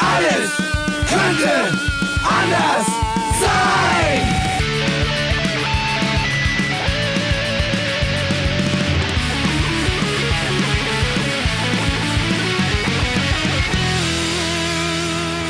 Alles 0.00 0.56
könnte 1.08 1.78
anders 2.24 2.86
sein. 3.40 4.20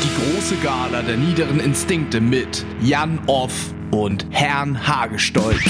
Die 0.03 0.35
große 0.35 0.57
Gala 0.57 1.03
der 1.03 1.17
niederen 1.17 1.61
Instinkte 1.61 2.21
mit 2.21 2.64
Jan 2.80 3.21
Off 3.27 3.73
und 3.93 4.27
Herrn 4.30 4.87
Hagestolz. 4.87 5.62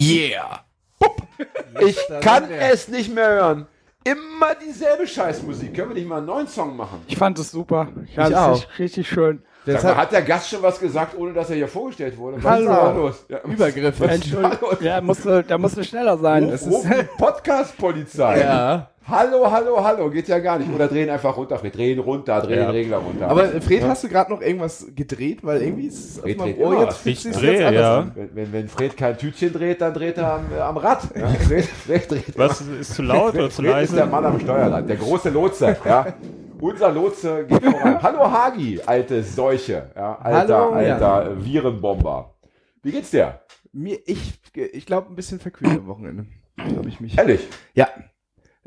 Yeah! 0.00 0.64
Ich 1.80 1.98
kann 2.20 2.50
es 2.50 2.88
nicht 2.88 3.14
mehr 3.14 3.28
hören. 3.28 3.66
Immer 4.04 4.54
dieselbe 4.54 5.06
Scheißmusik. 5.06 5.74
Können 5.74 5.88
wir 5.88 5.94
nicht 5.94 6.08
mal 6.08 6.18
einen 6.18 6.26
neuen 6.26 6.46
Song 6.46 6.76
machen? 6.76 7.00
Ich 7.06 7.16
fand 7.16 7.38
es 7.38 7.50
super. 7.50 7.88
Ich 8.06 8.14
fand 8.14 8.34
auch. 8.34 8.58
es 8.58 8.78
richtig, 8.78 9.08
schön. 9.08 9.42
Mal, 9.66 9.96
hat 9.96 10.12
der 10.12 10.20
Gast 10.20 10.50
schon 10.50 10.60
was 10.62 10.78
gesagt, 10.78 11.16
ohne 11.16 11.32
dass 11.32 11.48
er 11.48 11.56
hier 11.56 11.68
vorgestellt 11.68 12.18
wurde? 12.18 12.36
Was 12.42 12.52
Hallo. 12.52 12.70
ist 12.70 12.78
da 12.78 12.92
los? 12.92 13.26
Ja, 13.30 13.38
ist 13.38 14.00
da 14.00 14.04
Entschuldigung. 14.06 14.76
Ja, 14.80 15.00
musste, 15.00 15.42
da 15.42 15.56
musste 15.56 15.82
schneller 15.84 16.18
sein. 16.18 16.44
Ruf 16.50 16.84
die 16.86 17.02
Podcast-Polizei. 17.16 18.40
Ja. 18.40 18.90
Hallo, 19.06 19.50
hallo, 19.50 19.84
hallo. 19.84 20.08
Geht 20.08 20.28
ja 20.28 20.38
gar 20.38 20.58
nicht. 20.58 20.72
Oder 20.74 20.88
drehen 20.88 21.10
einfach 21.10 21.36
runter. 21.36 21.58
Fred. 21.58 21.76
Drehen 21.76 21.98
runter, 21.98 22.40
drehen 22.40 22.58
Ja. 22.58 22.64
den 22.66 22.70
Regler 22.70 22.96
runter. 22.98 23.28
Aber 23.28 23.54
äh, 23.54 23.60
Fred, 23.60 23.82
hast 23.82 24.02
du 24.04 24.08
gerade 24.08 24.32
noch 24.32 24.40
irgendwas 24.40 24.86
gedreht? 24.94 25.40
Weil 25.42 25.60
irgendwie 25.62 25.88
ist 25.88 26.04
es 26.10 26.16
auf 26.18 26.22
Fred 26.22 26.38
meinem 26.38 26.54
dreht 26.54 26.64
Ohr 26.64 26.72
immer 26.72 26.84
jetzt 26.84 27.06
Ich 27.06 27.22
drehe, 27.22 27.62
jetzt 27.62 27.74
ja. 27.74 28.06
wenn, 28.14 28.34
wenn, 28.34 28.52
wenn 28.52 28.68
Fred 28.68 28.96
kein 28.96 29.18
Tütchen 29.18 29.52
dreht, 29.52 29.82
dann 29.82 29.92
dreht 29.92 30.16
er 30.16 30.34
am, 30.34 30.44
äh, 30.52 30.58
am 30.60 30.76
Rad. 30.78 31.02
Ja. 31.14 31.28
Fred, 31.28 31.64
Fred 31.66 32.10
dreht 32.10 32.38
Was 32.38 32.62
ist 32.62 32.94
zu 32.94 33.02
laut 33.02 33.34
oder 33.34 33.50
Fred, 33.50 33.52
zu 33.52 33.62
Fred 33.62 33.82
ist 33.84 33.92
der 33.92 34.00
leise? 34.06 34.10
Mann 34.10 34.24
am 34.24 34.40
Steuerrad, 34.40 34.88
der 34.88 34.96
große 34.96 35.28
Lotse. 35.28 35.76
Ja. 35.84 36.06
Unser 36.60 36.90
Lotse 36.92 37.44
geht 37.46 37.62
voran. 37.62 38.02
Hallo 38.02 38.30
Hagi, 38.30 38.80
alte 38.86 39.22
Seuche. 39.22 39.90
Ja, 39.94 40.16
alter, 40.18 40.58
Hallo, 40.72 40.80
ja. 40.80 40.94
alter 40.94 41.30
äh, 41.32 41.44
Virenbomber. 41.44 42.34
Wie 42.82 42.90
geht's 42.92 43.10
dir? 43.10 43.40
Mir, 43.72 43.98
ich 44.06 44.40
ich 44.54 44.86
glaube, 44.86 45.12
ein 45.12 45.16
bisschen 45.16 45.40
verkühlt 45.40 45.72
am 45.72 45.86
Wochenende. 45.88 46.26
Habe 46.58 46.88
ich 46.88 47.00
mich. 47.00 47.18
Ehrlich? 47.18 47.46
Ja. 47.74 47.88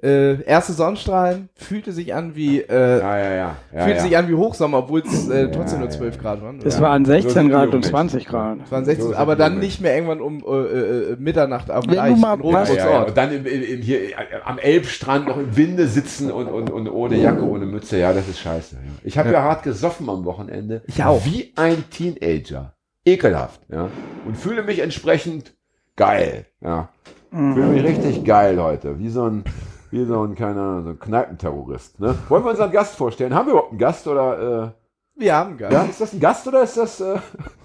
Äh, 0.04 0.44
erste 0.44 0.74
Sonnenstrahlen 0.74 1.50
fühlte 1.56 1.92
sich 1.92 2.14
an 2.14 2.36
wie 2.36 2.60
äh, 2.62 3.00
Ja, 3.00 3.18
ja, 3.18 3.34
ja. 3.34 3.56
ja, 3.74 3.82
fühlte 3.84 3.98
ja. 3.98 4.04
sich 4.04 4.18
an 4.18 4.30
wie 4.30 4.36
Hochsommer, 4.36 4.78
obwohl 4.78 5.00
es 5.02 5.28
äh, 5.28 5.50
trotzdem 5.50 5.80
Ja, 5.80 5.86
nur 5.86 5.90
12 5.90 6.18
Grad 6.20 6.44
waren. 6.44 6.60
Es 6.64 6.80
waren 6.80 7.04
So 7.04 7.12
16 7.14 7.32
sind 7.32 7.50
Grad 7.50 7.66
und 7.70 7.74
Jungs. 7.74 7.88
20 7.88 8.26
Grad. 8.28 8.60
Es 8.64 8.72
waren 8.72 8.86
16, 8.86 9.08
So 9.08 9.16
aber 9.16 9.36
dann 9.36 9.58
nicht 9.58 9.82
mehr 9.82 9.96
irgendwann 9.96 10.22
um 10.22 10.44
äh, 10.46 10.52
äh, 10.52 11.16
Mitternacht 11.18 11.72
auf 11.72 11.86
Wenn 11.86 11.90
du 11.92 11.96
Deich 11.96 12.18
mal 12.18 12.40
in 12.40 12.46
Ja, 12.46 12.54
was- 12.54 12.76
ja. 12.76 13.02
Und 13.04 13.18
dann 13.18 13.32
im, 13.34 13.46
im, 13.48 13.64
im, 13.64 13.82
hier 13.82 14.10
äh, 14.10 14.14
am 14.46 14.60
Elbstrand 14.60 15.28
noch 15.28 15.38
im 15.38 15.58
Winde 15.58 15.88
sitzen 15.88 16.30
und, 16.32 16.46
und, 16.48 16.70
und 16.70 16.88
ohne 16.90 17.16
Jacke, 17.18 17.42
ohne 17.44 17.66
Mütze. 17.66 17.98
Ja, 17.98 18.14
das 18.14 18.28
ist 18.28 18.40
scheiße. 18.40 18.76
Ja. 18.76 18.82
Ich 19.04 19.18
habe 19.18 19.32
ja. 19.32 19.42
hart 19.42 19.64
gesoffen 19.64 20.08
am 20.12 20.26
Wochenende. 20.26 20.84
Ich 20.86 21.04
auch. 21.04 21.26
Wie 21.26 21.54
ein 21.56 21.86
Teenager. 21.90 22.74
Ekelhaft. 23.04 23.62
Ja. 23.72 23.90
Und 24.28 24.38
fühle 24.38 24.62
mich 24.62 24.78
entsprechend 24.80 25.56
geil. 25.96 26.46
Ja. 26.62 26.90
Fühle 27.32 27.66
mich 27.68 27.84
richtig 27.84 28.24
geil 28.26 28.62
heute. 28.62 29.00
Wie 29.00 29.10
so 29.10 29.24
ein, 29.26 29.44
wie 29.92 30.06
so 30.06 30.24
ein, 30.24 30.36
keine 30.36 30.60
Ahnung, 30.62 30.84
so 30.84 30.90
ein 30.92 31.00
Kneipenterrorist. 31.00 32.00
Ne? 32.00 32.16
Wollen 32.30 32.44
wir 32.44 32.52
unseren 32.52 32.72
Gast 32.72 32.96
vorstellen? 32.96 33.34
Haben 33.34 33.48
wir 33.48 33.52
überhaupt 33.54 33.72
einen 33.72 33.80
Gast 33.80 34.08
oder, 34.08 34.74
Wir 35.16 35.36
haben 35.36 35.56
äh, 35.56 35.58
gar 35.60 35.72
ja, 35.72 35.84
ist 35.84 36.02
das 36.02 36.14
ein 36.14 36.20
Gast 36.20 36.48
oder 36.48 36.64
ist 36.64 36.78
das 36.78 37.00
äh, 37.02 37.16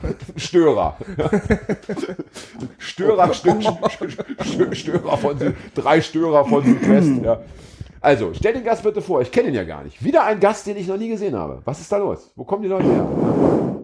ein 0.02 0.14
Störer? 0.36 0.96
Störer, 2.78 3.24
Stö- 3.32 3.60
Stö- 4.40 4.74
Störer 4.74 5.16
von 5.16 5.38
Süd, 5.38 5.54
drei 5.74 6.00
Störer 6.00 6.44
von 6.44 6.64
Südwest. 6.64 7.10
Ja. 7.24 7.40
Also, 8.02 8.32
stell 8.34 8.52
den 8.52 8.64
Gast 8.64 8.82
bitte 8.82 9.00
vor, 9.00 9.22
ich 9.22 9.30
kenne 9.30 9.48
ihn 9.48 9.54
ja 9.54 9.62
gar 9.62 9.84
nicht. 9.84 10.02
Wieder 10.02 10.24
ein 10.24 10.40
Gast, 10.40 10.66
den 10.66 10.76
ich 10.76 10.88
noch 10.88 10.96
nie 10.96 11.08
gesehen 11.08 11.36
habe. 11.36 11.62
Was 11.64 11.80
ist 11.80 11.90
da 11.92 11.98
los? 11.98 12.32
Wo 12.34 12.44
kommen 12.44 12.62
die 12.62 12.68
Leute 12.68 12.84
her? 12.86 13.06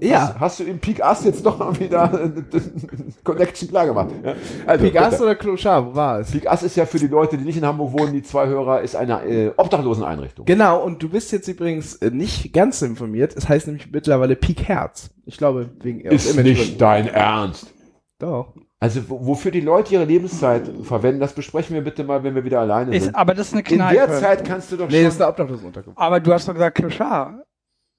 Ja, 0.01 0.21
Hast, 0.21 0.41
hast 0.41 0.61
du 0.61 0.65
im 0.65 0.79
Peak 0.79 1.03
Ass 1.03 1.25
jetzt 1.25 1.45
doch 1.45 1.59
mal 1.59 1.79
wieder 1.79 2.11
Connection 3.25 3.69
klar 3.69 3.87
gemacht? 3.87 4.11
Ja. 4.25 4.35
Also, 4.67 4.85
Pigas 4.85 5.11
bitte. 5.11 5.23
oder 5.23 5.35
Clochard, 5.37 5.87
wo 5.87 5.95
war 5.95 6.21
es? 6.21 6.31
Peak 6.33 6.51
Ass 6.51 6.63
ist 6.65 6.77
ja 6.77 6.85
für 6.87 6.99
die 6.99 7.07
Leute, 7.07 7.39
die 7.39 7.45
nicht 7.45 7.57
in 7.57 7.65
Hamburg 7.65 7.93
wohnen, 7.93 8.13
die 8.13 8.23
zwei 8.23 8.47
Hörer, 8.49 8.81
ist 8.81 8.97
eine 8.97 9.25
äh, 9.25 9.53
Obdachloseneinrichtung. 9.57 10.47
Genau, 10.47 10.83
und 10.83 11.03
du 11.03 11.09
bist 11.09 11.31
jetzt 11.31 11.47
übrigens 11.47 11.95
äh, 11.97 12.11
nicht 12.11 12.53
ganz 12.53 12.83
informiert. 12.83 13.35
Es 13.37 13.49
heißt 13.49 13.69
nämlich 13.69 13.91
mittlerweile 13.93 14.35
Peak 14.35 14.65
Herz. 14.65 15.11
Ich 15.27 15.37
glaube, 15.37 15.71
wegen 15.81 16.01
Ist 16.01 16.37
nicht 16.37 16.81
dein 16.81 17.07
Ernst. 17.07 17.73
Doch. 18.19 18.55
Also 18.81 19.09
wo- 19.11 19.27
wofür 19.27 19.51
die 19.51 19.61
Leute 19.61 19.95
ihre 19.95 20.05
Lebenszeit 20.05 20.71
verwenden, 20.85 21.19
das 21.21 21.33
besprechen 21.33 21.75
wir 21.75 21.83
bitte 21.83 22.05
mal, 22.05 22.23
wenn 22.23 22.35
wir 22.37 22.45
wieder 22.45 22.61
alleine 22.61 22.95
Ist, 22.95 23.05
sind. 23.05 23.15
aber 23.17 23.35
das 23.35 23.49
ist 23.49 23.55
eine 23.55 23.63
In 23.63 23.67
Kneipe. 23.77 23.95
der 23.97 24.09
Zeit 24.21 24.45
kannst 24.45 24.71
du 24.71 24.77
doch 24.77 24.89
Nee, 24.89 25.03
das 25.03 25.15
ist 25.15 25.19
schon... 25.19 25.23
eine 25.25 25.31
Obdachlosenunterkunft. 25.33 25.99
aber 25.99 26.21
du 26.21 26.33
hast 26.33 26.47
doch 26.49 26.55
gesagt 26.55 26.77
Clochard. 26.77 27.35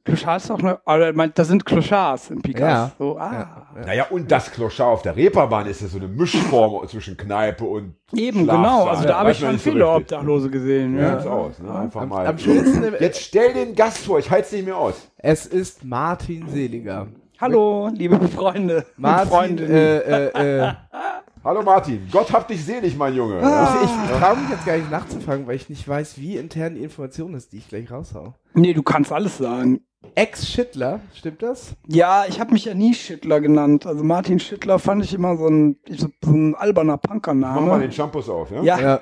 Clochard 0.06 0.42
ist 0.42 0.50
doch 0.50 0.80
eine, 0.86 1.12
meint, 1.14 1.38
da 1.38 1.44
sind 1.44 1.66
Clochards 1.66 2.32
im 2.32 2.42
Pikas. 2.42 2.62
Ja. 2.62 2.92
So, 2.98 3.18
ah. 3.20 3.68
Naja, 3.86 4.06
und 4.10 4.32
das 4.32 4.50
Kloschar 4.50 4.88
auf 4.88 5.02
der 5.02 5.16
Reeperbahn 5.18 5.68
ist 5.68 5.82
ja 5.82 5.88
so 5.88 5.98
eine 5.98 6.08
Mischform 6.08 6.88
zwischen 6.88 7.18
Kneipe 7.18 7.66
und 7.66 7.96
Eben, 8.16 8.48
genau. 8.48 8.86
Also 8.88 9.04
da 9.04 9.20
habe 9.20 9.32
ich 9.32 9.38
schon 9.40 9.52
so 9.52 9.58
viele 9.58 9.84
richtig. 9.86 10.02
Obdachlose 10.14 10.50
gesehen. 10.50 10.98
Ja, 10.98 11.20
Ja. 11.22 11.30
aus. 11.30 11.60
Ne? 11.60 11.76
Einfach 11.76 12.02
Am, 12.04 12.10
mal. 12.10 12.26
am 12.26 12.38
schönsten, 12.38 12.82
Jetzt 13.02 13.20
stell 13.22 13.54
den 13.54 13.76
Gast 13.76 13.98
vor, 14.00 14.18
ich 14.18 14.32
halte 14.32 14.56
nicht 14.56 14.66
mehr 14.66 14.78
aus. 14.78 15.12
es 15.18 15.46
ist 15.46 15.84
Martin 15.84 16.48
Seliger. 16.48 17.08
Hallo, 17.40 17.90
liebe 17.94 18.20
Freunde. 18.28 18.86
Martin, 18.98 19.58
äh, 19.60 19.98
äh, 20.00 20.68
äh, 20.68 20.74
Hallo 21.44 21.62
Martin, 21.64 22.06
Gott 22.12 22.34
hab 22.34 22.50
dich 22.50 22.66
selig, 22.66 22.98
mein 22.98 23.16
Junge. 23.16 23.38
ich, 23.40 23.90
ich 23.90 24.18
traue 24.20 24.36
mich 24.36 24.50
jetzt 24.50 24.66
gar 24.66 24.76
nicht 24.76 24.92
nachzufangen, 24.92 25.48
weil 25.48 25.56
ich 25.56 25.70
nicht 25.70 25.88
weiß, 25.88 26.18
wie 26.20 26.36
intern 26.36 26.76
die 26.76 26.84
Information 26.84 27.34
ist, 27.36 27.54
die 27.54 27.58
ich 27.60 27.70
gleich 27.70 27.90
raushau. 27.90 28.34
Nee, 28.56 28.74
du 28.74 28.84
kannst 28.84 29.14
alles 29.14 29.38
sagen. 29.38 29.80
Ex-Schittler, 30.16 31.00
stimmt 31.14 31.42
das? 31.42 31.76
Ja, 31.88 32.26
ich 32.28 32.42
habe 32.42 32.52
mich 32.52 32.66
ja 32.66 32.74
nie 32.74 32.94
Schittler 32.94 33.40
genannt. 33.40 33.86
Also 33.86 34.04
Martin 34.04 34.40
Schittler 34.40 34.78
fand 34.80 35.04
ich 35.06 35.14
immer 35.14 35.38
so 35.38 35.48
ein, 35.48 35.78
so 35.90 36.10
ein 36.26 36.56
alberner 36.56 36.94
Mach 36.94 37.04
mal 37.04 37.08
Punkername. 37.14 37.80
den 37.80 37.92
Shampoos 37.94 38.28
auf, 38.30 38.52
ja? 38.52 38.62
Ja, 38.64 38.80
Ja. 38.80 39.00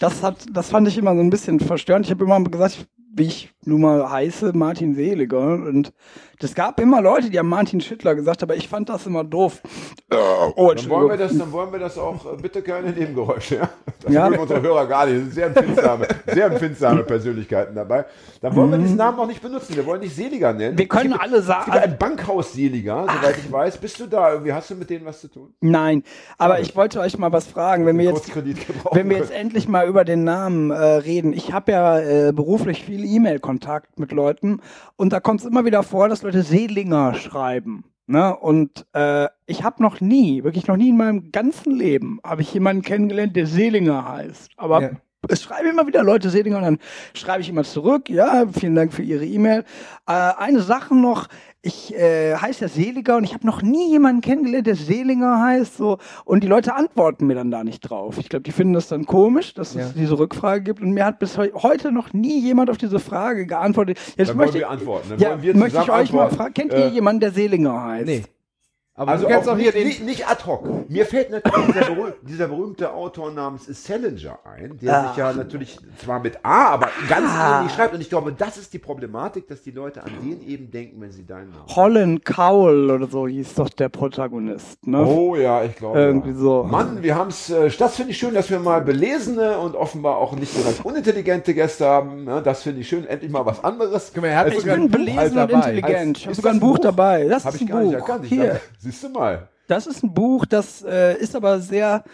das 0.00 0.22
hat, 0.24 0.38
das 0.52 0.70
fand 0.70 0.88
ich 0.88 0.98
immer 0.98 1.14
so 1.14 1.20
ein 1.20 1.30
bisschen 1.30 1.60
verstörend. 1.60 2.06
Ich 2.06 2.10
habe 2.12 2.24
immer 2.24 2.42
gesagt, 2.42 2.88
wie 3.14 3.24
ich 3.24 3.52
nun 3.64 3.80
mal 3.80 4.10
heiße, 4.10 4.52
Martin 4.54 4.94
Seliger. 4.94 5.38
Und 5.54 5.92
es 6.40 6.54
gab 6.54 6.80
immer 6.80 7.00
Leute, 7.00 7.30
die 7.30 7.38
haben 7.38 7.48
Martin 7.48 7.80
Schittler 7.80 8.14
gesagt, 8.14 8.42
aber 8.42 8.56
ich 8.56 8.68
fand 8.68 8.88
das 8.88 9.06
immer 9.06 9.24
doof. 9.24 9.60
Oh, 10.10 10.14
Dann 10.14 10.18
wollen, 10.18 10.56
wir 10.56 10.70
Entschuldigung. 10.72 11.18
das, 11.18 11.38
dann 11.38 11.52
wollen 11.52 11.72
wir 11.72 11.78
das 11.78 11.98
auch, 11.98 12.32
äh, 12.32 12.36
bitte 12.40 12.62
keine 12.62 12.90
Nebengeräusche, 12.90 13.56
ja? 13.56 13.68
Das 14.02 14.12
Ja. 14.12 14.28
mögen 14.28 14.42
unsere 14.42 14.62
Hörer 14.62 14.86
gar 14.86 15.06
nicht. 15.06 15.16
Das 15.16 15.22
sind 15.24 15.34
sehr 15.34 15.46
empfindsame, 15.46 16.08
sehr 16.26 16.46
empfindsame 16.46 17.02
Persönlichkeiten 17.04 17.74
dabei. 17.74 18.04
Dann 18.40 18.54
wollen 18.54 18.70
wir 18.70 18.78
diesen 18.78 18.96
Namen 18.96 19.18
auch 19.18 19.26
nicht 19.26 19.42
benutzen. 19.42 19.74
Wir 19.74 19.84
wollen 19.86 20.00
dich 20.00 20.14
Seliger 20.14 20.52
nennen. 20.52 20.78
Wir 20.78 20.86
können 20.86 21.10
gibt- 21.12 21.20
alle 21.22 21.42
sagen. 21.42 21.72
ein 21.72 21.98
Bankhaus 21.98 22.52
Seliger, 22.52 23.02
soweit 23.20 23.38
ich 23.38 23.50
weiß. 23.50 23.78
Bist 23.78 23.98
du 24.00 24.06
da? 24.06 24.32
Irgendwie 24.32 24.52
hast 24.52 24.70
du 24.70 24.74
mit 24.76 24.88
denen 24.90 25.04
was 25.06 25.20
zu 25.20 25.28
tun? 25.28 25.54
Nein, 25.60 26.02
aber 26.38 26.60
ich 26.60 26.76
wollte 26.76 27.00
euch 27.00 27.18
mal 27.18 27.32
was 27.32 27.46
fragen, 27.46 27.86
wenn 27.86 27.98
wir 27.98 28.04
jetzt 28.04 28.30
Wenn 28.92 29.10
wir 29.10 29.18
jetzt 29.18 29.32
endlich 29.32 29.68
mal 29.68 29.88
über 29.88 30.04
den 30.04 30.24
Namen 30.24 30.70
äh, 30.70 30.74
reden. 30.76 31.32
Ich 31.32 31.52
habe 31.52 31.72
ja 31.72 31.98
äh, 32.00 32.32
beruflich 32.32 32.84
viel 32.84 33.04
E-Mail-Kontakt 33.04 33.98
mit 33.98 34.12
Leuten 34.12 34.60
und 34.96 35.12
da 35.12 35.20
kommt 35.20 35.40
es 35.40 35.46
immer 35.46 35.64
wieder 35.64 35.82
vor, 35.82 36.08
dass 36.08 36.22
Leute 36.26 36.42
Seelinger 36.42 37.14
schreiben. 37.14 37.84
Ne? 38.08 38.36
Und 38.36 38.84
äh, 38.94 39.28
ich 39.46 39.62
habe 39.62 39.80
noch 39.80 40.00
nie, 40.00 40.42
wirklich 40.42 40.66
noch 40.66 40.76
nie 40.76 40.88
in 40.88 40.96
meinem 40.96 41.30
ganzen 41.30 41.70
Leben, 41.72 42.18
habe 42.24 42.42
ich 42.42 42.52
jemanden 42.52 42.82
kennengelernt, 42.82 43.36
der 43.36 43.46
Seelinger 43.46 44.08
heißt. 44.08 44.50
Aber 44.56 44.82
Ja. 44.82 44.90
es 45.28 45.44
schreiben 45.44 45.68
immer 45.70 45.86
wieder 45.86 46.02
Leute 46.02 46.28
Seelinger 46.28 46.56
und 46.56 46.64
dann 46.64 46.78
schreibe 47.14 47.42
ich 47.42 47.48
immer 47.48 47.62
zurück, 47.62 48.10
ja, 48.10 48.44
vielen 48.52 48.74
Dank 48.74 48.92
für 48.92 49.02
Ihre 49.02 49.24
E-Mail. 49.24 49.60
Äh, 50.08 50.12
eine 50.36 50.62
Sache 50.62 50.96
noch, 50.96 51.28
ich 51.66 51.94
äh, 51.94 52.34
heiße 52.36 52.62
ja 52.62 52.68
Seliger 52.68 53.16
und 53.16 53.24
ich 53.24 53.34
habe 53.34 53.44
noch 53.46 53.60
nie 53.62 53.90
jemanden 53.90 54.20
kennengelernt, 54.20 54.66
der 54.66 54.76
Selinger 54.76 55.40
heißt, 55.42 55.76
so 55.76 55.98
und 56.24 56.42
die 56.44 56.46
Leute 56.46 56.74
antworten 56.74 57.26
mir 57.26 57.34
dann 57.34 57.50
da 57.50 57.64
nicht 57.64 57.80
drauf. 57.80 58.18
Ich 58.18 58.28
glaube, 58.28 58.44
die 58.44 58.52
finden 58.52 58.72
das 58.74 58.88
dann 58.88 59.04
komisch, 59.06 59.52
dass 59.54 59.74
Ja. 59.74 59.82
es 59.82 59.94
diese 59.94 60.18
Rückfrage 60.18 60.62
gibt 60.62 60.80
und 60.80 60.92
mir 60.92 61.04
hat 61.04 61.18
bis 61.18 61.36
heu 61.36 61.48
heute 61.54 61.90
noch 61.92 62.12
nie 62.12 62.38
jemand 62.40 62.70
auf 62.70 62.78
diese 62.78 62.98
Frage 62.98 63.46
geantwortet. 63.46 63.98
Jetzt 64.16 64.28
Dann 64.30 64.38
wollen 64.38 64.46
möchte, 64.46 64.58
wir 64.60 64.70
antworten. 64.70 65.08
Dann 65.10 65.18
ja, 65.18 65.30
wollen 65.30 65.42
wir 65.42 65.56
möchte 65.56 65.78
ich 65.82 65.90
euch 65.90 66.12
mal 66.12 66.22
antworten. 66.22 66.34
fragen, 66.36 66.54
kennt 66.54 66.72
Äh, 66.72 66.80
ihr 66.82 66.88
jemanden, 66.88 67.20
der 67.20 67.32
Selinger 67.32 67.82
heißt? 67.82 68.06
Nee. 68.06 68.22
Aber 68.98 69.12
Also 69.12 69.26
du 69.26 69.30
kannst 69.30 69.46
auch 69.48 69.52
auch 69.52 69.56
hier 69.58 69.66
nicht, 69.66 69.76
den. 69.76 69.86
nicht, 69.86 70.04
nicht 70.04 70.28
ad 70.28 70.44
hoc. 70.46 70.88
Mir 70.88 71.04
fällt 71.04 71.30
natürlich 71.30 71.66
dieser, 71.66 71.94
berüh 71.94 72.12
dieser 72.22 72.48
berühmte 72.48 72.92
Autor 72.94 73.30
namens 73.30 73.66
Salinger 73.66 74.38
ein, 74.44 74.78
der 74.80 74.96
Ah. 74.96 75.08
sich 75.08 75.16
ja 75.18 75.32
natürlich 75.34 75.78
zwar 75.98 76.18
mit 76.20 76.38
A, 76.42 76.68
aber 76.68 76.88
ganz 77.06 77.30
ähnlich 77.38 77.72
schreibt. 77.72 77.92
Und 77.94 78.00
ich 78.00 78.08
glaube, 78.08 78.32
das 78.32 78.56
ist 78.56 78.72
die 78.72 78.78
Problematik, 78.78 79.48
dass 79.48 79.60
die 79.62 79.70
Leute 79.70 80.02
an 80.02 80.10
den 80.22 80.40
eben 80.48 80.70
denken, 80.70 80.98
wenn 81.02 81.12
sie 81.12 81.26
deinen 81.26 81.50
Namen. 81.50 81.66
Holland 81.68 82.24
Cowell 82.24 82.90
oder 82.90 83.06
so 83.06 83.26
hieß 83.28 83.54
doch 83.56 83.68
der 83.68 83.90
Protagonist. 83.90 84.86
Ne? 84.86 85.04
Oh 85.04 85.36
ja, 85.36 85.62
ich 85.64 85.76
glaube. 85.76 85.98
Irgendwie 85.98 86.30
ja. 86.30 86.36
so. 86.36 86.64
Mann, 86.64 87.02
wir 87.02 87.16
haben 87.16 87.28
es, 87.28 87.50
äh, 87.50 87.68
das 87.78 87.96
finde 87.96 88.12
ich 88.12 88.18
schön, 88.18 88.32
dass 88.32 88.48
wir 88.48 88.58
mal 88.60 88.80
belesene 88.80 89.58
und 89.58 89.74
offenbar 89.76 90.16
auch 90.16 90.34
nicht 90.34 90.54
so 90.54 90.62
ganz 90.62 90.80
unintelligente 90.80 91.52
Gäste 91.52 91.84
haben. 91.86 92.24
Ne? 92.24 92.40
Das 92.42 92.62
finde 92.62 92.80
ich 92.80 92.88
schön, 92.88 93.06
endlich 93.06 93.30
mal 93.30 93.44
was 93.44 93.62
anderes. 93.62 94.12
Guck 94.14 94.22
mal, 94.22 94.34
hat 94.34 94.48
Ich 94.48 94.60
sogar 94.60 94.76
bin 94.76 94.84
ein 94.84 94.90
Buch 94.90 94.98
belesen 94.98 95.22
und 95.28 95.34
dabei. 95.36 95.52
intelligent. 95.72 96.16
Ich 96.18 96.24
habe 96.24 96.30
Ist 96.32 96.36
sogar 96.38 96.52
ein 96.54 96.60
Buch, 96.60 96.76
Buch? 96.76 96.78
dabei. 96.78 97.24
Das 97.28 97.44
Habe 97.44 97.56
ist 97.56 97.62
ich 97.62 97.70
ein 97.74 97.92
Buch. 97.92 98.20
Hier. 98.22 98.60
Siehst 98.86 99.04
du 99.04 99.08
mal. 99.08 99.48
Das 99.68 99.86
ist 99.86 100.02
ein 100.04 100.14
Buch, 100.14 100.46
das 100.46 100.82
äh, 100.82 101.16
ist 101.18 101.34
aber 101.34 101.60
sehr, 101.60 102.04
Se- 102.04 102.08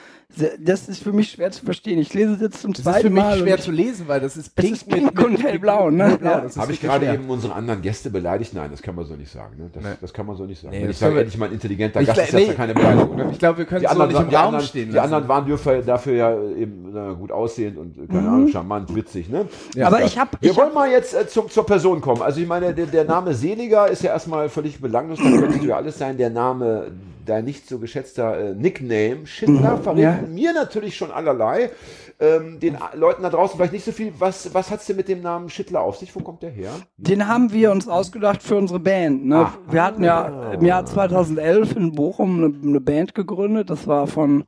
Das 0.60 0.88
ist 0.88 1.02
für 1.02 1.12
mich 1.12 1.30
schwer 1.32 1.50
zu 1.50 1.64
verstehen. 1.64 1.98
Ich 1.98 2.14
lese 2.14 2.32
es 2.34 2.40
jetzt 2.40 2.60
zum 2.62 2.72
Das 2.72 2.78
ist 2.80 2.84
zweiten 2.84 3.02
für 3.08 3.10
mich 3.10 3.22
Mal. 3.22 3.38
schwer 3.38 3.58
zu 3.58 3.70
lesen, 3.70 4.08
weil 4.08 4.20
das 4.20 4.36
ist 4.36 4.54
pink, 4.54 4.72
ist 4.72 4.88
pink 4.88 5.22
und 5.24 5.42
hellblau, 5.42 5.90
ne? 5.90 6.08
hellblau, 6.08 6.30
Ja. 6.30 6.40
das 6.40 6.52
ist 6.52 6.58
Habe 6.58 6.72
ich 6.72 6.80
gerade 6.80 7.04
schwer. 7.04 7.14
eben 7.14 7.28
unsere 7.28 7.54
anderen 7.54 7.82
Gäste 7.82 8.08
beleidigt? 8.10 8.54
Nein, 8.54 8.70
das 8.70 8.80
kann 8.80 8.94
man 8.94 9.04
so 9.04 9.14
nicht 9.14 9.30
sagen. 9.30 9.56
Ne? 9.58 9.70
Das, 9.72 9.82
Nee. 9.82 9.90
das 10.00 10.12
kann 10.12 10.26
man 10.26 10.36
so 10.36 10.44
nicht 10.46 10.60
sagen. 10.60 10.72
Nee, 10.74 10.80
Wenn 10.80 10.86
das 10.88 10.96
ich 10.96 11.00
sage, 11.00 11.18
endlich 11.18 11.38
mal 11.38 11.46
ein 11.46 11.52
intelligenter 11.52 12.00
Ich 12.00 12.06
Gast, 12.06 12.20
ist 12.20 12.32
das 12.32 12.40
ja 12.40 12.46
nee. 12.48 12.54
keine 12.54 12.74
Beleidigung. 12.74 13.16
Ne? 13.16 13.28
Ich 13.32 13.38
glaube, 13.38 13.58
wir 13.58 13.64
können 13.66 13.80
Die 13.80 13.86
es 13.86 13.92
so 13.92 14.00
anderen, 14.00 14.12
nicht 14.12 14.22
im 14.22 14.28
die, 14.30 14.34
Raum 14.36 14.46
anderen, 14.46 14.64
stehen 14.66 14.88
die 14.88 14.94
lassen. 14.96 15.04
anderen 15.14 15.28
waren 15.28 15.50
dafür, 15.50 15.82
dafür 15.82 16.14
ja 16.14 16.42
eben 16.56 16.88
na, 16.92 17.12
gut 17.12 17.30
aussehend 17.32 17.76
und 17.78 18.08
keine 18.08 18.28
Ahnung, 18.28 18.48
charmant, 18.48 18.94
witzig. 18.94 19.28
Ne? 19.28 19.46
Ja. 19.74 19.86
Aber 19.88 20.02
ich 20.04 20.18
habe 20.18 20.30
Wir 20.40 20.50
ich 20.50 20.56
wollen 20.56 20.72
mal 20.72 20.90
jetzt 20.90 21.14
äh, 21.14 21.26
zum, 21.28 21.50
zur 21.50 21.66
Person 21.66 22.00
kommen. 22.00 22.22
Also 22.22 22.40
ich 22.40 22.46
meine, 22.46 22.72
der, 22.74 22.86
der 22.86 23.04
Name 23.04 23.34
Seliger 23.34 23.88
ist 23.88 24.02
ja 24.02 24.12
erstmal 24.12 24.48
völlig 24.48 24.80
belanglos, 24.80 25.18
da 25.18 25.24
könntest 25.30 25.62
du 25.62 25.66
ja 25.66 25.76
alles 25.76 25.98
sein. 25.98 26.16
Der 26.16 26.30
Name, 26.30 26.92
dein 27.26 27.44
nicht 27.44 27.68
so 27.68 27.78
geschätzter 27.78 28.50
äh, 28.50 28.54
Nickname, 28.54 29.26
Schindler, 29.26 29.78
verrät 29.78 29.98
Ja. 30.02 30.18
Mir 30.28 30.52
natürlich 30.52 30.96
schon 30.96 31.10
allerlei. 31.10 31.70
Ähm, 32.20 32.60
den 32.60 32.78
Leuten 32.94 33.22
da 33.22 33.30
draußen 33.30 33.56
vielleicht 33.56 33.72
nicht 33.72 33.84
so 33.84 33.92
viel. 33.92 34.12
Was, 34.18 34.54
was 34.54 34.70
hat's 34.70 34.86
denn 34.86 34.96
mit 34.96 35.08
dem 35.08 35.22
Namen 35.22 35.48
Schittler 35.48 35.80
auf 35.80 35.96
sich? 35.96 36.14
Wo 36.14 36.20
kommt 36.20 36.42
der 36.42 36.50
her? 36.50 36.70
Den 36.96 37.26
haben 37.26 37.52
wir 37.52 37.70
uns 37.72 37.88
ausgedacht 37.88 38.42
für 38.42 38.56
unsere 38.56 38.80
Band. 38.80 39.26
Ne? 39.26 39.36
Ah. 39.36 39.58
Wir 39.70 39.82
hatten 39.82 40.04
ja 40.04 40.52
im 40.52 40.64
Jahr 40.64 40.86
2011 40.86 41.76
in 41.76 41.92
Bochum 41.92 42.44
eine, 42.44 42.54
eine 42.62 42.80
Band 42.80 43.14
gegründet. 43.14 43.70
Das 43.70 43.86
war 43.86 44.06
von, 44.06 44.44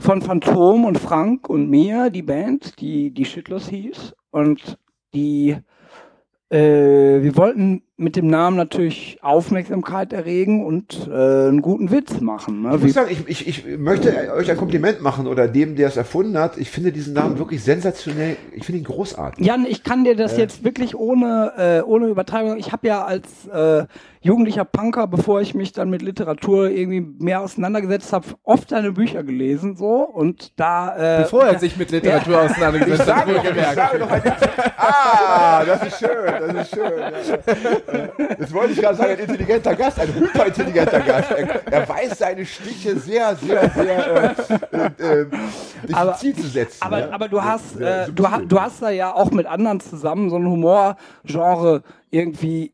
von 0.00 0.22
Phantom 0.22 0.84
und 0.84 0.98
Frank 0.98 1.48
und 1.48 1.68
mir, 1.68 2.10
die 2.10 2.22
Band, 2.22 2.80
die, 2.80 3.10
die 3.10 3.24
Shitlers 3.24 3.68
hieß. 3.68 4.14
Und 4.30 4.78
die, 5.12 5.56
äh, 6.50 7.22
wir 7.22 7.36
wollten 7.36 7.82
mit 7.98 8.14
dem 8.16 8.26
Namen 8.26 8.58
natürlich 8.58 9.18
Aufmerksamkeit 9.22 10.12
erregen 10.12 10.66
und 10.66 11.08
äh, 11.08 11.48
einen 11.48 11.62
guten 11.62 11.90
Witz 11.90 12.20
machen. 12.20 12.62
Ne? 12.62 12.74
Ich 12.74 12.80
Wie, 12.80 12.84
muss 12.84 12.94
sagen, 12.94 13.10
ich, 13.10 13.26
ich, 13.26 13.48
ich 13.48 13.78
möchte 13.78 14.32
euch 14.34 14.50
ein 14.50 14.56
Kompliment 14.58 15.00
machen 15.00 15.26
oder 15.26 15.48
dem, 15.48 15.76
der 15.76 15.88
es 15.88 15.96
erfunden 15.96 16.36
hat. 16.36 16.58
Ich 16.58 16.70
finde 16.70 16.92
diesen 16.92 17.14
Namen 17.14 17.38
wirklich 17.38 17.62
sensationell. 17.62 18.36
Ich 18.52 18.66
finde 18.66 18.80
ihn 18.80 18.84
großartig. 18.84 19.46
Jan, 19.46 19.64
ich 19.64 19.82
kann 19.82 20.04
dir 20.04 20.14
das 20.14 20.36
jetzt 20.36 20.62
wirklich 20.62 20.94
ohne, 20.94 21.52
äh, 21.56 21.88
ohne 21.88 22.08
Übertreibung. 22.08 22.58
Ich 22.58 22.72
habe 22.72 22.86
ja 22.86 23.02
als 23.02 23.46
äh, 23.46 23.86
jugendlicher 24.20 24.64
Punker, 24.64 25.06
bevor 25.06 25.40
ich 25.40 25.54
mich 25.54 25.72
dann 25.72 25.88
mit 25.88 26.02
Literatur 26.02 26.68
irgendwie 26.68 27.00
mehr 27.00 27.40
auseinandergesetzt 27.40 28.12
habe, 28.12 28.26
oft 28.42 28.72
deine 28.72 28.92
Bücher 28.92 29.22
gelesen 29.22 29.76
so 29.76 30.02
und 30.02 30.52
da. 30.58 31.20
Äh, 31.20 31.22
Bevor 31.22 31.44
er 31.44 31.58
sich 31.58 31.76
mit 31.76 31.90
Literatur 31.90 32.42
auseinandergesetzt 32.42 33.14
hat, 33.14 33.26
wohlgemerkt. 33.26 33.78
ah, 34.76 35.64
das 35.64 35.86
ist 35.86 35.98
schön, 35.98 36.54
das 36.54 36.66
ist 36.66 36.74
schön. 36.74 37.85
Jetzt 38.38 38.52
wollte 38.52 38.72
ich 38.72 38.80
gerade 38.80 38.96
sagen, 38.96 39.10
ein 39.12 39.18
intelligenter 39.18 39.74
Gast, 39.74 39.98
ein 40.00 40.14
hyperintelligenter 40.14 41.00
Gast. 41.00 41.30
Er, 41.32 41.72
er 41.72 41.88
weiß 41.88 42.18
seine 42.18 42.44
Stiche 42.46 42.98
sehr, 42.98 43.36
sehr, 43.36 43.70
sehr 43.70 44.34
äh, 44.72 45.20
äh, 45.22 45.26
Aber- 45.92 46.12
diffizil 46.12 46.36
zu 46.36 46.48
setzen. 46.48 46.78
aber, 46.82 46.96
ne? 46.98 47.12
aber 47.12 47.28
du 47.28 47.42
hast, 47.42 47.80
äh, 47.80 48.06
du, 48.12 48.26
du 48.46 48.60
hast 48.60 48.82
da 48.82 48.90
ja 48.90 49.14
auch 49.14 49.30
mit 49.30 49.46
anderen 49.46 49.80
zusammen 49.80 50.30
so 50.30 50.36
ein 50.36 50.46
Humorgenre 50.46 51.82
irgendwie 52.10 52.72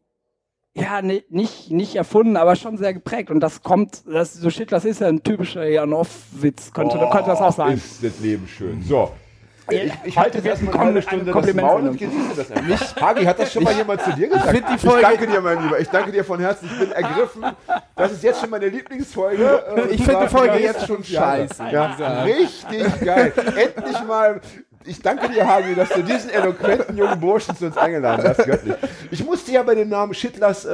ja 0.74 1.02
ni- 1.02 1.22
nicht 1.28 1.70
nicht 1.70 1.96
erfunden, 1.96 2.36
aber 2.38 2.56
schon 2.56 2.78
sehr 2.78 2.94
geprägt 2.94 3.30
und 3.30 3.40
das 3.40 3.62
kommt, 3.62 4.04
das 4.10 4.32
so 4.34 4.48
shit, 4.48 4.72
das 4.72 4.84
ist 4.86 5.00
ja 5.02 5.08
ein 5.08 5.22
typischer 5.22 5.64
Janov-Witz, 5.68 6.72
könnte, 6.72 6.96
könnte 7.12 7.28
das 7.30 7.40
auch 7.42 7.52
sein. 7.52 7.76
Ist 7.76 8.02
das 8.02 8.18
Leben 8.20 8.48
schön. 8.48 8.82
So. 8.82 9.10
Ich, 9.70 9.92
ich 10.04 10.18
halte 10.18 10.38
jetzt 10.38 10.46
erstmal 10.46 10.74
ein 10.74 10.88
eine 10.88 11.02
Stunde 11.02 11.24
das 11.26 11.32
Kompliment 11.32 11.66
Maul 11.66 11.88
und 11.88 11.98
genieße 11.98 12.34
das 12.36 12.50
einfach. 12.50 13.00
Hagi, 13.00 13.24
hat 13.24 13.38
das 13.38 13.52
schon 13.52 13.62
mal 13.62 13.72
jemand 13.74 14.02
zu 14.02 14.12
dir 14.12 14.28
gesagt? 14.28 14.46
Folge- 14.80 15.00
ich 15.00 15.02
danke 15.02 15.26
dir, 15.28 15.40
mein 15.40 15.62
Lieber. 15.62 15.78
Ich 15.80 15.88
danke 15.88 16.12
dir 16.12 16.24
von 16.24 16.40
Herzen. 16.40 16.68
Ich 16.72 16.78
bin 16.78 16.92
ergriffen. 16.92 17.44
Das 17.96 18.12
ist 18.12 18.22
jetzt 18.24 18.40
schon 18.40 18.50
meine 18.50 18.68
Lieblingsfolge. 18.68 19.64
äh, 19.76 19.94
Ich 19.94 20.02
finde 20.02 20.20
die 20.24 20.28
Folge 20.28 20.58
jetzt 20.58 20.86
schon 20.86 21.02
scheiße. 21.04 21.62
Ja, 21.70 22.22
richtig 22.24 23.00
geil. 23.04 23.32
Endlich 23.36 24.04
mal. 24.06 24.40
Ich 24.84 25.00
danke 25.00 25.28
dir, 25.28 25.46
Hagi, 25.46 25.76
dass 25.76 25.90
du 25.90 26.02
diesen 26.02 26.28
eloquenten 26.30 26.96
jungen 26.96 27.20
Burschen 27.20 27.54
zu 27.54 27.66
uns 27.66 27.76
eingeladen 27.76 28.26
hast. 28.28 28.44
Göttlich. 28.44 28.74
Ich 29.12 29.24
musste 29.24 29.52
ja 29.52 29.62
bei 29.62 29.76
dem 29.76 29.88
Namen 29.88 30.12
Schittlers 30.12 30.64
äh, 30.64 30.72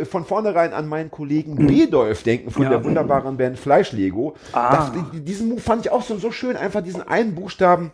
äh, 0.00 0.04
von 0.06 0.24
vornherein 0.24 0.72
an 0.72 0.88
meinen 0.88 1.10
Kollegen 1.10 1.66
Bedolf 1.66 2.22
denken 2.22 2.50
von 2.50 2.62
Ja. 2.62 2.70
der 2.70 2.84
wunderbaren 2.84 3.36
Band 3.36 3.58
Fleischlego. 3.58 4.36
Ah. 4.54 4.76
Das, 4.76 4.92
diesen 5.22 5.50
Move 5.50 5.60
fand 5.60 5.84
ich 5.84 5.92
auch 5.92 6.00
so, 6.00 6.16
so 6.16 6.30
schön, 6.32 6.56
einfach 6.56 6.80
diesen 6.82 7.06
einen 7.06 7.34
Buchstaben 7.34 7.92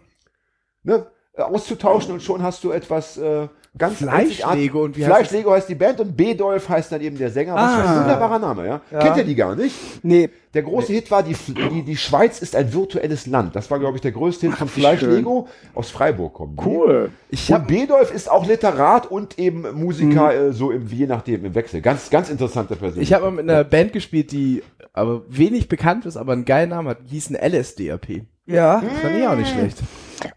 ne, 0.85 1.07
auszutauschen 1.37 2.13
und 2.15 2.23
schon 2.23 2.43
hast 2.43 2.63
du 2.65 2.71
etwas 2.73 3.17
äh, 3.17 3.49
ganz 3.79 3.97
Fleischlego 3.99 4.83
und 4.85 4.99
wie 4.99 5.05
heißt 5.07 5.15
Fleischlego 5.15 5.51
heißt 5.53 5.67
die 5.69 5.75
Band 5.75 5.99
und 6.01 6.15
Bedolf 6.15 6.69
heißt 6.69 6.93
dann 6.93 7.01
eben 7.01 7.17
der 7.17 7.31
Sänger. 7.31 7.55
Was 7.55 7.73
für 7.75 7.81
Ah. 7.81 7.91
ein 7.95 8.01
wunderbarer 8.03 8.39
Name, 8.39 8.67
ja? 8.67 8.81
Kennt 9.01 9.17
ihr 9.17 9.25
die 9.25 9.35
gar 9.35 9.57
nicht? 9.57 9.75
Nee, 10.05 10.29
Der 10.53 10.63
große 10.63 10.93
Hit 10.93 11.11
war 11.11 11.23
die, 11.23 11.35
die, 11.35 11.83
die 11.83 11.97
Schweiz 11.97 12.43
ist 12.43 12.55
ein 12.55 12.71
virtuelles 12.75 13.27
Land. 13.27 13.57
Das 13.57 13.71
war, 13.71 13.79
glaube 13.79 13.97
ich, 13.97 14.03
der 14.03 14.13
größte 14.13 14.49
Hit 14.49 14.57
von 14.57 14.69
Fleischlego. 14.69 15.49
Aus 15.75 15.91
Freiburg 15.91 16.35
kommen. 16.35 16.59
cool. 16.67 17.09
Ich 17.31 17.49
Und 17.49 17.55
hab, 17.55 17.69
Bedolf 17.69 18.13
ist 18.15 18.31
auch 18.31 18.47
Literat 18.47 19.11
und 19.11 19.39
eben 19.39 19.65
Musiker, 19.73 20.35
äh, 20.35 20.53
so 20.53 20.71
im, 20.71 20.87
je 20.89 21.07
nachdem 21.07 21.47
im 21.47 21.55
Wechsel. 21.55 21.81
Ganz, 21.81 22.11
ganz 22.11 22.29
interessante 22.29 22.77
Person. 22.77 23.01
ich 23.03 23.15
habe 23.15 23.25
mal 23.25 23.31
mit 23.31 23.49
einer 23.49 23.65
Band 23.65 23.95
gespielt, 23.95 24.31
die 24.33 24.63
aber 24.93 25.23
wenig 25.31 25.69
bekannt 25.71 26.05
ist, 26.05 26.19
aber 26.19 26.35
einen 26.35 26.45
geilen 26.45 26.69
Namen 26.69 26.89
hat. 26.89 26.99
Die 27.07 27.13
hieß 27.15 27.31
ein 27.31 27.37
LSDAP. 27.53 28.21
Ja, 28.45 28.83
Hm. 28.83 28.89
Das 28.91 28.99
fand 29.01 29.17
ich 29.17 29.27
auch 29.27 29.37
nicht 29.37 29.51
schlecht. 29.51 29.79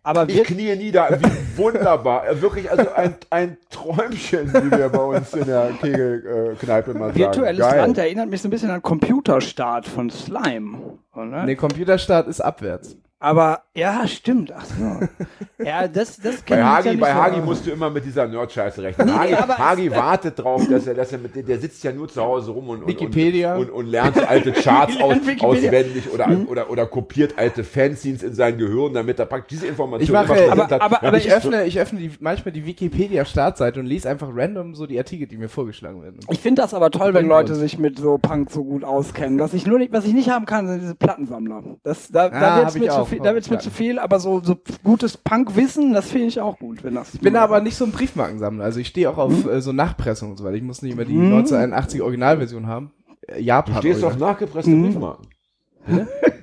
Aber 0.03 0.27
Ich 0.27 0.35
wir, 0.35 0.43
knie 0.43 0.75
nieder, 0.75 1.17
wie 1.19 1.57
wunderbar. 1.57 2.27
Äh, 2.27 2.41
Wirklich, 2.41 2.69
also 2.69 2.91
ein, 2.93 3.15
ein 3.29 3.57
Träumchen, 3.69 4.53
wie 4.53 4.71
wir 4.71 4.89
bei 4.89 4.99
uns 4.99 5.33
in 5.33 5.45
der 5.45 5.71
Kegelkneipe 5.81 6.93
mal 6.93 7.07
sagen. 7.07 7.15
virtuelles 7.19 7.59
Geil. 7.59 7.79
Land 7.79 7.97
erinnert 7.97 8.29
mich 8.29 8.41
so 8.41 8.47
ein 8.47 8.51
bisschen 8.51 8.69
an 8.71 8.81
Computerstart 8.81 9.85
von 9.85 10.09
Slime. 10.09 10.97
Oder? 11.13 11.45
Der 11.45 11.55
Computerstart 11.55 12.27
ist 12.27 12.41
abwärts. 12.41 12.97
Aber 13.25 13.63
ja, 13.73 14.07
stimmt. 14.07 14.53
Ach 14.55 14.63
so. 14.65 15.63
ja, 15.63 15.87
das, 15.87 16.17
das 16.17 16.43
Bei 16.43 16.63
Hagi, 16.63 16.89
ja 16.89 16.95
bei 16.99 17.11
so. 17.11 17.15
Hagi 17.19 17.41
musst 17.41 17.65
du 17.65 17.71
immer 17.71 17.89
mit 17.89 18.05
dieser 18.05 18.27
Nerd-Scheiße 18.27 18.83
rechnen. 18.83 19.11
Hagi, 19.17 19.33
aber- 19.33 19.57
Hagi 19.57 19.89
wartet 19.91 20.37
drauf, 20.37 20.61
dass 20.69 20.85
er, 20.85 20.93
dass 20.93 21.11
er 21.11 21.17
mit, 21.17 21.35
der 21.47 21.57
sitzt 21.57 21.83
ja 21.83 21.91
nur 21.91 22.07
zu 22.07 22.21
Hause 22.21 22.51
rum 22.51 22.69
und, 22.69 22.81
und, 22.83 22.87
Wikipedia. 22.87 23.55
und, 23.55 23.69
und, 23.71 23.71
und 23.71 23.85
lernt 23.87 24.17
alte 24.29 24.51
Charts 24.51 24.95
aus, 25.01 25.17
auswendig 25.39 26.11
oder, 26.13 26.29
oder, 26.47 26.69
oder 26.69 26.85
kopiert 26.85 27.33
alte 27.37 27.63
Fanzines 27.63 28.21
in 28.21 28.35
sein 28.35 28.59
Gehirn, 28.59 28.93
damit 28.93 29.17
er 29.17 29.25
praktisch 29.25 29.57
diese 29.57 29.67
Informationen 29.67 30.23
Ich 30.23 30.29
mache- 30.29 30.51
aber- 30.51 30.63
hat. 30.69 30.81
aber- 30.81 31.03
aber 31.03 31.17
ich 31.17 31.25
ich- 31.25 31.33
öffne, 31.33 31.65
ich 31.65 31.79
öffne 31.79 31.97
die, 31.99 32.11
manchmal 32.19 32.51
die 32.51 32.63
Wikipedia-Startseite 32.67 33.79
und 33.79 33.87
lese 33.87 34.07
einfach 34.07 34.29
random 34.31 34.75
so 34.75 34.85
die 34.85 34.99
Artikel, 34.99 35.27
die 35.27 35.37
mir 35.37 35.49
vorgeschlagen 35.49 36.03
werden. 36.03 36.19
Ich 36.29 36.39
finde 36.39 36.61
das 36.61 36.75
aber 36.75 36.91
toll, 36.91 37.15
wenn 37.15 37.27
Leute 37.27 37.55
sich 37.55 37.79
mit 37.79 37.97
so 37.97 38.19
Punk 38.19 38.51
so 38.51 38.63
gut 38.63 38.83
auskennen. 38.83 39.39
Was 39.39 39.55
ich 39.55 39.65
nur 39.65 39.79
nicht, 39.79 39.91
was 39.91 40.05
ich 40.05 40.13
nicht 40.13 40.29
haben 40.29 40.45
kann, 40.45 40.67
sind 40.67 40.81
diese 40.81 40.93
Plattensammler. 40.95 41.63
Das, 41.83 42.07
da, 42.09 42.25
Ah, 42.27 42.61
da 42.61 42.67
ich 42.69 42.75
mir, 42.75 42.89
zu 42.89 42.95
auch. 43.01 43.07
Viel, 43.15 43.23
da 43.23 43.33
wird's 43.33 43.49
mir 43.49 43.59
zu 43.59 43.69
viel, 43.71 43.99
aber 43.99 44.19
so, 44.19 44.41
so 44.43 44.57
gutes 44.83 45.17
Punk-Wissen, 45.17 45.93
das 45.93 46.09
finde 46.09 46.27
ich 46.27 46.39
auch 46.39 46.57
gut, 46.59 46.83
wenn 46.83 46.95
das. 46.95 47.13
Ich 47.13 47.21
bin 47.21 47.35
aber 47.35 47.61
nicht 47.61 47.75
so 47.75 47.85
ein 47.85 47.91
Briefmarkensammler. 47.91 48.63
Also 48.63 48.79
ich 48.79 48.87
stehe 48.87 49.09
auch 49.09 49.17
auf 49.17 49.45
äh, 49.45 49.61
so 49.61 49.71
Nachpressungen 49.71 50.31
und 50.33 50.37
so 50.37 50.43
weiter. 50.43 50.55
Ich 50.55 50.63
muss 50.63 50.81
nicht 50.81 50.93
immer 50.93 51.05
die 51.05 51.13
1981 51.17 52.01
Originalversion 52.01 52.67
haben. 52.67 52.91
Äh, 53.27 53.41
Japan. 53.41 53.75
Du 53.75 53.79
stehst 53.81 54.03
auf 54.03 54.17
nachgepresste 54.17 54.71
Briefmarken. 54.71 55.27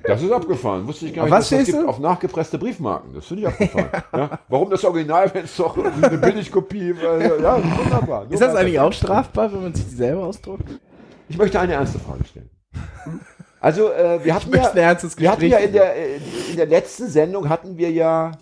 Das 0.05 0.21
ist 0.21 0.31
abgefahren. 0.31 0.87
Wusste 0.87 1.05
ich 1.05 1.13
gar 1.13 1.23
Auf 1.23 1.29
nicht, 1.29 1.37
was 1.37 1.49
dass 1.49 1.51
es 1.59 1.63
stehst 1.63 1.77
gibt 1.77 1.83
du? 1.83 1.89
auf 1.89 1.99
nachgepresste 1.99 2.57
Briefmarken. 2.57 3.13
Das 3.13 3.25
finde 3.25 3.41
ich 3.43 3.47
abgefahren. 3.49 3.89
ja? 4.13 4.39
Warum 4.47 4.69
das 4.69 4.83
Original, 4.85 5.33
wenn 5.33 5.45
es 5.45 5.55
doch 5.57 5.77
eine 5.77 6.17
Billigkopie 6.17 6.91
äh, 6.91 7.41
Ja, 7.41 7.57
wunderbar. 7.77 8.25
Ist 8.29 8.41
das 8.41 8.55
eigentlich 8.55 8.79
auch 8.79 8.93
strafbar, 8.93 9.51
wenn 9.53 9.63
man 9.63 9.73
sich 9.73 9.85
die 9.85 9.95
selber 9.95 10.25
ausdruckt? 10.25 10.63
Ich 11.29 11.37
möchte 11.37 11.59
eine 11.59 11.73
ernste 11.73 11.99
Frage 11.99 12.23
stellen. 12.25 12.49
Also, 13.63 13.93
äh, 13.93 14.19
wir 14.25 14.35
hatten 14.35 14.53
ja, 14.53 14.71
ein 14.71 14.77
ernstes 14.77 15.17
wir 15.17 15.31
hatten 15.31 15.45
ja 15.45 15.57
in 15.57 15.71
der, 15.71 15.95
äh, 15.95 16.17
in 16.51 16.57
der 16.57 16.65
letzten 16.65 17.07
Sendung 17.07 17.47
hatten 17.47 17.77
wir 17.77 17.89
ja 17.91 18.33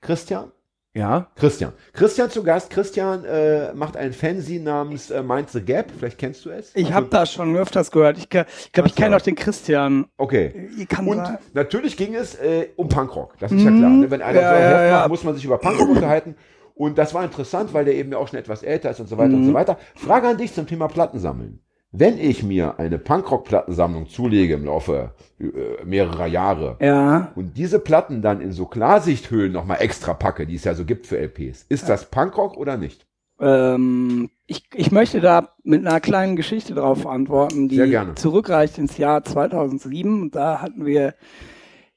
Christian. 0.00 0.50
Ja. 0.94 1.28
Christian. 1.36 1.72
Christian 1.92 2.28
zu 2.28 2.42
Gast. 2.42 2.68
Christian 2.70 3.24
äh, 3.24 3.72
macht 3.74 3.96
ein 3.96 4.12
Fanzine 4.12 4.64
namens 4.64 5.12
äh, 5.12 5.22
Mind 5.22 5.48
the 5.50 5.60
Gap. 5.60 5.92
Vielleicht 5.96 6.18
kennst 6.18 6.44
du 6.44 6.50
es. 6.50 6.72
Ich 6.74 6.92
habe 6.92 7.06
das 7.08 7.32
schon 7.32 7.56
öfters 7.56 7.92
gehört. 7.92 8.18
Ich 8.18 8.28
glaube, 8.30 8.48
ich, 8.58 8.72
glaub, 8.72 8.86
ich 8.88 8.96
kenne 8.96 9.14
auch 9.14 9.20
den 9.20 9.36
Christian. 9.36 10.06
Okay. 10.16 10.68
Ich 10.76 10.88
kann 10.88 11.06
Und 11.06 11.18
sein. 11.18 11.38
natürlich 11.54 11.96
ging 11.96 12.16
es 12.16 12.34
äh, 12.34 12.70
um 12.74 12.88
Punkrock. 12.88 13.38
Das 13.38 13.52
ist 13.52 13.62
ja 13.62 13.70
klar. 13.70 13.90
Ne? 13.90 14.10
Wenn 14.10 14.22
einer 14.22 14.40
Ja, 14.40 14.50
so 14.50 14.56
ein 14.56 14.62
ja, 14.62 14.68
Heft 14.70 14.90
ja. 14.90 14.98
macht, 14.98 15.08
muss 15.10 15.22
man 15.22 15.34
sich 15.36 15.44
über 15.44 15.58
Punkrock 15.58 15.88
unterhalten. 15.88 16.34
Und 16.74 16.98
das 16.98 17.14
war 17.14 17.22
interessant, 17.22 17.72
weil 17.74 17.84
der 17.84 17.94
eben 17.94 18.10
ja 18.10 18.18
auch 18.18 18.26
schon 18.26 18.40
etwas 18.40 18.64
älter 18.64 18.90
ist 18.90 18.98
und 18.98 19.06
so 19.08 19.18
weiter 19.18 19.34
und 19.34 19.44
so 19.44 19.54
weiter. 19.54 19.78
Frage 19.94 20.26
an 20.26 20.36
dich 20.36 20.52
zum 20.52 20.66
Thema 20.66 20.88
Plattensammeln. 20.88 21.60
Wenn 21.90 22.18
ich 22.18 22.42
mir 22.42 22.78
eine 22.78 22.98
Punkrock-Plattensammlung 22.98 24.08
zulege 24.08 24.54
im 24.54 24.66
Laufe 24.66 25.12
äh, 25.40 25.84
mehrerer 25.84 26.26
Jahre 26.26 26.76
Ja. 26.80 27.32
und 27.34 27.56
diese 27.56 27.78
Platten 27.78 28.20
dann 28.20 28.40
in 28.42 28.52
so 28.52 28.66
Klarsichthüllen 28.66 29.52
nochmal 29.52 29.78
extra 29.80 30.12
packe, 30.12 30.46
die 30.46 30.56
es 30.56 30.64
ja 30.64 30.74
so 30.74 30.84
gibt 30.84 31.06
für 31.06 31.18
LPs, 31.18 31.64
ist 31.68 31.88
das 31.88 32.10
Punkrock 32.10 32.56
oder 32.58 32.76
nicht? 32.76 33.06
Ähm, 33.40 34.30
ich, 34.46 34.64
ich 34.74 34.90
möchte 34.92 35.20
da 35.20 35.50
mit 35.62 35.86
einer 35.86 36.00
kleinen 36.00 36.36
Geschichte 36.36 36.74
drauf 36.74 37.06
antworten, 37.06 37.68
die 37.68 37.76
zurückreicht 38.16 38.78
ins 38.78 38.98
Jahr 38.98 39.24
2007. 39.24 40.22
Und 40.22 40.34
da 40.34 40.60
hatten 40.60 40.84
wir 40.84 41.14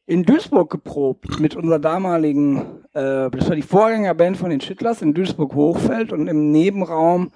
in 0.05 0.23
Duisburg 0.23 0.69
geprobt 0.69 1.39
mit 1.39 1.55
unserer 1.55 1.79
damaligen, 1.79 2.59
äh, 2.93 3.29
das 3.29 3.49
war 3.49 3.55
die 3.55 3.61
Vorgängerband 3.61 4.37
von 4.37 4.49
den 4.51 4.61
Schittlers 4.61 5.01
in 5.01 5.13
Duisburg-Hochfeld 5.13 6.13
und 6.13 6.27
im 6.27 6.51
Nebenraum 6.51 7.31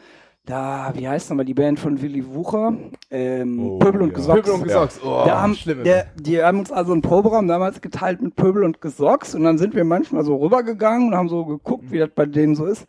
da, 0.45 0.91
wie 0.95 1.07
heißt 1.07 1.29
nochmal 1.29 1.45
die 1.45 1.53
Band 1.53 1.79
von 1.79 2.01
Willy 2.01 2.25
Wucher? 2.33 2.73
Ähm, 3.09 3.59
Oh, 3.59 3.79
Pöbel 3.79 4.01
und 4.03 4.09
ja. 4.09 4.15
Gesocks. 4.15 4.41
Pöbel 4.41 4.53
und 4.53 4.63
Gesocks. 4.63 4.99
Oh, 5.03 5.23
da 5.25 5.41
haben, 5.41 5.55
schlimme. 5.55 5.83
der, 5.83 6.07
die 6.15 6.41
haben 6.41 6.59
uns 6.59 6.71
also 6.71 6.91
einen 6.93 7.01
Proberaum 7.01 7.47
damals 7.47 7.81
geteilt 7.81 8.21
mit 8.21 8.35
Pöbel 8.35 8.63
und 8.63 8.81
Gesocks 8.81 9.33
und 9.35 9.43
dann 9.43 9.57
sind 9.57 9.75
wir 9.75 9.83
manchmal 9.83 10.23
so 10.23 10.35
rübergegangen 10.37 11.09
und 11.09 11.15
haben 11.15 11.29
so 11.29 11.45
geguckt, 11.45 11.91
wie 11.91 11.99
das 11.99 12.09
bei 12.13 12.25
denen 12.25 12.55
so 12.55 12.65
ist. 12.65 12.85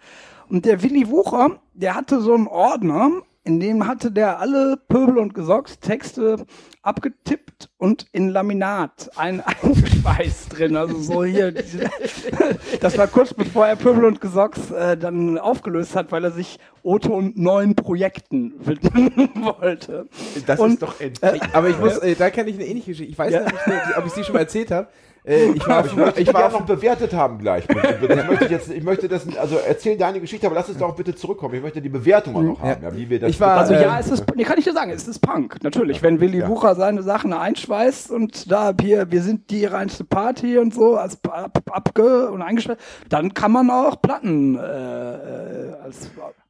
Und 0.49 0.65
der 0.65 0.83
Willy 0.83 1.11
Wucher, 1.11 1.59
der 1.75 1.95
hatte 1.95 2.21
so 2.21 2.35
einen 2.35 2.47
Ordner, 2.47 3.11
in 3.47 3.61
dem 3.61 3.87
hatte 3.87 4.11
der 4.11 4.41
alle 4.41 4.77
Pöbel 4.89 5.19
und 5.19 5.33
Gesocks 5.33 5.79
Texte 5.79 6.45
abgetippt 6.83 7.71
und 7.79 8.07
in 8.13 8.29
Laminat 8.29 9.11
ein, 9.17 9.41
eingeschweißt 9.63 10.59
drin. 10.59 10.77
Also 10.77 10.99
so 10.99 11.25
hier. 11.25 11.53
Das 12.81 12.99
war 12.99 13.07
kurz 13.07 13.33
bevor 13.35 13.67
er 13.67 13.77
Pöbel 13.77 14.05
und 14.05 14.21
Gesocks 14.21 14.71
äh, 14.71 14.97
dann 14.97 15.39
aufgelöst 15.39 15.95
hat, 15.97 16.13
weil 16.13 16.25
er 16.25 16.33
sich 16.33 16.59
O-Ton 16.83 17.33
neuen 17.37 17.75
Projekten 17.75 18.55
widmen 18.59 19.31
wollte. 19.37 20.07
Das 20.47 20.61
Und- 20.61 20.75
ist 20.75 20.83
doch 20.83 21.01
endlich. 21.01 21.43
Aber 21.53 21.69
ich 21.69 21.79
muss, 21.79 21.99
äh, 21.99 22.15
da 22.17 22.31
kenne 22.31 22.51
ich 22.51 22.57
eine 22.57 22.67
ähnliche 22.67 22.91
Geschichte. 22.91 23.11
Ich 23.13 23.19
weiß 23.19 23.33
Ja. 23.33 23.43
nicht, 23.43 23.55
ob 23.97 24.07
ich 24.07 24.13
sie 24.13 24.25
schon 24.25 24.35
mal 24.35 24.41
erzählt 24.41 24.71
habe. 24.71 24.89
Äh, 25.27 25.51
ich 25.51 25.67
war, 25.67 25.85
ich 25.85 25.95
möchte 25.97 26.21
ich 26.21 26.29
ich 26.29 26.35
war 26.35 26.43
ja 26.43 26.49
noch 26.51 26.63
bewertet 26.63 27.13
haben 27.13 27.39
gleich. 27.39 27.67
Das 28.07 28.27
möchte 28.27 28.45
ich, 28.45 28.51
jetzt, 28.51 28.71
ich 28.71 28.83
möchte 28.85 29.09
das, 29.09 29.27
also 29.37 29.57
erzähl 29.57 29.97
deine 29.97 30.21
Geschichte, 30.21 30.47
aber 30.47 30.55
lass 30.55 30.69
uns 30.69 30.79
doch 30.79 30.95
bitte 30.95 31.15
zurückkommen. 31.15 31.55
Ich 31.55 31.63
möchte 31.63 31.81
die 31.83 31.89
Bewertung 31.89 32.37
auch 32.37 32.43
noch 32.43 32.61
haben, 32.61 32.83
ja, 32.83 32.95
wie 32.97 33.11
wir 33.11 33.19
das 33.21 33.31
Ich 33.31 33.41
war- 33.41 33.57
Also 33.59 33.75
ja, 33.75 33.99
es 33.99 34.09
ist, 34.11 34.25
nee, 34.37 34.45
kann 34.45 34.59
ich 34.59 34.65
dir 34.65 34.73
sagen, 34.73 34.91
es 34.91 35.09
ist 35.09 35.19
Punk, 35.21 35.57
natürlich. 35.63 36.03
Wenn 36.03 36.21
Willy 36.21 36.39
Ja. 36.39 36.49
Wucher 36.49 36.75
seine 36.77 37.03
Sachen 37.03 37.33
einschweißt 37.33 38.11
und 38.11 38.51
da 38.53 38.73
hier, 38.81 39.11
wir 39.11 39.23
sind 39.23 39.51
die 39.51 39.65
reinste 39.65 40.05
Party 40.05 40.59
und 40.59 40.73
so, 40.75 40.97
als 40.97 41.19
ab, 41.25 41.61
abge 41.71 42.31
und 42.31 42.43
eingeschweißt, 42.43 42.79
dann 43.09 43.35
kann 43.35 43.51
man 43.53 43.71
auch 43.71 44.01
Platten 44.01 44.57
äh, 44.57 44.61
äh, 44.61 45.73
als 45.83 46.09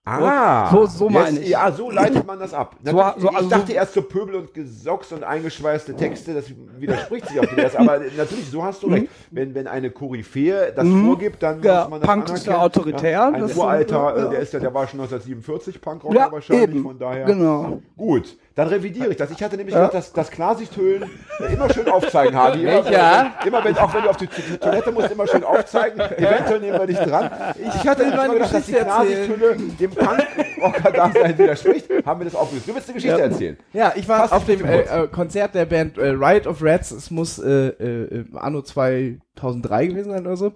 Ah, 0.08 0.70
so, 0.70 0.86
so 0.86 1.08
meine 1.08 1.40
ich. 1.40 1.48
Ja, 1.48 1.72
so 1.72 1.90
leitet 1.90 2.24
man 2.26 2.38
das 2.38 2.54
ab. 2.54 2.76
So- 2.84 2.92
so- 2.92 3.28
ich 3.30 3.36
also 3.36 3.48
dachte 3.50 3.66
so- 3.66 3.72
erst 3.72 3.92
so 3.94 4.02
Pöbel 4.02 4.36
und 4.36 4.54
Gesocks 4.54 5.10
und 5.12 5.24
eingeschweißte 5.24 5.96
Texte, 5.96 6.32
das 6.32 6.44
widerspricht 6.78 7.26
sich 7.28 7.40
auf 7.40 7.46
den 7.46 7.58
ersten. 7.58 7.78
Aber 7.78 7.98
natürlich, 8.16 8.48
so 8.48 8.62
hast 8.62 8.84
du 8.84 8.86
recht. 8.86 9.08
Wenn, 9.32 9.52
wenn 9.56 9.66
eine 9.66 9.90
Koryphäe 9.90 10.72
das 10.76 10.86
vorgibt, 10.86 11.42
dann 11.42 11.58
Mhm. 11.58 11.64
Ja, 11.64 11.80
muss 11.82 11.90
man 11.90 12.00
das 12.00 12.08
Punk 12.08 12.30
ist 12.30 12.46
ja 12.46 12.58
autoritär, 12.58 13.10
Ja, 13.10 13.28
ein 13.28 13.40
das 13.40 13.50
ist- 13.50 13.56
Uralter, 13.56 14.16
ja. 14.16 14.26
äh, 14.26 14.30
der 14.30 14.38
ist 14.38 14.52
ja, 14.52 14.60
der 14.60 14.72
war 14.72 14.86
schon 14.86 15.00
1947 15.00 15.80
Punkrocker 15.80 16.14
Ja, 16.16 16.30
wahrscheinlich, 16.30 16.62
eben. 16.70 16.82
von 16.84 16.98
daher. 16.98 17.24
Genau. 17.24 17.80
Gut, 17.96 18.36
dann 18.56 18.68
revidiere 18.68 19.10
ich 19.10 19.16
das. 19.16 19.30
Ich 19.30 19.42
hatte 19.42 19.56
nämlich 19.56 19.74
gedacht, 19.74 19.94
dass, 19.94 20.12
dass 20.12 20.30
Klarsichthüllen 20.30 21.04
äh, 21.38 21.52
immer 21.52 21.72
schön 21.72 21.86
aufzeigen, 21.88 22.34
Hardy. 22.34 22.62
Immer, 22.62 22.90
Ja. 22.90 23.34
immer 23.46 23.62
wenn, 23.62 23.76
auch 23.76 23.94
wenn 23.94 24.02
du 24.02 24.10
auf 24.10 24.16
die, 24.16 24.26
die 24.26 24.56
Toilette 24.58 24.90
musst, 24.90 25.10
immer 25.12 25.26
schön 25.28 25.44
aufzeigen. 25.44 26.00
Eventuell 26.00 26.60
nehmen 26.60 26.78
wir 26.78 26.86
dich 26.86 26.98
dran. 26.98 27.30
Ich 27.62 27.86
hatte 27.86 28.02
immer 28.04 28.16
meine 28.16 28.32
gedacht, 28.34 28.54
dass 28.54 28.66
die. 28.66 28.72
Klarsichthülle 28.72 29.56
dem 29.78 29.90
Punk-Rocker-Dasein 29.90 31.38
widerspricht. 31.38 31.86
Haben 32.04 32.20
wir 32.20 32.24
das 32.24 32.34
aufgelöst. 32.34 32.66
Du 32.68 32.74
willst 32.74 32.88
eine 32.88 32.94
Geschichte 32.94 33.20
erzählen. 33.20 33.56
ja, 33.72 33.92
ich 33.94 34.08
war 34.08 34.20
Fass 34.20 34.32
auf 34.32 34.46
dem 34.46 34.64
äh, 34.64 34.80
äh, 34.80 35.06
Konzert 35.08 35.54
der 35.54 35.66
Band 35.66 35.98
äh, 35.98 36.08
Riot 36.08 36.46
of 36.46 36.58
Rats. 36.62 36.90
Es 36.90 37.10
muss 37.10 37.38
äh, 37.38 37.68
äh, 37.68 38.24
anno 38.34 38.62
2003 38.62 39.86
gewesen 39.86 40.10
sein 40.12 40.26
oder 40.26 40.36
so. 40.36 40.52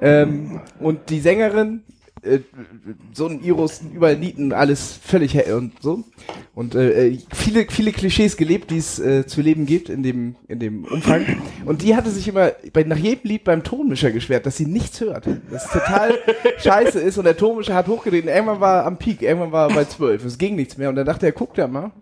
Ähm, 0.00 0.60
und 0.80 1.10
die 1.10 1.20
Sängerin, 1.20 1.84
äh, 2.22 2.40
so 3.12 3.26
ein 3.26 3.42
Iros, 3.42 3.80
überall 3.92 4.16
Nieten, 4.16 4.52
alles 4.52 4.98
völlig 5.02 5.34
hell 5.34 5.54
und 5.54 5.82
so. 5.82 6.04
Und 6.54 6.74
äh, 6.74 7.18
viele, 7.32 7.66
viele 7.68 7.92
Klischees 7.92 8.36
gelebt, 8.36 8.70
die 8.70 8.78
es 8.78 8.98
äh, 8.98 9.26
zu 9.26 9.40
leben 9.40 9.66
gibt 9.66 9.88
in 9.88 10.02
dem, 10.02 10.36
in 10.48 10.58
dem 10.58 10.84
Umfang. 10.84 11.24
Und 11.64 11.82
die 11.82 11.96
hatte 11.96 12.10
sich 12.10 12.28
immer 12.28 12.52
bei, 12.72 12.84
nach 12.84 12.96
jedem 12.96 13.28
Lied 13.28 13.44
beim 13.44 13.64
Tonmischer 13.64 14.10
geschwert, 14.10 14.46
dass 14.46 14.56
sie 14.56 14.66
nichts 14.66 15.00
hört. 15.00 15.26
Das 15.50 15.70
total 15.70 16.14
scheiße 16.58 17.00
ist 17.00 17.18
und 17.18 17.24
der 17.24 17.36
Tonmischer 17.36 17.74
hat 17.74 17.88
hochgedreht 17.88 18.24
und 18.24 18.30
irgendwann 18.30 18.60
war 18.60 18.86
am 18.86 18.98
Peak, 18.98 19.22
irgendwann 19.22 19.52
war 19.52 19.68
er 19.68 19.74
bei 19.74 19.84
12. 19.84 20.24
Es 20.24 20.38
ging 20.38 20.56
nichts 20.56 20.76
mehr 20.76 20.88
und 20.88 20.96
dann 20.96 21.06
dachte 21.06 21.26
er, 21.26 21.32
guck 21.32 21.54
da 21.54 21.66
mal 21.66 21.92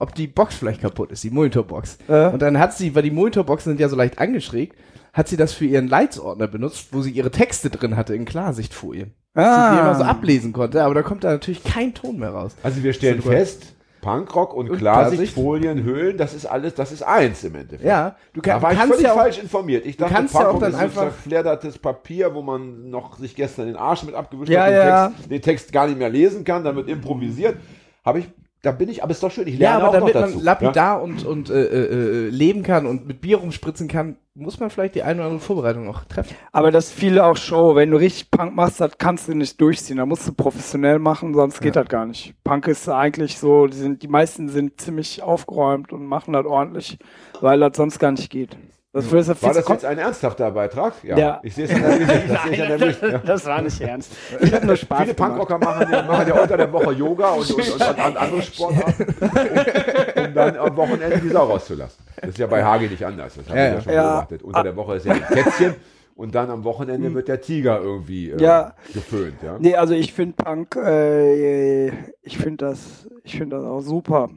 ob 0.00 0.14
die 0.14 0.26
Box 0.26 0.54
vielleicht 0.54 0.80
kaputt 0.80 1.12
ist, 1.12 1.22
die 1.22 1.30
Monitorbox. 1.30 1.98
Ja. 2.08 2.28
Und 2.28 2.40
dann 2.40 2.58
hat 2.58 2.74
sie, 2.74 2.94
weil 2.94 3.02
die 3.02 3.10
Monitorboxen 3.10 3.72
sind 3.72 3.80
ja 3.80 3.88
so 3.90 3.96
leicht 3.96 4.18
angeschrägt, 4.18 4.74
hat 5.12 5.28
sie 5.28 5.36
das 5.36 5.52
für 5.52 5.66
ihren 5.66 5.88
Leitsordner 5.88 6.48
benutzt, 6.48 6.88
wo 6.92 7.02
sie 7.02 7.10
ihre 7.10 7.30
Texte 7.30 7.68
drin 7.70 7.96
hatte 7.96 8.14
in 8.14 8.24
Klarsichtfolien. 8.24 9.12
Ah. 9.34 9.74
Die 9.74 9.80
immer 9.80 9.94
so 9.94 10.02
ablesen 10.04 10.52
konnte, 10.52 10.82
aber 10.82 10.94
da 10.94 11.02
kommt 11.02 11.22
da 11.24 11.30
natürlich 11.30 11.62
kein 11.62 11.94
Ton 11.94 12.18
mehr 12.18 12.30
raus. 12.30 12.56
Also 12.62 12.82
wir 12.82 12.92
stellen 12.92 13.22
Super. 13.22 13.36
fest, 13.36 13.74
Punkrock 14.00 14.54
und, 14.54 14.70
Und 14.70 14.78
Klarsichtfolien, 14.78 15.84
Hüllen, 15.84 16.16
das 16.16 16.34
ist 16.34 16.46
alles, 16.46 16.74
das 16.74 16.90
ist 16.90 17.02
eins 17.02 17.44
im 17.44 17.54
Endeffekt. 17.54 17.84
Ja, 17.84 18.16
du, 18.32 18.40
kann, 18.40 18.56
Da 18.56 18.62
war 18.62 18.70
du 18.70 18.74
ich 18.74 18.78
kannst 18.80 18.94
völlig 18.94 19.06
ja 19.06 19.12
auch, 19.12 19.16
falsch 19.18 19.38
informiert. 19.38 19.86
Ich 19.86 19.96
dachte, 19.98 20.14
kannst 20.14 20.34
ja 20.34 20.40
auch 20.40 20.44
Punkrock 20.52 20.60
dann 20.62 20.70
ist 20.72 20.76
so 20.78 20.82
einfach- 20.84 21.02
zerfleddertes 21.02 21.78
Papier, 21.78 22.34
wo 22.34 22.42
man 22.42 22.88
noch 22.90 23.18
sich 23.18 23.36
gestern 23.36 23.66
den 23.66 23.76
Arsch 23.76 24.02
mit 24.04 24.14
abgewischt 24.14 24.50
Ja, 24.50 24.62
hat, 24.62 24.70
den, 24.70 24.76
ja. 24.78 25.08
Text, 25.08 25.30
den 25.30 25.42
Text 25.42 25.72
gar 25.72 25.86
nicht 25.86 25.98
mehr 25.98 26.08
lesen 26.08 26.44
kann, 26.44 26.64
dann 26.64 26.74
wird 26.76 26.88
improvisiert. 26.88 27.56
Habe 28.04 28.20
ich, 28.20 28.28
da 28.62 28.72
bin 28.72 28.90
ich, 28.90 29.02
aber 29.02 29.12
ist 29.12 29.22
doch 29.22 29.30
schön, 29.30 29.46
ich 29.46 29.58
ja, 29.58 29.70
lerne 29.70 29.84
aber 29.84 29.88
auch 29.88 29.92
damit 30.00 30.14
noch 30.14 30.20
man 30.20 30.30
dazu. 30.32 30.44
lapidar 30.44 31.02
und, 31.02 31.24
und 31.24 31.48
äh, 31.48 31.62
äh, 31.62 32.26
äh, 32.26 32.28
leben 32.28 32.62
kann 32.62 32.86
und 32.86 33.06
mit 33.06 33.20
Bier 33.22 33.38
rumspritzen 33.38 33.88
kann, 33.88 34.16
muss 34.34 34.60
man 34.60 34.68
vielleicht 34.70 34.94
die 34.94 35.02
eine 35.02 35.20
oder 35.20 35.26
andere 35.26 35.40
Vorbereitung 35.40 35.88
auch 35.88 36.04
treffen. 36.04 36.34
Aber 36.52 36.70
das 36.70 36.86
ist 36.86 36.92
viele 36.92 37.24
auch 37.24 37.36
Show. 37.36 37.74
Wenn 37.74 37.90
du 37.90 37.96
richtig 37.96 38.30
Punk 38.30 38.54
machst, 38.54 38.80
das 38.80 38.98
kannst 38.98 39.28
du 39.28 39.34
nicht 39.34 39.60
durchziehen. 39.60 39.96
Da 39.96 40.06
musst 40.06 40.26
du 40.28 40.32
professionell 40.32 40.98
machen, 40.98 41.34
sonst 41.34 41.60
geht 41.60 41.76
das 41.76 41.88
gar 41.88 42.06
nicht. 42.06 42.34
Punk 42.44 42.68
ist 42.68 42.88
eigentlich 42.88 43.38
so, 43.38 43.66
die, 43.66 43.76
sind, 43.76 44.02
die 44.02 44.08
meisten 44.08 44.48
sind 44.48 44.80
ziemlich 44.80 45.22
aufgeräumt 45.22 45.92
und 45.92 46.06
machen 46.06 46.32
das 46.32 46.44
ordentlich, 46.44 46.98
weil 47.40 47.60
das 47.60 47.76
sonst 47.76 47.98
gar 47.98 48.12
nicht 48.12 48.30
geht. 48.30 48.56
Das, 48.92 49.08
das, 49.08 49.26
das, 49.28 49.42
War 49.42 49.54
das 49.54 49.68
jetzt 49.68 49.84
ein 49.84 49.98
ernsthafter 49.98 50.50
Beitrag? 50.50 50.94
Ja. 51.04 51.16
Ja. 51.16 51.40
Ich 51.44 51.54
sehe 51.54 51.66
es 51.66 51.70
in 51.70 51.80
der. 51.80 51.98
Das 52.26 52.46
ich 52.50 52.60
an 52.62 52.78
der. 52.78 53.10
Ja. 53.10 53.18
das 53.18 53.46
war 53.46 53.62
nicht 53.62 53.80
ernst. 53.80 54.10
Ich 54.40 54.52
habe 54.52 54.66
nur 54.66 54.74
Spaß 54.74 55.02
Viele 55.02 55.14
gemacht. 55.14 55.36
Punkrocker 55.36 55.58
machen 55.58 55.92
ja, 55.92 56.02
machen 56.02 56.26
ja 56.28 56.42
unter 56.42 56.56
der 56.56 56.72
Woche 56.72 56.92
Yoga 56.92 57.28
und, 57.30 57.48
und, 57.52 57.68
und, 57.70 57.80
und 57.80 58.16
andere 58.16 58.42
Sportarten, 58.42 59.06
um, 59.20 60.24
um 60.26 60.34
dann 60.34 60.56
am 60.56 60.76
Wochenende 60.76 61.18
die 61.18 61.28
Sau 61.28 61.44
rauszulassen. 61.46 62.04
Das 62.16 62.30
ist 62.30 62.38
ja 62.38 62.48
bei 62.48 62.64
Hagi 62.64 62.88
nicht 62.88 63.06
anders. 63.06 63.34
Das 63.36 63.48
haben 63.48 63.56
Ja, 63.56 63.62
wir 63.64 63.74
ja. 63.74 63.80
schon 63.80 63.92
Ja. 63.92 64.02
beobachtet. 64.02 64.42
Unter 64.42 64.62
der 64.64 64.76
Woche 64.76 64.96
ist 64.96 65.06
ja 65.06 65.12
ein 65.12 65.22
Kätzchen 65.24 65.74
und 66.16 66.34
dann 66.34 66.50
am 66.50 66.64
Wochenende 66.64 67.14
wird 67.14 67.28
der 67.28 67.40
Tiger 67.40 67.80
irgendwie 67.80 68.30
äh, 68.30 68.42
Ja. 68.42 68.74
geföhnt. 68.92 69.36
Ja? 69.44 69.56
Nee, 69.60 69.76
also 69.76 69.94
ich 69.94 70.12
finde 70.12 70.34
Punk, 70.42 70.74
äh, 70.74 71.90
ich 72.22 72.38
finde 72.38 72.66
das, 72.66 73.06
ich 73.22 73.38
finde 73.38 73.54
das 73.56 73.64
auch 73.64 73.82
super. 73.82 74.30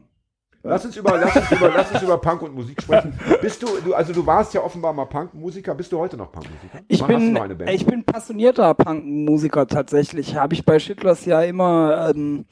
Lass 0.65 0.85
uns 0.85 0.95
über, 0.95 1.17
lass 1.17 1.35
uns 1.35 1.51
über, 1.51 1.73
lass 1.75 1.91
uns 1.91 2.01
über 2.01 2.17
Punk 2.17 2.41
und 2.41 2.55
Musik 2.55 2.81
sprechen. 2.81 3.19
Bist 3.41 3.61
du, 3.61 3.67
du, 3.83 3.93
also 3.93 4.13
du 4.13 4.25
warst 4.25 4.53
ja 4.53 4.61
offenbar 4.61 4.93
mal 4.93 5.03
Punkmusiker. 5.03 5.75
Bist 5.75 5.91
du 5.91 5.99
heute 5.99 6.15
noch 6.15 6.31
Punkmusiker? 6.31 6.79
Ich 6.87 7.01
du 7.01 7.07
bin, 7.07 7.67
ich 7.67 7.85
bin 7.85 8.05
passionierter 8.05 8.73
Punkmusiker 8.73 9.67
tatsächlich. 9.67 10.37
Habe 10.37 10.53
ich 10.53 10.63
bei 10.63 10.79
Schittlers 10.79 11.25
ja 11.25 11.41
immer, 11.41 12.09
ähm, 12.09 12.45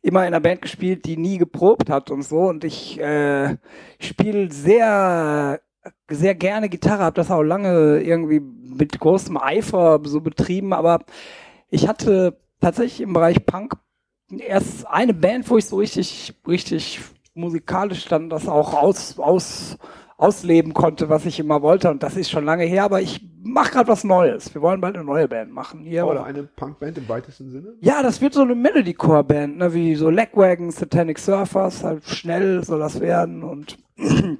immer 0.00 0.20
in 0.20 0.28
einer 0.28 0.38
Band 0.38 0.62
gespielt, 0.62 1.06
die 1.06 1.16
nie 1.16 1.38
geprobt 1.38 1.90
hat 1.90 2.12
und 2.12 2.22
so. 2.22 2.42
Und 2.42 2.62
ich 2.62 3.00
äh, 3.00 3.56
spiele 3.98 4.52
sehr, 4.52 5.60
sehr 6.08 6.36
gerne 6.36 6.68
Gitarre, 6.68 7.02
habe 7.02 7.16
das 7.16 7.32
auch 7.32 7.42
lange 7.42 8.00
irgendwie 8.00 8.38
mit 8.38 8.96
großem 9.00 9.36
Eifer 9.36 9.98
so 10.04 10.20
betrieben. 10.20 10.72
Aber 10.72 11.00
ich 11.68 11.88
hatte 11.88 12.38
tatsächlich 12.60 13.00
im 13.00 13.12
Bereich 13.12 13.44
Punk 13.44 13.74
erst 14.30 14.86
eine 14.86 15.14
Band, 15.14 15.50
wo 15.50 15.58
ich 15.58 15.66
so 15.66 15.78
richtig, 15.78 16.32
richtig 16.46 17.00
musikalisch 17.36 18.06
dann 18.06 18.28
das 18.28 18.48
auch 18.48 18.74
aus, 18.74 19.18
aus, 19.18 19.78
ausleben 20.16 20.72
konnte, 20.74 21.08
was 21.08 21.26
ich 21.26 21.38
immer 21.38 21.62
wollte. 21.62 21.90
Und 21.90 22.02
das 22.02 22.16
ist 22.16 22.30
schon 22.30 22.44
lange 22.44 22.64
her, 22.64 22.84
aber 22.84 23.00
ich 23.00 23.20
mache 23.42 23.72
gerade 23.72 23.88
was 23.88 24.04
Neues. 24.04 24.54
Wir 24.54 24.62
wollen 24.62 24.80
bald 24.80 24.96
eine 24.96 25.04
neue 25.04 25.28
Band 25.28 25.52
machen 25.52 25.84
hier. 25.84 26.04
auch 26.06 26.10
Oder? 26.10 26.24
eine 26.24 26.44
Punkband 26.44 26.98
im 26.98 27.08
weitesten 27.08 27.50
Sinne? 27.50 27.74
Ja, 27.80 28.02
das 28.02 28.20
wird 28.20 28.34
so 28.34 28.42
eine 28.42 28.54
Melodycore-Band, 28.54 29.58
ne, 29.58 29.74
wie 29.74 29.94
so 29.94 30.10
Legwagon, 30.10 30.70
Satanic 30.70 31.18
Surfers, 31.18 31.84
halt 31.84 32.04
schnell 32.04 32.64
soll 32.64 32.80
das 32.80 33.00
werden 33.00 33.42
und 33.42 33.78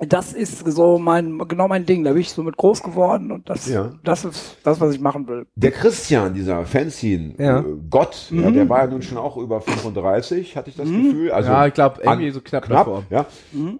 das 0.00 0.32
ist 0.32 0.66
so 0.70 0.98
mein, 0.98 1.38
genau 1.46 1.68
mein 1.68 1.84
Ding. 1.84 2.04
Da 2.04 2.12
bin 2.12 2.20
ich 2.22 2.30
so 2.30 2.42
mit 2.42 2.56
groß 2.56 2.82
geworden 2.82 3.30
und 3.30 3.48
das, 3.50 3.68
Ja. 3.68 3.90
das 4.02 4.24
ist 4.24 4.56
das, 4.62 4.80
was 4.80 4.94
ich 4.94 5.00
machen 5.00 5.28
will. 5.28 5.46
Der 5.56 5.70
Christian, 5.72 6.32
dieser 6.34 6.64
Fanzine 6.64 7.34
Ja. 7.38 7.60
äh, 7.60 7.64
Gott, 7.90 8.28
ja, 8.30 8.48
Mhm. 8.50 8.54
der 8.54 8.68
war 8.68 8.78
ja 8.80 8.86
nun 8.86 9.02
schon 9.02 9.18
auch 9.18 9.36
über 9.36 9.60
35, 9.60 10.56
hatte 10.56 10.70
ich 10.70 10.76
das 10.76 10.88
Gefühl. 10.88 11.30
Also 11.32 11.50
Ja, 11.50 11.66
ich 11.66 11.74
glaube, 11.74 12.00
irgendwie 12.02 12.28
an- 12.28 12.32
so 12.32 12.40
knapp, 12.40 12.64
knapp 12.64 12.86
davor. 12.86 13.02
ja. 13.10 13.26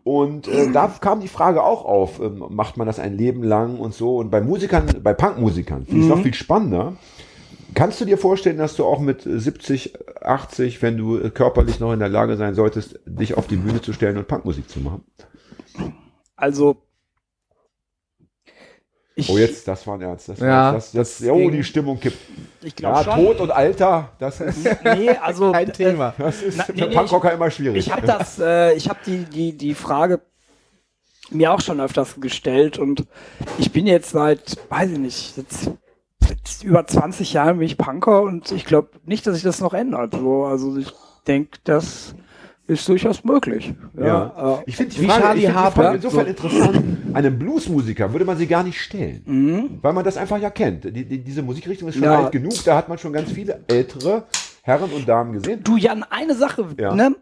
Und 0.05 0.47
äh, 0.49 0.71
da 0.73 0.89
kam 1.00 1.21
die 1.21 1.29
Frage 1.29 1.62
auch 1.62 1.85
auf, 1.85 2.21
ähm, 2.21 2.45
macht 2.50 2.77
man 2.77 2.87
das 2.87 2.99
ein 2.99 3.17
Leben 3.17 3.43
lang 3.43 3.79
und 3.79 3.95
so. 3.95 4.17
Und 4.17 4.31
bei 4.31 4.41
Musikern, 4.41 4.87
bei 5.03 5.15
Punkmusikern 5.15 5.87
finde 5.87 6.00
ich 6.00 6.07
es 6.07 6.11
noch 6.11 6.23
viel 6.23 6.35
spannender. 6.35 6.95
Kannst 7.73 8.00
du 8.00 8.05
dir 8.05 8.19
vorstellen, 8.19 8.59
dass 8.59 8.75
du 8.75 8.85
auch 8.85 8.99
mit 8.99 9.23
70, 9.25 9.95
80, 10.21 10.83
wenn 10.83 10.97
du 10.97 11.19
äh, 11.19 11.31
körperlich 11.31 11.79
noch 11.81 11.93
in 11.93 12.00
der 12.00 12.09
Lage 12.09 12.37
sein 12.37 12.55
solltest, 12.55 12.99
dich 13.07 13.37
auf 13.39 13.47
die 13.47 13.57
Bühne 13.57 13.81
zu 13.81 13.93
stellen 13.93 14.19
und 14.19 14.27
Punkmusik 14.27 14.69
zu 14.69 14.81
machen? 14.81 15.05
Also 16.41 16.83
ich, 19.15 19.29
Oh, 19.29 19.37
jetzt, 19.37 19.69
das 19.69 19.87
war 19.87 19.95
ein 19.95 20.03
Ernst. 20.03 20.29
Das, 20.29 20.39
Ja, 20.39 20.73
das, 20.73 20.93
das, 20.93 21.19
das 21.19 21.29
oh, 21.29 21.51
die 21.51 21.63
Stimmung 21.63 22.01
kippt. 22.01 22.17
ich 22.63 22.75
glaube 22.75 22.99
Ja, 22.99 23.05
schon. 23.05 23.15
Tod 23.17 23.41
und 23.41 23.51
Alter, 23.51 24.13
das 24.19 24.41
ist, 24.41 24.65
Nee, 24.83 25.11
also 25.11 25.53
Kein 25.53 25.73
Thema. 25.73 26.15
das 26.17 26.43
ist 26.43 26.57
Na, 26.59 26.65
für 26.65 26.73
nee, 26.73 26.87
Punkrocker 26.87 27.33
immer 27.33 27.51
schwierig. 27.51 27.87
Ich 27.87 27.93
habe 27.93 28.07
das, 28.07 28.39
äh, 28.39 28.73
ich 28.75 28.89
habe 28.89 29.01
die, 29.05 29.25
die, 29.25 29.57
die 29.57 29.75
Frage 29.75 30.23
mir 31.31 31.53
auch 31.53 31.61
schon 31.61 31.81
öfters 31.81 32.21
gestellt 32.21 32.79
und 32.79 33.07
ich 33.59 33.73
bin 33.73 33.87
jetzt 33.87 34.11
seit, 34.11 34.57
weiß 34.71 34.93
ich 34.93 34.99
nicht, 34.99 35.37
jetzt 35.37 35.71
über 36.65 36.87
20 36.87 37.33
Jahre 37.33 37.55
bin 37.55 37.63
ich 37.67 37.77
Punker 37.77 38.23
und 38.23 38.51
ich 38.53 38.65
glaube 38.65 38.91
nicht, 39.05 39.27
dass 39.27 39.35
sich 39.35 39.43
das 39.45 39.61
noch 39.61 39.75
ändert. 39.75 40.15
So, 40.15 40.45
also 40.45 40.77
ich 40.77 40.93
denke, 41.27 41.59
das 41.65 42.15
ist 42.71 42.89
durchaus 42.89 43.25
möglich. 43.25 43.73
Ja, 43.99 44.07
Ja. 44.07 44.59
äh, 44.61 44.62
Ich 44.67 44.77
finde 44.77 44.95
die 44.95 45.03
Wie 45.03 45.07
Frage, 45.07 45.23
Charlie 45.23 45.43
ich 45.45 45.53
Harper. 45.53 45.83
Frage 45.83 45.97
insofern 45.97 46.27
interessant. 46.27 46.83
Einem 47.12 47.39
Bluesmusiker 47.39 48.12
würde 48.12 48.25
man 48.25 48.37
sie 48.39 48.47
gar 48.47 48.62
nicht 48.62 48.81
stellen, 48.81 49.79
weil 49.83 49.93
man 49.93 50.05
das 50.05 50.17
einfach 50.17 50.39
ja 50.41 50.50
kennt. 50.50 50.85
Die, 50.85 51.05
die, 51.05 51.19
diese 51.19 51.43
Musikrichtung 51.43 51.89
ist 51.89 51.95
schon 51.97 52.05
Ja. 52.05 52.23
alt 52.25 52.33
genug, 52.33 52.53
da 52.65 52.77
hat 52.77 52.89
man 52.89 52.99
schon 52.99 53.12
ganz 53.12 53.31
viele 53.33 53.61
ältere 53.67 54.25
Herren 54.62 54.90
und 54.90 55.09
Damen 55.09 55.33
gesehen. 55.33 55.62
Du 55.64 55.76
Jan, 55.76 56.05
eine 56.11 56.35
Sache, 56.35 56.67
Ja. 56.79 56.95
ne? 56.95 57.14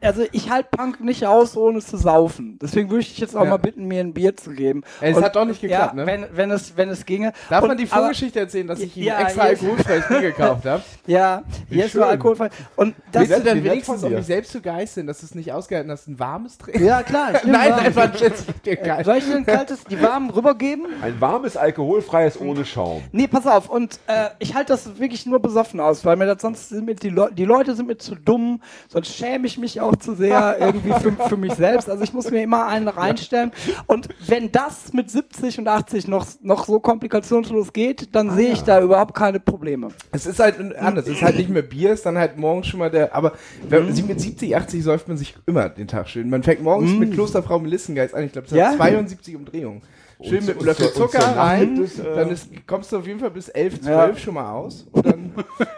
Also 0.00 0.24
ich 0.32 0.50
halte 0.50 0.68
Punk 0.76 1.00
nicht 1.00 1.24
aus, 1.26 1.56
ohne 1.56 1.80
zu 1.80 1.96
saufen. 1.96 2.58
Deswegen 2.60 2.90
würde 2.90 3.00
ich 3.02 3.10
dich 3.10 3.18
jetzt 3.18 3.36
auch 3.36 3.44
Ja. 3.44 3.50
mal 3.50 3.56
bitten, 3.58 3.86
mir 3.86 4.00
ein 4.00 4.12
Bier 4.12 4.36
zu 4.36 4.50
geben. 4.50 4.82
Es 5.00 5.16
Und- 5.16 5.22
hat 5.24 5.36
doch 5.36 5.44
nicht 5.44 5.60
geklappt, 5.60 5.94
ja, 5.96 6.04
ne? 6.04 6.06
Wenn, 6.06 6.26
wenn, 6.32 6.50
es, 6.50 6.76
wenn 6.76 6.88
es 6.88 7.06
ginge. 7.06 7.32
Darf 7.48 7.62
Und- 7.62 7.68
man 7.68 7.76
die 7.78 7.84
aber- 7.90 8.00
Vorgeschichte 8.02 8.40
erzählen, 8.40 8.66
dass 8.66 8.80
ich 8.80 8.96
ihm 8.96 9.04
Ja, 9.04 9.20
extra 9.20 9.48
jetzt- 9.50 9.62
alkoholfreies 9.62 10.08
Bier 10.08 10.20
gekauft 10.32 10.66
habe? 10.66 10.82
Ja, 11.06 11.42
hier 11.68 11.84
ist 11.86 11.94
nur 11.94 12.06
alkoholfrei. 12.06 12.50
Und 12.76 12.94
das, 13.12 13.28
Willst 13.28 13.38
du 13.38 13.48
dann 13.48 13.58
wie 13.58 13.64
wenigstens, 13.64 14.02
um 14.02 14.12
mich 14.12 14.26
selbst 14.26 14.50
zu 14.52 14.60
geißeln, 14.60 15.06
dass 15.06 15.20
du 15.20 15.26
es 15.26 15.34
nicht 15.34 15.52
ausgehalten 15.52 15.90
hast, 15.92 16.08
ein 16.08 16.18
warmes 16.18 16.58
trinken? 16.58 16.84
ja 16.84 17.02
klar. 17.02 17.32
Nein, 17.44 17.70
warm. 17.70 17.80
einfach 17.86 18.02
ein 18.04 18.12
geil. 18.82 19.04
Soll 19.04 19.16
ich 19.18 19.24
dir 19.26 19.36
ein 19.36 19.46
kaltes, 19.46 19.84
die 19.84 20.02
warmen 20.02 20.30
rübergeben? 20.30 20.86
Ein 21.02 21.20
warmes, 21.20 21.56
alkoholfreies 21.56 22.40
ohne 22.40 22.64
Schaum. 22.64 23.02
Nee, 23.12 23.28
pass 23.28 23.46
auf. 23.46 23.68
Und 23.70 24.00
äh, 24.08 24.30
ich 24.40 24.54
halte 24.54 24.72
das 24.72 24.98
wirklich 24.98 25.24
nur 25.26 25.38
besoffen 25.40 25.78
aus, 25.80 26.04
weil 26.04 26.16
mir 26.16 26.26
das 26.26 26.42
sonst 26.42 26.79
sind 26.80 26.86
mir 26.86 26.94
die, 26.94 27.10
Leu 27.10 27.30
die 27.30 27.44
Leute 27.44 27.74
sind 27.74 27.86
mir 27.86 27.98
zu 27.98 28.14
dumm, 28.14 28.60
sonst 28.88 29.14
schäme 29.14 29.46
ich 29.46 29.58
mich 29.58 29.80
auch 29.80 29.96
zu 29.96 30.14
sehr 30.14 30.56
irgendwie 30.58 30.92
für, 30.92 31.12
für 31.28 31.36
mich 31.36 31.52
selbst. 31.54 31.88
Also 31.90 32.02
ich 32.02 32.12
muss 32.12 32.30
mir 32.30 32.42
immer 32.42 32.66
einen 32.66 32.88
reinstellen. 32.88 33.52
Und 33.86 34.08
wenn 34.26 34.50
das 34.50 34.92
mit 34.92 35.10
70 35.10 35.58
und 35.58 35.68
80 35.68 36.08
noch, 36.08 36.26
noch 36.42 36.64
so 36.64 36.80
komplikationslos 36.80 37.72
geht, 37.72 38.14
dann 38.14 38.30
sehe 38.30 38.52
ich 38.52 38.62
da 38.62 38.80
überhaupt 38.80 39.14
keine 39.14 39.40
Probleme. 39.40 39.88
Es 40.12 40.26
ist 40.26 40.40
halt 40.40 40.56
anders. 40.76 41.06
Es 41.06 41.16
ist 41.16 41.22
halt 41.22 41.36
nicht 41.36 41.50
mehr 41.50 41.62
Bier, 41.62 41.90
es 41.90 42.00
ist 42.00 42.06
dann 42.06 42.18
halt 42.18 42.38
morgens 42.38 42.66
schon 42.66 42.80
mal 42.80 42.90
der. 42.90 43.14
Aber 43.14 43.32
wenn, 43.68 43.92
sie 43.92 44.02
mit 44.02 44.20
70, 44.20 44.56
80 44.56 44.82
säuft 44.82 45.08
man 45.08 45.16
sich 45.16 45.34
immer 45.46 45.68
den 45.68 45.88
Tag 45.88 46.08
schön. 46.08 46.30
Man 46.30 46.42
fängt 46.42 46.62
morgens 46.62 46.92
mit 46.92 47.12
Klosterfrau 47.12 47.58
Melissengeist 47.58 48.14
an. 48.14 48.24
Ich 48.24 48.32
glaube, 48.32 48.46
es 48.46 48.54
Ja? 48.54 48.70
hat 48.70 48.76
72 48.76 49.36
Umdrehungen. 49.36 49.82
Schön 50.22 50.44
mit 50.44 50.56
einem 50.56 50.66
Löffel 50.66 50.92
Zucker 50.92 51.36
rein. 51.36 51.82
äh, 51.82 51.88
dann 52.14 52.30
ist, 52.30 52.48
kommst 52.66 52.92
du 52.92 52.98
auf 52.98 53.06
jeden 53.06 53.20
Fall 53.20 53.30
bis 53.30 53.48
11, 53.48 53.80
12 53.80 53.88
Ja. 53.88 54.16
schon 54.16 54.34
mal 54.34 54.52
aus. 54.52 54.86
Und 54.92 55.06
dann, 55.06 55.32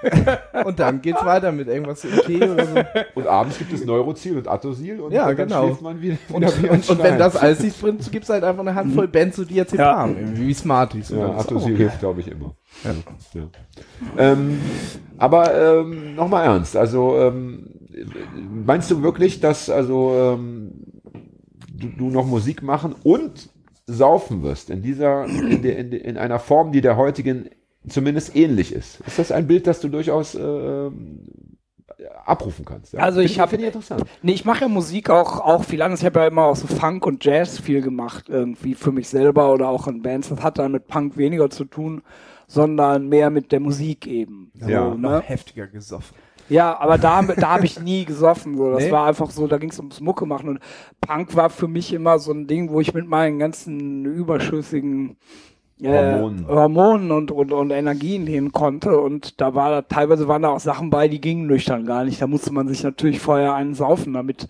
und 0.65 0.79
dann 0.81 1.01
geht's 1.01 1.25
weiter 1.25 1.53
mit 1.53 1.69
irgendwas 1.69 2.05
im 2.05 2.11
Tee 2.27 2.43
oder 2.43 2.67
so. 2.67 2.75
Und 3.15 3.27
abends 3.27 3.59
gibt 3.59 3.73
es 3.73 3.85
Neurozil 3.85 4.37
und 4.39 4.49
Atosil 4.49 5.01
und 5.01 5.13
Ja, 5.13 5.27
dann 5.27 5.37
genau. 5.37 5.67
schläft 5.67 5.83
man 5.83 6.01
wieder, 6.01 6.17
Und, 6.33 6.59
wieder 6.63 6.73
und, 6.73 6.89
und 6.91 7.03
wenn 7.03 7.19
das 7.19 7.37
alles 7.37 7.61
nicht 7.61 7.81
bringt, 7.81 8.11
gibt's 8.11 8.29
halt 8.29 8.43
einfach 8.43 8.63
eine 8.63 8.75
Handvoll 8.75 9.07
Benzodiazepam. 9.09 10.17
Irgendwie 10.17 10.49
Wie 10.49 10.55
Smarties. 10.55 11.11
Und 11.13 11.19
Ja, 11.19 11.37
ist 11.37 11.47
Atosil 11.47 11.77
hilft, 11.77 12.01
glaube 12.01 12.21
ich, 12.21 12.29
immer. 12.29 12.55
Ja. 13.35 13.43
Ähm, 14.19 14.59
aber 15.19 15.55
ähm, 15.81 16.15
nochmal 16.17 16.47
ernst, 16.47 16.77
also 16.77 17.17
ähm, 17.19 17.69
meinst 18.67 18.91
du 18.91 19.03
wirklich, 19.03 19.41
dass 19.41 19.71
also 19.71 20.15
ähm, 20.17 20.73
du, 21.73 21.89
du 21.97 22.11
noch 22.11 22.27
Musik 22.27 22.63
machen 22.63 22.95
und 23.05 23.51
saufen 23.93 24.43
wirst 24.43 24.71
in 24.71 24.83
dieser, 24.83 25.25
in, 25.27 25.63
der, 25.63 25.79
in, 25.79 25.91
der, 25.91 26.05
in 26.05 26.17
einer 26.17 26.39
Form, 26.39 26.73
die 26.73 26.81
der 26.81 26.97
heutigen 26.97 27.51
zumindest 27.89 28.35
ähnlich 28.37 28.73
ist? 28.73 29.01
Ist 29.07 29.19
das 29.19 29.33
ein 29.33 29.47
Bild, 29.47 29.67
das 29.67 29.81
du 29.81 29.89
durchaus 29.89 30.35
ähm, 30.35 31.27
abrufen 32.25 32.65
kannst? 32.65 32.93
Ja? 32.93 33.01
Also 33.01 33.21
ich 33.21 33.39
hab- 33.41 33.51
finde 33.51 33.67
ich 33.67 33.75
interessant. 33.75 34.05
Nee, 34.23 34.33
ich 34.33 34.45
mache 34.45 34.63
ja 34.63 34.69
Musik 34.69 35.11
auch, 35.11 35.41
auch 35.41 35.65
viel 35.65 35.83
anders. 35.83 36.01
Ich 36.01 36.07
habe 36.07 36.21
ja 36.21 36.27
immer 36.27 36.45
auch 36.45 36.57
so 36.57 36.67
Funk 36.67 37.07
und 37.07 37.25
Jazz 37.25 37.59
viel 37.59 37.81
gemacht, 37.83 38.29
irgendwie 38.29 38.75
für 38.75 38.93
mich 38.93 39.09
selber 39.09 39.53
oder 39.53 39.69
auch 39.69 39.87
in 39.89 40.03
Bands. 40.03 40.29
Das 40.29 40.43
hat 40.43 40.59
dann 40.59 40.73
mit 40.73 40.87
Punk 40.87 41.17
weniger 41.17 41.51
zu 41.51 41.65
tun, 41.65 42.03
sondern 42.47 43.09
mehr 43.09 43.31
mit 43.31 43.53
der 43.53 43.61
Musik 43.61 44.07
eben. 44.07 44.53
Ja. 44.55 44.91
so, 44.91 44.95
Noch 44.95 45.11
ne? 45.11 45.23
heftiger 45.25 45.67
gesoffen. 45.67 46.17
Ja, 46.49 46.79
aber 46.79 46.99
da, 46.99 47.23
da 47.23 47.51
habe 47.55 47.65
ich 47.65 47.81
nie 47.81 48.05
gesoffen. 48.05 48.57
So. 48.57 48.73
Das 48.73 48.85
Nee? 48.85 48.91
war 48.93 49.07
einfach 49.07 49.31
so, 49.31 49.47
da 49.47 49.59
ging 49.59 49.71
es 49.71 49.79
ums 49.79 50.01
Mucke 50.01 50.27
machen. 50.27 50.49
Und 50.49 50.61
Punk 51.01 51.35
war 51.37 51.51
für 51.51 51.69
mich 51.69 51.93
immer 51.93 52.19
so 52.19 52.33
ein 52.33 52.47
Ding, 52.47 52.71
wo 52.71 52.81
ich 52.81 52.93
mit 52.95 53.07
meinen 53.09 53.39
ganzen 53.39 54.05
überschüssigen 54.05 55.17
äh, 55.81 55.89
Hormonen. 55.89 56.47
Hormonen 56.47 57.11
und, 57.11 57.31
und, 57.31 57.53
und 57.53 57.71
Energien 57.71 58.27
hin 58.27 58.53
konnte. 58.53 59.01
Und 59.01 59.41
da 59.41 59.55
war 59.55 59.71
da, 59.71 59.83
teilweise 59.83 60.29
waren 60.29 60.43
da 60.43 60.51
auch 60.51 60.61
Sachen 60.61 60.91
bei, 60.91 61.09
die 61.09 61.21
gingen 61.21 61.47
nüchtern 61.47 61.87
gar 61.87 62.05
nicht. 62.05 62.21
Da 62.21 62.27
musste 62.27 62.53
man 62.53 62.69
sich 62.69 62.83
natürlich 62.83 63.21
vorher 63.21 63.55
einen 63.55 63.75
saufen, 63.75 64.13
damit 64.13 64.47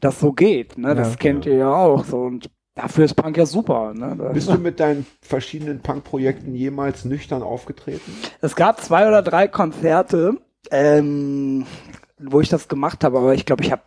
das 0.00 0.20
so 0.20 0.32
geht. 0.32 0.76
Ne? 0.78 0.94
Das 0.94 1.12
Ja. 1.12 1.16
kennt 1.16 1.46
ihr 1.46 1.54
ja 1.56 1.72
auch. 1.74 2.04
So. 2.04 2.18
Und 2.18 2.50
dafür 2.74 3.04
ist 3.06 3.14
Punk 3.14 3.36
ja 3.36 3.46
super. 3.46 3.94
Ne? 3.94 4.30
Bist 4.34 4.48
du 4.48 4.58
mit 4.58 4.78
deinen 4.78 5.06
verschiedenen 5.22 5.80
Punk-Projekten 5.80 6.54
jemals 6.54 7.04
nüchtern 7.04 7.42
aufgetreten? 7.42 8.12
Es 8.40 8.54
gab 8.54 8.80
zwei 8.80 9.08
oder 9.08 9.22
drei 9.22 9.48
Konzerte, 9.48 10.36
ähm, 10.70 11.66
wo 12.18 12.40
ich 12.40 12.48
das 12.48 12.68
gemacht 12.68 13.04
habe, 13.04 13.18
aber 13.18 13.34
ich 13.34 13.46
glaube, 13.46 13.62
ich 13.62 13.72
habe 13.72 13.82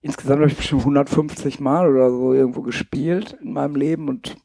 insgesamt 0.00 0.40
habe 0.40 0.50
ich 0.50 0.56
bestimmt 0.56 0.82
150 0.82 1.60
Mal 1.60 1.88
oder 1.88 2.10
so 2.10 2.34
irgendwo 2.34 2.62
gespielt 2.62 3.36
in 3.42 3.52
meinem 3.54 3.74
Leben 3.74 4.08
und 4.08 4.36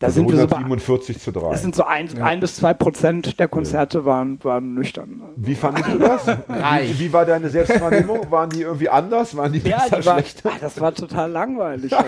da 0.00 0.08
Also 0.08 0.20
sind 0.20 0.30
wir 0.32 0.38
so 0.38 0.46
bei, 0.48 0.56
147 0.56 1.20
zu 1.20 1.30
3. 1.30 1.50
das 1.52 1.62
sind 1.62 1.74
so 1.76 1.84
ein, 1.84 2.08
ein 2.20 2.40
bis 2.40 2.56
zwei 2.56 2.74
Prozent 2.74 3.38
der 3.38 3.46
Konzerte 3.46 4.04
waren, 4.04 4.42
waren 4.42 4.74
nüchtern. 4.74 5.22
Wie 5.36 5.54
fandest 5.54 5.88
du 5.92 5.98
das? 5.98 6.26
Wie, 6.48 6.98
wie 6.98 7.12
war 7.12 7.24
deine 7.24 7.48
Selbstwahrnehmung? 7.48 8.20
Waren 8.30 8.50
die 8.50 8.62
irgendwie 8.62 8.88
anders? 8.88 9.36
Waren 9.36 9.52
die 9.52 9.60
Ja, 9.60 9.78
besser, 9.84 10.00
die 10.00 10.06
war, 10.06 10.14
schlechter? 10.18 10.50
ah, 10.52 10.56
das 10.60 10.80
war 10.80 10.94
total 10.94 11.30
langweilig. 11.30 11.92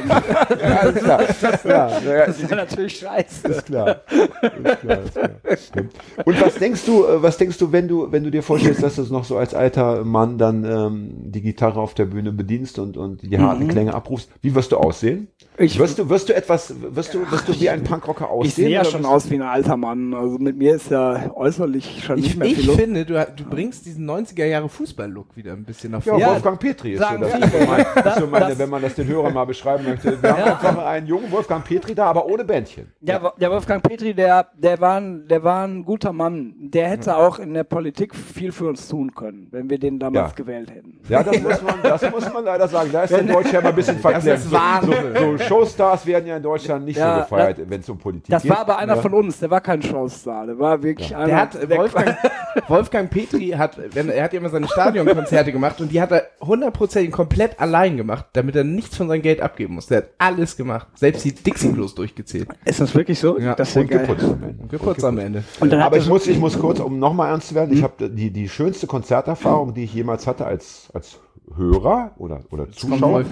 Ja, 0.58 0.76
alles 0.80 1.02
klar. 1.02 1.22
Ja, 1.64 2.00
ja, 2.00 2.16
ja, 2.16 2.26
das 2.26 2.50
war 2.50 2.56
natürlich 2.56 2.98
scheiße. 2.98 3.48
ist 3.48 3.66
klar. 3.66 4.00
Ist 4.10 4.80
klar, 4.80 4.98
ist 5.44 5.72
klar. 5.72 5.84
Und 6.24 6.40
was 6.40 6.54
denkst 6.56 6.84
du, 6.86 7.04
äh, 7.04 7.22
was 7.22 7.36
denkst 7.36 7.58
du, 7.58 7.70
wenn 7.72 7.86
du, 7.88 8.10
wenn 8.10 8.24
du 8.24 8.30
dir 8.30 8.42
vorstellst, 8.42 8.82
dass 8.82 8.96
du 8.96 9.02
es 9.02 9.10
noch 9.10 9.24
so 9.24 9.36
als 9.36 9.54
alter 9.54 10.04
Mann 10.04 10.38
dann 10.38 10.64
ähm, 10.64 11.10
die 11.30 11.40
Gitarre 11.42 11.80
auf 11.80 11.94
der 11.94 12.06
Bühne 12.06 12.32
bedienst 12.32 12.78
und, 12.78 12.96
und 12.96 13.22
die 13.22 13.38
harten 13.38 13.68
Klänge 13.68 13.94
abrufst? 13.94 14.28
Wie 14.42 14.54
wirst 14.54 14.72
du 14.72 14.76
aussehen? 14.78 15.28
Ich- 15.58 15.78
wirst 15.78 15.98
du, 15.98 16.08
wirst 16.10 16.28
du 16.28 16.34
etwas, 16.34 16.74
wirst 16.94 17.14
du, 17.14 17.30
wirst 17.30 17.48
du 17.48 17.58
wie 17.60 17.70
ein 17.70 17.82
Punkrocker 17.82 18.28
aussehen? 18.30 18.48
Ich 18.48 18.54
sehe 18.54 18.68
ja 18.68 18.84
schon 18.84 19.04
aus 19.06 19.30
wie 19.30 19.36
ein 19.36 19.42
alter 19.42 19.76
Mann. 19.76 20.12
Also 20.14 20.38
mit 20.38 20.56
mir 20.56 20.74
ist 20.76 20.90
ja 20.90 21.30
äußerlich 21.34 22.04
schon 22.04 22.16
nicht 22.16 22.28
Ich, 22.30 22.36
mehr 22.36 22.48
viel 22.48 22.58
ich 22.70 22.76
finde, 22.76 23.04
du, 23.06 23.26
du 23.36 23.44
bringst 23.44 23.86
diesen 23.86 24.08
90er 24.08 24.44
Jahre 24.44 24.68
Fußball-Look 24.68 25.36
wieder 25.36 25.52
ein 25.52 25.64
bisschen 25.64 25.92
nach 25.92 26.04
Ja, 26.04 26.12
vorne. 26.12 26.24
Ja, 26.24 26.32
Wolfgang 26.32 26.58
Petri 26.60 26.92
ist 26.92 26.98
so 26.98 27.04
sagen 27.04 27.20
das. 27.22 27.32
Ist 27.34 27.52
so 27.52 27.58
mein, 27.66 27.80
ist 27.80 28.18
so 28.18 28.26
meine, 28.26 28.46
Das- 28.48 28.58
wenn 28.58 28.68
man 28.70 28.82
das 28.82 28.94
den 28.94 29.06
Hörern 29.08 29.32
mal 29.34 29.44
beschreiben 29.44 29.84
möchte. 29.84 30.22
Wir 30.22 30.30
haben 30.36 30.42
einfach 30.42 30.86
einen 30.86 31.06
jungen 31.06 31.30
Wolfgang 31.32 31.64
Petri 31.64 31.94
da, 31.94 32.06
aber 32.06 32.26
ohne 32.26 32.44
Bändchen. 32.44 32.92
Der, 33.00 33.22
Wo- 33.22 33.32
der 33.40 33.50
Wolfgang 33.50 33.82
Petri, 33.82 34.12
der, 34.14 34.46
der, 34.56 34.80
war 34.80 34.96
ein, 35.00 35.26
der 35.28 35.42
war 35.42 35.66
ein 35.66 35.84
guter 35.84 36.12
Mann. 36.12 36.54
Der 36.58 36.88
hätte 36.88 37.16
auch 37.16 37.38
in 37.38 37.54
der 37.54 37.64
Politik 37.64 38.14
viel 38.14 38.52
für 38.52 38.68
uns 38.68 38.88
tun 38.88 39.14
können, 39.14 39.48
wenn 39.52 39.70
wir 39.70 39.78
den 39.78 39.98
damals 39.98 40.30
Ja. 40.32 40.34
gewählt 40.36 40.70
hätten. 40.70 41.00
Ja, 41.08 41.22
das 41.22 41.40
muss 41.40 41.62
man, 41.62 41.74
das 41.82 42.10
muss 42.10 42.32
man 42.32 42.44
leider 42.44 42.68
sagen. 42.68 42.90
Da 42.92 43.02
ist 43.04 43.12
in 43.12 43.26
Deutschland 43.26 43.52
ja 43.54 43.60
mal 43.62 43.68
ein 43.70 43.74
bisschen 43.74 43.98
verklemmt. 43.98 44.38
ist 44.38 44.44
So, 44.50 44.52
Wahnsinn. 44.56 44.94
so, 45.18 45.36
so 45.36 45.45
Showstars 45.46 46.06
werden 46.06 46.26
ja 46.26 46.36
in 46.36 46.42
Deutschland 46.42 46.84
nicht 46.84 46.96
Ja, 46.98 47.16
so 47.16 47.22
gefeiert, 47.22 47.58
wenn 47.68 47.80
es 47.80 47.88
um 47.88 47.98
Politik 47.98 48.30
Das 48.30 48.42
geht. 48.42 48.50
war 48.50 48.58
aber 48.60 48.78
einer 48.78 48.96
ja. 48.96 49.00
von 49.02 49.14
uns, 49.14 49.38
der 49.40 49.50
war 49.50 49.60
kein 49.60 49.82
Showstar. 49.82 50.46
Der 50.46 50.58
war 50.58 50.82
wirklich 50.82 51.14
einer. 51.14 51.26
Der 51.26 51.36
hat, 51.40 51.70
Wolfgang, 51.70 52.16
Wolfgang 52.68 53.10
Petri 53.10 53.48
hat, 53.50 53.78
wenn, 53.94 54.08
er 54.08 54.24
hat 54.24 54.32
ja 54.32 54.40
immer 54.40 54.48
seine 54.48 54.68
Stadionkonzerte 54.68 55.52
gemacht 55.52 55.80
und 55.80 55.90
die 55.92 56.00
hat 56.00 56.10
er 56.12 56.24
hundertprozentig 56.40 57.12
komplett 57.12 57.60
allein 57.60 57.96
gemacht, 57.96 58.26
damit 58.32 58.56
er 58.56 58.64
nichts 58.64 58.96
von 58.96 59.08
seinem 59.08 59.22
Geld 59.22 59.40
abgeben 59.40 59.74
muss. 59.74 59.86
Der 59.86 59.98
hat 59.98 60.08
alles 60.18 60.56
gemacht. 60.56 60.86
Selbst 60.94 61.24
die 61.24 61.32
Dixie-Klos 61.34 61.94
durchgezählt. 61.94 62.48
ist 62.64 62.80
das 62.80 62.94
wirklich 62.94 63.18
so? 63.18 63.38
Ja. 63.38 63.54
das 63.54 63.68
ist 63.70 63.74
ja 63.76 63.80
Und 63.82 63.88
geil. 63.90 64.00
geputzt 64.06 64.24
am 64.24 64.42
Ende. 64.42 64.62
Und 64.62 64.70
geputzt 64.70 65.04
am 65.04 65.18
Ende. 65.18 65.44
Und 65.60 65.72
dann 65.72 65.80
hat 65.80 65.86
Aber 65.86 65.96
er 65.96 66.00
ich 66.00 66.06
so- 66.06 66.12
muss, 66.12 66.26
ich 66.26 66.38
muss 66.38 66.58
kurz, 66.58 66.80
um 66.80 66.98
nochmal 66.98 67.30
ernst 67.30 67.48
zu 67.48 67.54
werden, 67.54 67.72
ich 67.72 67.82
habe 67.82 68.08
die, 68.08 68.30
die 68.30 68.48
schönste 68.48 68.86
Konzerterfahrung, 68.86 69.74
die 69.74 69.84
ich 69.84 69.94
jemals 69.94 70.26
hatte 70.26 70.46
als, 70.46 70.88
als 70.94 71.18
Hörer 71.54 72.12
oder, 72.18 72.40
oder 72.50 72.64
Kommt 72.64 72.74
Zuschauer, 72.74 73.24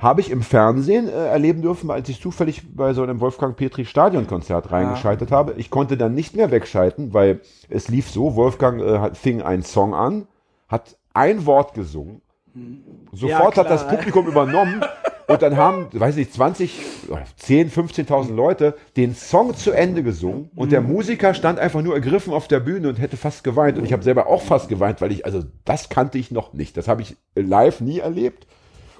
habe 0.00 0.20
ich 0.20 0.30
im 0.30 0.42
Fernsehen 0.42 1.08
äh, 1.08 1.12
erleben 1.12 1.62
dürfen, 1.62 1.90
als 1.90 2.08
ich 2.08 2.20
zufällig 2.20 2.62
bei 2.74 2.92
so 2.92 3.02
einem 3.02 3.20
Wolfgang 3.20 3.56
Petri 3.56 3.84
Stadionkonzert 3.84 4.70
reingeschaltet 4.70 5.32
habe. 5.32 5.54
Ich 5.56 5.70
konnte 5.70 5.96
dann 5.96 6.14
nicht 6.14 6.36
mehr 6.36 6.50
wegschalten, 6.50 7.14
weil 7.14 7.40
es 7.68 7.88
lief 7.88 8.10
so, 8.10 8.36
Wolfgang 8.36 8.80
äh, 8.80 9.14
fing 9.14 9.42
einen 9.42 9.62
Song 9.62 9.94
an, 9.94 10.26
hat 10.68 10.96
ein 11.14 11.46
Wort 11.46 11.74
gesungen, 11.74 12.20
sofort 13.12 13.56
Ja, 13.56 13.62
hat 13.64 13.70
das. 13.70 13.88
Publikum 13.88 14.26
übernommen 14.26 14.84
und 15.26 15.42
dann 15.42 15.56
haben, 15.56 15.88
weiß 15.92 16.16
nicht, 16.16 16.32
20, 16.32 16.80
oder 17.08 17.24
10, 17.36 17.70
15.000 17.70 18.34
Leute 18.34 18.76
den 18.96 19.14
Song 19.14 19.54
zu 19.54 19.72
Ende 19.72 20.02
gesungen 20.02 20.50
und 20.54 20.72
der 20.72 20.80
Musiker 20.80 21.34
stand 21.34 21.58
einfach 21.58 21.82
nur 21.82 21.94
ergriffen 21.94 22.32
auf 22.32 22.48
der 22.48 22.60
Bühne 22.60 22.88
und 22.88 23.00
hätte 23.00 23.16
fast 23.16 23.44
geweint 23.44 23.78
und 23.78 23.84
ich 23.84 23.92
habe 23.92 24.02
selber 24.02 24.26
auch 24.26 24.42
fast 24.42 24.68
geweint, 24.68 25.00
weil 25.00 25.12
ich, 25.12 25.24
also 25.24 25.42
das 25.64 25.88
kannte 25.88 26.18
ich 26.18 26.30
noch 26.30 26.52
nicht. 26.52 26.76
Das 26.76 26.88
habe 26.88 27.02
ich 27.02 27.16
live 27.34 27.80
nie 27.80 27.98
erlebt. 27.98 28.46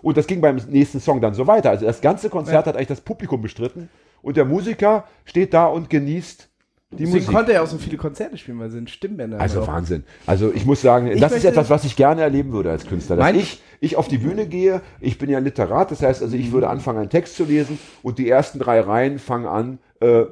Und 0.03 0.19
das 0.19 0.27
ging 0.27 0.43
beim 0.43 0.57
nächsten 0.69 1.01
Song 1.01 1.23
dann 1.23 1.33
so 1.33 1.47
weiter. 1.47 1.71
Also 1.71 1.87
das 1.87 2.03
ganze 2.03 2.29
Konzert 2.29 2.67
hat 2.67 2.77
eigentlich 2.77 2.89
das 2.89 3.01
Publikum 3.01 3.41
bestritten 3.41 3.89
und 4.21 4.37
der 4.37 4.45
Musiker 4.45 5.05
steht 5.25 5.55
da 5.55 5.67
und 5.67 5.89
genießt 5.89 6.51
Deswegen 6.99 7.11
Musik. 7.13 7.29
konnte 7.29 7.53
er 7.53 7.63
auch 7.63 7.67
so 7.67 7.79
viele 7.79 7.97
Konzerte 7.97 8.37
spielen, 8.39 8.59
weil 8.59 8.71
sind 8.71 8.89
Stimmbänder. 8.91 9.41
Also 9.41 9.63
auch. 9.63 9.69
Wahnsinn. 9.69 10.05
Also 10.27 10.53
ich 10.55 10.65
muss 10.67 10.81
sagen, 10.83 11.11
das 11.19 11.33
ist 11.33 11.45
etwas, 11.45 11.71
was 11.71 11.85
ich 11.85 11.97
gerne 11.97 12.23
erleben 12.23 12.53
würde 12.53 12.71
als 12.71 12.87
Künstler. 12.87 13.17
Dass 13.17 13.33
ich, 13.33 13.63
ich 13.81 13.97
auf 13.97 14.09
die 14.09 14.19
Bühne 14.19 14.47
gehe, 14.47 14.81
ich 15.01 15.19
bin 15.19 15.29
ja 15.31 15.39
Literat, 15.39 15.91
das 15.91 16.03
heißt 16.03 16.23
also, 16.23 16.37
ich 16.37 16.53
würde 16.53 16.69
anfangen, 16.69 16.99
einen 16.99 17.11
Text 17.11 17.37
zu 17.37 17.45
lesen 17.45 17.79
und 18.03 18.19
die 18.19 18.29
ersten 18.29 18.59
drei 18.59 18.81
Reihen 18.81 19.19
fangen 19.19 19.47
an, 19.47 19.79
äh, 20.01 20.25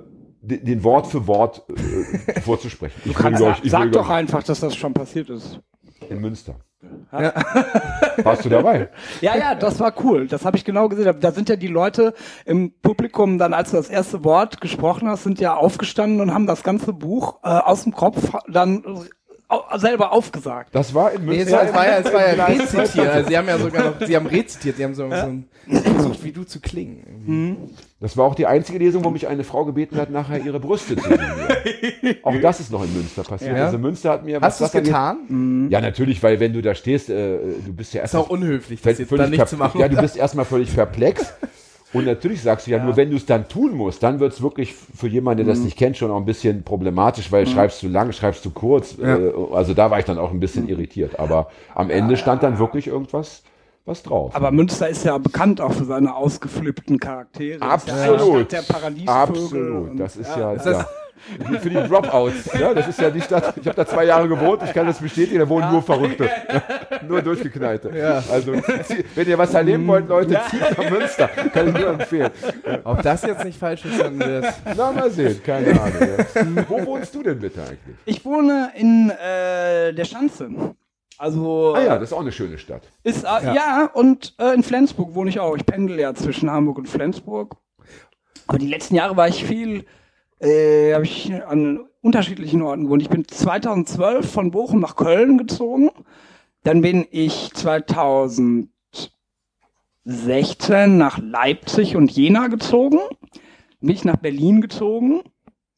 den, 0.45 0.83
Wort 0.83 1.07
für 1.07 1.27
Wort 1.29 1.63
äh, 1.69 2.41
vorzusprechen. 2.41 3.01
Ich 3.05 3.15
Kannst, 3.15 3.41
will 3.41 3.49
euch- 3.49 3.61
ich 3.63 3.71
sag 3.71 3.93
doch 3.93 4.09
euch- 4.09 4.17
einfach, 4.17 4.43
dass 4.43 4.59
das 4.61 4.75
schon 4.75 4.93
passiert 4.93 5.31
ist. 5.31 5.61
In 6.11 6.21
Münster. 6.21 6.57
Warst 8.23 8.45
du 8.45 8.49
dabei? 8.49 8.89
Ja, 9.21 9.37
ja, 9.37 9.55
das 9.55 9.79
war 9.79 9.95
cool. 10.03 10.27
Das 10.27 10.45
habe 10.45 10.57
ich 10.57 10.65
genau 10.65 10.89
gesehen. 10.89 11.15
Da 11.21 11.31
sind 11.31 11.49
ja 11.49 11.57
die 11.57 11.69
Leute 11.69 12.15
im 12.45 12.73
Publikum 12.81 13.39
dann, 13.39 13.55
als 13.55 13.71
du 13.71 13.77
das 13.77 13.89
erste 13.89 14.25
Wort 14.25 14.61
gesprochen 14.61 15.09
hast, 15.09 15.23
sind 15.23 15.39
ja 15.39 15.55
aufgestanden 15.55 16.21
und 16.21 16.35
haben 16.35 16.47
das 16.47 16.63
ganze 16.63 16.93
Buch 16.93 17.39
äh, 17.45 17.49
aus 17.49 17.85
dem 17.85 17.93
Kopf 17.93 18.33
dann 18.49 18.85
selber 19.77 20.13
aufgesagt. 20.13 20.75
Das 20.75 20.95
war 20.95 21.13
in 21.13 21.25
Nee, 21.25 21.41
es 21.41 21.51
Münster. 21.51 21.57
war, 21.57 21.65
es 21.67 21.75
war 21.75 21.87
ja, 21.87 21.99
es 21.99 22.13
war 22.13 22.37
ja 22.37 22.45
rezitiert. 22.45 23.09
Also 23.09 23.29
sie 23.29 23.39
haben 23.39 23.49
ja 23.49 23.59
sogar 23.59 23.85
noch, 23.85 24.07
sie 24.07 24.17
haben 24.17 24.27
rezitiert, 24.27 24.77
sie 24.77 24.85
haben 24.85 24.95
so, 24.95 25.09
so 25.09 25.15
ein, 25.15 25.45
versucht, 25.67 26.25
wie 26.25 26.33
du 26.33 26.45
zu 26.45 26.61
klingen. 26.61 27.03
irgendwie. 27.07 27.57
Das 28.01 28.17
war 28.17 28.25
auch 28.25 28.35
die 28.35 28.47
einzige 28.47 28.79
Lesung, 28.79 29.05
wo 29.05 29.11
mich 29.11 29.29
eine 29.29 29.45
Frau 29.45 29.65
gebeten 29.65 29.97
hat, 29.97 30.11
nachher 30.11 30.41
ihre 30.45 30.59
Brüste 30.59 30.97
zu 30.97 31.03
signieren. 31.03 32.17
auch 32.25 32.35
das 32.41 32.61
ist 32.61 32.73
noch 32.73 32.83
in 32.83 32.93
Münster 32.93 33.23
passiert. 33.23 33.57
Ja. 33.57 33.67
Also 33.67 33.79
Münster 33.79 34.11
hat 34.11 34.25
mir 34.25 34.41
Hast 34.41 34.61
du 34.61 34.65
es 34.65 34.73
getan? 34.73 35.69
Ja, 35.71 35.81
natürlich, 35.81 36.23
weil 36.23 36.41
wenn 36.41 36.53
du 36.53 36.63
da 36.63 36.75
stehst, 36.75 37.11
äh, 37.11 37.39
du 37.65 37.73
bist 37.73 37.95
ja 37.95 38.03
Ist 38.03 38.15
erst 38.15 38.17
auch 38.17 38.31
unhöflich, 38.31 38.81
das 38.83 38.99
jetzt 38.99 39.09
völlig 39.09 39.25
dann 39.25 39.31
nicht 39.31 39.49
zu 39.49 39.57
machen. 39.57 39.81
Ja, 39.81 39.89
du 39.89 39.97
bist 40.01 40.17
erstmal 40.17 40.45
völlig 40.45 40.75
perplex. 40.75 41.33
Und 41.93 42.07
natürlich 42.07 42.41
sagst 42.43 42.67
du 42.67 42.71
ja, 42.71 42.83
nur 42.83 42.97
wenn 42.97 43.11
du 43.11 43.17
es 43.17 43.27
dann 43.27 43.49
tun 43.49 43.75
musst, 43.77 44.03
dann 44.03 44.19
wird 44.19 44.33
es 44.33 44.41
wirklich 44.43 44.73
für 44.75 45.09
jemanden, 45.09 45.45
der 45.45 45.55
das 45.55 45.63
nicht 45.63 45.77
kennt, 45.77 45.97
schon 45.97 46.11
auch 46.11 46.17
ein 46.17 46.25
bisschen 46.25 46.63
problematisch, 46.63 47.31
weil 47.31 47.47
schreibst 47.47 47.83
du 47.83 47.89
lang, 47.89 48.13
schreibst 48.13 48.45
du 48.45 48.51
kurz. 48.51 48.97
Äh, 48.99 49.31
also 49.53 49.75
da 49.75 49.91
war 49.91 49.99
ich 49.99 50.05
dann 50.07 50.19
auch 50.19 50.31
ein 50.31 50.41
bisschen 50.41 50.69
irritiert. 50.69 51.19
Aber 51.19 51.49
am 51.75 51.91
Ende 51.91 52.17
stand 52.17 52.43
dann 52.43 52.59
wirklich 52.59 52.87
irgendwas 52.87 53.43
was 53.85 54.05
drauf. 54.05 54.35
Aber 54.37 54.53
Münster 54.53 54.89
ist 54.89 55.05
ja 55.05 55.19
bekannt 55.19 55.61
auch 55.61 55.73
für 55.73 55.85
seine 55.85 56.15
ausgeflippten 56.15 57.01
Charaktere. 57.01 57.59
Ja 57.61 57.69
Absolut. 57.71 58.49
Stadt 58.49 58.53
der 58.53 58.73
Paradiesvögel. 58.73 59.13
Absolut. 59.13 59.91
und- 59.91 59.97
Das 59.99 60.17
ist 60.17 60.37
ja, 60.37 60.55
das- 60.55 60.65
ja. 60.67 60.87
Für 61.61 61.71
die 61.71 61.77
Dropouts. 61.77 62.53
Ja, 62.59 62.75
das 62.75 62.89
ist 62.89 63.01
ja 63.01 63.11
die 63.11 63.21
Stadt. 63.21 63.55
Ich 63.61 63.67
habe 63.67 63.77
da 63.77 63.87
zwei 63.87 64.05
Jahre 64.05 64.29
gewohnt. 64.29 64.63
Ich 64.65 64.73
kann 64.73 64.87
das 64.87 64.99
bestätigen. 64.99 65.39
Da 65.39 65.49
wohnen 65.49 65.71
nur 65.71 65.83
Verrückte, 65.83 66.29
nur 67.09 67.23
durchgeknallte. 67.23 67.91
Ja. 67.97 68.23
Also 68.31 68.53
wenn 69.15 69.29
ihr 69.29 69.39
was 69.39 69.55
erleben 69.55 69.87
wollt, 69.87 70.09
Leute, 70.09 70.41
zieht 70.51 70.61
nach 70.61 70.91
Münster. 70.91 71.29
Kann 71.29 71.69
ich 71.69 71.75
nur 71.75 71.89
empfehlen. 71.89 72.31
Ob 72.85 73.03
das 73.03 73.23
jetzt 73.23 73.45
nicht 73.45 73.59
falsch 73.59 73.85
ist, 73.85 74.01
dann 74.01 74.19
wird 74.19 74.47
Na 74.77 74.93
mal 74.93 75.11
sehen. 75.11 75.41
Keine 75.45 75.81
Ahnung. 75.81 75.95
Ja. 76.35 76.65
Wo 76.69 76.87
wohnst 76.87 77.15
du 77.15 77.23
denn 77.23 77.39
bitte 77.39 77.61
eigentlich? 77.63 77.97
Ich 78.05 78.25
wohne 78.25 78.71
in 78.77 79.11
äh, 79.11 79.93
der 79.93 80.05
Schanze. 80.05 80.51
Also 81.19 81.75
Ah 81.77 81.83
ja, 81.83 81.95
das 81.99 82.09
ist 82.09 82.13
auch 82.15 82.21
eine 82.21 82.33
schöne 82.33 82.59
Stadt. 82.59 82.83
ist 83.05 83.23
äh, 83.25 83.55
ja. 83.55 83.89
und 83.95 84.35
äh, 84.39 84.55
in 84.55 84.63
Flensburg 84.63 85.15
wohne 85.15 85.31
ich 85.31 85.39
auch. 85.39 85.57
Ich 85.57 85.65
pendel 85.65 86.01
ja 86.01 86.15
zwischen 86.15 86.51
Hamburg 86.51 86.79
und 86.79 86.89
Flensburg. 86.89 87.57
Aber 88.49 88.59
die 88.59 88.67
letzten 88.67 88.97
Jahre 88.97 89.17
war 89.17 89.29
ich 89.29 89.45
viel, 89.45 89.85
äh, 90.43 90.93
habe 90.95 91.05
ich 91.05 91.33
an 91.47 91.87
unterschiedlichen 92.01 92.63
Orten 92.63 92.85
gewohnt. 92.85 93.03
Ich 93.03 93.09
bin 93.09 93.27
2012 93.27 94.31
von 94.31 94.51
Bochum 94.51 94.81
nach 94.81 94.97
Köln 94.97 95.39
gezogen. 95.39 95.91
Dann 96.65 96.81
bin 96.81 97.07
ich 97.11 97.53
2016 97.55 98.69
nach 100.99 101.19
Leipzig 101.19 101.97
und 101.97 102.11
Jena 102.11 102.49
gezogen. 102.49 102.99
Bin 103.81 103.91
ich 103.91 104.05
nach 104.05 104.17
Berlin 104.17 104.61
gezogen. 104.61 105.23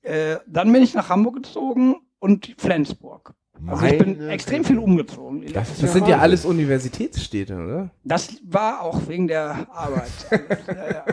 Äh, 0.03 0.37
dann 0.47 0.73
bin 0.73 0.83
ich 0.83 0.95
nach 0.95 1.09
Hamburg 1.11 1.37
gezogen 1.37 1.97
und 2.19 2.55
Flensburg. 2.59 3.35
Also 3.67 3.87
ich 3.87 3.99
bin 3.99 4.19
Meine 4.19 4.33
extrem 4.33 4.65
viel 4.65 4.79
umgezogen. 4.79 5.45
Das, 5.53 5.79
Das 5.79 5.93
sind 5.93 6.09
ja 6.09 6.19
alles 6.19 6.45
Universitätsstädte, 6.45 7.55
oder? 7.55 7.91
Das 8.03 8.37
war 8.45 8.83
auch 8.83 9.09
wegen 9.09 9.29
der 9.29 9.67
Arbeit. 9.71 10.11
ja, 10.67 10.91
ja. 10.93 11.05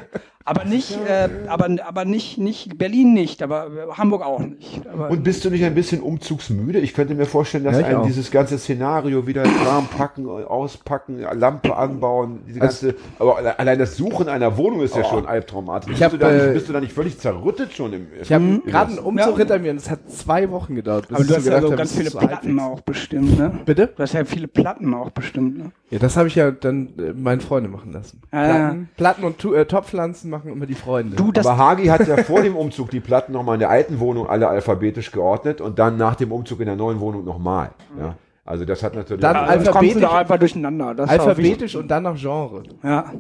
Aber 0.46 0.66
nicht, 0.66 0.98
äh, 1.08 1.30
aber, 1.48 1.70
aber 1.86 2.06
nicht, 2.06 2.38
nicht, 2.38 2.78
Berlin 2.78 3.14
nicht, 3.14 3.44
aber 3.44 3.68
äh, 3.68 3.92
Hamburg 3.98 4.24
auch 4.26 4.40
nicht. 4.40 4.82
Aber 4.92 5.10
Und 5.10 5.24
bist 5.24 5.46
du 5.46 5.50
nicht 5.50 5.64
ein 5.64 5.76
bisschen 5.76 6.02
umzugsmüde? 6.02 6.80
Ich 6.80 6.94
könnte 6.94 7.14
mir 7.16 7.26
vorstellen, 7.26 7.64
dass 7.64 7.76
Ja, 7.76 7.80
ich 7.82 7.86
einem 7.88 8.00
auch. 8.02 8.06
dieses 8.08 8.32
ganze 8.32 8.58
Szenario 8.58 9.28
wieder 9.28 9.44
Kram 9.44 9.88
packen, 9.88 10.28
auspacken, 10.28 11.20
Lampe 11.34 11.76
anbauen, 11.76 12.40
diese 12.48 12.62
Also- 12.62 12.88
ganze, 12.88 13.00
aber 13.20 13.38
alle- 13.38 13.60
allein 13.60 13.80
das 13.80 13.98
Suchen 13.98 14.28
einer 14.30 14.58
Wohnung 14.58 14.82
ist 14.82 14.96
ja 14.96 15.04
schon 15.04 15.26
albtraumatisch. 15.26 15.90
bist, 15.92 16.04
hab, 16.04 16.12
du 16.12 16.18
da 16.18 16.32
nicht, 16.32 16.44
äh, 16.44 16.54
bist 16.54 16.70
du 16.70 16.74
da 16.74 16.80
nicht 16.80 16.94
völlig 16.94 17.18
zerrüttet 17.20 17.74
schon 17.74 17.94
im 17.94 18.08
Ich 18.22 18.32
habe 18.34 18.44
im- 18.44 18.64
gerade 18.66 18.92
einen 18.92 19.00
Umzug 19.00 19.32
Ja. 19.34 19.38
hinter 19.38 19.60
mir 19.60 19.72
und 19.72 19.78
es 19.78 19.90
hat 19.90 20.10
zwei 20.10 20.50
Wochen 20.52 20.76
gedauert. 20.76 21.08
bis 21.08 21.16
aber 21.16 21.22
ich 21.24 21.30
du 21.30 21.36
hast 21.36 21.46
ja 21.46 21.62
so 21.62 21.68
habe, 21.68 21.76
ganz 21.78 21.96
viele 21.96 22.12
Platten 22.12 22.60
auch 22.60 22.82
bestimmt, 22.82 23.38
ne? 23.38 23.52
Bitte? 23.66 23.88
Du 23.96 24.02
hast 24.04 24.14
ja 24.14 24.26
viele 24.26 24.48
Platten 24.48 24.94
auch 24.94 25.12
bestimmt, 25.12 25.58
ne? 25.58 25.72
Ja, 25.92 26.00
das 26.00 26.16
habe 26.18 26.28
ich 26.30 26.36
ja 26.36 26.52
dann 26.52 26.90
äh, 26.98 27.14
meinen 27.14 27.42
Freunde 27.42 27.70
machen 27.70 27.92
lassen. 27.92 28.22
Ah. 28.32 28.46
Platten, 28.48 28.90
Platten 28.98 29.24
und 29.26 29.44
äh, 29.54 29.66
Topfpflanzen 29.66 30.30
machen 30.32 30.52
immer 30.52 30.66
die 30.66 30.74
Freunde. 30.74 31.16
Du, 31.16 31.32
das, 31.32 31.46
Aber 31.46 31.58
Hagi 31.58 31.86
hat 31.86 32.08
ja 32.08 32.18
vor 32.24 32.42
dem 32.42 32.56
Umzug 32.56 32.90
die 32.90 33.00
Platten 33.00 33.32
nochmal 33.34 33.56
in 33.56 33.60
der 33.60 33.70
alten 33.70 34.00
Wohnung 34.00 34.28
alle 34.28 34.48
alphabetisch 34.48 35.12
geordnet 35.12 35.62
und 35.62 35.78
dann 35.78 35.98
nach 35.98 36.16
dem 36.16 36.32
Umzug 36.32 36.60
in 36.62 36.66
der 36.66 36.76
neuen 36.76 37.00
Wohnung 37.00 37.24
nochmal. 37.24 37.72
Ja. 38.00 38.16
Also 38.44 38.66
das 38.66 38.82
hat 38.82 38.96
natürlich. 38.96 39.22
Dann 39.22 39.36
alphabetisch- 39.36 40.02
da 40.02 40.18
einfach 40.18 40.40
durcheinander. 40.40 40.96
Das 40.96 41.10
Alphabetisch 41.10 41.76
und 41.76 41.88
dann 41.90 42.04
nach 42.04 42.16
Genre. 42.20 42.64
Ja. 42.84 43.14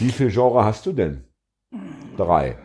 Wie 0.00 0.10
viel 0.10 0.30
Genre 0.30 0.64
hast 0.64 0.84
du 0.86 0.92
denn? 0.92 1.22
Drei. 2.16 2.56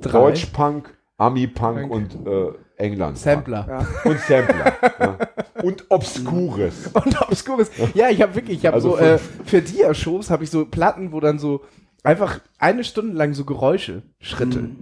Drei. 0.00 0.10
Deutschpunk, 0.18 0.92
Ami-Punk 1.16 1.88
Punk. 1.88 1.90
und 1.92 2.26
äh, 2.26 2.52
England. 2.76 3.16
Sampler. 3.18 3.66
Ja. 3.68 4.10
Und 4.10 4.18
Sampler. 4.18 4.72
ja. 4.98 5.18
Und 5.62 5.84
Obskures. 5.90 6.86
Und 6.92 7.22
Obskures. 7.22 7.70
Ja, 7.94 8.08
ich 8.08 8.20
habe 8.20 8.34
wirklich, 8.34 8.58
ich 8.58 8.66
habe 8.66 8.74
Also 8.74 8.90
so, 8.90 8.96
äh, 8.98 9.18
für 9.18 9.60
Dia-Shows 9.62 10.28
habe 10.30 10.42
ich 10.42 10.50
so 10.50 10.66
Platten, 10.66 11.12
wo 11.12 11.20
dann 11.20 11.38
so 11.38 11.60
einfach 12.02 12.40
eine 12.58 12.84
Stunde 12.84 13.16
lang 13.16 13.34
so 13.34 13.44
Geräusche, 13.44 14.02
Schritte. 14.20 14.60
Mhm. 14.60 14.76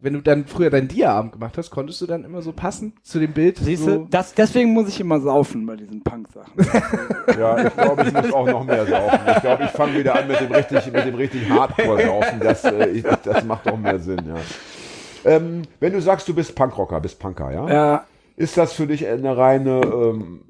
Wenn 0.00 0.14
du 0.14 0.20
dann 0.20 0.46
früher 0.46 0.68
deinen 0.68 0.88
Dia-Abend 0.88 1.32
gemacht 1.32 1.56
hast, 1.56 1.70
konntest 1.70 2.00
du 2.00 2.06
dann 2.06 2.24
immer 2.24 2.42
so 2.42 2.52
passen 2.52 2.94
zu 3.04 3.20
dem 3.20 3.32
Bild. 3.32 3.58
Siehst 3.58 3.84
so, 3.84 3.98
du, 3.98 4.06
das, 4.10 4.34
deswegen 4.34 4.72
muss 4.72 4.88
ich 4.88 4.98
immer 4.98 5.20
saufen 5.20 5.64
bei 5.64 5.76
diesen 5.76 6.02
Punk-Sachen. 6.02 6.52
Ja, 7.38 7.66
ich 7.66 7.74
glaube, 7.74 8.02
ich 8.02 8.12
muss 8.12 8.32
auch 8.32 8.46
noch 8.46 8.64
mehr 8.64 8.84
saufen. 8.84 9.20
Ich 9.28 9.40
glaube, 9.40 9.64
ich 9.64 9.70
fange 9.70 9.98
wieder 9.98 10.16
an 10.16 10.26
mit 10.26 10.40
dem 10.40 10.50
richtig, 10.50 10.92
mit 10.92 11.06
dem 11.06 11.14
richtig 11.14 11.48
Hardcore-Saufen. 11.48 12.40
Das, 12.40 12.64
äh, 12.64 12.88
ich, 12.88 13.04
das 13.24 13.44
macht 13.44 13.68
auch 13.68 13.78
mehr 13.78 14.00
Sinn, 14.00 14.22
ja. 14.26 14.34
Ähm, 15.24 15.62
wenn 15.78 15.92
du 15.92 16.02
sagst, 16.02 16.28
du 16.28 16.34
bist 16.34 16.54
Punkrocker, 16.56 17.00
bist 17.00 17.20
Punker, 17.20 17.52
ja? 17.52 17.70
ja. 17.70 18.06
Ist 18.36 18.56
das 18.56 18.72
für 18.72 18.88
dich 18.88 19.06
eine 19.06 19.36
reine 19.36 19.82
ähm, 19.84 20.40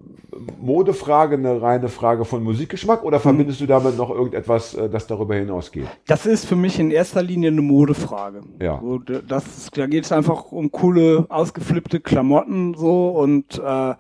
Modefrage, 0.61 1.37
eine 1.37 1.61
reine 1.61 1.89
Frage 1.89 2.25
von 2.25 2.43
Musikgeschmack 2.43 3.05
oder 3.05 3.21
verbindest 3.21 3.61
du 3.61 3.67
damit 3.67 3.97
noch 3.97 4.11
irgendetwas, 4.11 4.75
äh, 4.75 4.89
das 4.89 5.07
darüber 5.07 5.35
hinausgeht? 5.35 5.87
Das 6.07 6.27
ist 6.27 6.47
für 6.47 6.57
mich 6.57 6.79
in 6.79 6.91
erster 6.91 7.23
Linie 7.23 7.51
eine 7.51 7.63
Modefrage. 7.63 8.41
Ja. 8.61 8.81
So, 8.83 8.99
das, 8.99 9.71
da 9.73 9.87
geht 9.87 10.05
es 10.05 10.13
einfach 10.13 10.53
um 10.53 10.71
coole, 10.71 11.27
ausgeflippte 11.29 12.01
Klamotten 12.01 12.75
so 12.75 13.11
und 13.11 13.59
äh, 13.59 13.95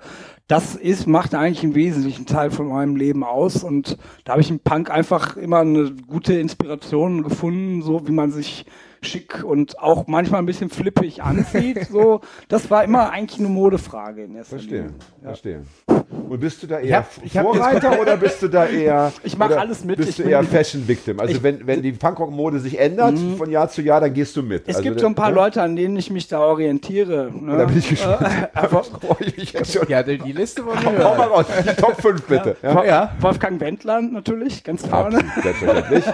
das 0.49 0.75
ist, 0.75 1.07
macht 1.07 1.35
eigentlich 1.35 1.63
einen 1.63 1.75
wesentlichen 1.75 2.27
Teil 2.27 2.51
von 2.51 2.69
meinem 2.69 2.97
Leben 2.97 3.25
aus 3.25 3.65
und 3.65 3.97
da 4.25 4.33
habe 4.33 4.43
ich 4.43 4.51
im 4.51 4.61
Punk 4.61 4.91
einfach 4.91 5.37
immer 5.37 5.59
eine 5.59 5.93
gute 6.07 6.35
Inspiration 6.35 7.23
gefunden, 7.23 7.83
so 7.83 8.07
wie 8.07 8.13
man 8.13 8.31
sich 8.31 8.67
schick 9.03 9.45
und 9.45 9.79
auch 9.79 10.07
manchmal 10.07 10.41
ein 10.41 10.47
bisschen 10.47 10.71
flippig 10.71 11.23
anzieht. 11.23 11.87
so, 11.91 12.21
das 12.49 12.71
war 12.71 12.85
immer 12.85 13.11
eigentlich 13.11 13.41
eine 13.41 13.49
Modefrage 13.49 14.25
in 14.25 14.35
erster 14.37 14.57
Verstehe, 14.57 14.83
Linie. 14.83 14.95
verstehe. 15.23 15.63
Und 16.29 16.41
bist 16.41 16.63
du 16.63 16.67
da 16.67 16.79
eher 16.79 16.99
hab- 16.99 17.11
ich 17.25 17.37
hab 17.37 17.45
Vorreiter 17.45 18.01
oder 18.01 18.17
bist 18.17 18.43
du 18.43 18.49
da 18.49 18.67
eher 18.67 19.13
Ich 19.23 19.37
mach 19.37 19.47
oder 19.47 19.61
alles 19.61 19.85
mit, 19.85 19.97
Bist 19.97 20.11
ich 20.11 20.17
du 20.17 20.23
eher 20.23 20.43
Fashion 20.45 20.87
Victim? 20.87 21.21
Also 21.21 21.43
wenn, 21.43 21.67
wenn 21.67 21.83
die 21.83 21.93
Punkrock-Mode 21.93 22.59
sich 22.61 22.79
ändert 22.79 23.19
von 23.37 23.51
Jahr 23.51 23.69
zu 23.69 23.83
Jahr, 23.83 24.01
dann 24.01 24.15
gehst 24.15 24.37
du 24.37 24.43
mit. 24.43 24.63
Es 24.67 24.77
also, 24.77 24.89
gibt 24.89 25.01
so 25.01 25.07
ein 25.07 25.15
paar 25.15 25.31
ne? 25.31 25.37
Leute, 25.37 25.63
an 25.63 25.77
denen 25.77 25.97
ich 25.97 26.11
mich 26.11 26.29
da 26.29 26.41
orientiere. 26.41 27.31
Ne? 27.33 27.59
Da 27.59 27.65
bin 27.65 27.79
ich 27.79 27.89
gespannt. 27.89 28.23
Äh, 28.23 28.59
einfach, 28.59 28.85
Freue 28.85 29.27
ich 29.27 29.37
mich 29.37 29.53
jetzt 29.53 29.73
schon. 29.73 29.89
ja, 29.89 30.03
die, 30.03 30.17
Liste 30.33 30.65
wollen 30.65 30.79
wir 30.83 31.05
Hau 31.05 31.17
mal 31.17 31.29
raus. 31.29 31.47
Die 31.63 31.75
Top 31.81 32.01
5 32.01 32.23
bitte. 32.23 32.57
Ja. 32.63 32.85
Ja. 32.85 33.17
Wolfgang 33.21 33.61
Wendland 33.61 34.13
natürlich, 34.13 34.65
ganz 34.65 34.87
vorne. 34.87 35.19
Absolut, 35.19 35.43
selbstverständlich. 35.43 36.05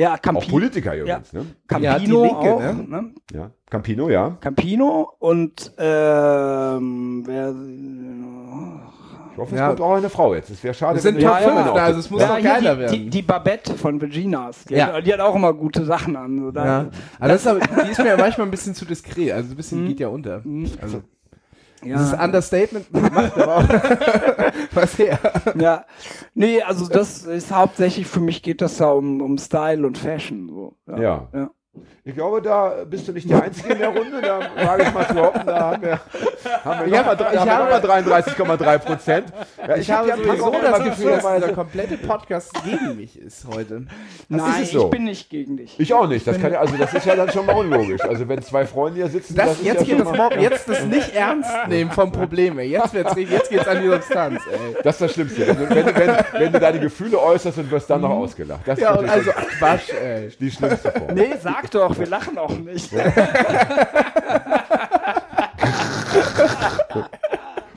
Ja, 0.00 0.14
Auch 0.14 0.22
Campi 0.22 0.48
Politiker 0.48 0.96
übrigens. 0.96 1.32
Ne? 1.32 1.40
Ja, 1.40 1.44
die 1.78 1.84
Campino 1.86 2.22
Linke, 2.24 2.38
auch, 2.54 2.60
ne? 2.60 2.84
ne? 2.88 3.10
Ja. 3.34 3.50
Campino, 3.68 4.08
ja. 4.08 4.36
Campino 4.40 5.12
und 5.18 5.72
ähm, 5.78 7.22
wer 7.26 7.54
Ich 9.32 9.38
hoffe, 9.38 9.54
es 9.54 9.60
Ja. 9.60 9.68
kommt 9.68 9.80
auch 9.80 9.94
eine 9.94 10.10
Frau 10.10 10.34
jetzt. 10.34 10.50
Es 10.50 10.62
wäre 10.64 10.74
schade, 10.74 10.96
Es 10.96 11.02
sind 11.02 11.16
wenn 11.16 11.24
Top 11.24 11.38
die 11.38 11.42
ja, 11.44 11.48
Männer 11.50 11.62
fünf, 11.64 11.74
auch- 11.76 11.80
also 11.80 12.00
es 12.00 12.10
muss 12.10 12.20
ja, 12.22 12.28
noch 12.28 12.36
hier 12.38 12.44
geiler 12.50 12.74
die, 12.74 12.80
werden. 12.80 12.92
Die, 12.94 13.10
die 13.10 13.22
Babette 13.22 13.74
von 13.74 14.00
Virginas, 14.00 14.64
die, 14.64 14.74
Ja. 14.74 14.92
hat, 14.92 15.06
die 15.06 15.12
hat 15.12 15.20
auch 15.20 15.34
immer 15.36 15.52
gute 15.54 15.84
Sachen 15.84 16.16
an. 16.16 16.40
So 16.40 16.50
da, 16.50 16.64
Ja. 16.64 16.86
Aber 17.18 17.28
das 17.28 17.42
ist 17.42 17.46
aber, 17.46 17.60
die 17.60 17.90
ist 17.90 17.98
mir 17.98 18.06
ja 18.08 18.16
manchmal 18.16 18.46
ein 18.46 18.50
bisschen 18.50 18.74
zu 18.74 18.84
diskret, 18.84 19.32
also 19.32 19.50
ein 19.52 19.56
bisschen 19.56 19.86
geht 19.86 20.00
ja 20.00 20.08
unter. 20.08 20.42
Also, 20.80 21.02
ja. 21.82 21.96
dieses 21.96 22.12
Understatement 22.12 22.92
macht 23.12 23.36
aber 23.36 23.56
auch 23.56 23.68
was 24.72 24.98
her. 24.98 25.18
ja. 25.58 25.84
Nee, 26.34 26.62
also 26.62 26.88
das 26.88 27.24
ist 27.24 27.52
hauptsächlich, 27.52 28.06
für 28.06 28.20
mich 28.20 28.42
geht 28.42 28.60
das 28.60 28.78
ja 28.78 28.90
um, 28.90 29.20
um 29.20 29.38
Style 29.38 29.86
und 29.86 29.98
Fashion. 29.98 30.48
So. 30.48 30.76
Ja. 30.86 31.28
ja. 31.32 31.50
Ich 32.02 32.14
glaube, 32.14 32.42
da 32.42 32.84
bist 32.84 33.06
du 33.06 33.12
nicht 33.12 33.30
der 33.30 33.42
Einzige 33.44 33.74
in 33.74 33.78
der 33.78 33.88
Runde. 33.90 34.20
Da 34.20 34.40
wage 34.66 34.82
ich 34.82 34.92
mal 34.92 35.06
zu 35.06 35.14
hoffen, 35.20 35.42
da 35.46 35.60
haben 35.70 35.82
wir, 35.82 36.00
haben 36.64 36.80
wir 36.80 36.86
Ich 36.86 36.92
nochmal 36.92 37.16
ich 37.32 37.38
habe- 37.38 37.74
33,3 37.86 38.78
Prozent. 38.78 39.26
Ja, 39.68 39.76
Ich, 39.76 39.90
habe 39.90 40.08
ja 40.08 40.16
sowieso 40.16 40.50
das 40.62 40.82
Gefühl, 40.82 41.10
dass 41.12 41.34
dieser 41.36 41.52
komplette 41.52 41.96
Podcast 41.98 42.52
gegen 42.64 42.96
mich 42.96 43.16
ist 43.20 43.46
heute. 43.46 43.86
Nein, 44.28 44.62
ist 44.62 44.72
so. 44.72 44.86
ich 44.86 44.90
bin 44.90 45.04
nicht 45.04 45.30
gegen 45.30 45.58
dich. 45.58 45.78
Ich 45.78 45.94
auch 45.94 46.08
nicht. 46.08 46.26
Das 46.26 46.40
kann 46.40 46.52
ja, 46.52 46.58
also 46.60 46.76
das 46.76 46.92
ist 46.92 47.06
ja 47.06 47.14
dann 47.14 47.30
schon 47.30 47.46
mal 47.46 47.54
unlogisch. 47.54 48.00
Also 48.02 48.26
wenn 48.28 48.42
zwei 48.42 48.66
Freunde 48.66 48.96
hier 48.96 49.08
sitzen, 49.08 49.36
Das, 49.36 49.52
ist 49.52 49.62
jetzt 49.64 49.86
ja 49.86 49.96
geht 49.96 50.06
das 50.06 50.16
mal, 50.16 50.40
jetzt 50.42 50.68
das 50.68 50.84
nicht 50.86 51.14
ernst 51.14 51.50
nehmen 51.68 51.90
vom 51.92 52.10
Problem, 52.10 52.58
ey. 52.58 52.68
Jetzt, 52.70 52.94
wird's, 52.94 53.14
jetzt 53.16 53.50
geht's 53.50 53.68
an 53.68 53.80
die 53.82 53.88
Substanz, 53.88 54.40
ey. 54.50 54.76
Das 54.82 54.96
ist 54.96 55.02
das 55.02 55.12
Schlimmste. 55.12 55.46
Wenn, 55.46 55.56
du- 55.56 55.68
wenn, 55.70 55.86
wenn, 55.86 56.16
wenn 56.32 56.52
du 56.52 56.58
deine 56.60 56.80
Gefühle 56.80 57.20
äußerst 57.20 57.58
und 57.58 57.70
wirst 57.70 57.88
dann 57.90 58.00
noch 58.00 58.10
ausgelacht. 58.10 58.62
Das 58.66 58.76
ist 58.78 58.82
Ja, 58.82 58.94
und 58.94 59.06
natürlich 59.06 59.34
also 59.36 59.48
Quatsch, 59.58 59.90
ey. 59.92 60.28
die 60.40 60.50
schlimmste 60.50 60.90
Form. 60.90 61.14
Nee, 61.14 61.34
sag 61.40 61.59
doch, 61.70 61.98
wir 61.98 62.06
lachen 62.06 62.38
auch 62.38 62.56
nicht. 62.58 62.90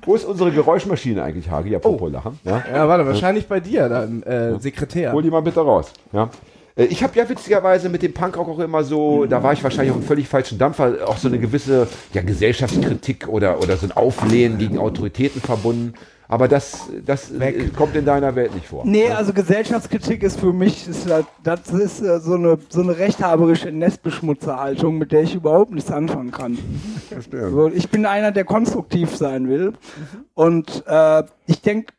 Wo 0.05 0.15
ist 0.15 0.25
unsere 0.25 0.51
Geräuschmaschine 0.51 1.23
eigentlich, 1.23 1.49
Hagi? 1.49 1.69
Ja, 1.69 1.79
Popo 1.79 2.07
lachen. 2.07 2.37
Ja? 2.43 2.61
Ja, 2.71 2.87
warte, 2.89 3.05
wahrscheinlich 3.05 3.47
bei 3.47 3.59
dir, 3.61 3.87
da 3.87 4.03
im 4.03 4.21
äh, 4.23 4.59
Sekretär. 4.59 5.13
Hol 5.13 5.23
die 5.23 5.29
mal 5.29 5.41
bitte 5.41 5.61
raus. 5.61 5.93
Ja. 6.11 6.29
Äh, 6.75 6.85
Ich 6.85 7.01
habe 7.03 7.17
ja 7.17 7.27
witzigerweise 7.29 7.87
mit 7.89 8.01
dem 8.01 8.13
Punkrock 8.13 8.49
auch 8.49 8.59
immer 8.59 8.83
so, 8.83 9.25
da 9.25 9.41
war 9.41 9.53
ich 9.53 9.63
wahrscheinlich 9.63 9.91
auf 9.91 9.97
einem 9.97 10.05
völlig 10.05 10.27
falschen 10.27 10.57
Dampfer, 10.57 11.07
auch 11.07 11.17
so 11.17 11.29
eine 11.29 11.39
gewisse 11.39 11.87
ja, 12.13 12.21
Gesellschaftskritik 12.21 13.29
oder, 13.29 13.59
oder 13.61 13.77
so 13.77 13.85
ein 13.85 13.93
Auflehnen 13.93 14.57
gegen 14.57 14.77
Autoritäten 14.77 15.39
verbunden. 15.41 15.93
Aber 16.33 16.47
das, 16.47 16.89
das 17.05 17.29
äh, 17.29 17.67
kommt 17.77 17.95
in 17.95 18.05
deiner 18.05 18.33
Welt 18.33 18.55
nicht 18.55 18.65
vor. 18.65 18.83
Nee, 18.87 19.07
also 19.11 19.33
Gesellschaftskritik 19.33 20.23
ist 20.23 20.39
für 20.39 20.51
mich, 20.51 20.87
ist, 20.87 21.07
das 21.43 21.69
ist 21.69 22.01
äh, 22.01 22.19
so 22.19 22.33
eine, 22.33 22.57
so 22.69 22.81
eine 22.81 22.97
rechthaberische 22.97 23.71
Nestbeschmutzerhaltung, 23.71 24.97
mit 24.97 25.11
der 25.11 25.21
ich 25.21 25.35
überhaupt 25.35 25.73
nichts 25.73 25.91
anfangen 25.91 26.31
kann. 26.31 26.57
Verstehe. 27.07 27.51
So, 27.51 27.67
ich 27.67 27.87
bin 27.87 28.07
einer, 28.07 28.31
der 28.31 28.45
konstruktiv 28.45 29.15
sein 29.15 29.47
will. 29.47 29.73
Und 30.33 30.83
äh, 30.87 31.21
ich 31.45 31.61
denke, 31.61 31.93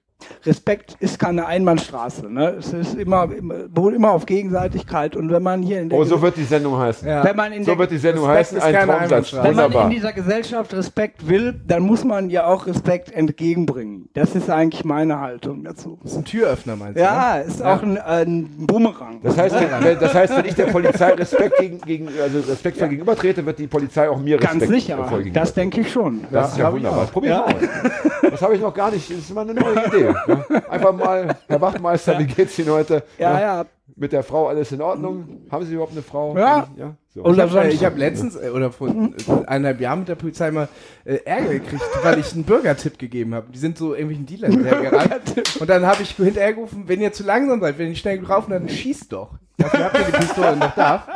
Respekt 0.46 0.96
ist 1.00 1.18
keine 1.18 1.46
Einbahnstraße. 1.46 2.30
Ne? 2.30 2.54
Es 2.58 2.72
ist 2.72 2.94
immer, 2.96 3.28
immer, 3.32 3.54
beruht 3.68 3.94
immer 3.94 4.10
auf 4.12 4.26
Gegenseitigkeit. 4.26 5.16
Und 5.16 5.30
wenn 5.32 5.42
man 5.42 5.62
hier 5.62 5.80
in 5.80 5.88
der, 5.88 5.98
Oh, 5.98 6.04
so 6.04 6.20
wird 6.20 6.37
die 6.37 6.44
Sendung 6.44 6.76
heißen. 6.78 7.08
Ja. 7.08 7.24
wenn 7.24 7.37
man 7.37 7.52
in 7.52 7.64
So 7.64 7.72
der 7.72 7.78
wird 7.78 7.90
die 7.90 7.98
Sendung 7.98 8.26
Respekt 8.26 8.62
heißen. 8.62 8.74
ist 8.74 8.80
Ein 8.80 8.88
Traumsatz. 8.88 9.32
Wenn 9.42 9.54
man 9.56 9.72
in 9.72 9.90
dieser 9.90 10.12
Gesellschaft 10.12 10.74
Respekt 10.74 11.28
will, 11.28 11.54
dann 11.66 11.82
muss 11.82 12.04
man 12.04 12.30
ja 12.30 12.46
auch 12.46 12.66
Respekt 12.66 13.12
entgegenbringen. 13.12 14.08
Das 14.14 14.34
ist 14.34 14.50
eigentlich 14.50 14.84
meine 14.84 15.20
Haltung 15.20 15.64
dazu. 15.64 15.98
Das 16.02 16.12
ist 16.12 16.18
ein 16.18 16.24
Türöffner, 16.24 16.76
meinst 16.76 16.96
du? 16.96 17.00
ne? 17.02 17.06
Ja, 17.06 17.37
ist 17.38 17.62
auch 17.62 17.82
ein, 17.82 17.98
ein 17.98 18.48
Bumerang. 18.58 19.20
Das 19.22 19.37
heißt, 19.38 19.54
wenn, 19.54 19.98
das 19.98 20.14
heißt, 20.14 20.37
wenn 20.37 20.44
ich 20.44 20.54
der 20.54 20.66
Polizei 20.66 21.12
Respekt 21.14 21.58
gegen, 21.58 21.80
gegen 21.80 22.08
also 22.22 22.38
respektvoll 22.40 22.88
gegenübertrete, 22.88 23.44
wird 23.46 23.58
die 23.58 23.66
Polizei 23.66 24.08
auch 24.08 24.18
mir 24.18 24.37
Ganz 24.38 24.62
Respekt 24.62 24.72
sicher. 24.82 24.96
voll 25.04 25.18
gegenüber. 25.18 25.40
Das 25.40 25.54
denke 25.54 25.80
ich 25.80 25.90
schon. 25.92 26.24
Das 26.30 26.52
ist 26.52 26.58
ja 26.58 26.64
hab 26.66 26.72
ich 26.74 26.76
wunderbar. 26.78 27.04
auch. 27.04 27.12
Probier 27.12 27.30
Ja. 27.30 27.38
mal 27.40 27.54
aus. 27.54 28.30
Das 28.30 28.42
habe 28.42 28.54
ich 28.54 28.60
noch 28.60 28.74
gar 28.74 28.90
nicht. 28.90 29.08
Das 29.10 29.18
ist 29.18 29.34
mal 29.34 29.42
eine 29.48 29.54
neue 29.54 29.87
Idee. 29.87 30.13
Ja. 30.27 30.44
Einfach 30.70 30.92
mal, 30.92 31.37
Herr 31.46 31.61
Wachtmeister, 31.61 32.18
wie 32.18 32.24
geht's 32.27 32.59
Ihnen 32.59 32.70
heute? 32.70 33.03
Ja, 33.18 33.40
ja. 33.40 33.66
Mit 33.96 34.12
der 34.12 34.22
Frau 34.22 34.48
alles 34.48 34.72
in 34.72 34.81
Ordnung? 34.81 35.42
Haben 35.50 35.64
Sie 35.66 35.74
überhaupt 35.74 35.92
eine 35.92 36.03
Frau? 36.03 36.37
Ja. 36.37 36.68
ja? 36.77 36.96
So. 37.14 37.22
Und 37.22 37.35
Ich 37.35 37.40
habe 37.40 37.61
äh, 37.61 37.68
ich 37.68 37.85
hab 37.85 37.96
letztens 37.96 38.35
äh, 38.35 38.48
oder 38.48 38.72
vor 38.72 38.88
äh, 38.88 39.11
eineinhalb 39.46 39.81
Jahren 39.81 40.00
mit 40.00 40.09
der 40.09 40.16
Polizei 40.16 40.50
mal 40.50 40.68
äh, 41.05 41.16
Ärger 41.24 41.53
gekriegt, 41.53 41.83
weil 42.03 42.18
ich 42.18 42.33
einen 42.33 42.44
Bürgertipp 42.44 42.98
gegeben 42.98 43.35
habe. 43.35 43.53
Die 43.53 43.59
sind 43.59 43.79
so 43.79 43.94
irgendwelchen 43.94 44.27
Dealern 44.27 44.53
hinterhergerannt. 44.53 45.61
Und 45.61 45.70
dann 45.70 45.87
habe 45.87 46.03
ich 46.03 46.11
hinterhergerufen, 46.11 46.88
wenn 46.88 47.00
ihr 47.00 47.12
zu 47.12 47.22
langsam 47.22 47.61
seid, 47.61 47.79
wenn 47.79 47.87
ihr 47.87 47.90
nicht 47.90 48.00
schnell 48.00 48.20
laufen, 48.20 48.50
dann 48.50 48.68
schießt 48.68 49.12
doch. 49.12 49.35
Dafür 49.59 49.85
habt 49.85 49.98
ihr 49.98 50.05
die 50.07 50.12
Pistole 50.12 50.57
noch 50.57 50.74
da. 50.74 51.07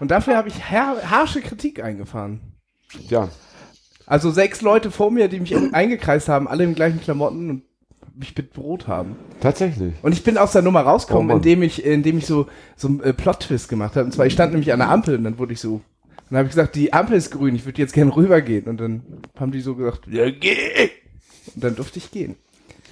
Und 0.00 0.10
dafür 0.10 0.36
habe 0.36 0.48
ich 0.48 0.70
har 0.70 0.96
harsche 1.08 1.40
Kritik 1.40 1.82
eingefahren. 1.84 2.40
Tja, 3.08 3.28
Also 4.06 4.30
sechs 4.30 4.60
Leute 4.60 4.90
vor 4.90 5.10
mir, 5.12 5.28
die 5.28 5.38
mich 5.40 5.54
eingekreist 5.72 6.28
haben, 6.28 6.48
alle 6.48 6.64
im 6.64 6.74
gleichen 6.74 7.00
Klamotten 7.00 7.50
und 7.50 7.62
mich 8.16 8.34
bedroht 8.34 8.86
haben. 8.88 9.16
tatsächlich. 9.40 9.92
Und 10.02 10.12
ich 10.12 10.22
bin 10.22 10.38
aus 10.38 10.52
der 10.52 10.62
Nummer 10.62 10.82
Oh 10.84 10.90
rausgekommen, 10.90 11.28
Mann. 11.28 11.36
indem 11.38 11.62
ich, 11.62 11.84
indem 11.84 12.18
ich 12.18 12.26
so, 12.26 12.46
so 12.76 12.88
einen 12.88 13.00
äh, 13.02 13.12
Plot-Twist 13.12 13.68
gemacht 13.68 13.96
habe. 13.96 14.06
Und 14.06 14.12
zwar, 14.12 14.26
ich 14.26 14.32
stand 14.32 14.52
nämlich 14.52 14.72
an 14.72 14.78
der 14.78 14.90
Ampel 14.90 15.16
und 15.16 15.24
dann 15.24 15.38
wurde 15.38 15.52
ich 15.52 15.60
so, 15.60 15.80
dann 16.30 16.38
habe 16.38 16.46
ich 16.48 16.54
gesagt, 16.54 16.74
die 16.76 16.92
Ampel 16.92 17.16
ist 17.16 17.30
grün, 17.30 17.54
ich 17.54 17.64
würde 17.64 17.80
jetzt 17.82 17.92
gerne 17.92 18.14
rübergehen. 18.14 18.64
Und 18.66 18.78
dann 18.80 19.02
haben 19.38 19.52
die 19.52 19.60
so 19.60 19.74
gesagt, 19.74 20.06
ja, 20.10 20.30
geh! 20.30 20.90
Und 21.54 21.62
dann 21.64 21.74
durfte 21.76 21.98
ich 21.98 22.10
gehen. 22.10 22.36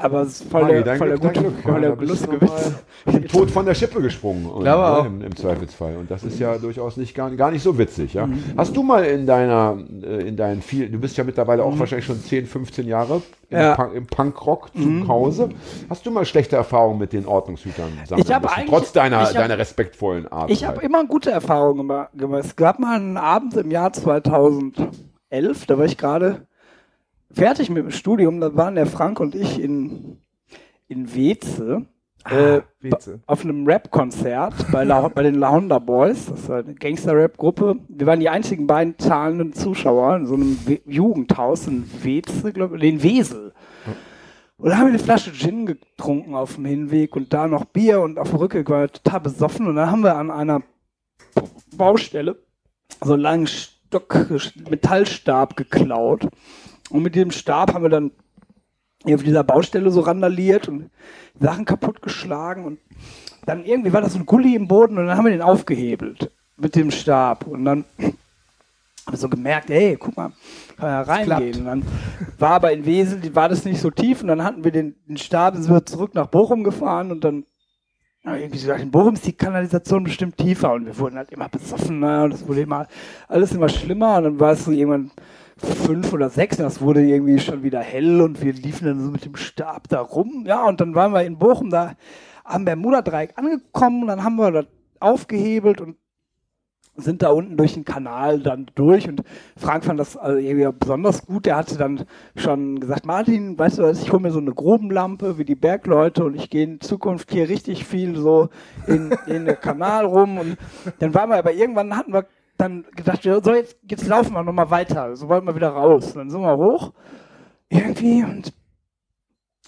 Aber 0.03 0.23
es 0.23 0.41
ist 0.41 0.51
voll 0.51 0.63
Magi, 0.63 0.83
dein 0.83 0.99
voll 0.99 1.09
der 1.09 1.19
Glück, 1.19 1.33
dein 1.35 1.43
gute, 1.45 1.55
Glück. 1.55 1.63
voll 1.65 1.73
Ja, 1.75 1.81
der 1.81 1.89
da 1.91 1.95
bist 1.95 2.11
du 2.11 2.31
lustige 2.31 2.45
noch 2.45 2.57
Witz. 2.57 2.73
mal 3.07 3.13
Dem 3.13 3.29
Tod 3.29 3.51
von 3.51 3.67
der 3.67 3.75
Schippe 3.75 4.01
gesprungen. 4.03 4.47
Und, 4.47 4.67
auch. 4.69 5.05
Im, 5.07 5.23
Im 5.23 5.37
Zweifelsfall. 5.37 5.97
Und 5.97 6.11
das 6.11 6.25
ist 6.25 6.39
ja 6.39 6.59
durchaus 6.59 6.97
nicht 6.97 7.15
gar, 7.15 7.31
gar 7.33 7.51
nicht 7.51 7.63
so 7.63 7.79
witzig. 7.79 8.15
Ja? 8.15 8.27
Mhm. 8.27 8.43
Hast 8.57 8.77
du 8.77 8.83
mal 8.83 9.05
in 9.05 9.27
deiner, 9.27 9.79
äh, 10.03 10.29
in 10.29 10.37
deinen 10.37 10.61
vielen, 10.63 10.91
du 10.93 10.99
bist 10.99 11.17
ja 11.17 11.25
mittlerweile 11.25 11.63
auch 11.65 11.79
wahrscheinlich 11.79 12.07
schon 12.07 12.21
10, 12.21 12.47
15 12.47 12.87
Jahre 12.89 13.23
im, 13.51 13.59
Mhm. 13.59 13.63
Ja. 13.63 13.73
Mhm. 13.73 13.77
Punk, 13.77 13.95
im 13.95 14.07
Punkrock 14.07 14.71
zu 14.75 15.09
Hause. 15.09 15.49
Hast 15.91 16.05
du 16.07 16.11
mal 16.11 16.25
schlechte 16.25 16.57
Erfahrungen 16.57 16.99
mit 16.99 17.13
den 17.13 17.27
Ordnungshütern 17.27 17.87
sammeln 18.09 18.23
Ich 18.27 18.29
müssen, 18.29 18.47
eigentlich- 18.47 18.71
trotz 18.71 18.93
deiner, 18.93 19.21
hab- 19.21 19.33
deiner 19.35 19.59
respektvollen 19.59 20.27
Art? 20.27 20.51
Ich 20.51 20.65
habe 20.65 20.77
halt? 20.79 20.87
immer 20.87 21.05
gute 21.05 21.31
Erfahrungen 21.31 21.81
gema- 21.87 22.09
gemacht. 22.17 22.45
Es 22.45 22.57
gab 22.57 22.79
mal 22.79 22.97
einen 22.97 23.17
Abend 23.19 23.55
im 23.57 23.71
Jahr 23.71 23.93
2011, 23.93 25.67
da 25.67 25.79
war 25.79 25.85
ich 25.85 25.97
gerade 25.99 26.47
fertig 27.35 27.71
mit 27.71 27.85
dem 27.85 27.91
Studium, 27.91 28.41
da 28.41 28.55
waren 28.57 28.75
der 28.75 28.87
Frank 28.87 29.21
und 29.21 29.35
ich 29.35 29.61
in, 29.61 30.19
in 30.89 31.15
Weze. 31.15 31.87
äh, 32.25 32.61
Weze. 32.81 33.21
auf 33.27 33.43
einem 33.43 33.67
Rap-Konzert 33.67 34.55
bei, 34.71 34.85
La 34.85 35.09
bei 35.09 35.25
den 35.25 35.35
La 35.37 35.51
Honda 35.51 35.81
Boys, 35.81 36.27
das 36.27 36.41
ist 36.41 36.51
eine 36.51 36.75
Gangster-Rap-Gruppe. 36.75 37.77
Wir 37.89 38.07
waren 38.07 38.21
die 38.21 38.29
einzigen 38.29 38.67
beiden 38.67 38.97
zahlenden 38.99 39.53
Zuschauer 39.53 40.17
in 40.17 40.27
so 40.27 40.35
einem 40.35 40.59
We 40.65 40.81
Jugendhaus 40.87 41.67
in 41.67 41.85
Weze, 42.03 42.53
glaube 42.53 42.77
ich, 42.77 42.85
in 42.85 43.03
Wesel. 43.03 43.53
Und 44.57 44.71
da 44.71 44.77
haben 44.77 44.87
wir 44.87 44.91
eine 44.91 45.01
Flasche 45.01 45.33
Gin 45.33 45.67
getrunken 45.67 46.37
auf 46.37 46.55
dem 46.55 46.67
Hinweg 46.67 47.17
und 47.17 47.33
da 47.33 47.49
noch 47.49 47.65
Bier 47.65 48.01
und 48.01 48.21
auf 48.21 48.31
dem 48.31 48.39
Rückweg 48.39 48.71
war 48.71 48.87
total 48.87 49.21
besoffen. 49.21 49.67
Und 49.67 49.75
dann 49.75 49.91
haben 49.91 50.05
wir 50.05 50.15
an 50.15 50.31
einer 50.31 50.63
Baustelle 51.77 52.37
so 53.03 53.15
einen 53.15 53.23
langen 53.23 53.47
Stock, 53.49 54.15
Metallstab 54.71 55.57
geklaut. 55.57 56.29
Und 56.93 57.03
mit 57.03 57.15
dem 57.15 57.31
Stab 57.31 57.73
haben 57.73 57.83
wir 57.83 57.89
dann 57.89 58.11
auf 59.05 59.23
dieser 59.23 59.43
Baustelle 59.43 59.91
so 59.91 60.01
randaliert 60.01 60.69
und 60.69 60.91
Sachen 61.41 61.65
kaputtgeschlagen 61.65 62.65
und 62.65 62.79
dann 63.47 63.65
irgendwie 63.65 63.93
war 63.93 64.03
das 64.03 64.13
so 64.13 64.19
ein 64.19 64.27
Gully 64.27 64.55
im 64.55 64.69
Boden 64.69 64.99
und 64.99 65.07
dann 65.07 65.17
haben 65.17 65.25
wir 65.25 65.33
den 65.33 65.43
aufgehebelt 65.43 66.31
mit 66.57 66.77
dem 66.77 66.91
Stab 66.91 67.47
und 67.47 67.65
dann 67.65 67.85
haben 67.99 68.17
wir 69.11 69.17
so 69.17 69.29
gemerkt, 69.31 69.71
ey, 69.71 69.97
guck 69.99 70.17
mal, 70.17 70.33
kann 70.77 70.89
ja 70.89 71.03
reingehen. 71.03 71.61
Und 71.61 71.65
dann 71.65 71.83
war 72.39 72.51
aber 72.51 72.73
in 72.73 72.85
Wesel, 72.85 73.35
war 73.35 73.49
das 73.49 73.65
nicht 73.65 73.81
so 73.81 73.91
tief 73.91 74.21
und 74.21 74.29
dann 74.29 74.45
hatten 74.45 74.63
wir 74.63 74.71
den, 74.71 74.95
den 75.09 75.17
Stab, 75.17 75.57
sind 75.57 75.73
wir 75.73 75.87
zurück 75.87 76.15
nach 76.15 76.27
Bochum 76.27 76.63
gefahren 76.63 77.11
und 77.11 77.25
dann 77.25 77.45
ja, 78.25 78.37
irgendwie 78.37 78.59
so 78.59 78.67
gedacht, 78.67 78.83
in 78.83 78.91
Bochum 78.91 79.15
ist 79.15 79.27
die 79.27 79.33
Kanalisation 79.33 80.05
bestimmt 80.05 80.37
tiefer 80.37 80.75
und 80.75 80.85
wir 80.85 80.97
wurden 80.99 81.17
halt 81.17 81.33
immer 81.33 81.49
besoffener 81.49 82.25
und 82.25 82.35
es 82.35 82.47
wurde 82.47 82.61
immer 82.61 82.87
alles 83.29 83.53
immer 83.53 83.71
schlimmer 83.71 84.19
und 84.19 84.25
dann 84.25 84.41
war 84.41 84.53
es 84.53 84.67
so 84.67 84.71
irgendwann 84.71 85.11
fünf 85.63 86.13
oder 86.13 86.29
sechs 86.29 86.57
das 86.57 86.81
wurde 86.81 87.03
irgendwie 87.03 87.39
schon 87.39 87.63
wieder 87.63 87.81
hell 87.81 88.21
und 88.21 88.43
wir 88.43 88.53
liefen 88.53 88.87
dann 88.87 89.01
so 89.01 89.11
mit 89.11 89.25
dem 89.25 89.37
Stab 89.37 89.89
da 89.89 90.01
rum. 90.01 90.45
Ja, 90.47 90.67
und 90.67 90.81
dann 90.81 90.95
waren 90.95 91.13
wir 91.13 91.23
in 91.25 91.39
Bochum 91.39 91.71
da 91.71 91.95
am 92.45 92.65
Bermuda-Dreieck 92.65 93.35
angekommen 93.37 94.03
und 94.03 94.09
dann 94.09 94.25
haben 94.25 94.37
wir 94.37 94.51
das 94.51 94.67
aufgehebelt 95.01 95.81
und 95.81 95.97
sind 96.97 97.23
da 97.23 97.31
unten 97.31 97.57
durch 97.57 97.73
den 97.73 97.85
Kanal 97.85 98.41
dann 98.41 98.67
durch 98.75 99.09
und 99.09 99.23
Frank 99.57 99.85
fand 99.85 99.99
das 99.99 100.17
also 100.17 100.39
irgendwie 100.39 100.69
besonders 100.79 101.25
gut. 101.25 101.47
Der 101.47 101.57
hatte 101.57 101.79
dann 101.79 102.05
schon 102.37 102.81
gesagt, 102.81 103.07
Martin, 103.07 103.59
weißt 103.59 103.79
du 103.79 103.83
was, 103.85 104.03
ich 104.03 104.13
hole 104.13 104.21
mir 104.21 104.31
so 104.31 104.41
eine 104.41 104.53
Grubenlampe 104.53 105.39
wie 105.39 105.45
die 105.45 105.55
Bergleute 105.55 106.25
und 106.25 106.35
ich 106.35 106.51
gehe 106.51 106.65
in 106.65 106.81
Zukunft 106.81 107.31
hier 107.31 107.49
richtig 107.49 107.87
viel 107.87 108.17
so 108.17 108.51
in, 108.87 109.11
in 109.27 109.47
den 109.47 109.59
Kanal 109.61 110.05
rum 110.05 110.39
und 110.39 110.59
dann 110.99 111.15
waren 111.15 111.31
wir 111.31 111.39
aber 111.39 111.55
irgendwann 111.55 111.97
hatten 111.97 112.13
wir 112.13 112.27
dann 112.57 112.85
gedacht, 112.95 113.23
so 113.23 113.55
jetzt, 113.55 113.77
jetzt 113.83 114.07
laufen 114.07 114.35
wir 114.35 114.43
nochmal 114.43 114.71
weiter, 114.71 115.17
so 115.17 115.29
wollten 115.29 115.47
wir 115.47 115.55
wieder 115.55 115.71
raus. 115.71 116.13
Dann 116.15 116.31
sind 116.31 116.41
wir 116.41 116.57
hoch 116.57 116.93
irgendwie 117.69 118.23
und 118.23 118.53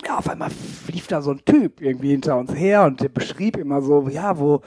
ja, 0.06 0.18
auf 0.18 0.28
einmal 0.28 0.50
lief 0.88 1.06
da 1.06 1.22
so 1.22 1.30
ein 1.30 1.44
Typ 1.44 1.80
irgendwie 1.80 2.10
hinter 2.10 2.36
uns 2.36 2.54
her 2.54 2.84
und 2.84 3.00
der 3.00 3.08
beschrieb 3.08 3.56
immer 3.56 3.80
so, 3.80 4.08
ja, 4.08 4.38
wo, 4.38 4.60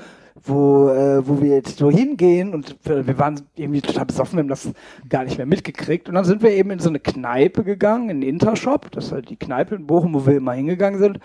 wo, 0.44 0.90
äh, 0.90 1.28
wo 1.28 1.42
wir 1.42 1.56
jetzt 1.56 1.78
so 1.78 1.92
hingehen 1.92 2.54
und 2.54 2.78
wir, 2.84 3.06
wir 3.06 3.20
waren 3.20 3.42
irgendwie 3.56 3.82
total 3.82 4.06
besoffen, 4.06 4.38
wir 4.38 4.44
haben 4.44 4.48
das 4.48 4.72
gar 5.10 5.26
nicht 5.26 5.38
mehr 5.38 5.46
mitgekriegt 5.46 6.08
und 6.08 6.16
dann 6.16 6.24
sind 6.24 6.42
wir 6.42 6.52
eben 6.52 6.72
in 6.72 6.80
so 6.80 6.90
eine 6.90 7.00
Kneipe 7.00 7.64
gegangen, 7.64 8.10
in 8.10 8.22
den 8.22 8.30
Intershop, 8.30 8.90
das 8.92 9.08
ist 9.08 9.12
halt 9.12 9.30
die 9.30 9.38
Kneipe 9.38 9.76
in 9.76 9.86
Bochum, 9.86 10.14
wo 10.14 10.26
wir 10.26 10.38
immer 10.38 10.54
hingegangen 10.54 11.00
sind. 11.00 11.20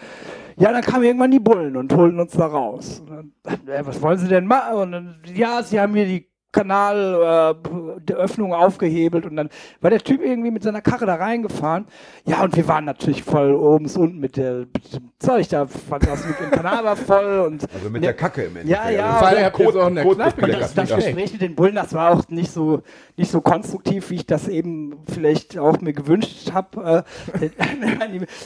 Ja, 0.56 0.72
dann 0.72 0.82
kamen 0.82 1.04
irgendwann 1.04 1.30
die 1.30 1.40
Bullen 1.40 1.76
und 1.76 1.94
holten 1.94 2.20
uns 2.20 2.32
da 2.32 2.46
raus. 2.46 3.00
Und 3.00 3.32
dann, 3.42 3.68
äh, 3.68 3.86
was 3.86 4.02
wollen 4.02 4.18
sie 4.18 4.28
denn 4.28 4.46
machen? 4.46 4.76
Und 4.76 4.92
dann, 4.92 5.16
ja, 5.34 5.62
sie 5.62 5.80
haben 5.80 5.94
hier 5.94 6.04
die 6.04 6.31
Kanal, 6.52 7.54
äh, 7.66 8.00
der 8.00 8.16
Öffnung 8.16 8.52
aufgehebelt 8.54 9.24
und 9.26 9.36
dann 9.36 9.48
war 9.80 9.90
der 9.90 10.00
Typ 10.00 10.22
irgendwie 10.22 10.50
mit 10.50 10.62
seiner 10.62 10.82
Karre 10.82 11.06
da 11.06 11.14
reingefahren. 11.14 11.86
Ja, 12.24 12.42
und 12.44 12.54
wir 12.56 12.68
waren 12.68 12.84
natürlich 12.84 13.22
voll 13.24 13.54
oben 13.54 13.86
und 13.86 13.96
unten 13.96 14.18
mit, 14.20 14.36
der, 14.36 14.66
mit 14.72 14.92
dem 14.94 15.10
Zeug 15.18 15.48
da, 15.48 15.66
fand 15.66 16.06
das 16.06 16.26
mit 16.26 16.38
dem 16.38 16.50
Kanal 16.50 16.84
war 16.84 16.96
voll 16.96 17.40
und 17.46 17.66
Also 17.74 17.90
mit 17.90 18.04
der 18.04 18.14
Kacke 18.14 18.42
im 18.42 18.56
Endeffekt. 18.56 18.84
Ja, 18.84 18.90
ja, 18.90 19.18
Also 19.18 19.40
ihr 19.40 19.50
Kot- 19.50 19.72
so 19.72 19.80
in 19.80 19.94
der 19.94 20.04
Kot- 20.04 20.16
Kneipe 20.16 20.46
das, 20.52 20.74
das 20.74 20.90
Ja. 20.90 20.96
Gespräch 20.96 21.32
mit 21.32 21.40
den 21.42 21.54
Bullen, 21.54 21.74
das 21.74 21.92
war 21.94 22.12
auch 22.12 22.28
nicht 22.28 22.52
so 22.52 22.82
nicht 23.16 23.30
so 23.30 23.40
konstruktiv, 23.40 24.10
wie 24.10 24.16
ich 24.16 24.26
das 24.26 24.48
eben 24.48 24.98
vielleicht 25.12 25.58
auch 25.58 25.80
mir 25.80 25.92
gewünscht 25.92 26.52
habe. 26.52 27.04
Äh, 27.40 27.50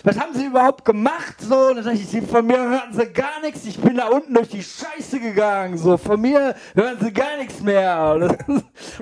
was 0.05 0.19
haben 0.19 0.35
sie 0.35 0.47
überhaupt 0.47 0.85
gemacht? 0.85 1.37
So, 1.41 1.69
und 1.71 1.85
dann 1.85 1.95
ich, 1.95 2.07
sie, 2.07 2.21
von 2.21 2.47
mir 2.47 2.59
hören 2.59 2.93
sie 2.93 3.07
gar 3.07 3.41
nichts. 3.43 3.65
Ich 3.67 3.79
bin 3.81 3.97
da 3.97 4.09
unten 4.09 4.35
durch 4.35 4.49
die 4.49 4.63
Scheiße 4.63 5.21
gegangen. 5.21 5.79
So, 5.79 5.97
von 5.97 6.21
mir 6.21 6.55
hören 6.75 6.97
sie 7.01 7.13
gar 7.13 7.37
nichts 7.39 7.61
mehr. 7.63 7.96
Und, 8.15 8.21
das, 8.21 8.37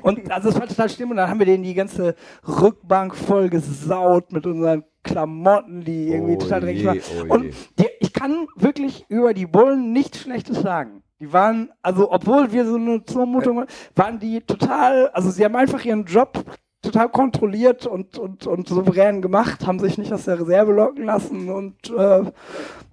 und 0.03 0.31
also 0.31 0.51
das 0.51 0.61
war 0.61 0.69
total 0.69 0.89
schlimm. 0.89 1.11
Und 1.11 1.17
dann 1.17 1.29
haben 1.29 1.39
wir 1.39 1.47
denen 1.47 1.65
die 1.65 1.75
ganze 1.75 2.15
Rückbank 2.47 3.15
voll 3.15 3.49
gesaut 3.49 4.33
mit 4.33 4.47
unseren 4.47 4.85
Klamotten, 5.03 5.85
die 5.85 6.09
irgendwie 6.09 6.37
Oh 6.37 6.39
total 6.39 6.61
dreckig 6.61 6.83
je, 6.83 6.87
waren. 6.89 7.31
oh 7.31 7.35
und 7.35 7.55
die, 7.79 7.89
ich 8.01 8.13
kann 8.13 8.47
wirklich 8.57 9.05
über 9.09 9.35
die 9.35 9.47
Bullen 9.47 9.93
nichts 9.93 10.21
Schlechtes 10.21 10.61
sagen. 10.63 11.03
Die 11.21 11.33
waren, 11.33 11.71
also 11.83 12.11
obwohl 12.11 12.53
wir 12.53 12.67
so 12.67 12.77
eine 12.77 13.05
Zumutung 13.05 13.59
waren, 13.59 13.67
waren 13.95 14.19
die 14.19 14.41
total, 14.41 15.09
also 15.11 15.31
sie 15.31 15.45
haben 15.45 15.57
einfach 15.57 15.85
ihren 15.85 16.05
Job 16.05 16.45
total 16.83 17.09
kontrolliert 17.09 17.87
und, 17.87 18.19
und, 18.19 18.47
und 18.47 18.69
souverän 18.69 19.23
gemacht, 19.23 19.67
haben 19.67 19.79
sich 19.79 19.97
nicht 19.97 20.13
aus 20.13 20.25
der 20.25 20.41
Reserve 20.41 20.73
locken 20.73 21.05
lassen 21.05 21.49
und 21.49 21.91
äh, 21.91 22.25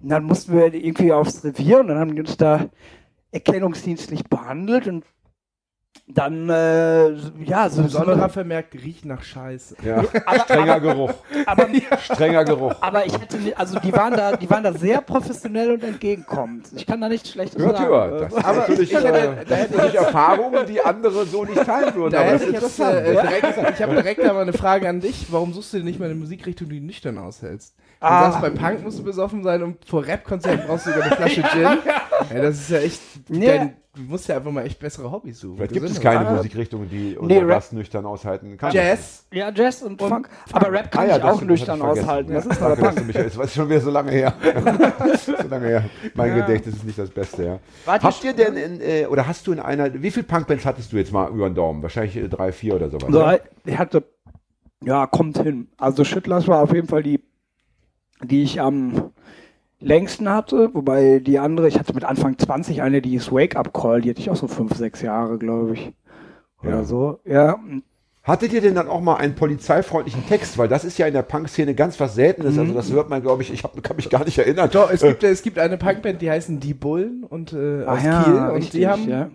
dann 0.00 0.24
mussten 0.24 0.54
wir 0.54 0.72
irgendwie 0.72 1.12
aufs 1.12 1.44
Revier 1.44 1.80
und 1.80 1.88
dann 1.88 1.98
haben 1.98 2.14
die 2.14 2.20
uns 2.20 2.36
da 2.36 2.66
erkennungsdienstlich 3.32 4.24
behandelt 4.24 4.86
und 4.86 5.04
dann, 6.08 6.50
äh, 6.50 7.10
ja, 7.44 7.68
so, 7.70 7.76
so 7.76 7.82
Besonderer 7.84 8.28
vermerkt, 8.28 8.74
riecht 8.74 9.04
nach 9.04 9.22
Scheiße. 9.22 9.76
Ja. 9.84 10.02
Strenger 10.44 10.80
Geruch. 10.80 11.12
aber, 11.46 11.68
Strenger 12.00 12.44
Geruch. 12.44 12.74
aber 12.80 13.06
ich 13.06 13.14
hätte, 13.18 13.38
nicht- 13.38 13.56
also 13.58 13.78
die 13.78 13.92
waren 13.92 14.12
da, 14.12 14.36
die 14.36 14.50
waren 14.50 14.62
da 14.64 14.72
sehr 14.72 15.00
professionell 15.00 15.70
und 15.72 15.82
entgegenkommend. 15.84 16.68
Ich 16.74 16.86
kann 16.86 17.00
da 17.00 17.08
nichts 17.08 17.30
Schlechtes 17.30 17.62
Hört, 17.62 17.76
sagen. 17.78 17.88
hört. 17.88 18.22
Das 18.22 18.32
ist 18.32 18.42
natürlich, 18.44 18.94
äh, 18.94 19.44
das 19.48 19.60
sind 19.60 19.76
natürlich 19.76 19.94
Erfahrungen, 19.94 20.66
die 20.66 20.80
andere 20.84 21.24
so 21.24 21.44
nicht 21.44 21.64
teilen 21.64 21.94
würden. 21.94 22.12
Da 22.12 22.20
aber 22.20 22.30
hätte 22.32 22.44
ist 22.44 22.54
ich 22.56 22.60
jetzt 22.60 22.80
äh, 22.80 23.12
direkt, 23.12 23.74
ich 23.74 23.82
habe 23.82 23.94
direkt 23.94 24.24
aber 24.24 24.40
eine 24.40 24.52
Frage 24.52 24.88
an 24.88 25.00
dich. 25.00 25.26
Warum 25.30 25.52
suchst 25.54 25.72
du 25.72 25.78
dir 25.78 25.84
nicht 25.84 25.98
mal 26.00 26.06
eine 26.06 26.14
Musikrichtung, 26.16 26.68
die 26.68 26.80
du 26.80 26.84
nüchtern 26.86 27.16
aushältst? 27.18 27.74
Du 28.02 28.08
Ah. 28.08 28.30
sagst, 28.32 28.40
beim 28.42 28.54
Punk 28.54 28.82
musst 28.82 28.98
du 28.98 29.04
besoffen 29.04 29.44
sein 29.44 29.62
und 29.62 29.84
vor 29.84 30.04
Rap-Konzerten 30.04 30.66
brauchst 30.66 30.86
du 30.86 30.90
sogar 30.90 31.06
eine 31.06 31.16
Flasche 31.16 31.42
Gin. 31.42 31.68
Ja, 32.34 32.40
das 32.42 32.56
ist 32.60 32.70
ja 32.70 32.78
echt, 32.78 33.00
Nee. 33.28 33.46
dein, 33.46 33.76
du 33.96 34.02
musst 34.02 34.28
ja 34.28 34.36
einfach 34.36 34.52
mal 34.52 34.64
echt 34.64 34.78
bessere 34.78 35.10
Hobbys 35.10 35.40
suchen. 35.40 35.56
Vielleicht 35.56 35.72
gibt 35.72 35.86
es 35.90 36.00
keine 36.00 36.26
Ah. 36.26 36.34
Musikrichtung, 36.34 36.88
die 36.88 37.10
Nee, 37.10 37.16
unser 37.16 37.40
Rap- 37.42 37.48
Gast 37.48 37.72
nüchtern 37.72 38.06
aushalten 38.06 38.56
kann. 38.56 38.72
Jazz. 38.72 39.26
Ja, 39.32 39.50
Jazz 39.52 39.82
und, 39.82 40.00
Funk. 40.00 40.28
Aber 40.52 40.70
Rap 40.72 40.90
kann 40.90 41.02
Ah 41.04 41.08
ja, 41.08 41.16
ich 41.18 41.22
auch 41.24 41.42
nüchtern 41.42 41.78
ich 41.78 41.84
aushalten. 41.84 42.32
Das 42.32 42.46
ist 42.46 42.62
aber 42.62 42.76
danke, 42.76 42.90
du 42.90 42.94
Punk. 43.02 43.06
mich, 43.08 43.16
das 43.16 43.36
war 43.36 43.48
schon 43.48 43.68
wieder 43.68 43.80
so 43.80 43.90
lange 43.90 44.12
her. 44.12 44.34
so 45.26 45.32
lange 45.48 45.66
her. 45.66 45.84
Mein 46.14 46.36
Ja. 46.36 46.46
Gedächtnis 46.46 46.76
ist 46.76 46.84
nicht 46.84 46.98
das 46.98 47.10
Beste, 47.10 47.44
ja. 47.44 47.58
Warte, 47.84 48.04
Habt 48.06 48.24
ihr 48.24 48.32
denn, 48.34 48.56
in, 48.56 48.80
äh, 48.80 49.06
oder 49.06 49.26
hast 49.26 49.46
du 49.46 49.52
in 49.52 49.60
einer, 49.60 49.92
wie 50.02 50.10
viele 50.10 50.24
Punkbands 50.24 50.64
hattest 50.64 50.92
du 50.92 50.96
jetzt 50.96 51.12
mal 51.12 51.28
über 51.30 51.48
den 51.48 51.54
Daumen? 51.56 51.82
Wahrscheinlich 51.82 52.16
äh, 52.16 52.28
drei, 52.28 52.52
vier 52.52 52.74
oder 52.76 52.88
sowas. 52.88 53.08
So, 53.10 53.20
ja? 53.20 53.38
ich 53.64 53.78
hatte, 53.78 54.04
ja, 54.84 55.06
kommt 55.06 55.38
hin. 55.38 55.68
Also 55.76 56.04
Schittlers 56.04 56.46
war 56.48 56.62
auf 56.62 56.72
jeden 56.72 56.88
Fall 56.88 57.02
die, 57.02 57.20
die 58.24 58.42
ich 58.42 58.60
am 58.60 59.10
längsten 59.80 60.28
hatte, 60.28 60.70
wobei 60.74 61.18
die 61.18 61.38
andere, 61.38 61.68
ich 61.68 61.78
hatte 61.78 61.94
mit 61.94 62.04
Anfang 62.04 62.38
20 62.38 62.82
eine, 62.82 63.02
die 63.02 63.14
ist 63.16 63.32
Wake 63.32 63.56
Up 63.56 63.72
Call, 63.74 64.00
die 64.00 64.10
hatte 64.10 64.20
ich 64.20 64.30
auch 64.30 64.36
so 64.36 64.46
fünf, 64.48 64.76
sechs 64.76 65.02
Jahre, 65.02 65.38
glaube 65.38 65.74
ich. 65.74 65.92
Oder 66.62 66.70
Ja. 66.70 66.84
so. 66.84 67.18
Ja, 67.24 67.58
Hattet 68.24 68.52
ihr 68.52 68.60
denn 68.60 68.76
dann 68.76 68.86
auch 68.86 69.00
mal 69.00 69.16
einen 69.16 69.34
polizeifreundlichen 69.34 70.24
Text? 70.28 70.56
Weil 70.56 70.68
das 70.68 70.84
ist 70.84 70.96
ja 70.96 71.08
in 71.08 71.12
der 71.12 71.22
Punk-Szene 71.22 71.74
ganz 71.74 71.98
was 71.98 72.14
Seltenes. 72.14 72.54
Mhm. 72.54 72.60
Also 72.60 72.74
das 72.74 72.92
hört 72.92 73.10
man, 73.10 73.20
glaube 73.20 73.42
ich, 73.42 73.52
ich 73.52 73.64
hab, 73.64 73.82
kann 73.82 73.96
mich 73.96 74.08
gar 74.10 74.24
nicht 74.24 74.38
erinnern. 74.38 74.70
Doch, 74.72 74.92
es 74.92 75.00
gibt, 75.00 75.24
es 75.24 75.42
gibt 75.42 75.58
eine 75.58 75.76
Punkband, 75.76 76.22
die 76.22 76.30
heißen 76.30 76.60
Die 76.60 76.72
Bullen 76.72 77.24
und 77.24 77.52
äh, 77.52 77.82
aus 77.84 77.98
Ah 77.98 78.04
ja, 78.04 78.22
Kiel 78.22 78.32
und 78.34 78.50
richtig, 78.58 78.70
die 78.70 78.86
haben, 78.86 79.08
ja. 79.08 79.28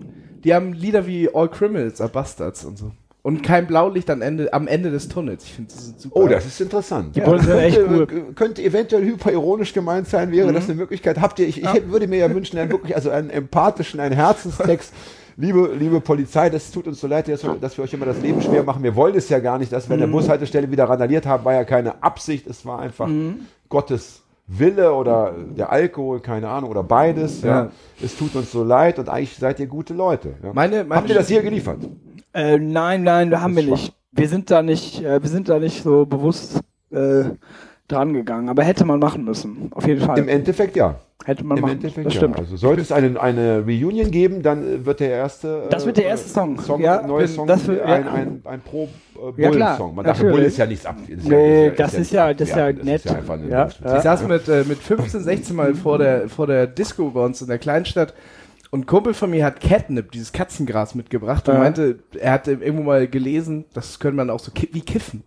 die 0.46 0.54
haben 0.54 0.72
Lieder 0.72 1.06
wie 1.06 1.30
All 1.34 1.50
Criminals 1.50 2.00
are 2.00 2.10
Bastards 2.10 2.64
und 2.64 2.78
so. 2.78 2.92
Und 3.28 3.44
kein 3.44 3.68
Blaulicht 3.68 4.10
am 4.10 4.22
Ende, 4.22 4.54
am 4.54 4.68
Ende 4.68 4.90
des 4.90 5.10
Tunnels. 5.10 5.44
Ich 5.44 5.54
finde, 5.54 5.74
das 5.74 5.84
ist 5.84 6.00
super. 6.00 6.16
Oh, 6.18 6.28
das 6.30 6.46
ist 6.46 6.62
interessant. 6.62 7.14
Die 7.14 7.20
Bullen 7.20 7.42
sind 7.42 7.58
echt 7.58 7.76
könnte, 7.76 8.08
könnte 8.36 8.64
eventuell 8.64 9.04
hyperironisch 9.04 9.74
gemeint 9.74 10.08
sein, 10.08 10.32
wäre 10.32 10.50
Mhm. 10.50 10.54
das 10.54 10.66
eine 10.70 10.76
Möglichkeit. 10.76 11.20
Habt 11.20 11.38
ihr, 11.40 11.46
ich, 11.46 11.62
ich 11.62 11.74
hätte, 11.74 11.92
würde 11.92 12.08
mir 12.08 12.20
ja 12.20 12.34
wünschen, 12.34 12.58
einen 12.58 12.72
wirklich, 12.72 12.96
also 12.96 13.10
einen 13.10 13.30
empathischen, 13.30 14.00
einen 14.00 14.16
Herzenstext. 14.16 14.94
Liebe, 15.36 15.72
liebe 15.78 16.00
Polizei, 16.00 16.50
das 16.50 16.72
tut 16.72 16.88
uns 16.88 17.02
so 17.02 17.08
leid, 17.08 17.28
dass 17.28 17.44
wir, 17.44 17.56
dass 17.60 17.78
wir 17.78 17.84
euch 17.84 17.94
immer 17.94 18.06
das 18.06 18.22
Leben 18.22 18.42
schwer 18.42 18.64
machen. 18.64 18.82
Wir 18.82 18.96
wollen 18.96 19.14
es 19.16 19.28
ja 19.28 19.40
gar 19.40 19.58
nicht, 19.58 19.74
dass 19.74 19.90
wir 19.90 19.96
an 19.96 20.00
Mhm. 20.00 20.06
der 20.06 20.12
Bushaltestelle 20.12 20.72
wieder 20.72 20.86
randaliert 20.86 21.26
haben, 21.26 21.44
war 21.44 21.54
ja 21.54 21.66
keine 21.66 22.02
Absicht, 22.02 22.48
es 22.48 22.66
war 22.66 22.80
einfach 22.80 23.08
Mhm. 23.08 23.42
Gottes 23.68 24.22
Wille 24.48 24.94
oder 24.94 25.34
der 25.58 25.70
Alkohol, 25.74 26.22
keine 26.22 26.48
Ahnung, 26.48 26.70
oder 26.70 26.82
beides. 26.82 27.42
Ja. 27.42 27.50
Ja. 27.64 27.72
Es 28.02 28.16
tut 28.18 28.34
uns 28.38 28.54
so 28.54 28.64
leid 28.64 28.98
und 29.00 29.10
eigentlich 29.10 29.36
seid 29.38 29.60
ihr 29.60 29.68
gute 29.68 29.94
Leute. 29.94 30.30
Ja. 30.42 30.54
Meine, 30.54 30.86
meine 30.86 31.02
Habt 31.02 31.10
ihr 31.10 31.16
das 31.16 31.28
hier 31.28 31.42
geliefert? 31.42 31.80
Äh, 32.38 32.60
nein, 32.60 33.02
nein, 33.04 33.32
da 33.32 33.42
haben 33.42 33.56
wir 33.56 33.64
nicht. 33.64 33.94
Wir 34.12 34.30
sind 34.30 34.52
da 34.52 34.62
nicht, 34.62 35.04
äh, 35.04 35.22
wir 35.24 35.30
sind 35.30 35.50
da 35.50 35.58
nicht 35.58 35.82
so 35.82 36.06
bewusst 36.06 36.60
äh, 36.92 37.24
dran 37.88 38.14
gegangen. 38.14 38.48
Aber 38.50 38.64
hätte 38.64 38.86
man 38.86 39.00
machen 39.00 39.24
müssen. 39.26 39.72
Auf 39.74 39.88
jeden 39.88 40.02
Fall. 40.02 40.20
Im 40.20 40.28
Endeffekt 40.28 40.76
ja. 40.76 40.96
hätte 41.26 41.44
man 41.44 41.58
Im 41.58 41.62
machen 41.64 41.74
Endeffekt 41.74 42.06
Das 42.06 42.14
ja. 42.14 42.20
stimmt. 42.20 42.38
Also 42.38 42.56
sollte 42.56 42.84
es 42.84 42.92
eine, 42.92 43.20
eine 43.20 43.64
Reunion 43.66 44.12
geben, 44.12 44.44
dann 44.44 44.64
äh, 44.82 44.86
wird 44.86 45.00
der 45.00 45.10
erste. 45.10 45.64
Das 45.72 45.88
wird 45.88 45.98
der 45.98 46.06
erste 46.06 46.30
Song. 46.30 46.60
Song 46.60 46.80
Ja, 46.80 47.02
neue 47.08 47.22
wenn- 47.24 47.28
Song, 47.28 47.48
das 47.48 47.66
wird- 47.68 47.82
ein, 47.82 48.06
ja. 48.06 48.12
ein, 48.14 48.42
ein 48.46 48.62
pro 48.62 48.84
äh, 49.16 49.42
Ja, 49.42 49.50
klar, 49.50 49.70
Bullen-Song. 49.78 49.96
Man 49.96 50.06
natürlich. 50.06 50.32
Bull 50.36 50.44
ist 50.44 50.58
ja 50.58 50.66
nichts 50.68 50.86
ab. 50.86 50.98
Ist 51.08 51.28
Nee, 51.28 51.66
ja, 51.66 51.72
das 51.72 51.94
ist 51.96 52.12
ja- 52.12 52.34
das 52.36 52.50
ist 52.50 52.56
ja 52.56 52.72
nett. 52.72 53.02
Ich 53.04 54.02
saß 54.04 54.28
mit, 54.28 54.48
äh, 54.48 54.64
mit 54.64 54.78
15, 54.78 55.22
16 55.22 55.56
Mal 55.56 55.74
vor 55.74 55.98
der, 55.98 56.30
vor 56.30 56.46
der 56.46 56.68
Disco 56.68 57.10
bei 57.10 57.26
uns 57.26 57.42
in 57.42 57.48
der 57.48 57.58
Kleinstadt 57.58 58.14
und 58.72 58.82
ein 58.82 58.86
Kumpel 58.86 59.14
von 59.14 59.30
mir 59.30 59.46
hat 59.46 59.60
Catnip, 59.62 60.12
dieses 60.12 60.32
Katzengras, 60.34 60.96
mitgebracht 60.96 61.48
und 61.48 61.56
Ja. 61.56 61.60
meinte, 61.62 62.00
er 62.20 62.32
hatte 62.34 62.52
irgendwo 62.52 62.84
mal 62.84 63.08
gelesen, 63.08 63.66
das 63.74 64.00
könnte 64.00 64.18
man 64.18 64.30
auch 64.30 64.40
so 64.40 64.52
ki 64.52 64.70
wie 64.74 64.82
kiffen. 64.82 65.24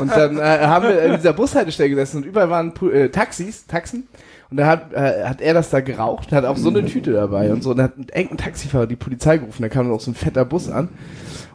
Und 0.00 0.10
dann 0.10 0.36
äh, 0.38 0.42
haben 0.42 0.88
wir 0.88 1.00
in 1.02 1.14
dieser 1.14 1.32
Bushaltestelle 1.32 1.90
gesessen 1.90 2.18
und 2.18 2.24
überall 2.26 2.50
waren 2.50 2.72
äh, 2.92 3.08
Taxis, 3.08 3.66
Taxen. 3.66 4.08
Und 4.50 4.56
da 4.58 4.66
hat, 4.66 4.92
äh, 4.92 5.24
hat 5.24 5.40
er 5.40 5.54
das 5.54 5.70
da 5.70 5.80
geraucht, 5.80 6.32
hat 6.32 6.44
auch 6.44 6.56
so 6.56 6.70
eine 6.70 6.84
Tüte 6.84 7.12
dabei 7.12 7.52
und 7.52 7.62
so. 7.62 7.70
Und 7.70 7.80
hat 7.82 7.96
einen 7.96 8.08
engen 8.08 8.36
Taxifahrer 8.36 8.86
die 8.86 8.96
Polizei 8.96 9.38
gerufen. 9.38 9.62
Da 9.62 9.68
kam 9.68 9.88
noch 9.88 10.00
so 10.00 10.10
ein 10.10 10.14
fetter 10.14 10.44
Bus 10.44 10.68
an. 10.68 10.88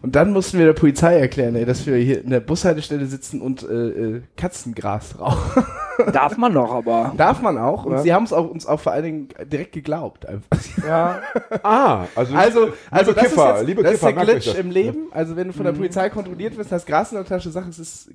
Und 0.02 0.16
dann 0.16 0.34
mussten 0.34 0.58
wir 0.58 0.66
der 0.66 0.74
Polizei 0.74 1.20
erklären, 1.20 1.56
ey, 1.56 1.64
dass 1.66 1.86
wir 1.86 1.96
hier 1.98 2.24
in 2.24 2.32
der 2.32 2.40
Bushaltestelle 2.40 3.06
sitzen 3.06 3.40
und 3.40 3.62
äh, 3.64 3.90
äh, 3.90 4.22
Katzengras 4.36 5.20
rauchen. 5.20 5.64
Darf 6.12 6.38
man 6.38 6.54
noch, 6.54 6.74
aber. 6.74 7.14
Darf 7.16 7.42
man 7.42 7.58
auch. 7.60 7.86
Und 7.86 7.92
Ja. 7.94 7.98
sie 8.00 8.14
haben 8.14 8.24
es 8.24 8.34
auch, 8.34 8.50
uns 8.50 8.66
auch 8.66 8.80
vor 8.80 8.94
allen 8.94 9.04
Dingen 9.04 9.28
direkt 9.52 9.74
geglaubt. 9.74 10.26
Einfach. 10.26 10.58
Ja. 10.88 11.22
Ah, 11.64 12.06
also, 12.16 12.34
Also, 12.36 12.70
also 12.90 13.12
liebe 13.12 13.14
das 13.14 13.24
Kiffer, 13.24 13.52
ist, 13.54 13.58
jetzt, 13.60 13.68
liebe 13.68 13.84
das 13.84 13.92
Kiffer, 13.92 14.10
ist 14.10 14.16
der 14.18 14.26
Glitch 14.26 14.56
im 14.56 14.72
Leben. 14.72 14.98
Also 15.12 15.36
wenn 15.36 15.48
du 15.48 15.54
von 15.54 15.66
der 15.66 15.74
Polizei 15.74 16.10
kontrolliert 16.10 16.58
wirst, 16.58 16.72
hast 16.72 16.88
Gras 16.88 17.12
in 17.12 17.18
der 17.18 17.26
Tasche, 17.26 17.52
sag 17.52 17.68
es 17.68 17.78
ist. 17.78 18.10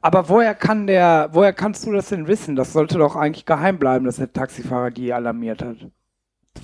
Aber 0.00 0.28
woher 0.28 0.54
kann 0.54 0.86
der, 0.86 1.30
woher 1.32 1.52
kannst 1.52 1.86
du 1.86 1.92
das 1.92 2.08
denn 2.10 2.28
wissen? 2.28 2.54
Das 2.56 2.72
sollte 2.72 2.98
doch 2.98 3.16
eigentlich 3.16 3.46
geheim 3.46 3.78
bleiben, 3.78 4.04
dass 4.04 4.16
der 4.16 4.32
Taxifahrer 4.32 4.90
die 4.90 5.12
alarmiert 5.12 5.62
hat. 5.62 5.76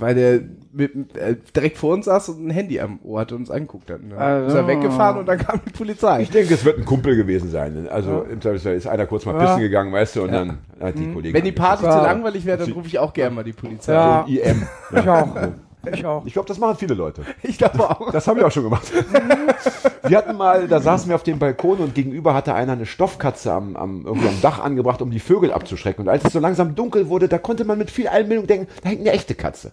Weil 0.00 0.14
der 0.14 0.40
mit, 0.72 1.16
äh, 1.16 1.36
direkt 1.54 1.78
vor 1.78 1.94
uns 1.94 2.06
saß 2.06 2.30
und 2.30 2.46
ein 2.46 2.50
Handy 2.50 2.80
am 2.80 2.98
Ohr 3.04 3.20
hatte 3.20 3.34
und 3.36 3.42
uns 3.42 3.50
angeguckt 3.50 3.90
hat. 3.90 4.00
Und 4.00 4.10
dann 4.10 4.18
Also. 4.18 4.48
ist 4.48 4.54
er 4.54 4.66
weggefahren 4.66 5.18
und 5.18 5.26
dann 5.26 5.38
kam 5.38 5.60
die 5.66 5.70
Polizei. 5.70 6.22
Ich 6.22 6.30
denke, 6.30 6.52
es 6.54 6.64
wird 6.64 6.78
ein 6.78 6.84
Kumpel 6.84 7.14
gewesen 7.16 7.48
sein. 7.50 7.88
Also 7.88 8.22
im 8.30 8.40
Zweifelsfall 8.40 8.74
ist 8.74 8.86
einer 8.88 9.06
kurz 9.06 9.24
mal 9.24 9.34
Ja. 9.34 9.44
pissen 9.46 9.60
gegangen, 9.60 9.92
weißt 9.92 10.16
du, 10.16 10.22
und 10.24 10.32
dann 10.32 10.58
hat 10.80 10.98
die 10.98 11.06
Kollegin. 11.12 11.34
Wenn 11.34 11.44
die 11.44 11.52
Party 11.52 11.84
Ja. 11.84 11.92
zu 11.98 12.02
langweilig 12.02 12.44
wäre, 12.44 12.58
dann 12.58 12.72
rufe 12.72 12.88
ich 12.88 12.98
auch 12.98 13.12
gerne 13.12 13.34
mal 13.36 13.44
die 13.44 13.52
Polizei. 13.52 13.92
Ja. 13.92 14.24
So 14.26 14.32
IM. 14.32 14.62
Ich 14.96 15.08
auch. 15.08 15.36
Ich 15.92 16.04
auch. 16.06 16.24
Ich 16.26 16.32
glaube, 16.32 16.48
das 16.48 16.58
machen 16.58 16.76
viele 16.76 16.94
Leute. 16.94 17.22
Ich 17.42 17.58
glaube 17.58 17.78
auch. 17.88 18.10
Das 18.10 18.26
haben 18.26 18.38
wir 18.38 18.46
auch 18.46 18.50
schon 18.50 18.64
gemacht. 18.64 18.90
wir 20.02 20.16
hatten 20.16 20.36
mal, 20.36 20.66
da 20.66 20.80
saßen 20.80 21.08
wir 21.08 21.14
auf 21.14 21.22
dem 21.22 21.38
Balkon 21.38 21.78
und 21.78 21.94
gegenüber 21.94 22.34
hatte 22.34 22.54
einer 22.54 22.72
eine 22.72 22.86
Stoffkatze 22.86 23.52
am, 23.52 23.76
am, 23.76 24.06
irgendwie 24.06 24.28
am 24.28 24.40
Dach 24.40 24.60
angebracht, 24.60 25.02
um 25.02 25.10
die 25.10 25.20
Vögel 25.20 25.52
abzuschrecken. 25.52 26.04
Und 26.04 26.08
als 26.08 26.24
es 26.24 26.32
so 26.32 26.40
langsam 26.40 26.74
dunkel 26.74 27.08
wurde, 27.08 27.28
da 27.28 27.38
konnte 27.38 27.64
man 27.64 27.78
mit 27.78 27.90
viel 27.90 28.08
Einbildung 28.08 28.46
denken, 28.46 28.68
da 28.82 28.88
hängt 28.88 29.02
eine 29.02 29.12
echte 29.12 29.34
Katze. 29.34 29.72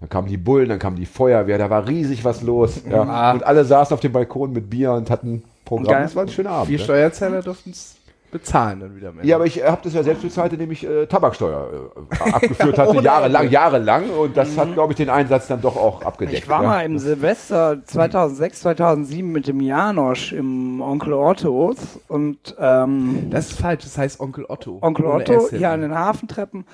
Dann 0.00 0.08
kamen 0.08 0.28
die 0.28 0.38
Bullen, 0.38 0.68
dann 0.70 0.78
kam 0.78 0.96
die 0.96 1.06
Feuerwehr, 1.06 1.58
da 1.58 1.68
war 1.68 1.86
riesig 1.86 2.24
was 2.24 2.42
los. 2.42 2.80
Ja. 2.90 3.02
Ah. 3.02 3.32
Und 3.32 3.44
alle 3.44 3.64
saßen 3.64 3.92
auf 3.92 4.00
dem 4.00 4.12
Balkon 4.12 4.52
mit 4.52 4.70
Bier 4.70 4.92
und 4.92 5.10
hatten 5.10 5.42
Programm. 5.64 5.92
Geil. 5.92 6.02
Das 6.04 6.16
war 6.16 6.24
ein 6.24 6.28
schöner 6.28 6.50
Abend. 6.50 6.68
Vier 6.68 6.78
ja. 6.78 6.84
Steuerzahler 6.84 7.42
durften 7.42 7.70
es. 7.70 7.96
Bezahlen 8.30 8.80
dann 8.80 8.96
wieder 8.96 9.12
mehr. 9.12 9.24
Ja, 9.24 9.36
aber 9.36 9.46
ich 9.46 9.62
habe 9.62 9.80
das 9.82 9.94
ja 9.94 10.02
selbst 10.02 10.22
bezahlt, 10.22 10.52
indem 10.52 10.70
ich 10.70 10.86
äh, 10.86 11.06
Tabaksteuer 11.06 11.90
äh, 12.26 12.30
abgeführt 12.32 12.78
hatte, 12.78 12.96
jahrelang, 13.02 13.50
jahrelang. 13.50 14.10
Und 14.10 14.36
das 14.36 14.56
hat, 14.56 14.72
glaube 14.74 14.92
ich, 14.92 14.96
den 14.96 15.10
Einsatz 15.10 15.46
dann 15.48 15.60
doch 15.60 15.76
auch 15.76 16.02
abgedeckt. 16.02 16.38
Ich 16.38 16.48
war 16.48 16.62
ja. 16.62 16.68
mal 16.68 16.84
im 16.84 16.98
Silvester 16.98 17.78
2006, 17.84 18.60
2007 18.60 19.30
mit 19.30 19.46
dem 19.46 19.60
Janosch 19.60 20.32
im 20.32 20.80
Onkel 20.80 21.12
Ottos 21.12 21.76
und 22.08 22.56
ähm, 22.58 23.28
das 23.30 23.50
ist 23.50 23.60
falsch, 23.60 23.84
das 23.84 23.98
heißt 23.98 24.20
Onkel 24.20 24.44
Otto. 24.48 24.78
Onkel 24.80 25.06
Otto 25.06 25.48
hier 25.50 25.70
an 25.70 25.82
den 25.82 25.94
Hafentreppen 25.94 26.64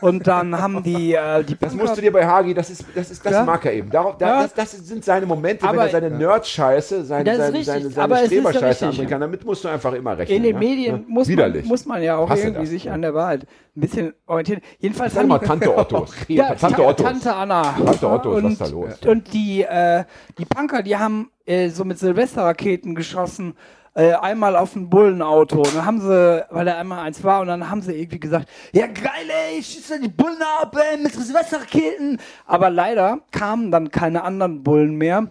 und 0.00 0.26
dann 0.26 0.60
haben 0.60 0.82
die 0.82 1.14
äh, 1.14 1.44
die 1.44 1.56
Das 1.58 1.74
musst 1.74 1.96
du 1.96 2.00
dir 2.00 2.12
bei 2.12 2.26
Hagi, 2.26 2.54
das 2.54 2.70
ist, 2.70 2.84
das 2.94 3.10
ist, 3.10 3.24
das 3.24 3.32
Ja. 3.32 3.44
mag 3.44 3.64
er 3.64 3.72
eben. 3.72 3.90
Darauf, 3.90 4.18
da, 4.18 4.26
Ja. 4.26 4.42
das, 4.42 4.54
das 4.54 4.72
sind 4.72 5.04
seine 5.04 5.26
Momente, 5.26 5.64
Aber- 5.66 5.78
wenn 5.78 5.86
er 5.86 5.90
seine 5.90 6.10
Nerd-Scheiße, 6.10 7.04
seine, 7.04 7.36
seine, 7.36 7.64
seine, 7.64 7.90
seine 7.90 8.14
ja 8.14 8.26
Streber-Scheiße 8.26 9.06
kann. 9.06 9.20
Damit 9.20 9.44
musst 9.44 9.64
du 9.64 9.68
einfach 9.68 9.92
immer 9.92 10.16
rechnen. 10.16 10.36
in 10.36 10.42
den 10.42 10.54
ja? 10.54 10.58
Medien 10.58 10.89
Ja. 10.90 11.00
muss 11.06 11.26
man, 11.28 11.32
Widerlich. 11.32 11.64
muss 11.66 11.86
man 11.86 12.02
ja 12.02 12.16
auch 12.16 12.28
Hasse 12.30 12.42
irgendwie 12.42 12.60
das, 12.62 12.70
sich 12.70 12.84
ja. 12.84 12.92
an 12.92 13.02
der 13.02 13.14
Wahrheit 13.14 13.46
ein 13.76 13.80
bisschen 13.80 14.14
orientieren. 14.26 14.60
Jedenfalls 14.78 15.16
haben 15.16 15.28
mal 15.28 15.38
Tante 15.38 15.76
Ottos. 15.76 16.12
Ja, 16.28 16.54
Tante 16.54 16.76
Ta- 16.76 16.88
Ottos. 16.88 17.06
Tante 17.06 17.34
Anna. 17.34 17.62
Tante 17.84 18.08
Ottos, 18.08 18.36
was 18.36 18.44
und, 18.44 18.52
ist 18.52 18.60
da 18.60 18.66
los? 18.66 18.98
Und 19.06 19.32
die, 19.32 19.62
äh, 19.62 20.04
die 20.38 20.44
Punker, 20.44 20.82
die 20.82 20.96
haben 20.96 21.30
äh, 21.46 21.68
so 21.70 21.84
mit 21.84 21.98
Silvesterraketen 21.98 22.94
geschossen. 22.94 23.54
Äh, 23.92 24.12
einmal 24.12 24.54
auf 24.54 24.76
ein 24.76 24.88
Bullenauto. 24.88 25.58
Und 25.58 25.74
dann 25.74 25.84
haben 25.84 26.00
sie, 26.00 26.46
weil 26.50 26.64
da 26.64 26.78
einmal 26.78 27.00
eins 27.00 27.24
war, 27.24 27.40
und 27.40 27.48
dann 27.48 27.68
haben 27.68 27.82
sie 27.82 27.92
irgendwie 27.92 28.20
gesagt, 28.20 28.48
ja 28.72 28.86
geil, 28.86 29.26
ey, 29.28 29.58
ich 29.58 29.66
schieße 29.66 29.98
die 30.00 30.08
Bullen 30.08 30.38
ab, 30.62 30.76
ey, 30.76 30.96
mit 30.96 31.12
Silvesterraketen. 31.12 32.18
Aber 32.46 32.70
leider 32.70 33.18
kamen 33.32 33.72
dann 33.72 33.90
keine 33.90 34.22
anderen 34.22 34.62
Bullen 34.62 34.94
mehr. 34.94 35.26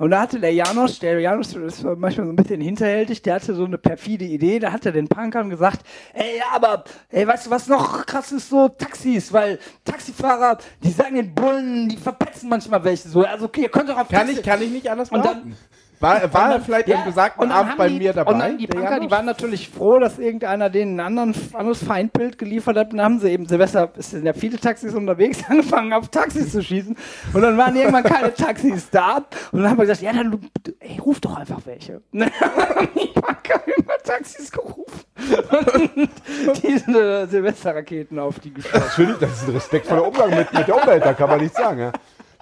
Und 0.00 0.12
da 0.12 0.22
hatte 0.22 0.40
der 0.40 0.54
Janos, 0.54 0.98
der 0.98 1.20
Janos 1.20 1.54
ist 1.54 1.84
manchmal 1.84 2.26
so 2.26 2.32
ein 2.32 2.36
bisschen 2.36 2.62
hinterhältig, 2.62 3.20
der 3.20 3.34
hatte 3.34 3.54
so 3.54 3.66
eine 3.66 3.76
perfide 3.76 4.24
Idee, 4.24 4.58
da 4.58 4.72
hat 4.72 4.86
er 4.86 4.92
den 4.92 5.06
Punkern 5.08 5.50
gesagt, 5.50 5.82
ey, 6.14 6.38
ja, 6.38 6.44
aber, 6.54 6.84
ey, 7.10 7.26
weißt 7.26 7.46
du, 7.46 7.50
was 7.50 7.68
noch 7.68 8.06
krass 8.06 8.32
ist, 8.32 8.48
so 8.48 8.68
Taxis, 8.70 9.30
weil 9.30 9.58
Taxifahrer, 9.84 10.56
die 10.82 10.90
sagen 10.90 11.16
den 11.16 11.34
Bullen, 11.34 11.90
die 11.90 11.98
verpetzen 11.98 12.48
manchmal 12.48 12.82
welche 12.82 13.08
so, 13.10 13.20
also 13.24 13.44
okay, 13.44 13.62
ihr 13.64 13.68
könnt 13.68 13.90
doch 13.90 13.98
auf 13.98 14.08
Kann 14.08 14.26
Taxi- 14.26 14.38
ich, 14.38 14.42
kann 14.42 14.62
ich 14.62 14.70
nicht 14.70 14.88
anders 14.90 15.10
Und 15.10 15.22
dann- 15.22 15.36
machen? 15.40 15.56
War, 16.00 16.32
war 16.32 16.52
er 16.52 16.60
vielleicht 16.62 16.88
Ja, 16.88 17.00
am 17.00 17.04
besagten 17.04 17.52
Abend 17.52 17.76
bei 17.76 17.88
die, 17.90 17.98
mir 17.98 18.14
dabei? 18.14 18.32
Und 18.32 18.38
dann 18.38 18.56
die 18.56 18.66
Punker, 18.66 18.98
die 19.00 19.10
waren 19.10 19.26
natürlich 19.26 19.68
froh, 19.68 19.98
dass 19.98 20.18
irgendeiner 20.18 20.70
denen 20.70 20.98
ein 20.98 21.06
anderen, 21.06 21.34
anderes 21.52 21.84
Feindbild 21.84 22.38
geliefert 22.38 22.78
hat. 22.78 22.92
Und 22.92 22.96
dann 22.96 23.04
haben 23.04 23.18
sie 23.20 23.30
eben, 23.30 23.44
Silvester 23.46 23.90
es 23.98 24.10
sind 24.10 24.24
ja 24.24 24.32
viele 24.32 24.58
Taxis 24.58 24.94
unterwegs, 24.94 25.44
angefangen 25.48 25.92
auf 25.92 26.08
Taxis 26.08 26.52
zu 26.52 26.62
schießen. 26.62 26.96
Und 27.34 27.42
dann 27.42 27.58
waren 27.58 27.76
irgendwann 27.76 28.04
keine 28.04 28.32
Taxis 28.32 28.88
da. 28.88 29.26
Und 29.52 29.60
dann 29.60 29.70
haben 29.70 29.76
wir 29.76 29.82
gesagt, 29.84 30.00
ja, 30.00 30.14
dann 30.14 30.40
ey, 30.78 30.98
ruf 31.00 31.20
doch 31.20 31.36
einfach 31.36 31.60
welche. 31.66 32.00
Und 32.12 32.20
dann 32.20 32.30
haben 32.40 32.88
die 32.94 33.08
Punker 33.08 33.60
immer 33.66 33.98
Taxis 34.02 34.50
gerufen. 34.50 35.00
Und 36.46 36.62
diese 36.62 37.26
Silvesterraketen 37.26 38.18
auf 38.18 38.38
die 38.38 38.54
geschossen. 38.54 39.16
Das 39.20 39.32
ist 39.32 39.48
ein 39.48 39.54
respektvoller 39.54 40.06
Umgang 40.06 40.30
mit, 40.30 40.50
mit 40.50 40.66
der 40.66 40.80
Umwelt, 40.80 41.04
da 41.04 41.12
kann 41.12 41.28
man 41.28 41.40
nichts 41.40 41.58
sagen. 41.58 41.78
Ja. 41.78 41.92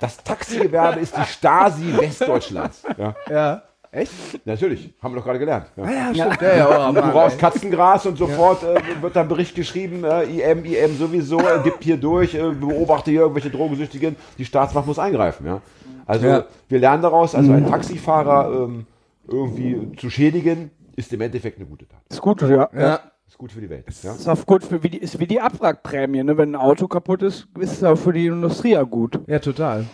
Das 0.00 0.16
Taxigewerbe 0.22 1.00
ist 1.00 1.16
die 1.16 1.24
Stasi 1.24 1.96
Westdeutschlands. 1.96 2.82
Ja, 2.96 3.14
Ja. 3.30 3.62
Echt? 3.90 4.12
natürlich, 4.44 4.92
haben 5.02 5.14
wir 5.14 5.18
doch 5.20 5.24
gerade 5.24 5.38
gelernt. 5.38 5.66
Ja. 5.74 5.90
Ja, 5.90 6.14
stimmt. 6.14 6.42
Ja, 6.42 6.56
ja, 6.56 6.68
aber, 6.68 7.00
Du 7.00 7.10
brauchst 7.10 7.38
Katzengras 7.38 8.04
und 8.04 8.18
sofort 8.18 8.62
äh, 8.62 8.76
wird 9.00 9.16
dann 9.16 9.28
Bericht 9.28 9.54
geschrieben, 9.54 10.04
äh, 10.04 10.24
IM, 10.24 10.64
IM 10.66 10.94
sowieso, 10.98 11.38
äh, 11.40 11.60
gibt 11.64 11.82
hier 11.84 11.96
durch, 11.96 12.34
äh, 12.34 12.50
beobachte 12.50 13.10
hier 13.10 13.22
irgendwelche 13.22 13.48
Drogensüchtigen, 13.48 14.16
die 14.36 14.44
Staatsmacht 14.44 14.86
muss 14.86 14.98
eingreifen. 14.98 15.46
Ja? 15.46 15.62
Also 16.04 16.26
Ja. 16.26 16.44
wir 16.68 16.78
lernen 16.80 17.02
daraus, 17.02 17.34
also 17.34 17.50
einen 17.50 17.66
Taxifahrer 17.66 18.64
ähm, 18.64 18.86
irgendwie 19.26 19.96
zu 19.96 20.10
schädigen, 20.10 20.70
ist 20.96 21.10
im 21.14 21.22
Endeffekt 21.22 21.56
eine 21.58 21.66
gute 21.66 21.88
Tat. 21.88 22.00
Ist 22.10 22.20
gut, 22.20 22.42
ja. 22.42 22.68
ja. 22.76 23.00
Ist 23.38 23.42
gut 23.42 23.52
für 23.52 23.60
die 23.60 23.70
Welt. 23.70 23.84
Ja? 24.02 24.14
Ist 24.16 24.28
auch 24.28 24.46
gut 24.46 24.64
für 24.64 24.82
wie 24.82 24.88
die, 24.88 24.98
ist 24.98 25.20
wie 25.20 25.26
die 25.28 25.40
Abwrackprämie, 25.40 26.24
ne? 26.24 26.36
Wenn 26.36 26.56
ein 26.56 26.56
Auto 26.56 26.88
kaputt 26.88 27.22
ist, 27.22 27.46
ist 27.60 27.74
es 27.74 27.84
auch 27.84 27.94
für 27.94 28.12
die 28.12 28.26
Industrie 28.26 28.72
ja 28.72 28.82
gut. 28.82 29.20
ja, 29.28 29.38
total. 29.38 29.84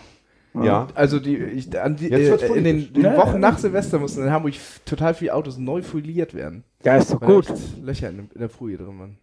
ja. 0.63 0.87
Also 0.95 1.19
die, 1.19 1.37
ich, 1.37 1.79
an 1.79 1.95
die, 1.95 2.11
äh, 2.11 2.55
in 2.55 2.63
den, 2.63 2.91
den 2.91 3.03
Ja, 3.03 3.15
Wochen 3.15 3.39
nach 3.39 3.59
Silvester 3.59 3.99
mussten 3.99 4.23
in 4.23 4.31
Hamburg 4.31 4.55
total 4.83 5.13
viele 5.13 5.35
Autos 5.35 5.59
neu 5.59 5.83
foliert 5.83 6.33
werden. 6.33 6.63
Ja, 6.83 6.97
ist 6.97 7.13
doch 7.13 7.21
Weil 7.21 7.35
gut. 7.35 7.53
Löcher 7.83 8.09
in, 8.09 8.31
in 8.33 8.39
der 8.39 8.49
Folie 8.49 8.77
drin 8.77 8.97
waren. 8.97 9.19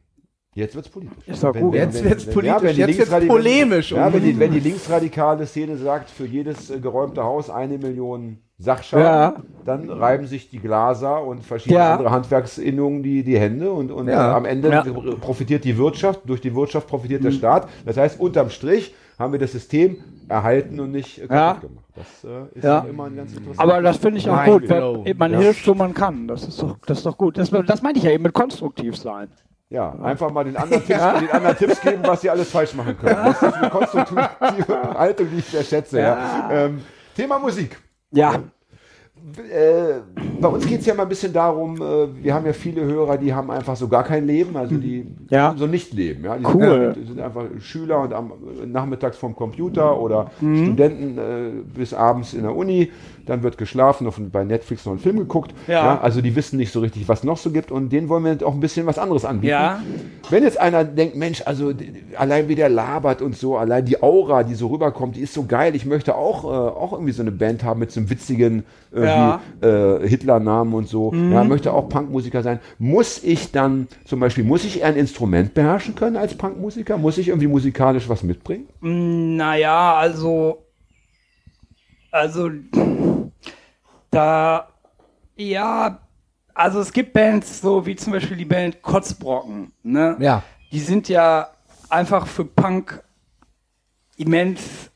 Jetzt 0.55 0.77
wird's 0.77 0.89
politisch. 0.89 1.27
Ist 1.27 1.43
doch 1.43 1.53
gut. 1.53 1.75
Jetzt 1.75 2.05
wird's 2.05 2.25
politisch, 2.25 2.47
ja, 2.47 2.63
wenn 2.63 2.75
die 2.77 2.81
jetzt 2.81 3.11
wird's 3.11 3.27
polemisch. 3.27 3.91
Ja, 3.91 4.13
wenn 4.13 4.23
die, 4.23 4.39
wenn 4.39 4.53
die 4.53 4.61
linksradikale 4.61 5.47
Szene 5.47 5.79
sagt, 5.79 6.11
für 6.11 6.27
jedes 6.27 6.71
äh, 6.71 6.79
geräumte 6.79 7.25
Haus 7.25 7.51
eine 7.51 7.77
Million 7.77 8.39
Sachschaden, 8.63 9.05
Ja. 9.05 9.35
dann 9.65 9.91
reiben 9.91 10.27
sich 10.27 10.49
die 10.49 10.61
Glaser 10.61 11.23
und 11.25 11.43
verschiedene 11.45 11.81
Ja. 11.81 11.93
andere 11.93 12.11
Handwerksinnungen 12.11 13.03
die, 13.03 13.25
die 13.25 13.39
Hände 13.39 13.73
und, 13.73 13.91
und 13.91 14.09
Ja. 14.09 14.37
am 14.37 14.45
Ende 14.45 14.71
Ja. 14.71 14.83
profitiert 15.21 15.65
die 15.65 15.77
Wirtschaft, 15.77 16.21
durch 16.27 16.41
die 16.41 16.55
Wirtschaft 16.55 16.87
profitiert 16.87 17.25
der 17.25 17.33
Staat. 17.33 17.69
Das 17.85 17.97
heißt, 17.97 18.21
unterm 18.21 18.51
Strich 18.51 18.95
haben 19.19 19.33
wir 19.33 19.41
das 19.41 19.53
System 19.53 19.97
erhalten 20.29 20.79
und 20.81 20.93
nicht 20.93 21.17
kaputt 21.17 21.31
Ja. 21.31 21.53
gemacht. 21.55 21.85
Das 21.97 22.25
äh, 22.25 22.57
ist 22.59 22.65
Ja. 22.65 22.79
immer 22.89 23.05
ein 23.07 23.17
ganz 23.17 23.33
interessantes 23.33 23.59
Aber 23.59 23.83
das 23.83 23.97
finde 23.97 24.19
ich 24.19 24.31
auch 24.31 24.37
Mind 24.45 24.61
gut. 24.61 24.69
Wenn, 25.05 25.17
man 25.19 25.33
Ja. 25.33 25.39
hilft, 25.41 25.65
so 25.65 25.75
man 25.75 25.93
kann. 25.93 26.29
Das 26.29 26.47
ist 26.47 26.63
doch, 26.63 26.79
das 26.87 26.99
ist 26.99 27.07
doch 27.07 27.19
gut. 27.19 27.37
Das, 27.39 27.51
das 27.51 27.83
meinte 27.83 27.99
ich 27.99 28.05
ja 28.05 28.13
eben 28.13 28.23
mit 28.23 28.33
konstruktiv 28.33 28.97
sein. 28.97 29.29
Ja, 29.71 29.91
einfach 30.03 30.31
mal 30.31 30.45
den 30.45 30.57
anderen, 30.57 30.85
Tipps, 30.85 31.01
den 31.21 31.31
anderen 31.31 31.57
Tipps 31.57 31.81
geben, 31.81 32.03
was 32.05 32.21
sie 32.21 32.31
alles 32.31 32.51
falsch 32.51 32.75
machen 32.75 32.97
können. 32.97 33.25
Das 33.25 33.43
ist 33.43 33.55
eine 33.55 33.71
konstruktive 33.71 34.29
Haltung, 34.99 35.29
die 35.33 35.39
ich 35.39 35.47
sehr 35.47 35.65
schätze. 35.65 36.01
Ja. 36.01 36.49
Ähm, 36.51 36.83
Thema 37.17 37.39
Musik. 37.39 37.79
Ja. 38.13 38.35
Äh, 39.37 40.01
bei 40.41 40.49
uns 40.49 40.67
geht 40.67 40.81
es 40.81 40.87
ja 40.87 40.95
mal 40.95 41.05
ein 41.05 41.09
bisschen 41.09 41.33
darum, 41.33 41.77
äh, 41.81 42.25
wir 42.25 42.35
haben 42.35 42.45
ja 42.45 42.53
viele 42.53 42.83
Hörer, 42.83 43.17
die 43.19 43.33
haben 43.33 43.53
einfach 43.53 43.77
so 43.77 43.87
gar 43.87 44.03
kein 44.03 44.27
Leben, 44.27 44.57
also 44.57 44.77
die 44.77 45.07
Ja. 45.31 45.55
so 45.57 45.69
nicht 45.69 45.93
leben. 45.93 46.25
Ja? 46.25 46.37
Die 46.37 46.45
Cool. 46.45 46.93
Sind, 46.95 47.07
sind 47.07 47.21
einfach 47.21 47.45
Schüler 47.61 48.01
und 48.01 48.13
am, 48.13 48.33
nachmittags 48.67 49.17
vom 49.17 49.37
Computer 49.37 50.01
oder 50.01 50.31
Mhm. 50.41 50.65
Studenten 50.65 51.19
äh, 51.19 51.51
bis 51.79 51.95
abends 51.95 52.35
in 52.35 52.43
der 52.43 52.57
Uni. 52.57 52.91
Dann 53.27 53.43
wird 53.43 53.59
geschlafen, 53.59 54.07
auf, 54.07 54.21
bei 54.21 54.45
Netflix 54.45 54.85
noch 54.85 54.93
einen 54.93 55.01
Film 55.01 55.19
geguckt. 55.19 55.55
Ja. 55.69 56.01
also 56.01 56.21
die 56.21 56.35
wissen 56.37 56.57
nicht 56.57 56.73
so 56.73 56.81
richtig, 56.81 57.09
was 57.09 57.25
noch 57.25 57.37
so 57.37 57.51
gibt 57.51 57.71
und 57.71 57.91
denen 57.91 58.09
wollen 58.09 58.25
wir 58.25 58.47
auch 58.47 58.55
ein 58.55 58.61
bisschen 58.61 58.87
was 58.87 58.99
anderes 58.99 59.25
anbieten. 59.25 59.51
Ja. 59.53 59.81
Wenn 60.31 60.43
jetzt 60.43 60.59
einer 60.59 60.85
denkt, 60.85 61.17
Mensch, 61.17 61.43
also 61.45 61.73
allein 62.17 62.49
wie 62.49 62.55
der 62.55 62.69
labert 62.69 63.23
und 63.23 63.37
so, 63.37 63.57
allein 63.57 63.85
die 63.85 64.03
Aura, 64.03 64.43
die 64.43 64.55
so 64.55 64.69
rüberkommt, 64.69 65.17
die 65.17 65.21
ist 65.21 65.35
so 65.35 65.45
geil. 65.45 65.75
Ich 65.75 65.85
möchte 65.87 66.15
auch, 66.15 66.45
äh, 66.45 66.47
auch 66.49 66.93
irgendwie 66.93 67.13
so 67.13 67.23
eine 67.23 67.33
Band 67.33 67.65
haben 67.65 67.81
mit 67.81 67.91
so 67.93 68.01
einem 68.01 68.11
witzigen 68.11 68.65
äh, 68.95 69.05
Ja. 69.05 69.41
äh, 69.61 70.07
Hitler-Namen 70.07 70.75
und 70.75 70.89
so. 70.89 71.13
Ja, 71.13 71.45
möchte 71.45 71.73
auch 71.73 71.89
Punkmusiker 71.89 72.43
sein. 72.43 72.59
Muss 72.79 73.23
ich 73.23 73.53
dann 73.53 73.89
zum 74.05 74.21
Beispiel, 74.21 74.45
muss 74.45 74.65
ich 74.65 74.81
eher 74.81 74.87
ein 74.89 74.97
Instrument 74.97 75.55
beherrschen 75.55 75.95
können 75.95 76.17
als 76.17 76.35
Punkmusiker? 76.35 76.97
Muss 76.99 77.19
ich 77.19 77.29
irgendwie 77.29 77.47
musikalisch 77.49 78.09
was 78.09 78.23
mitbringen? 78.23 78.67
Naja, 78.81 79.95
also. 79.95 80.59
Also. 82.13 82.51
Da. 84.11 84.69
Ja. 85.37 85.99
Also 86.55 86.81
es 86.81 86.93
gibt 86.93 87.15
Bands, 87.15 87.63
so 87.63 87.85
wie 87.87 87.97
zum 87.97 88.13
Beispiel 88.13 88.37
die 88.37 88.45
Band 88.45 88.83
Kotzbrocken. 88.83 89.73
Ne? 89.83 90.17
Ja. 90.21 90.43
Die 90.71 90.81
sind 90.81 91.09
ja 91.09 91.49
einfach 91.89 92.27
für 92.27 92.45
Punk 92.45 93.03
immens. 94.19 94.91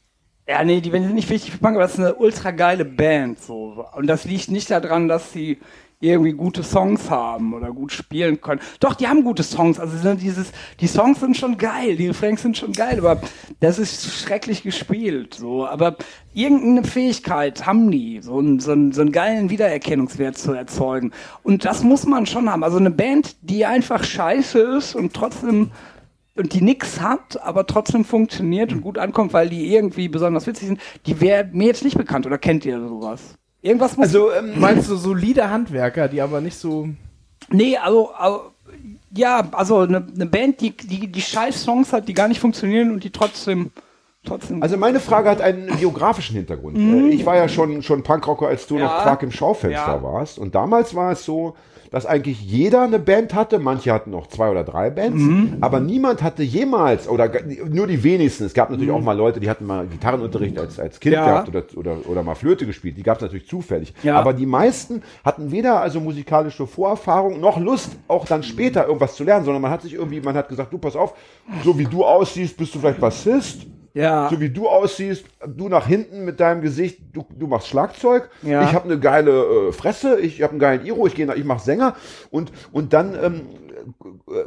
Ja, 0.46 0.62
nee, 0.62 0.80
die 0.80 0.90
sind 0.90 1.14
nicht 1.14 1.30
wichtig 1.30 1.52
für 1.52 1.58
Punk, 1.58 1.74
aber 1.74 1.84
das 1.84 1.94
ist 1.94 2.00
eine 2.00 2.14
ultra 2.14 2.50
geile 2.50 2.84
Band. 2.84 3.40
So. 3.40 3.86
Und 3.94 4.06
das 4.06 4.24
liegt 4.24 4.50
nicht 4.50 4.70
daran, 4.70 5.08
dass 5.08 5.32
sie 5.32 5.58
irgendwie 6.00 6.32
gute 6.32 6.62
Songs 6.62 7.10
haben 7.10 7.54
oder 7.54 7.72
gut 7.72 7.90
spielen 7.90 8.40
können. 8.40 8.60
Doch, 8.80 8.94
die 8.94 9.08
haben 9.08 9.24
gute 9.24 9.42
Songs. 9.42 9.80
Also 9.80 10.14
dieses, 10.14 10.52
die 10.80 10.86
Songs 10.86 11.20
sind 11.20 11.36
schon 11.36 11.56
geil, 11.56 11.96
die 11.96 12.08
Refrains 12.08 12.42
sind 12.42 12.56
schon 12.56 12.72
geil, 12.72 12.98
aber 12.98 13.20
das 13.60 13.78
ist 13.78 14.12
schrecklich 14.12 14.62
gespielt. 14.62 15.34
So. 15.34 15.66
Aber 15.66 15.96
irgendeine 16.34 16.84
Fähigkeit 16.84 17.66
haben 17.66 17.90
die, 17.90 18.20
so 18.20 18.38
einen, 18.38 18.60
so, 18.60 18.72
einen, 18.72 18.92
so 18.92 19.00
einen 19.00 19.12
geilen 19.12 19.48
Wiedererkennungswert 19.48 20.36
zu 20.36 20.52
erzeugen. 20.52 21.12
Und 21.42 21.64
das 21.64 21.82
muss 21.82 22.04
man 22.04 22.26
schon 22.26 22.50
haben. 22.50 22.62
Also 22.62 22.76
eine 22.76 22.90
Band, 22.90 23.36
die 23.40 23.64
einfach 23.64 24.04
scheiße 24.04 24.58
ist 24.58 24.94
und 24.94 25.14
trotzdem 25.14 25.70
und 26.36 26.52
die 26.52 26.60
nix 26.60 27.00
hat, 27.00 27.42
aber 27.42 27.66
trotzdem 27.66 28.04
funktioniert 28.04 28.70
und 28.70 28.82
gut 28.82 28.98
ankommt, 28.98 29.32
weil 29.32 29.48
die 29.48 29.72
irgendwie 29.72 30.08
besonders 30.08 30.46
witzig 30.46 30.68
sind, 30.68 30.80
die 31.06 31.20
wäre 31.22 31.48
mir 31.50 31.68
jetzt 31.68 31.82
nicht 31.82 31.96
bekannt 31.96 32.26
oder 32.26 32.36
kennt 32.36 32.66
ihr 32.66 32.78
sowas? 32.78 33.38
Irgendwas 33.66 33.96
muss. 33.96 34.06
Also, 34.06 34.32
ähm, 34.32 34.58
Meinst 34.60 34.88
du 34.88 34.96
solide 34.96 35.50
Handwerker, 35.50 36.08
die 36.08 36.20
aber 36.20 36.40
nicht 36.40 36.56
so. 36.56 36.88
nee, 37.50 37.76
also, 37.76 38.10
also 38.12 38.40
ja, 39.14 39.46
also 39.52 39.78
eine, 39.80 40.06
eine 40.14 40.26
Band, 40.26 40.60
die, 40.60 40.76
die, 40.76 41.06
die 41.08 41.20
scheiß 41.20 41.62
Songs 41.62 41.92
hat, 41.92 42.06
die 42.08 42.14
gar 42.14 42.28
nicht 42.28 42.40
funktionieren 42.40 42.92
und 42.92 43.02
die 43.04 43.10
trotzdem 43.10 43.70
trotzdem. 44.24 44.60
Also 44.62 44.76
meine 44.76 44.98
Frage 45.00 45.30
hat 45.30 45.40
einen 45.40 45.66
biografischen 45.78 46.36
Hintergrund. 46.36 46.76
Äh, 46.76 47.08
Ich 47.10 47.24
war 47.24 47.36
ja 47.36 47.48
schon, 47.48 47.82
schon 47.82 48.02
Punkrocker, 48.02 48.48
als 48.48 48.66
du 48.66 48.76
Ja. 48.76 48.84
noch 48.84 49.02
Quark 49.02 49.22
im 49.22 49.30
Schaufenster 49.30 49.94
Ja. 49.96 50.02
warst. 50.02 50.38
Und 50.38 50.54
damals 50.54 50.94
war 50.94 51.12
es 51.12 51.24
so, 51.24 51.56
dass 51.90 52.06
eigentlich 52.06 52.40
jeder 52.42 52.82
eine 52.82 52.98
Band 52.98 53.34
hatte. 53.34 53.58
Manche 53.58 53.92
hatten 53.92 54.10
noch 54.10 54.26
zwei 54.28 54.50
oder 54.50 54.64
drei 54.64 54.90
Bands. 54.90 55.22
Aber 55.60 55.80
niemand 55.80 56.22
hatte 56.22 56.42
jemals, 56.42 57.08
oder 57.08 57.30
nur 57.68 57.86
die 57.86 58.02
wenigsten. 58.02 58.44
Es 58.44 58.54
gab 58.54 58.70
natürlich 58.70 58.90
auch 58.90 59.00
mal 59.00 59.16
Leute, 59.16 59.40
die 59.40 59.48
hatten 59.50 59.66
mal 59.66 59.86
Gitarrenunterricht 59.86 60.58
als, 60.58 60.78
als 60.78 61.00
Kind 61.00 61.14
Ja. 61.14 61.24
gehabt 61.26 61.48
oder, 61.48 61.62
oder, 61.76 61.96
oder 62.08 62.22
mal 62.22 62.34
Flöte 62.34 62.66
gespielt. 62.66 62.96
Die 62.96 63.02
gab 63.02 63.16
es 63.16 63.22
natürlich 63.22 63.46
zufällig. 63.48 63.92
Ja. 64.02 64.18
Aber 64.18 64.32
die 64.32 64.46
meisten 64.46 65.02
hatten 65.24 65.50
weder 65.50 65.80
also 65.80 66.00
musikalische 66.00 66.66
Vorerfahrung 66.66 67.40
noch 67.40 67.58
Lust, 67.58 67.96
auch 68.08 68.24
dann 68.26 68.42
später 68.42 68.86
irgendwas 68.86 69.16
zu 69.16 69.24
lernen, 69.24 69.44
sondern 69.44 69.62
man 69.62 69.70
hat 69.70 69.82
sich 69.82 69.94
irgendwie, 69.94 70.20
man 70.20 70.34
hat 70.36 70.48
gesagt, 70.48 70.72
du 70.72 70.78
pass 70.78 70.96
auf, 70.96 71.14
so 71.64 71.78
wie 71.78 71.84
du 71.84 72.04
aussiehst, 72.04 72.56
bist 72.56 72.74
du 72.74 72.78
vielleicht 72.78 73.00
Bassist. 73.00 73.66
Ja. 73.96 74.28
So 74.30 74.40
wie 74.40 74.50
du 74.50 74.68
aussiehst, 74.68 75.24
du 75.46 75.68
nach 75.68 75.86
hinten 75.86 76.24
mit 76.24 76.38
deinem 76.38 76.60
Gesicht, 76.60 77.00
du, 77.14 77.24
du 77.30 77.46
machst 77.46 77.68
Schlagzeug, 77.68 78.28
Ja. 78.42 78.62
ich 78.64 78.74
habe 78.74 78.84
eine 78.84 79.00
geile 79.00 79.68
äh, 79.68 79.72
Fresse, 79.72 80.20
ich 80.20 80.42
habe 80.42 80.50
einen 80.52 80.60
geilen 80.60 80.84
Iro, 80.84 81.06
ich, 81.06 81.14
geh 81.14 81.26
ich 81.34 81.44
mache 81.44 81.64
Sänger 81.64 81.96
und, 82.30 82.52
und 82.72 82.92
dann 82.92 83.14
ähm, 83.14 83.40
äh, 83.65 83.65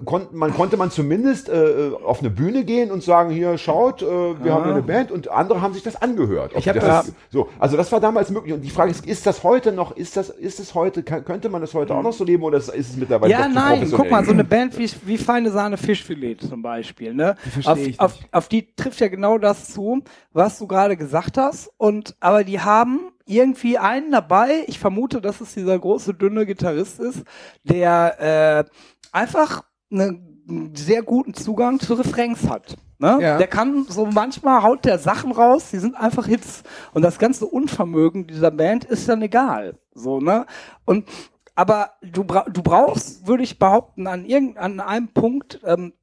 konnte 0.06 0.36
man, 0.36 0.54
konnte 0.54 0.78
man 0.78 0.92
zumindest 0.92 1.50
äh, 1.50 1.92
auf 2.04 2.20
eine 2.20 2.30
Bühne 2.30 2.64
gehen 2.64 2.92
und 2.92 3.04
sagen, 3.04 3.30
hier 3.30 3.58
schaut, 3.58 4.02
äh, 4.02 4.06
wir 4.06 4.54
haben 4.54 4.64
hier 4.64 4.74
eine 4.74 4.82
Band 4.82 5.12
und 5.12 5.30
andere 5.30 5.62
haben 5.62 5.74
sich 5.74 5.84
das 5.84 6.02
angehört. 6.02 6.54
Ich 6.56 6.68
hab 6.68 6.80
das 6.80 7.14
so, 7.32 7.50
also 7.60 7.78
das 7.78 7.92
war 7.92 8.00
damals 8.00 8.30
möglich 8.30 8.54
und 8.54 8.62
die 8.62 8.70
Frage 8.70 8.92
ist, 8.92 9.06
ist 9.06 9.26
das 9.26 9.44
heute 9.44 9.72
noch, 9.72 9.96
ist 9.96 10.18
das, 10.18 10.30
ist 10.30 10.60
es 10.60 10.76
heute, 10.76 11.04
kann, 11.04 11.24
könnte 11.26 11.50
man 11.50 11.62
das 11.62 11.74
heute 11.74 11.96
auch 11.96 12.04
noch 12.04 12.14
so 12.14 12.24
leben 12.24 12.44
oder 12.44 12.58
ist, 12.58 12.70
ist 12.70 12.92
es 12.92 12.98
mittlerweile 12.98 13.32
Ja, 13.32 13.48
nein, 13.48 13.90
guck 13.96 14.10
mal, 14.10 14.26
so 14.26 14.32
eine 14.32 14.44
Band 14.44 14.78
wie, 14.78 14.90
wie 15.06 15.18
Feine 15.18 15.52
Sahne 15.52 15.78
Fischfilet 15.78 16.42
zum 16.42 16.62
Beispiel, 16.62 17.14
ne? 17.14 17.36
Auf, 17.66 17.80
auf, 17.98 18.14
auf 18.32 18.48
die 18.48 18.74
trifft 18.76 19.00
ja 19.00 19.08
genau 19.08 19.38
das 19.38 19.74
zu, 19.74 20.04
was 20.34 20.60
du 20.60 20.68
gerade 20.68 20.98
gesagt 20.98 21.38
hast. 21.38 21.72
Und 21.78 22.16
aber 22.20 22.44
die 22.44 22.60
haben 22.60 23.12
irgendwie 23.30 23.78
einen 23.78 24.12
dabei, 24.12 24.64
ich 24.68 24.80
vermute, 24.80 25.22
dass 25.22 25.40
es 25.40 25.54
dieser 25.54 25.78
große, 25.78 26.16
dünne 26.16 26.46
Gitarrist 26.46 27.00
ist, 27.00 27.24
der 27.64 28.66
äh, 28.68 28.70
einfach 29.12 29.64
einen 29.91 30.74
sehr 30.76 31.01
guten 31.03 31.34
Zugang 31.34 31.80
zu 31.80 31.93
Refrains 31.95 32.49
hat. 32.49 32.76
Ne? 32.97 33.18
Ja. 33.22 33.38
Der 33.38 33.47
kann 33.47 33.86
so 33.88 34.05
manchmal 34.05 34.62
haut 34.62 34.84
der 34.84 34.99
Sachen 34.99 35.32
raus, 35.32 35.70
die 35.72 35.78
sind 35.78 35.95
einfach 35.95 36.26
Hits. 36.26 36.64
Und 36.93 37.01
das 37.01 37.18
ganze 37.18 37.45
Unvermögen 37.45 38.28
dieser 38.28 38.51
Band 38.51 38.84
ist 38.86 39.07
dann 39.07 39.22
egal. 39.22 39.76
So, 39.93 40.20
ne? 40.20 40.45
Und 40.86 41.07
aber 41.55 41.91
du, 42.01 42.24
bra 42.24 42.45
du 42.49 42.62
brauchst, 42.62 43.28
würde 43.28 43.43
ich 43.43 43.60
behaupten, 43.60 44.07
an 44.07 44.26
irgendeinem 44.26 44.80
einem 44.80 45.07
Punkt 45.10 45.60
ähm, 45.66 45.93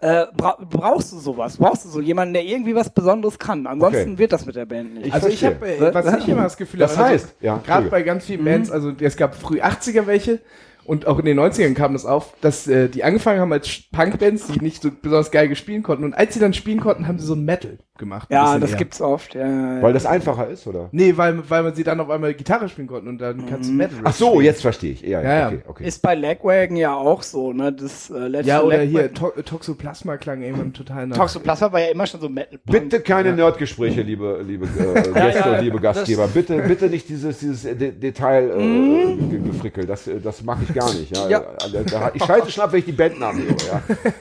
äh, 0.00 0.26
bra 0.36 0.58
brauchst 0.68 1.12
du 1.12 1.18
sowas, 1.18 1.56
brauchst 1.56 1.84
du 1.86 1.88
so 1.88 2.00
jemanden, 2.00 2.34
der 2.34 2.44
irgendwie 2.44 2.74
was 2.74 2.90
Besonderes 2.90 3.38
kann. 3.38 3.66
Ansonsten 3.66 4.12
Okay. 4.12 4.18
wird 4.18 4.32
das 4.32 4.44
mit 4.44 4.56
der 4.56 4.66
Band 4.66 4.94
nicht. 4.94 5.06
Ich 5.06 5.14
Also 5.14 5.28
ich 5.28 5.44
habe, 5.44 5.66
äh, 5.66 5.94
was 5.94 6.18
ich 6.18 6.28
immer 6.28 6.42
das 6.42 6.56
Gefühl 6.56 6.80
Das 6.80 6.96
habe, 6.96 7.10
heißt, 7.10 7.36
ja, 7.40 7.58
gerade 7.58 7.88
bei 7.88 8.02
ganz 8.02 8.24
vielen 8.24 8.44
Bands, 8.44 8.70
also 8.70 8.92
es 9.00 9.16
gab 9.16 9.34
früh 9.34 9.60
80er 9.60 10.06
welche 10.06 10.40
und 10.84 11.06
auch 11.06 11.18
in 11.18 11.24
den 11.24 11.38
90ern 11.38 11.74
kam 11.74 11.92
das 11.92 12.04
auf, 12.04 12.34
dass 12.40 12.66
äh, 12.66 12.88
die 12.88 13.04
angefangen 13.04 13.40
haben 13.40 13.52
als 13.52 13.82
Punkbands, 13.90 14.48
die 14.48 14.60
nicht 14.60 14.82
so 14.82 14.90
besonders 14.90 15.30
geil 15.30 15.54
spielen 15.56 15.82
konnten. 15.82 16.04
Und 16.04 16.14
als 16.14 16.34
sie 16.34 16.40
dann 16.40 16.54
spielen 16.54 16.80
konnten, 16.80 17.08
haben 17.08 17.18
sie 17.18 17.26
so 17.26 17.36
Metal 17.36 17.78
gemacht. 17.96 18.28
ja, 18.30 18.58
das 18.58 18.72
eher. 18.72 18.76
gibt's 18.78 19.00
oft. 19.00 19.34
Ja, 19.34 19.46
ja, 19.46 19.76
ja. 19.76 19.82
Weil 19.82 19.92
das 19.92 20.04
einfacher 20.04 20.48
ist, 20.48 20.66
oder? 20.66 20.88
Nee, 20.90 21.16
weil, 21.16 21.48
weil 21.48 21.62
man 21.62 21.74
sie 21.74 21.84
dann 21.84 22.00
auf 22.00 22.10
einmal 22.10 22.34
Gitarre 22.34 22.68
spielen 22.68 22.88
konnten 22.88 23.08
und 23.08 23.18
dann 23.18 23.46
kannst 23.46 23.70
du 23.70 23.74
Metal 23.74 23.98
Ach 24.02 24.12
so, 24.12 24.40
jetzt 24.40 24.62
verstehe 24.62 24.92
ich. 24.92 25.02
Ja, 25.02 25.22
Ja, 25.22 25.38
ja. 25.38 25.46
okay, 25.48 25.58
okay. 25.68 25.84
Ist 25.86 26.02
bei 26.02 26.14
Lagwagon 26.16 26.76
ja 26.76 26.94
auch 26.94 27.22
so, 27.22 27.52
ne? 27.52 27.72
Das 27.72 28.10
äh, 28.10 28.14
letzte 28.26 28.48
Ja, 28.48 28.62
oder 28.62 28.78
Lagwagon- 28.78 28.88
hier, 28.88 29.14
to 29.14 29.28
Toxoplasma 29.44 30.16
klang 30.16 30.42
irgendwann 30.42 30.72
total 30.72 31.06
nach. 31.06 31.16
Toxoplasma 31.16 31.72
war 31.72 31.80
ja 31.80 31.86
immer 31.92 32.06
schon 32.06 32.20
so 32.20 32.28
Metal. 32.28 32.58
Bitte 32.64 33.00
keine 33.00 33.32
Nerdgespräche, 33.32 34.02
liebe, 34.02 34.42
liebe 34.44 34.66
äh, 34.66 35.02
Gäste 35.12 35.38
ja, 35.48 35.58
und 35.58 35.64
liebe 35.64 35.78
Gastgeber. 35.80 36.26
Bitte, 36.26 36.56
bitte 36.62 36.86
nicht 36.86 37.08
dieses, 37.08 37.38
dieses 37.38 37.62
De 37.62 37.92
Detail 37.92 38.50
äh, 38.58 39.16
ge- 39.16 39.38
gefrickel. 39.52 39.86
Das, 39.86 40.08
äh, 40.08 40.18
das 40.20 40.42
mache 40.42 40.64
ich 40.68 40.74
gar 40.74 40.92
nicht. 40.92 41.16
Ja. 41.16 41.24
Mhm. 41.26 41.30
Ja. 41.30 41.40
Äh, 41.40 42.10
Ich 42.14 42.24
schalte 42.24 42.50
schon 42.50 42.64
ab, 42.64 42.72
wenn 42.72 42.80
ich 42.80 42.86
die 42.86 42.92
Bandnamen 42.92 43.42
höre. 43.44 43.56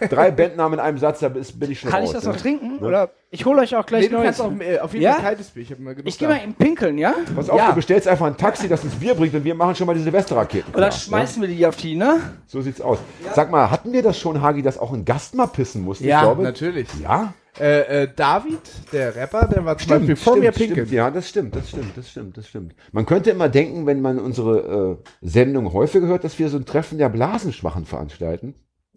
Ja. 0.01 0.07
Drei 0.09 0.30
Bandnamen 0.30 0.78
in 0.78 0.86
einem 0.86 0.97
Satz, 0.99 1.21
da 1.21 1.28
ist- 1.28 1.59
bin 1.59 1.71
ich 1.71 1.80
schon 1.80 1.89
Kann 1.89 2.01
raus. 2.01 2.09
ich 2.09 2.15
das 2.15 2.26
ja. 2.26 2.32
noch 2.32 2.38
trinken? 2.38 2.78
Oder 2.80 3.09
ich 3.32 3.45
hole 3.45 3.62
euch 3.64 3.76
auch 3.76 3.86
gleich 3.86 4.09
Nee, 4.09 4.16
neues. 4.16 4.39
auch 4.39 4.51
äh, 4.59 4.80
auf 4.80 4.93
jeden 4.93 5.03
Ja? 5.03 5.14
Fall 5.14 5.22
kaltes 5.24 5.47
Bier. 5.49 5.64
Ich 5.64 6.05
Ich 6.05 6.18
gehe 6.20 6.28
mal 6.28 6.39
im 6.43 6.53
Pinkeln, 6.53 6.97
ja? 6.97 7.14
Pass 7.36 7.49
auf, 7.49 7.57
Ja. 7.57 7.70
du 7.70 7.76
bestellst 7.76 8.07
einfach 8.07 8.28
ein 8.28 8.38
Taxi, 8.38 8.68
das 8.68 8.84
uns 8.84 8.93
Bier 8.95 9.16
bringt 9.16 9.34
und 9.34 9.43
wir 9.43 9.55
machen 9.55 9.76
schon 9.76 9.88
mal 9.88 9.95
die 9.95 10.01
Silvesterraketen. 10.03 10.74
Oder 10.74 10.89
klar, 10.89 10.91
schmeißen 10.99 11.41
wir 11.41 11.49
die 11.49 11.66
auf 11.66 11.76
die, 11.76 11.95
ne? 11.95 12.05
Ja? 12.05 12.20
So 12.47 12.61
sieht's 12.61 12.82
aus. 12.82 12.99
Sag 13.34 13.49
mal, 13.51 13.72
hatten 13.72 13.91
wir 13.93 14.03
das 14.03 14.20
schon, 14.20 14.41
Hagi, 14.41 14.61
dass 14.61 14.78
auch 14.78 14.93
ein 14.93 15.05
Gast 15.05 15.36
mal 15.36 15.47
pissen 15.47 15.82
musste? 15.84 16.05
Ja, 16.05 16.18
ich 16.20 16.24
glaube, 16.24 16.43
natürlich. 16.43 16.88
Ja? 17.01 17.34
Äh, 17.59 18.03
äh, 18.03 18.07
David, 18.16 18.59
der 18.91 19.16
Rapper, 19.16 19.47
der 19.47 19.64
war 19.64 19.78
zum 19.78 19.89
Beispiel 19.89 20.16
vor 20.16 20.38
mir 20.38 20.51
pinkeln. 20.51 20.88
Stimmt, 20.88 20.91
ja, 20.91 21.11
das 21.11 21.30
stimmt, 21.30 21.55
das 21.55 21.70
stimmt, 21.70 21.95
das 21.95 22.09
stimmt, 22.09 22.36
das 22.38 22.47
stimmt. 22.47 22.74
Man 22.91 23.05
könnte 23.05 23.30
immer 23.30 23.47
denken, 23.47 23.86
wenn 23.86 24.01
man 24.01 24.18
unsere 24.20 24.97
äh, 24.99 25.09
Sendung 25.22 25.72
häufiger 25.72 26.07
hört, 26.07 26.24
dass 26.24 26.39
wir 26.39 26.49
so 26.49 26.57
ein 26.57 26.66
Treffen 26.66 26.97
der 26.97 27.09
Blasenschwachen 27.09 27.86
veranstalten. 27.86 28.55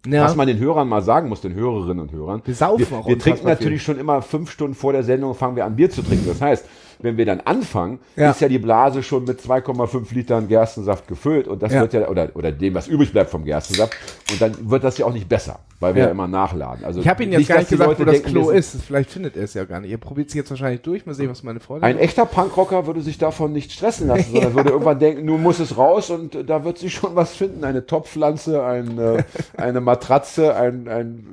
Ja. 0.09 0.23
Was 0.23 0.35
man 0.35 0.47
den 0.47 0.59
Hörern 0.59 0.87
mal 0.87 1.01
sagen 1.01 1.29
muss, 1.29 1.41
den 1.41 1.53
Hörerinnen 1.53 1.99
und 1.99 2.11
Hörern. 2.11 2.41
Wir 2.45 2.55
saufen 2.55 2.85
wir, 2.89 2.97
auch 2.97 3.07
wir 3.07 3.19
trinken 3.19 3.45
natürlich 3.45 3.83
schon 3.83 3.99
immer 3.99 4.21
fünf 4.21 4.51
Stunden 4.51 4.75
vor 4.75 4.93
der 4.93 5.03
Sendung, 5.03 5.35
fangen 5.35 5.55
wir 5.55 5.65
an 5.65 5.75
Bier 5.75 5.89
zu 5.89 6.01
trinken. 6.01 6.27
Das 6.27 6.41
heißt, 6.41 6.65
wenn 6.99 7.17
wir 7.17 7.25
dann 7.25 7.41
anfangen, 7.41 7.99
Ja. 8.15 8.31
ist 8.31 8.41
ja 8.41 8.47
die 8.47 8.59
Blase 8.59 9.03
schon 9.03 9.25
mit 9.25 9.39
2,5 9.39 10.13
Litern 10.13 10.47
Gerstensaft 10.47 11.07
gefüllt 11.07 11.47
und 11.47 11.61
das 11.61 11.73
Ja. 11.73 11.81
wird 11.81 11.93
ja, 11.93 12.07
oder, 12.07 12.29
oder 12.35 12.51
dem, 12.51 12.73
was 12.73 12.87
übrig 12.87 13.11
bleibt 13.11 13.29
vom 13.29 13.43
Gerstensaft. 13.45 13.95
Und 14.31 14.41
dann 14.41 14.69
wird 14.69 14.83
das 14.83 14.97
ja 14.97 15.05
auch 15.05 15.13
nicht 15.13 15.29
besser, 15.29 15.59
weil 15.79 15.95
wir 15.95 16.03
Ja. 16.05 16.09
immer 16.09 16.27
nachladen. 16.27 16.83
Also 16.85 16.99
Ich 17.01 17.07
habe 17.07 17.23
ihn 17.23 17.31
jetzt 17.31 17.47
gar 17.47 17.57
dass 17.57 17.63
nicht 17.63 17.69
gesagt, 17.71 17.89
Leute 17.89 18.01
wo 18.01 18.05
das 18.05 18.13
denken, 18.23 18.29
Klo 18.31 18.49
ist. 18.49 18.81
Vielleicht 18.81 19.09
findet 19.11 19.37
er 19.37 19.43
es 19.43 19.53
ja 19.53 19.65
gar 19.65 19.79
nicht. 19.79 19.91
Ihr 19.91 19.97
probiert 19.97 20.29
es 20.29 20.33
jetzt 20.33 20.49
wahrscheinlich 20.49 20.81
durch. 20.81 21.05
Mal 21.05 21.13
sehen, 21.13 21.29
was 21.29 21.43
meine 21.43 21.59
Freundin 21.59 21.83
Ein 21.87 21.97
echter 21.99 22.25
Punkrocker 22.25 22.87
würde 22.87 23.01
sich 23.01 23.17
davon 23.17 23.53
nicht 23.53 23.71
stressen 23.71 24.07
lassen, 24.07 24.31
sondern 24.31 24.53
würde 24.55 24.69
irgendwann 24.71 24.99
denken, 24.99 25.25
nun 25.25 25.41
muss 25.43 25.59
es 25.59 25.77
raus 25.77 26.09
und 26.09 26.49
da 26.49 26.63
wird 26.63 26.77
sich 26.77 26.93
schon 26.93 27.15
was 27.15 27.35
finden. 27.35 27.63
Eine 27.63 27.85
Topfpflanze, 27.85 28.63
ein, 28.63 28.97
äh, 28.97 29.23
eine 29.57 29.81
Matratze, 29.81 30.55
ein, 30.55 30.87
ein 30.87 31.27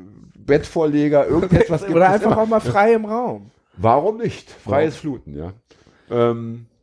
Bettvorleger, 0.47 1.27
irgendetwas 1.27 1.83
Oder 1.89 2.11
einfach 2.11 2.37
auch 2.37 2.47
mal 2.47 2.61
frei 2.61 2.93
im 2.95 3.07
Raum. 3.07 3.51
Warum 3.77 4.19
nicht? 4.19 4.51
Freies 4.51 4.97
Fluten, 4.97 5.35
ja. 5.37 5.53
Ähm, 6.11 6.67
äh, 6.71 6.74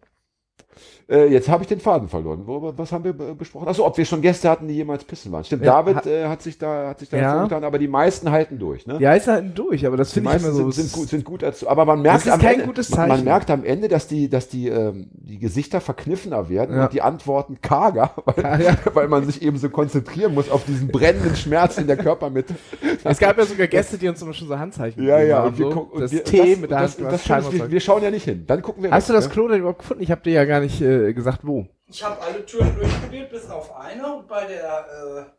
jetzt 1.17 1.49
habe 1.49 1.63
ich 1.63 1.67
den 1.67 1.79
Faden 1.79 2.07
verloren. 2.07 2.43
Worüber, 2.45 2.77
was 2.77 2.91
haben 2.91 3.03
wir 3.03 3.13
be- 3.13 3.35
besprochen? 3.35 3.67
Achso, 3.67 3.85
ob 3.85 3.97
wir 3.97 4.05
schon 4.05 4.21
Gäste 4.21 4.49
hatten, 4.49 4.67
die 4.67 4.75
jemals 4.75 5.03
pissen 5.03 5.31
waren. 5.31 5.43
Stimmt, 5.43 5.63
Ja, 5.65 5.73
David 5.81 5.95
hat- 5.97 6.05
äh, 6.07 6.27
hat 6.27 6.41
sich 6.41 6.57
da, 6.57 6.89
hat 6.89 6.99
sich 6.99 7.09
da 7.09 7.17
Ja. 7.17 7.43
getan, 7.43 7.63
aber 7.63 7.77
die 7.79 7.87
meisten 7.87 8.31
halten 8.31 8.57
durch, 8.59 8.87
ne? 8.87 8.97
Ja, 8.99 9.13
ist 9.13 9.27
halt 9.27 9.57
durch, 9.57 9.85
aber 9.85 9.97
das 9.97 10.09
Die 10.09 10.15
finde 10.15 10.29
ich 10.29 10.35
immer 10.37 10.47
meisten 10.47 10.63
so. 10.63 10.71
sind, 10.71 10.87
sind, 10.89 10.99
gut, 10.99 11.09
sind 11.09 11.25
gut 11.25 11.43
dazu. 11.43 11.67
Aber 11.67 11.85
man 11.85 12.01
merkt 12.01 12.17
Das 12.19 12.25
ist 12.27 12.31
am 12.31 12.39
kein 12.39 12.53
Ende, 12.55 12.65
gutes 12.67 12.89
man, 12.91 12.99
man 12.99 13.09
Zeichen. 13.09 13.25
merkt 13.25 13.51
am 13.51 13.63
Ende, 13.63 13.87
dass 13.87 14.07
die, 14.07 14.29
dass 14.29 14.47
die, 14.47 14.67
ähm, 14.69 15.07
die 15.13 15.37
Gesichter 15.39 15.81
verkniffener 15.81 16.49
werden 16.49 16.75
Ja. 16.77 16.85
und 16.85 16.93
die 16.93 17.01
Antworten 17.01 17.59
karger, 17.61 18.11
weil, 18.25 18.43
Ja, 18.43 18.57
ja. 18.59 18.77
weil 18.93 19.07
man 19.07 19.25
sich 19.25 19.41
eben 19.41 19.57
so 19.57 19.69
konzentrieren 19.69 20.33
muss 20.33 20.49
auf 20.49 20.63
diesen 20.65 20.87
brennenden 20.89 21.35
Schmerz 21.35 21.77
in 21.77 21.87
der 21.87 21.97
Körpermitte. 21.97 22.55
Es 23.03 23.17
gab 23.19 23.37
ja 23.37 23.45
sogar 23.45 23.67
Gäste, 23.67 23.97
die 23.97 24.07
uns 24.07 24.21
immer 24.21 24.33
schon 24.33 24.47
so 24.47 24.57
Handzeichen 24.59 25.03
Ja, 25.03 25.19
ja. 25.19 25.43
Und 25.43 25.57
wir, 25.57 25.71
so. 25.71 25.79
und 25.91 26.01
das 26.01 26.11
wir, 26.11 26.23
Tee 26.23 26.37
das, 26.51 26.59
mit 26.59 26.71
der 26.71 26.79
das, 26.81 26.97
Hand. 26.99 27.11
das, 27.11 27.23
das, 27.25 27.51
wir, 27.53 27.71
wir 27.71 27.79
schauen 27.79 28.03
ja 28.03 28.11
nicht 28.11 28.25
hin. 28.25 28.43
Dann 28.45 28.61
gucken 28.61 28.83
wir 28.83 28.91
Hast 28.91 29.09
du 29.09 29.13
weg, 29.13 29.17
das 29.19 29.27
ne? 29.27 29.33
Klo 29.33 29.47
denn 29.47 29.59
überhaupt 29.59 29.79
gefunden? 29.79 30.03
Ich 30.03 30.11
habe 30.11 30.21
dir 30.21 30.33
ja 30.33 30.45
gar 30.45 30.59
nicht 30.59 30.79
äh, 30.81 31.00
gesagt, 31.13 31.39
wo. 31.45 31.67
Ich 31.87 32.03
habe 32.03 32.21
alle 32.21 32.45
Türen 32.45 32.75
durchprobiert, 32.75 33.29
bis 33.31 33.49
auf 33.49 33.75
eine. 33.75 34.15
Und 34.15 34.27
bei 34.27 34.45
der, 34.45 35.33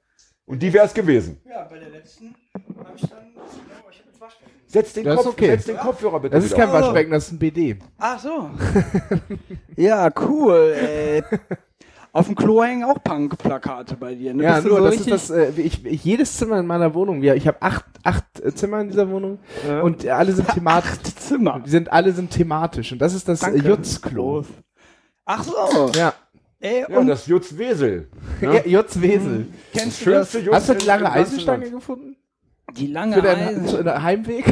Und 0.47 0.63
die 0.63 0.73
wäre 0.73 0.87
es 0.87 0.93
gewesen. 0.95 1.41
äh, 1.45 1.51
ja, 1.51 1.65
bei 1.71 1.79
der 1.79 1.91
letzten 1.91 2.35
habe 2.55 2.91
ich 2.97 3.03
dann, 3.03 3.33
genau, 3.35 3.89
ich 3.91 3.99
habe 3.99 4.09
jetzt 4.11 4.21
Waschbecken. 4.21 4.53
Setz 4.67 4.93
den, 4.95 5.05
Das 5.05 5.15
ist 5.21 5.25
Kopf, 5.25 5.33
okay. 5.35 5.47
setz 5.51 5.65
den 5.67 5.77
Kopfhörer 5.79 6.21
bitte 6.21 6.35
Das 6.37 6.45
ist 6.45 6.53
wieder 6.53 6.67
kein 6.67 6.75
auf. 6.75 6.81
Waschbecken, 6.83 7.11
das 7.13 7.25
ist 7.27 7.33
ein 7.33 7.39
BD. 7.39 7.79
Ach 7.99 8.19
so. 8.19 8.51
ja, 9.77 10.11
cool. 10.21 10.75
Äh, 10.77 11.23
auf 12.15 12.27
dem 12.27 12.35
Klo 12.35 12.63
hängen 12.63 12.85
auch 12.85 13.03
Punk-Plakate 13.03 13.97
bei 13.97 14.15
dir. 14.15 14.35
Ne? 14.35 14.43
Ja, 14.45 14.55
Bist 14.57 14.67
du 14.67 14.69
nur 14.71 14.79
so 14.79 14.85
das 14.85 14.95
richtig- 14.95 15.13
ist 15.15 15.31
das, 15.31 15.37
äh, 15.57 15.61
ich, 15.61 15.85
ich, 15.87 16.05
jedes 16.05 16.37
Zimmer 16.37 16.59
in 16.61 16.67
meiner 16.67 16.93
Wohnung, 16.93 17.23
ja, 17.23 17.35
ich 17.35 17.47
habe 17.49 17.63
acht, 17.63 17.87
acht 18.03 18.25
äh, 18.41 18.55
Zimmer 18.55 18.81
in 18.83 18.89
dieser 18.89 19.09
Wohnung 19.09 19.39
und 19.83 20.07
alle 20.07 20.33
sind 20.33 20.47
thematisch. 20.55 20.91
Acht 20.91 21.21
Zimmer. 21.21 21.61
Die 21.65 21.71
sind, 21.71 21.91
alle 21.91 22.13
sind 22.13 22.31
thematisch 22.31 22.93
und 22.93 22.99
das 22.99 23.15
ist 23.15 23.29
das 23.29 23.43
äh. 23.43 23.57
Jutzklo. 23.57 24.45
Ach 25.25 25.43
so. 25.43 25.91
Ja. 25.95 26.13
Ey, 26.61 26.85
Ja, 26.89 26.99
und 26.99 27.07
das 27.09 27.27
Jutz 27.27 27.57
Wesel. 27.59 28.09
ja. 28.41 28.65
Jutzwesel. 28.65 29.47
kennst 29.75 30.05
du 30.07 30.11
das? 30.11 30.33
Jutz 30.33 30.53
Hast 30.55 30.69
du 30.69 30.75
die 30.75 30.87
lange 30.87 31.11
Eisenstange 31.11 31.71
gefunden? 31.71 32.17
Die 32.77 32.87
lange 32.87 33.17
Für 33.17 33.23
deinen 33.23 33.49
Eisen. 33.49 33.67
zu- 33.67 33.83
deinen 33.85 34.03
Heimweg? 34.03 34.45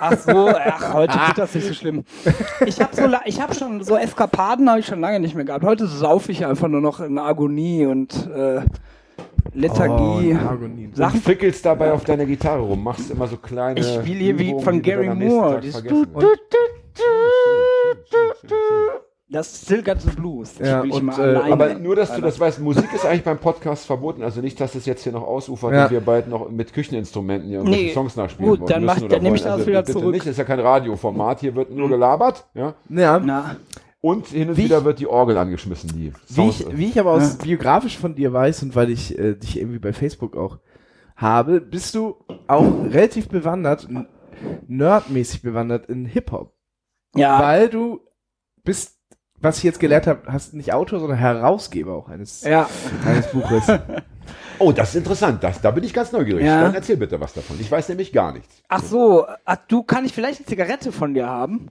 Ach 0.00 0.18
so, 0.18 0.48
ach, 0.48 0.94
heute 0.94 1.12
wird 1.14 1.38
das 1.38 1.54
nicht 1.54 1.66
so 1.68 1.74
schlimm. 1.74 2.04
Ich 2.66 2.80
habe 2.80 2.96
so, 2.96 3.02
ich 3.26 3.40
habe 3.40 3.54
schon 3.54 3.84
so 3.84 3.96
Eskapaden 3.96 4.68
habe 4.68 4.80
ich 4.80 4.86
schon 4.86 5.00
lange 5.00 5.20
nicht 5.20 5.34
mehr 5.36 5.44
gehabt. 5.44 5.64
Heute 5.64 5.86
saufe 5.86 6.32
ich 6.32 6.44
einfach 6.46 6.68
nur 6.68 6.80
noch 6.80 7.00
in 7.00 7.18
Agonie 7.18 7.84
und 7.86 8.12
äh, 8.34 8.62
Lethargie. 9.52 10.36
Oh, 10.42 10.48
Agonie. 10.48 10.90
Du 10.94 11.08
fickelst 11.10 11.64
dabei 11.66 11.92
auf 11.92 12.04
deiner 12.04 12.24
Gitarre 12.24 12.60
rum, 12.60 12.82
machst 12.82 13.10
immer 13.10 13.26
so 13.28 13.36
kleine. 13.36 13.78
Ich 13.80 13.86
spiele 13.94 14.18
hier 14.18 14.38
wie 14.38 14.48
Übungen, 14.50 14.64
von 14.64 14.74
die 14.74 14.82
du 14.82 14.90
Gary 14.90 15.14
Moore. 15.14 15.60
Du, 15.60 15.70
du, 15.82 16.04
du, 16.06 16.26
Das 19.32 19.52
ist 19.52 19.64
Still 19.66 19.84
the 19.84 20.10
Blues. 20.10 20.54
Ja, 20.58 20.80
und, 20.80 21.02
mal 21.04 21.34
äh, 21.46 21.52
Aber 21.52 21.74
nur, 21.74 21.94
dass 21.94 22.12
du 22.12 22.20
das 22.20 22.40
weißt, 22.40 22.58
Musik 22.60 22.92
ist 22.92 23.06
eigentlich 23.06 23.22
beim 23.22 23.38
Podcast 23.38 23.86
verboten. 23.86 24.22
Also 24.24 24.40
nicht, 24.40 24.60
dass 24.60 24.74
es 24.74 24.86
jetzt 24.86 25.04
hier 25.04 25.12
noch 25.12 25.22
ausufert 25.22 25.72
Ja. 25.72 25.84
und 25.84 25.90
wir 25.92 26.00
bald 26.00 26.28
noch 26.28 26.50
mit 26.50 26.72
Kücheninstrumenten 26.72 27.48
hier 27.48 27.58
irgendwelche 27.58 27.86
Nee. 27.86 27.92
Songs 27.92 28.16
nachspielen 28.16 28.50
Gut, 28.50 28.60
wollen 28.60 28.68
dann 28.70 28.84
müssen 28.84 29.02
mach- 29.02 29.08
dann 29.08 29.22
nehm 29.22 29.34
ich 29.36 29.42
das 29.42 29.66
wieder 29.66 29.82
bitte 29.82 29.92
zurück. 29.92 30.12
Nicht, 30.12 30.24
das 30.26 30.32
ist 30.32 30.38
ja 30.38 30.44
kein 30.44 30.58
Radioformat. 30.58 31.40
Hier 31.40 31.54
wird 31.54 31.70
nur 31.70 31.88
gelabert. 31.88 32.48
Ja? 32.54 32.74
Ja. 32.88 33.20
Na, 33.20 33.56
Und 34.00 34.26
hin 34.28 34.48
und 34.48 34.56
Wie 34.56 34.64
wieder 34.64 34.78
ich- 34.78 34.84
wird 34.84 34.98
die 34.98 35.06
Orgel 35.06 35.36
angeschmissen, 35.38 35.90
die 35.94 36.12
Wie 36.28 36.48
ich, 36.48 36.66
wie 36.76 36.86
ich 36.88 36.98
aber 36.98 37.12
aus 37.12 37.36
biografisch 37.36 37.98
von 37.98 38.14
dir 38.16 38.32
weiß 38.32 38.62
und 38.64 38.74
weil 38.74 38.90
ich 38.90 39.16
äh, 39.18 39.34
dich 39.34 39.58
irgendwie 39.60 39.78
bei 39.78 39.92
Facebook 39.92 40.36
auch 40.36 40.58
habe, 41.16 41.60
bist 41.60 41.94
du 41.94 42.16
auch 42.48 42.64
relativ 42.84 43.28
bewandert, 43.28 43.86
nerdmäßig 44.66 45.42
bewandert 45.42 45.86
in 45.86 46.06
Hip-Hop. 46.06 46.52
ja, 47.14 47.40
Weil 47.40 47.68
du 47.68 48.00
bist, 48.64 48.98
was 49.40 49.58
ich 49.58 49.64
jetzt 49.64 49.80
gelernt 49.80 50.06
habe, 50.06 50.20
hast 50.30 50.54
nicht 50.54 50.72
Autor, 50.72 51.00
sondern 51.00 51.18
Herausgeber 51.18 51.94
auch 51.94 52.08
eines, 52.08 52.42
ja. 52.42 52.68
eines 53.06 53.28
Buches. 53.28 53.64
oh, 54.58 54.72
das 54.72 54.90
ist 54.90 54.96
interessant. 54.96 55.42
Das, 55.42 55.60
da 55.60 55.70
bin 55.70 55.84
ich 55.84 55.94
ganz 55.94 56.12
neugierig. 56.12 56.44
Ja. 56.44 56.62
Dann 56.62 56.74
erzähl 56.74 56.96
bitte 56.96 57.20
was 57.20 57.32
davon. 57.32 57.56
Ich 57.58 57.70
weiß 57.70 57.88
nämlich 57.88 58.12
gar 58.12 58.32
nichts. 58.32 58.62
Ach 58.68 58.82
so, 58.82 59.26
ach, 59.44 59.56
du 59.68 59.82
kann 59.82 60.04
ich 60.04 60.12
vielleicht 60.12 60.40
eine 60.40 60.46
Zigarette 60.46 60.92
von 60.92 61.14
dir 61.14 61.26
haben? 61.26 61.70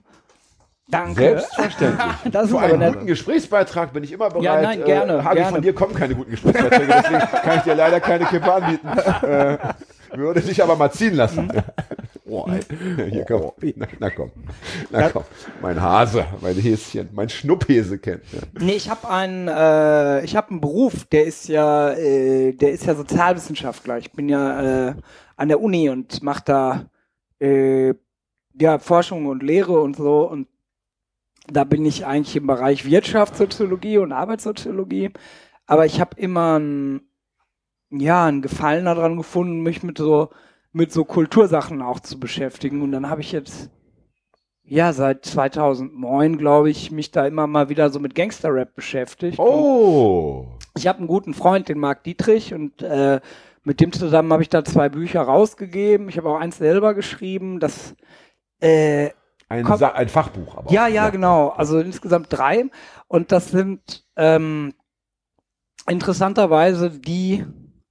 Danke. 0.88 1.22
Selbstverständlich. 1.22 2.06
Das 2.32 2.44
ist 2.46 2.50
Für 2.50 2.60
einen 2.60 2.78
nett. 2.80 2.94
guten 2.94 3.06
Gesprächsbeitrag 3.06 3.92
bin 3.92 4.02
ich 4.02 4.12
immer 4.12 4.28
bereit. 4.28 4.42
Ja, 4.42 4.60
nein, 4.60 4.84
gerne, 4.84 5.12
Äh, 5.18 5.22
Hagi, 5.22 5.36
gerne. 5.36 5.52
von 5.52 5.62
dir 5.62 5.72
kommen 5.72 5.94
keine 5.94 6.14
guten 6.14 6.32
Gesprächsbeiträge, 6.32 6.86
deswegen 6.88 7.20
kann 7.20 7.58
ich 7.58 7.62
dir 7.62 7.74
leider 7.74 8.00
keine 8.00 8.24
Kippe 8.26 8.52
anbieten. 8.52 8.88
Äh, 9.30 9.58
würde 10.18 10.40
dich 10.40 10.60
aber 10.60 10.74
mal 10.74 10.90
ziehen 10.90 11.14
lassen. 11.14 11.52
Oh. 12.30 12.46
Hier, 13.10 13.24
komm. 13.24 13.50
Na, 13.74 13.86
na 13.98 14.10
komm. 14.10 14.30
Na 14.90 15.08
komm. 15.10 15.24
Mein 15.60 15.80
Hase, 15.80 16.24
mein 16.40 16.54
Häschen, 16.54 17.08
mein 17.12 17.28
Schnupphäse 17.28 17.98
kennt. 17.98 18.22
Ja. 18.32 18.38
Nee, 18.60 18.76
ich 18.76 18.88
habe 18.88 19.08
einen, 19.10 19.48
äh, 19.48 20.24
ich 20.24 20.36
habe 20.36 20.50
einen 20.50 20.60
Beruf, 20.60 21.06
der 21.06 21.24
ist 21.24 21.48
ja, 21.48 21.90
äh, 21.90 22.52
der 22.52 22.70
ist 22.70 22.86
ja 22.86 22.94
Sozialwissenschaftler. 22.94 23.98
Ich 23.98 24.12
bin 24.12 24.28
ja 24.28 24.90
äh, 24.90 24.94
an 25.36 25.48
der 25.48 25.60
Uni 25.60 25.90
und 25.90 26.22
mache 26.22 26.42
da 26.44 26.90
äh, 27.40 27.94
ja 28.60 28.78
Forschung 28.78 29.26
und 29.26 29.42
Lehre 29.42 29.80
und 29.80 29.96
so 29.96 30.28
und 30.28 30.46
da 31.48 31.64
bin 31.64 31.84
ich 31.84 32.06
eigentlich 32.06 32.36
im 32.36 32.46
Bereich 32.46 32.84
Wirtschaftssoziologie 32.84 33.98
und 33.98 34.12
Arbeitssoziologie. 34.12 35.10
Aber 35.66 35.84
ich 35.86 36.00
habe 36.00 36.16
immer 36.16 36.60
ein, 36.60 37.00
ja, 37.90 38.26
einen 38.26 38.42
Gefallen 38.42 38.84
daran 38.84 39.16
gefunden, 39.16 39.62
mich 39.62 39.82
mit 39.82 39.98
so 39.98 40.30
mit 40.72 40.92
so 40.92 41.04
Kultursachen 41.04 41.82
auch 41.82 42.00
zu 42.00 42.18
beschäftigen. 42.20 42.82
Und 42.82 42.92
dann 42.92 43.08
habe 43.10 43.20
ich 43.20 43.32
jetzt 43.32 43.70
ja 44.62 44.92
seit 44.92 45.24
2009, 45.24 46.38
glaube 46.38 46.70
ich, 46.70 46.90
mich 46.90 47.10
da 47.10 47.26
immer 47.26 47.46
mal 47.46 47.68
wieder 47.68 47.90
so 47.90 47.98
mit 47.98 48.14
Gangster-Rap 48.14 48.74
beschäftigt. 48.74 49.38
Und 49.38 49.46
Oh. 49.46 50.46
ich 50.76 50.86
habe 50.86 50.98
einen 50.98 51.08
guten 51.08 51.34
Freund, 51.34 51.68
den 51.68 51.78
Marc 51.78 52.04
Dietrich, 52.04 52.54
und 52.54 52.80
äh, 52.82 53.20
mit 53.64 53.80
dem 53.80 53.92
zusammen 53.92 54.32
habe 54.32 54.42
ich 54.42 54.48
da 54.48 54.64
zwei 54.64 54.88
Bücher 54.88 55.22
rausgegeben. 55.22 56.08
Ich 56.08 56.16
habe 56.18 56.28
auch 56.30 56.38
eins 56.38 56.58
selber 56.58 56.94
geschrieben. 56.94 57.58
Das 57.60 57.94
äh, 58.60 59.10
Ein, 59.48 59.66
ein 59.66 60.08
Fachbuch 60.08 60.56
aber. 60.56 60.72
ja, 60.72 60.86
ja, 60.86 61.10
genau. 61.10 61.48
Also 61.48 61.80
insgesamt 61.80 62.28
drei. 62.30 62.66
Und 63.08 63.32
das 63.32 63.48
sind 63.50 64.04
ähm, 64.16 64.72
interessanterweise 65.88 66.90
die 66.90 67.44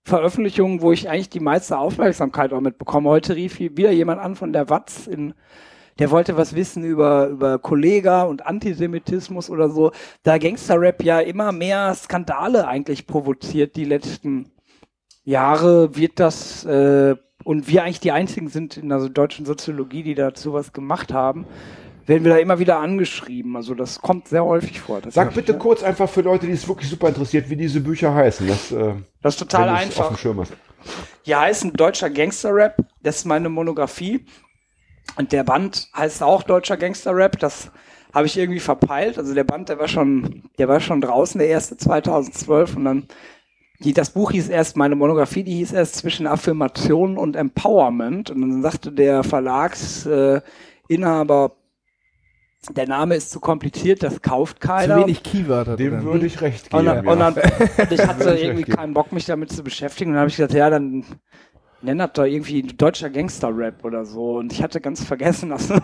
Veröffentlichungen, 0.10 0.82
wo 0.82 0.92
ich 0.92 1.10
eigentlich 1.10 1.30
die 1.30 1.40
meiste 1.40 1.78
Aufmerksamkeit 1.78 2.52
auch 2.52 2.62
mitbekomme. 2.62 3.10
Heute 3.10 3.36
rief 3.36 3.60
wieder 3.60 3.92
jemand 3.92 4.20
an 4.20 4.36
von 4.36 4.52
der 4.52 4.70
Watz 4.70 5.08
in 5.08 5.34
der 6.00 6.12
wollte 6.12 6.38
was 6.38 6.56
wissen 6.56 6.86
über, 6.86 7.28
über 7.28 7.60
Kollega 7.60 8.24
und 8.24 8.46
Antisemitismus 8.46 9.50
oder 9.50 9.70
so. 9.70 9.92
Da 10.24 10.38
Gangsterrap 10.38 11.04
ja 11.04 11.20
immer 11.20 11.52
mehr 11.52 11.94
Skandale 11.94 12.68
eigentlich 12.68 13.06
provoziert 13.06 13.76
die 13.76 13.84
letzten 13.84 14.50
Jahre, 15.26 15.96
wird 15.98 16.20
das, 16.20 16.64
äh, 16.66 17.16
und 17.44 17.68
wir 17.68 17.84
eigentlich 17.84 18.00
die 18.00 18.14
einzigen 18.14 18.48
sind 18.48 18.78
in 18.78 18.90
der 18.90 19.10
deutschen 19.10 19.46
Soziologie, 19.46 20.04
die 20.04 20.16
dazu 20.16 20.54
was 20.54 20.72
gemacht 20.72 21.14
haben, 21.14 21.46
werden 22.10 22.24
wir 22.24 22.34
da 22.34 22.38
immer 22.40 22.58
wieder 22.58 22.80
angeschrieben. 22.80 23.56
Also 23.56 23.76
das 23.76 24.02
kommt 24.02 24.28
sehr 24.28 24.44
häufig 24.44 24.82
vor. 24.82 25.00
Sag 25.10 25.36
bitte 25.36 25.54
ja. 25.54 25.58
kurz 25.60 25.84
einfach 25.84 26.10
für 26.10 26.22
Leute, 26.22 26.48
die 26.48 26.54
es 26.54 26.68
wirklich 26.68 26.90
super 26.90 27.08
interessiert, 27.08 27.50
wie 27.52 27.56
diese 27.56 27.80
Bücher 27.80 28.14
heißen. 28.14 28.48
Das, 28.48 28.72
äh, 28.72 28.96
Das 29.22 29.36
ist 29.36 29.40
total 29.40 29.70
einfach. 29.70 30.18
Die 31.28 31.36
heißen 31.36 31.72
Deutscher 31.74 32.10
Gangsterrap. 32.10 32.78
Das 33.04 33.18
ist 33.18 33.26
meine 33.26 33.48
Monographie. 33.48 34.26
Und 35.18 35.32
der 35.32 35.44
Band 35.44 35.88
heißt 35.96 36.24
auch 36.24 36.42
Deutscher 36.42 36.78
Gangsterrap. 36.78 37.38
Das 37.38 37.72
habe 38.12 38.26
ich 38.26 38.36
irgendwie 38.38 38.60
verpeilt. 38.60 39.20
Also 39.20 39.36
der 39.36 39.44
Band, 39.44 39.70
der 39.70 39.78
war 39.78 39.88
schon, 39.88 40.50
der 40.58 40.68
war 40.68 40.80
schon 40.80 41.02
draußen, 41.02 41.38
der 41.38 41.48
erste 41.48 41.78
2012. 41.78 42.76
Und 42.76 42.86
dann, 42.86 43.08
die, 43.82 43.94
das 43.94 44.10
Buch 44.10 44.32
hieß 44.32 44.50
erst, 44.50 44.78
meine 44.78 44.96
Monographie, 44.96 45.44
die 45.44 45.58
hieß 45.58 45.74
erst 45.74 45.98
zwischen 45.98 46.26
Affirmation 46.26 47.20
und 47.20 47.36
Empowerment. 47.36 48.32
Und 48.32 48.42
dann 48.42 48.62
sagte 48.64 48.92
der 48.92 49.24
Verlagsinhaber, 49.24 50.38
äh, 50.38 50.42
Inhaber, 50.92 51.59
der 52.76 52.88
Name 52.88 53.16
ist 53.16 53.32
zu 53.32 53.40
kompliziert, 53.40 54.04
das 54.04 54.22
kauft 54.22 54.62
Zu 54.62 54.68
keiner. 54.68 54.98
wenig 54.98 55.24
Keywörter 55.24 55.78
Dem 55.78 55.94
drin. 55.94 56.04
würde 56.04 56.26
ich 56.26 56.42
recht 56.42 56.74
Und 56.74 56.84
geben. 56.84 56.86
dann, 56.86 57.06
ja. 57.06 57.12
und 57.12 57.20
dann, 57.20 57.34
und 57.34 57.92
ich 57.92 58.02
hatte 58.08 58.32
irgendwie 58.36 58.64
keinen 58.72 58.94
Bock, 58.94 59.12
mich 59.12 59.26
damit 59.26 59.52
zu 59.52 59.64
beschäftigen. 59.64 60.12
Und 60.12 60.16
dann 60.16 60.22
habe 60.22 60.30
ich 60.30 60.36
gesagt, 60.38 60.54
ja, 60.54 60.70
dann 60.70 61.06
nenn 61.82 61.98
das 61.98 62.12
doch 62.14 62.26
irgendwie 62.26 62.62
deutscher 62.64 63.10
Gangster-Rap 63.10 63.84
oder 63.86 64.06
so. 64.06 64.38
Und 64.38 64.52
ich 64.52 64.62
hatte 64.62 64.82
ganz 64.82 65.04
vergessen, 65.04 65.50
dass 65.52 65.72
ein 65.72 65.82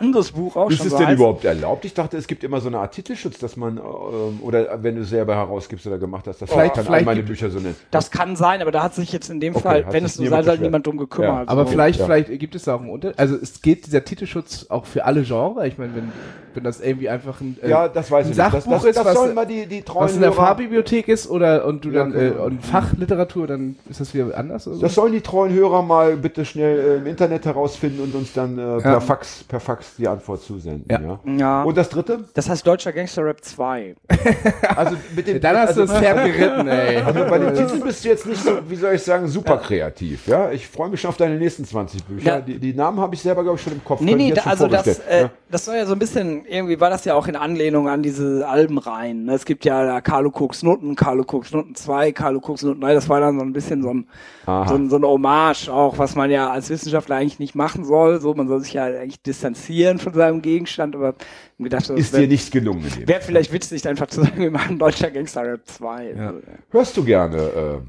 anderes 0.00 0.32
Buch 0.32 0.56
auch 0.56 0.70
ist 0.70 0.78
schon 0.78 0.86
es 0.86 0.92
so 0.92 0.98
denn 0.98 1.06
heißt. 1.08 1.16
überhaupt 1.18 1.44
erlaubt? 1.44 1.84
Ich 1.84 1.94
dachte, 1.94 2.16
es 2.16 2.26
gibt 2.26 2.44
immer 2.44 2.60
so 2.60 2.68
eine 2.68 2.78
Art 2.78 2.92
Titelschutz, 2.94 3.38
dass 3.38 3.56
man, 3.56 3.78
ähm, 3.78 4.40
oder 4.42 4.82
wenn 4.82 4.96
du 4.96 5.04
selber 5.04 5.34
herausgibst 5.36 5.86
oder 5.86 5.98
gemacht 5.98 6.26
hast, 6.26 6.42
dass 6.42 6.50
Vielleicht- 6.50 6.76
man 6.76 6.84
vielleicht 6.84 7.06
meine 7.06 7.22
Bücher 7.22 7.50
so 7.50 7.58
nennt. 7.58 7.76
Das 7.90 8.10
kann 8.10 8.36
sein, 8.36 8.60
aber 8.62 8.72
da 8.72 8.82
hat 8.82 8.94
sich 8.94 9.12
jetzt 9.12 9.30
in 9.30 9.40
dem 9.40 9.54
Okay, 9.54 9.62
Fall, 9.62 9.86
wenn 9.90 10.04
es 10.04 10.14
so 10.14 10.24
soll, 10.26 10.38
beschwert. 10.38 10.60
niemand 10.60 10.86
drum 10.86 10.96
gekümmert. 10.98 11.48
Aber 11.48 11.64
so. 11.64 11.70
vielleicht, 11.70 12.00
ja. 12.00 12.04
vielleicht 12.06 12.38
gibt 12.38 12.54
es 12.54 12.64
da 12.64 12.74
auch 12.74 12.80
einen 12.80 12.90
Unterschied. 12.90 13.18
Also 13.18 13.36
es 13.36 13.62
geht 13.62 13.86
dieser 13.86 14.04
Titelschutz 14.04 14.66
auch 14.68 14.84
für 14.86 15.04
alle 15.04 15.22
Genres. 15.22 15.66
Ich 15.66 15.78
meine, 15.78 15.94
wenn, 15.94 16.12
wenn 16.54 16.64
das 16.64 16.80
irgendwie 16.80 17.08
einfach 17.08 17.40
ein, 17.40 17.56
äh, 17.62 17.70
ja, 17.70 17.88
das 17.88 18.10
weiß 18.10 18.26
ein 18.26 18.32
ich 18.32 18.36
nicht. 18.36 18.46
Das, 18.46 18.52
Sachbuch 18.64 18.72
das, 18.72 18.84
ist, 18.84 18.96
das 18.96 19.04
was, 19.06 19.14
sollen 19.14 19.34
mal 19.34 19.46
die, 19.46 19.66
die 19.66 19.82
treuen 19.82 20.04
was 20.04 20.14
in 20.14 20.20
der 20.20 20.32
Fahrbibliothek 20.32 21.08
ist 21.08 21.28
oder 21.30 21.64
und 21.64 21.84
du 21.84 21.90
Ja, 21.90 22.00
dann 22.04 22.14
äh, 22.14 22.30
genau. 22.30 22.44
und 22.44 22.64
Fachliteratur, 22.64 23.46
dann 23.46 23.76
ist 23.88 24.00
das 24.00 24.12
wieder 24.12 24.36
anders. 24.36 24.66
Oder 24.66 24.76
so? 24.76 24.82
das 24.82 24.94
sollen 24.94 25.12
die 25.12 25.20
treuen 25.20 25.37
Hörer 25.46 25.82
mal 25.82 26.16
bitte 26.16 26.44
schnell 26.44 26.78
äh, 26.78 26.96
im 26.96 27.06
Internet 27.06 27.44
herausfinden 27.46 28.02
und 28.02 28.14
uns 28.14 28.32
dann 28.32 28.58
äh, 28.58 28.80
per, 28.80 28.92
Ja. 28.92 29.00
Fax, 29.00 29.44
per 29.44 29.60
Fax 29.60 29.96
die 29.96 30.08
Antwort 30.08 30.42
zusenden. 30.42 30.84
Ja. 30.90 31.00
Ja. 31.00 31.20
ja, 31.36 31.62
Und 31.62 31.76
das 31.76 31.88
dritte? 31.88 32.24
das 32.34 32.48
heißt 32.48 32.66
Deutscher 32.66 32.92
Gangster-Rap 32.92 33.44
2. 33.44 33.94
Also 34.76 34.96
mit 35.14 35.26
dem 35.26 35.40
dann 35.40 35.56
hast 35.56 35.76
du 35.76 35.82
also, 35.82 35.92
das 35.92 36.02
Pferd 36.02 36.24
geritten, 36.24 36.68
ey. 36.68 36.96
Also 37.04 37.24
bei 37.28 37.38
den 37.38 37.54
Titeln 37.54 37.80
bist 37.80 38.04
du 38.04 38.08
jetzt 38.08 38.26
nicht 38.26 38.42
so, 38.42 38.58
wie 38.68 38.76
soll 38.76 38.94
ich 38.94 39.02
sagen, 39.02 39.28
super 39.28 39.58
kreativ. 39.58 40.26
Ja, 40.26 40.50
ich 40.50 40.66
freue 40.66 40.88
mich 40.88 41.00
schon 41.00 41.10
auf 41.10 41.16
deine 41.16 41.36
nächsten 41.36 41.64
20 41.64 42.04
Bücher. 42.04 42.26
Ja. 42.26 42.40
Die, 42.40 42.58
die 42.58 42.74
Namen 42.74 43.00
habe 43.00 43.14
ich 43.14 43.22
selber, 43.22 43.42
glaube 43.42 43.56
ich, 43.58 43.62
schon 43.62 43.72
im 43.74 43.84
Kopf. 43.84 44.00
Nee, 44.00 44.14
nee, 44.14 44.32
da, 44.32 44.42
also 44.42 44.66
das, 44.66 44.98
äh, 45.00 45.28
das 45.50 45.64
soll 45.64 45.76
ja 45.76 45.86
so 45.86 45.92
ein 45.94 45.98
bisschen, 45.98 46.44
irgendwie 46.46 46.80
war 46.80 46.90
das 46.90 47.04
ja 47.04 47.14
auch 47.14 47.26
in 47.28 47.36
Anlehnung 47.36 47.88
an 47.88 48.02
diese 48.02 48.46
Albenreihen. 48.48 49.24
ne? 49.24 49.34
Es 49.34 49.44
gibt 49.44 49.64
ja 49.64 49.84
da 49.84 50.00
Carlo 50.00 50.30
Cooks 50.30 50.62
Noten, 50.62 50.94
Carlo 50.96 51.24
Cooks 51.26 51.52
Noten 51.52 51.74
2, 51.74 52.12
Carlo 52.12 52.40
Cooks 52.40 52.62
Noten 52.62 52.80
3, 52.80 52.94
das 52.94 53.08
war 53.08 53.20
dann 53.20 53.38
so 53.38 53.44
ein 53.44 53.52
bisschen 53.52 53.82
so 53.82 53.90
ein, 53.92 54.06
so 54.46 54.74
ein, 54.74 54.90
so 54.90 54.96
ein 54.96 55.04
Hommage 55.28 55.68
auch, 55.68 55.98
was 55.98 56.14
man 56.14 56.30
ja 56.30 56.50
als 56.50 56.70
Wissenschaftler 56.70 57.16
eigentlich 57.16 57.38
nicht 57.38 57.54
machen 57.54 57.84
soll. 57.84 58.20
So, 58.20 58.34
man 58.34 58.48
soll 58.48 58.60
sich 58.60 58.72
ja 58.72 58.84
eigentlich 58.84 59.22
distanzieren 59.22 59.98
von 59.98 60.14
seinem 60.14 60.42
Gegenstand, 60.42 60.94
aber 60.94 61.14
gedacht, 61.58 61.88
Ist 61.90 62.12
wäre 62.12 62.22
dir 62.22 62.28
nicht 62.28 62.50
gelungen. 62.50 62.84
in 62.84 63.00
dem 63.00 63.08
wär 63.08 63.20
vielleicht 63.20 63.52
witzig, 63.52 63.86
einfach 63.86 64.06
zu 64.06 64.22
sagen, 64.22 64.40
wir 64.40 64.50
machen 64.50 64.78
Deutscher 64.78 65.10
Gangster 65.10 65.42
Rap 65.42 65.66
2. 65.66 66.14
Ja. 66.16 66.34
Hörst 66.70 66.96
du 66.96 67.04
gerne? 67.04 67.82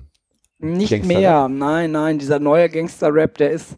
Äh, 0.59 0.65
Nicht 0.65 0.89
Gangster-Rap? 0.89 1.17
mehr, 1.21 1.47
nein, 1.49 1.91
nein, 1.91 2.19
dieser 2.19 2.39
neue 2.39 2.69
Gangster-Rap, 2.69 3.37
der 3.37 3.51
ist, 3.51 3.77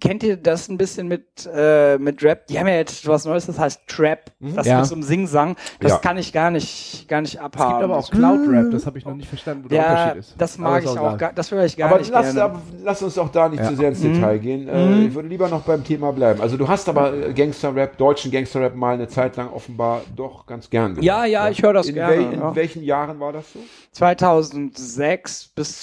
kennt 0.00 0.22
ihr 0.22 0.36
das 0.36 0.68
ein 0.68 0.76
bisschen 0.78 1.08
mit, 1.08 1.48
äh, 1.52 1.98
mit 1.98 2.22
Rap? 2.22 2.46
Die 2.48 2.58
haben 2.58 2.68
ja 2.68 2.74
jetzt 2.74 3.06
was 3.06 3.24
Neues, 3.24 3.46
das 3.46 3.58
heißt 3.58 3.80
Trap, 3.86 4.30
das 4.40 4.66
Ja. 4.66 4.78
mit 4.78 4.86
so 4.86 4.94
einem 4.94 5.02
Sing-Sang, 5.02 5.56
das 5.80 5.92
Ja. 5.92 5.98
kann 5.98 6.18
ich 6.18 6.32
gar 6.32 6.50
nicht, 6.50 7.06
gar 7.08 7.20
nicht 7.20 7.34
Es 7.34 7.40
abhaben. 7.40 7.72
gibt 7.74 7.84
aber 7.84 7.96
auch 7.98 8.10
Cloud-Rap, 8.10 8.70
das 8.70 8.86
habe 8.86 8.98
ich 8.98 9.04
noch 9.04 9.14
nicht 9.14 9.28
verstanden, 9.28 9.64
wo 9.64 9.68
der 9.68 9.78
ja, 9.82 9.90
Unterschied 9.90 10.16
ist. 10.20 10.34
das 10.38 10.58
mag 10.58 10.82
ich 10.84 10.88
auch, 10.88 11.16
gar, 11.18 11.32
das 11.32 11.50
höre 11.50 11.64
ich 11.64 11.76
gar 11.76 11.88
aber 11.90 11.98
nicht 11.98 12.10
lass, 12.10 12.26
gerne. 12.34 12.42
aber 12.42 12.62
lass 12.82 13.02
uns 13.02 13.18
auch 13.18 13.28
da 13.30 13.48
nicht 13.48 13.60
Ja. 13.60 13.68
zu 13.68 13.76
sehr 13.76 13.88
ins 13.90 14.00
Mhm. 14.02 14.14
Detail 14.14 14.38
gehen. 14.38 14.68
Äh, 14.68 15.04
Ich 15.06 15.14
würde 15.14 15.28
lieber 15.28 15.48
noch 15.48 15.62
beim 15.62 15.84
Thema 15.84 16.12
bleiben. 16.12 16.40
Also 16.40 16.56
du 16.56 16.66
hast 16.68 16.88
aber 16.88 17.12
äh, 17.14 17.32
Gangster-Rap, 17.32 17.96
deutschen 17.98 18.30
Gangster-Rap 18.30 18.74
mal 18.74 18.94
eine 18.94 19.08
Zeit 19.08 19.36
lang 19.36 19.50
offenbar 19.52 20.02
doch 20.14 20.46
ganz 20.46 20.68
gern 20.70 20.90
gehört. 20.90 21.04
Ja, 21.04 21.24
ja, 21.24 21.48
ich 21.48 21.62
höre 21.62 21.72
das 21.72 21.86
in 21.88 21.94
gerne, 21.94 22.16
Wel 22.16 22.32
in 22.32 22.40
ja. 22.40 22.54
welchen 22.56 22.82
Jahren 22.82 23.18
war 23.20 23.32
das 23.32 23.52
so? 23.52 23.58
2006 23.92 25.48
bis 25.54 25.80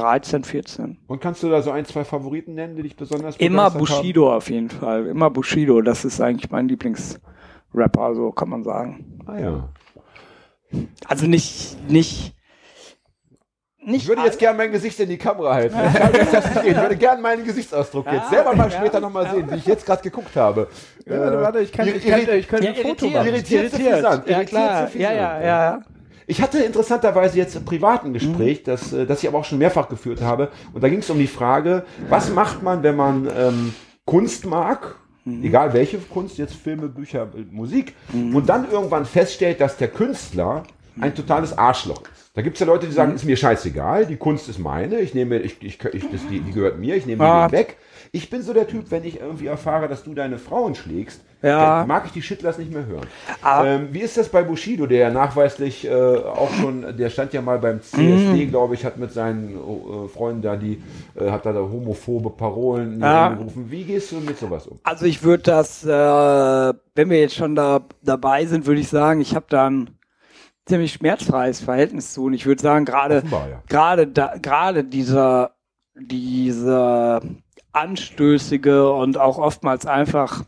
2013, 0.00 0.44
14. 0.44 0.98
Und 1.06 1.20
kannst 1.22 1.42
du 1.42 1.48
da 1.48 1.62
so 1.62 1.70
ein, 1.70 1.86
zwei 1.86 2.04
Favoriten 2.04 2.54
nennen, 2.54 2.76
die 2.76 2.82
dich 2.82 2.96
besonders 2.96 3.36
Immer 3.38 3.70
begeistert 3.70 3.72
haben? 3.90 3.98
Bushido 4.02 4.34
auf 4.34 4.50
jeden 4.50 4.68
Fall, 4.70 5.06
immer 5.06 5.30
Bushido, 5.30 5.80
das 5.80 6.04
ist 6.04 6.20
eigentlich 6.20 6.50
mein 6.50 6.68
Lieblingsrapper, 6.68 8.14
so 8.14 8.30
kann 8.32 8.50
man 8.50 8.62
sagen. 8.62 9.20
Ah 9.26 9.38
ja. 9.38 9.68
Also 11.06 11.26
nicht, 11.26 11.78
nicht, 11.88 12.34
nicht 13.78 14.02
Ich 14.02 14.08
würde 14.08 14.22
jetzt 14.24 14.38
gerne 14.38 14.58
mein 14.58 14.70
Gesicht 14.72 14.98
in 15.00 15.08
die 15.08 15.16
Kamera 15.16 15.54
halten. 15.54 15.76
Ich 15.86 15.94
kann 15.94 16.12
jetzt 16.12 16.34
das 16.34 16.44
nicht 16.44 16.60
sehen. 16.62 16.72
Ich 16.72 16.76
würde 16.82 16.96
gerne 16.96 17.22
meinen 17.22 17.44
Gesichtsausdruck 17.44 18.06
jetzt 18.12 18.28
selber 18.30 18.54
mal 18.54 18.70
später 18.70 19.00
nochmal 19.00 19.30
sehen, 19.30 19.50
wie 19.50 19.56
ich 19.56 19.66
jetzt 19.66 19.86
gerade 19.86 20.02
geguckt 20.02 20.36
habe. 20.36 20.68
Ja, 21.06 21.20
warte, 21.20 21.40
warte, 21.40 21.58
ich 21.60 21.72
kann, 21.72 21.88
ich 21.88 22.04
kann, 22.06 22.20
irri- 22.20 22.32
ich 22.34 22.48
kann 22.48 22.62
Ja, 22.62 22.70
ein 22.70 22.76
Foto 22.76 23.06
irritiert, 23.06 23.14
machen. 23.14 23.26
Irritiert 23.28 23.70
zu 23.70 23.76
Fisant, 23.78 24.26
Ja, 24.28 24.36
irritiert 24.36 24.48
klar. 24.48 24.94
Ja, 24.94 25.12
ja, 25.12 25.40
ja. 25.40 25.80
Ich 26.28 26.42
hatte 26.42 26.58
interessanterweise 26.58 27.38
jetzt 27.38 27.54
im 27.54 27.64
privaten 27.64 28.12
Gespräch, 28.12 28.62
das, 28.64 28.92
äh, 28.92 29.06
das 29.06 29.22
ich 29.22 29.28
aber 29.28 29.38
auch 29.38 29.44
schon 29.44 29.58
mehrfach 29.58 29.88
geführt 29.88 30.20
habe, 30.20 30.50
und 30.72 30.82
da 30.82 30.88
ging 30.88 30.98
es 30.98 31.10
um 31.10 31.18
die 31.18 31.26
Frage, 31.28 31.84
was 32.08 32.30
macht 32.30 32.62
man, 32.62 32.82
wenn 32.82 32.96
man 32.96 33.28
ähm, 33.36 33.74
Kunst 34.04 34.44
mag, 34.46 34.96
egal 35.42 35.72
welche 35.72 35.98
Kunst, 35.98 36.38
jetzt 36.38 36.54
Filme, 36.54 36.88
Bücher, 36.88 37.28
äh, 37.36 37.44
Musik, 37.50 37.94
und 38.12 38.48
dann 38.48 38.70
irgendwann 38.70 39.04
feststellt, 39.06 39.60
dass 39.60 39.76
der 39.76 39.88
Künstler 39.88 40.62
ein 41.00 41.14
totales 41.14 41.56
Arschloch 41.56 42.02
ist. 42.02 42.30
Da 42.34 42.42
gibt 42.42 42.56
es 42.56 42.60
ja 42.60 42.66
Leute, 42.66 42.86
die 42.86 42.92
sagen, 42.92 43.14
ist 43.14 43.24
mir 43.24 43.36
scheißegal, 43.36 44.06
die 44.06 44.16
Kunst 44.16 44.48
ist 44.48 44.58
meine, 44.58 45.00
ich 45.00 45.14
nehme, 45.14 45.38
ich, 45.38 45.56
ich, 45.62 45.78
ich, 45.92 46.10
das, 46.10 46.20
die, 46.30 46.40
die 46.40 46.52
gehört 46.52 46.78
mir, 46.78 46.96
ich 46.96 47.06
nehme 47.06 47.24
Ah. 47.24 47.48
die 47.48 47.52
weg. 47.52 47.76
Ich 48.12 48.30
bin 48.30 48.42
so 48.42 48.52
der 48.52 48.66
Typ, 48.66 48.90
wenn 48.90 49.04
ich 49.04 49.20
irgendwie 49.20 49.46
erfahre, 49.46 49.88
dass 49.88 50.02
du 50.04 50.14
deine 50.14 50.38
Frauen 50.38 50.74
schlägst, 50.74 51.20
Ja. 51.42 51.80
dann 51.80 51.88
mag 51.88 52.04
ich 52.06 52.12
die 52.12 52.22
Shitlers 52.22 52.58
nicht 52.58 52.72
mehr 52.72 52.86
hören. 52.86 53.06
Aber- 53.42 53.66
ähm, 53.68 53.88
wie 53.92 54.00
ist 54.00 54.16
das 54.16 54.28
bei 54.28 54.42
Bushido, 54.42 54.86
der 54.86 54.98
ja 54.98 55.10
nachweislich 55.10 55.86
äh, 55.86 55.92
auch 55.92 56.52
schon, 56.54 56.96
der 56.96 57.10
stand 57.10 57.32
ja 57.32 57.42
mal 57.42 57.58
beim. 57.58 57.80
CSD, 57.82 58.46
glaube 58.46 58.74
ich, 58.74 58.84
hat 58.84 58.96
mit 58.98 59.12
seinen 59.12 59.56
äh, 59.56 60.08
Freunden 60.08 60.42
da 60.42 60.56
die, 60.56 60.82
äh, 61.14 61.30
hat 61.30 61.44
da, 61.46 61.52
da 61.52 61.60
homophobe 61.60 62.30
Parolen 62.30 63.00
Ja. 63.00 63.28
Gerufen. 63.30 63.70
Wie 63.70 63.84
gehst 63.84 64.12
du 64.12 64.16
mit 64.20 64.38
sowas 64.38 64.66
um? 64.66 64.78
Also 64.84 65.04
ich 65.06 65.22
würde 65.22 65.42
das, 65.44 65.84
äh, 65.84 65.88
wenn 66.94 67.10
wir 67.10 67.20
jetzt 67.20 67.34
schon 67.34 67.54
da 67.54 67.80
dabei 68.02 68.46
sind, 68.46 68.66
würde 68.66 68.80
ich 68.80 68.88
sagen, 68.88 69.20
ich 69.20 69.34
habe 69.34 69.46
da 69.48 69.68
ein 69.68 69.90
ziemlich 70.64 70.94
schmerzfreies 70.94 71.60
Verhältnis 71.60 72.12
zu. 72.12 72.24
Und 72.24 72.34
ich 72.34 72.46
würde 72.46 72.60
sagen, 72.62 72.84
gerade 72.84 73.22
ja. 73.30 73.62
gerade 73.68 74.06
da, 74.06 74.34
gerade 74.40 74.82
dieser 74.84 75.52
dieser 75.94 77.20
anstößige 77.76 78.90
und 78.92 79.18
auch 79.18 79.38
oftmals 79.38 79.86
einfach 79.86 80.42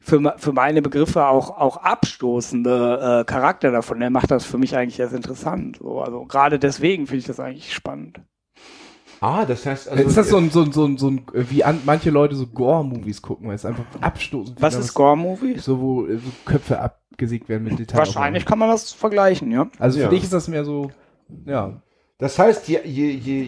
für, 0.00 0.34
für 0.36 0.52
meine 0.52 0.82
Begriffe 0.82 1.26
auch, 1.26 1.50
auch 1.56 1.78
abstoßende 1.78 3.20
äh, 3.20 3.24
Charakter 3.24 3.70
davon, 3.70 4.00
der 4.00 4.10
macht 4.10 4.30
das 4.30 4.44
für 4.44 4.58
mich 4.58 4.76
eigentlich 4.76 5.00
erst 5.00 5.14
interessant. 5.14 5.78
So, 5.78 6.00
also 6.00 6.24
gerade 6.26 6.58
deswegen 6.58 7.06
finde 7.06 7.20
ich 7.20 7.26
das 7.26 7.40
eigentlich 7.40 7.72
spannend. 7.74 8.20
Ah, 9.20 9.46
das 9.46 9.64
heißt, 9.64 9.88
also, 9.88 10.04
ist 10.04 10.16
das 10.18 10.28
so 10.28 10.36
ein, 10.36 10.50
so 10.50 10.62
ein, 10.62 10.72
so 10.72 10.84
ein, 10.84 10.98
so 10.98 11.08
ein 11.08 11.24
wie 11.32 11.64
an, 11.64 11.80
manche 11.86 12.10
Leute 12.10 12.34
so 12.34 12.46
Gore-Movies 12.46 13.22
gucken, 13.22 13.48
weil 13.48 13.54
es 13.54 13.64
einfach 13.64 13.84
abstoßend 14.02 14.60
Was 14.60 14.74
ist 14.74 14.92
Gore-Movie? 14.92 15.58
So, 15.58 15.80
wo 15.80 16.06
so 16.06 16.30
Köpfe 16.44 16.78
abgesägt 16.78 17.48
werden 17.48 17.64
mit 17.64 17.78
Detail. 17.78 17.98
Wahrscheinlich 17.98 18.44
kann 18.44 18.58
man 18.58 18.68
das 18.68 18.92
vergleichen, 18.92 19.50
ja. 19.50 19.68
Also 19.78 19.96
für 19.98 20.04
Ja. 20.04 20.10
dich 20.10 20.24
ist 20.24 20.32
das 20.34 20.48
mehr 20.48 20.66
so, 20.66 20.90
ja. 21.46 21.80
Das 22.18 22.38
heißt, 22.38 22.68
je, 22.68 22.78
je, 22.84 23.10
je, 23.10 23.42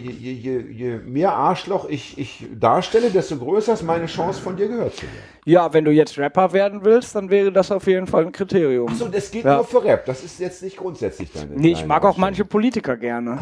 je, 0.71 0.97
mehr 1.05 1.31
Arschloch 1.31 1.87
ich, 1.87 2.17
ich 2.17 2.45
darstelle, 2.53 3.09
desto 3.09 3.37
größer 3.37 3.73
ist 3.73 3.83
meine 3.83 4.07
Chance, 4.07 4.41
von 4.41 4.57
dir 4.57 4.67
gehört 4.67 4.93
zu 4.93 5.03
werden. 5.03 5.15
Ja, 5.45 5.71
wenn 5.73 5.85
du 5.85 5.91
jetzt 5.91 6.17
Rapper 6.17 6.51
werden 6.51 6.83
willst, 6.83 7.15
dann 7.15 7.29
wäre 7.29 7.49
das 7.53 7.71
auf 7.71 7.87
jeden 7.87 8.07
Fall 8.07 8.25
ein 8.25 8.33
Kriterium. 8.33 8.89
Achso, 8.89 9.07
das 9.07 9.31
geht 9.31 9.45
Ja. 9.45 9.55
nur 9.55 9.63
für 9.63 9.81
Rap. 9.85 10.05
Das 10.05 10.21
ist 10.21 10.41
jetzt 10.41 10.61
nicht 10.63 10.75
grundsätzlich 10.75 11.31
deine. 11.31 11.55
Nee, 11.55 11.71
ich 11.71 11.85
mag 11.85 12.03
auch 12.03 12.17
manche 12.17 12.43
Politiker 12.43 12.97
gerne. 12.97 13.39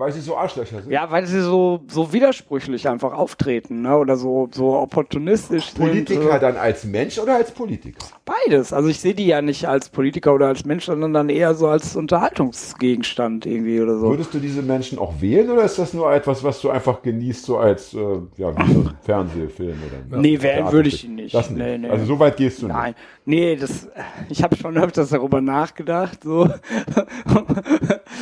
Weil 0.00 0.12
sie 0.12 0.22
so 0.22 0.34
Arschlöcher 0.34 0.80
sind. 0.80 0.90
Ja, 0.90 1.10
weil 1.10 1.26
sie 1.26 1.42
so, 1.42 1.80
so 1.86 2.10
widersprüchlich 2.14 2.88
einfach 2.88 3.12
auftreten, 3.12 3.82
ne? 3.82 3.98
Oder 3.98 4.16
so, 4.16 4.48
so 4.50 4.78
opportunistisch 4.78 5.72
Politiker 5.72 6.22
sind. 6.22 6.32
äh, 6.32 6.40
dann 6.40 6.56
als 6.56 6.84
Mensch 6.84 7.18
oder 7.18 7.34
als 7.36 7.50
Politiker? 7.50 7.98
Beides. 8.24 8.72
Also 8.72 8.88
ich 8.88 8.98
sehe 8.98 9.12
die 9.12 9.26
ja 9.26 9.42
nicht 9.42 9.68
als 9.68 9.90
Politiker 9.90 10.32
oder 10.32 10.46
als 10.46 10.64
Mensch, 10.64 10.86
sondern 10.86 11.12
dann 11.12 11.28
eher 11.28 11.54
so 11.54 11.68
als 11.68 11.96
Unterhaltungsgegenstand 11.96 13.44
irgendwie 13.44 13.78
oder 13.78 13.98
so. 13.98 14.08
Würdest 14.08 14.32
du 14.32 14.38
diese 14.38 14.62
Menschen 14.62 14.98
auch 14.98 15.20
wählen 15.20 15.50
oder 15.50 15.64
ist 15.64 15.78
das 15.78 15.92
nur 15.92 16.10
etwas, 16.10 16.42
was 16.42 16.62
du 16.62 16.70
einfach 16.70 17.02
genießt, 17.02 17.44
so 17.44 17.58
als 17.58 17.92
äh, 17.92 17.98
ja, 18.38 18.56
wie 18.56 18.72
so 18.72 18.80
ein 18.80 18.90
Fernsehfilm 19.02 19.76
oder 20.08 20.18
Nee, 20.18 20.40
wählen 20.40 20.72
würde 20.72 20.88
ich 20.88 21.04
ihn 21.04 21.16
nicht. 21.16 21.34
Das 21.34 21.50
nicht. 21.50 21.58
Nee, 21.58 21.76
nee. 21.76 21.90
Also 21.90 22.06
so 22.06 22.18
weit 22.18 22.38
gehst 22.38 22.62
du 22.62 22.68
Nein, 22.68 22.94
nee, 23.26 23.54
das, 23.54 23.86
ich 24.30 24.42
habe 24.42 24.56
schon 24.56 24.78
öfters 24.78 25.10
darüber 25.10 25.42
nachgedacht, 25.42 26.24
so, 26.24 26.48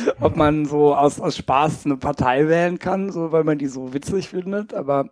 ob 0.21 0.35
man 0.35 0.65
so 0.65 0.95
aus, 0.95 1.19
aus 1.19 1.37
Spaß 1.37 1.85
eine 1.85 1.97
Partei 1.97 2.47
wählen 2.47 2.79
kann, 2.79 3.11
so, 3.11 3.31
weil 3.31 3.43
man 3.43 3.57
die 3.57 3.67
so 3.67 3.93
witzig 3.93 4.29
findet, 4.29 4.73
aber 4.73 5.09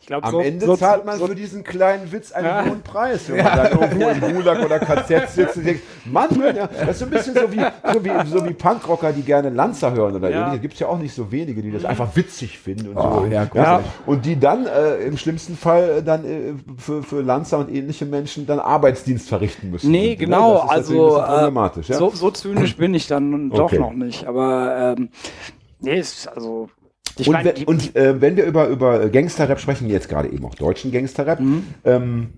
ich 0.00 0.06
glaube, 0.06 0.24
Am 0.26 0.32
so, 0.32 0.40
Ende 0.40 0.64
so, 0.64 0.76
zahlt 0.76 1.04
man 1.04 1.18
so, 1.18 1.26
für 1.26 1.34
diesen 1.34 1.64
kleinen 1.64 2.10
Witz 2.12 2.32
einen 2.32 2.46
Ja. 2.46 2.64
hohen 2.64 2.80
Preis, 2.82 3.28
wenn 3.28 3.36
man 3.44 3.56
dann 3.56 3.72
irgendwo 3.78 4.08
im 4.08 4.20
Gulag 4.34 4.64
oder 4.64 4.78
KZ 4.78 5.28
sitzt 5.30 5.56
und 5.58 5.66
denkt, 5.66 5.82
Mann, 6.06 6.28
ja, 6.56 6.66
das 6.66 6.88
ist 6.92 6.98
so 7.00 7.04
ein 7.04 7.10
bisschen 7.10 7.34
so 7.34 7.52
wie, 7.52 7.60
so 7.92 8.04
wie, 8.04 8.26
so 8.26 8.44
wie 8.48 8.54
Punkrocker, 8.54 9.12
die 9.12 9.20
gerne 9.22 9.50
Lanzer 9.50 9.92
hören 9.92 10.14
oder 10.16 10.30
Ja. 10.30 10.40
ähnliches. 10.40 10.62
Gibt 10.62 10.74
es 10.74 10.80
ja 10.80 10.86
auch 10.88 10.98
nicht 10.98 11.14
so 11.14 11.30
wenige, 11.30 11.60
die 11.60 11.70
das 11.70 11.84
einfach 11.84 12.16
witzig 12.16 12.58
finden 12.58 12.88
und 12.88 12.96
Oh, 12.96 13.20
so. 13.20 13.26
ja, 13.26 13.46
ja. 13.54 13.82
Und 14.06 14.24
die 14.24 14.40
dann 14.40 14.66
äh, 14.66 14.96
im 15.04 15.18
schlimmsten 15.18 15.56
Fall 15.56 16.02
dann 16.02 16.24
äh, 16.24 16.54
für, 16.78 17.02
für 17.02 17.20
Lanzer 17.20 17.58
und 17.58 17.70
ähnliche 17.70 18.06
Menschen 18.06 18.46
dann 18.46 18.60
Arbeitsdienst 18.60 19.28
verrichten 19.28 19.70
müssen. 19.70 19.90
Nee, 19.90 20.12
Und, 20.12 20.18
genau, 20.20 20.54
Das 20.54 20.62
ist 20.62 20.70
natürlich 20.70 21.00
ein 21.00 21.20
also 21.20 21.34
problematisch, 21.34 21.90
äh, 21.90 21.92
ja. 21.92 21.98
so, 21.98 22.10
so 22.10 22.30
zynisch 22.30 22.76
bin 22.76 22.94
ich 22.94 23.06
dann 23.08 23.50
doch 23.50 23.64
Okay. 23.64 23.78
noch 23.78 23.92
nicht, 23.92 24.26
aber 24.28 24.94
ähm, 24.98 25.08
nee, 25.80 25.98
ist 25.98 26.28
also 26.28 26.68
ich 27.18 27.26
Und, 27.26 27.32
meine, 27.32 27.48
wenn, 27.48 27.54
die- 27.56 27.66
und 27.66 27.96
äh, 27.96 28.20
wenn 28.20 28.36
wir 28.36 28.44
über, 28.44 28.68
über 28.68 29.08
Gangsterrap 29.08 29.58
sprechen, 29.58 29.88
jetzt 29.90 30.08
gerade 30.08 30.28
eben 30.30 30.44
auch 30.44 30.54
deutschen 30.54 30.92
Gangsterrap, 30.92 31.40
Mhm. 31.40 31.64
ähm, 31.84 32.28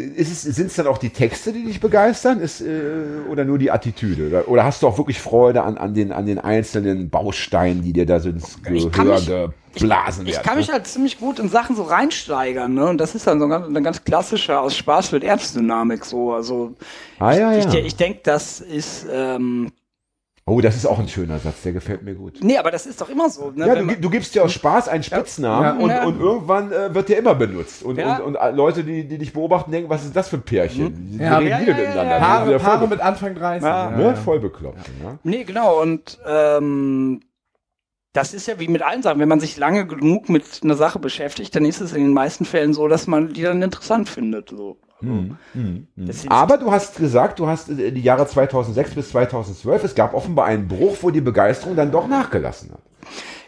sind 0.00 0.68
es 0.68 0.76
dann 0.76 0.86
auch 0.86 0.98
die 0.98 1.10
Texte, 1.10 1.52
die 1.52 1.64
dich 1.64 1.80
begeistern, 1.80 2.38
ist, 2.38 2.60
äh, 2.60 2.92
oder 3.28 3.44
nur 3.44 3.58
die 3.58 3.72
Attitüde? 3.72 4.28
Oder, 4.28 4.48
oder 4.48 4.64
hast 4.64 4.80
du 4.82 4.86
auch 4.86 4.96
wirklich 4.96 5.20
Freude 5.20 5.62
an, 5.64 5.76
an, 5.76 5.92
den, 5.92 6.12
an 6.12 6.24
den 6.24 6.38
einzelnen 6.38 7.10
Bausteinen, 7.10 7.82
die 7.82 7.92
dir 7.92 8.06
da 8.06 8.20
so 8.20 8.28
ins 8.28 8.58
Ich 8.72 8.92
kann 8.92 9.06
Gehör 9.06 9.16
mich- 9.16 9.26
geblasen 9.74 10.24
werden? 10.24 10.28
Ich 10.38 10.42
kann 10.42 10.56
mich 10.56 10.68
ne? 10.68 10.74
halt 10.74 10.86
ziemlich 10.86 11.18
gut 11.18 11.40
in 11.40 11.48
Sachen 11.48 11.74
so 11.74 11.82
reinsteigern, 11.82 12.74
ne? 12.74 12.86
Und 12.88 12.98
das 12.98 13.16
ist 13.16 13.26
dann 13.26 13.40
so 13.40 13.48
ganz, 13.48 13.66
eine 13.66 13.82
ganz 13.82 14.04
klassische 14.04 14.60
aus 14.60 14.76
Spaß 14.76 15.10
wird 15.10 15.24
Ernstdynamik 15.24 16.04
so. 16.04 16.32
Also 16.32 16.74
Ah, 17.18 17.32
ja, 17.34 17.58
ich, 17.58 17.64
ja. 17.64 17.74
ich, 17.74 17.86
ich 17.86 17.96
denke, 17.96 18.20
das 18.22 18.60
ist 18.60 19.04
ähm, 19.12 19.72
Oh, 20.48 20.60
das 20.60 20.76
ist 20.76 20.86
auch 20.86 20.98
ein 20.98 21.08
schöner 21.08 21.38
Satz, 21.38 21.62
der 21.62 21.72
gefällt 21.72 22.02
mir 22.02 22.14
gut. 22.14 22.38
nee, 22.42 22.56
aber 22.58 22.70
das 22.70 22.86
ist 22.86 23.00
doch 23.00 23.08
immer 23.08 23.28
so. 23.30 23.50
Ne? 23.50 23.66
Ja, 23.66 23.74
du, 23.76 23.86
du 23.96 24.10
gibst 24.10 24.34
dir 24.34 24.42
aus 24.44 24.52
Spaß 24.52 24.88
einen 24.88 25.02
Spitznamen 25.02 25.78
Ja. 25.78 25.84
und, 25.84 25.90
Ja. 25.90 26.04
und 26.06 26.20
irgendwann 26.20 26.72
äh, 26.72 26.94
wird 26.94 27.08
der 27.08 27.18
immer 27.18 27.34
benutzt. 27.34 27.82
Und, 27.82 27.98
Ja. 27.98 28.18
und, 28.18 28.36
und 28.36 28.56
Leute, 28.56 28.84
die, 28.84 29.06
die 29.06 29.18
dich 29.18 29.32
beobachten, 29.32 29.70
denken, 29.70 29.90
was 29.90 30.04
ist 30.04 30.16
das 30.16 30.28
für 30.28 30.36
ein 30.36 30.42
Pärchen? 30.42 30.94
Die, 30.94 31.18
die 31.18 31.22
Ja, 31.24 31.38
reden 31.38 31.50
ja, 31.50 31.60
wieder 31.60 31.74
miteinander. 31.76 32.18
Paare, 32.18 32.58
Paare 32.58 32.88
mit 32.88 33.00
Anfang 33.00 33.34
30. 33.34 33.64
Ja. 33.66 33.90
ne? 33.90 34.16
voll 34.16 34.40
bekloppt. 34.40 34.78
Ja. 35.02 35.18
Nee, 35.22 35.44
genau. 35.44 35.80
Und 35.82 36.18
ähm, 36.26 37.20
das 38.12 38.34
ist 38.34 38.48
ja 38.48 38.58
wie 38.58 38.68
mit 38.68 38.82
allen 38.82 39.02
Sachen. 39.02 39.20
Wenn 39.20 39.28
man 39.28 39.40
sich 39.40 39.56
lange 39.58 39.86
genug 39.86 40.28
mit 40.28 40.44
einer 40.64 40.74
Sache 40.76 40.98
beschäftigt, 40.98 41.54
dann 41.54 41.64
ist 41.64 41.80
es 41.80 41.92
in 41.92 42.02
den 42.02 42.12
meisten 42.14 42.44
Fällen 42.44 42.72
so, 42.74 42.88
dass 42.88 43.06
man 43.06 43.32
die 43.32 43.42
dann 43.42 43.62
interessant 43.62 44.08
findet. 44.08 44.48
So. 44.50 44.78
Das 45.96 46.16
ist- 46.16 46.30
Aber 46.30 46.58
du 46.58 46.70
hast 46.70 46.96
gesagt, 46.96 47.38
du 47.38 47.46
hast 47.46 47.68
äh, 47.70 47.92
die 47.92 48.02
Jahre 48.02 48.26
2006 48.26 48.94
bis 48.94 49.10
2012, 49.10 49.84
es 49.84 49.94
gab 49.94 50.14
offenbar 50.14 50.46
einen 50.46 50.66
Bruch, 50.68 50.96
wo 51.02 51.10
die 51.10 51.20
Begeisterung 51.20 51.76
dann 51.76 51.90
doch 51.92 52.08
nachgelassen 52.08 52.70
hat. 52.72 52.80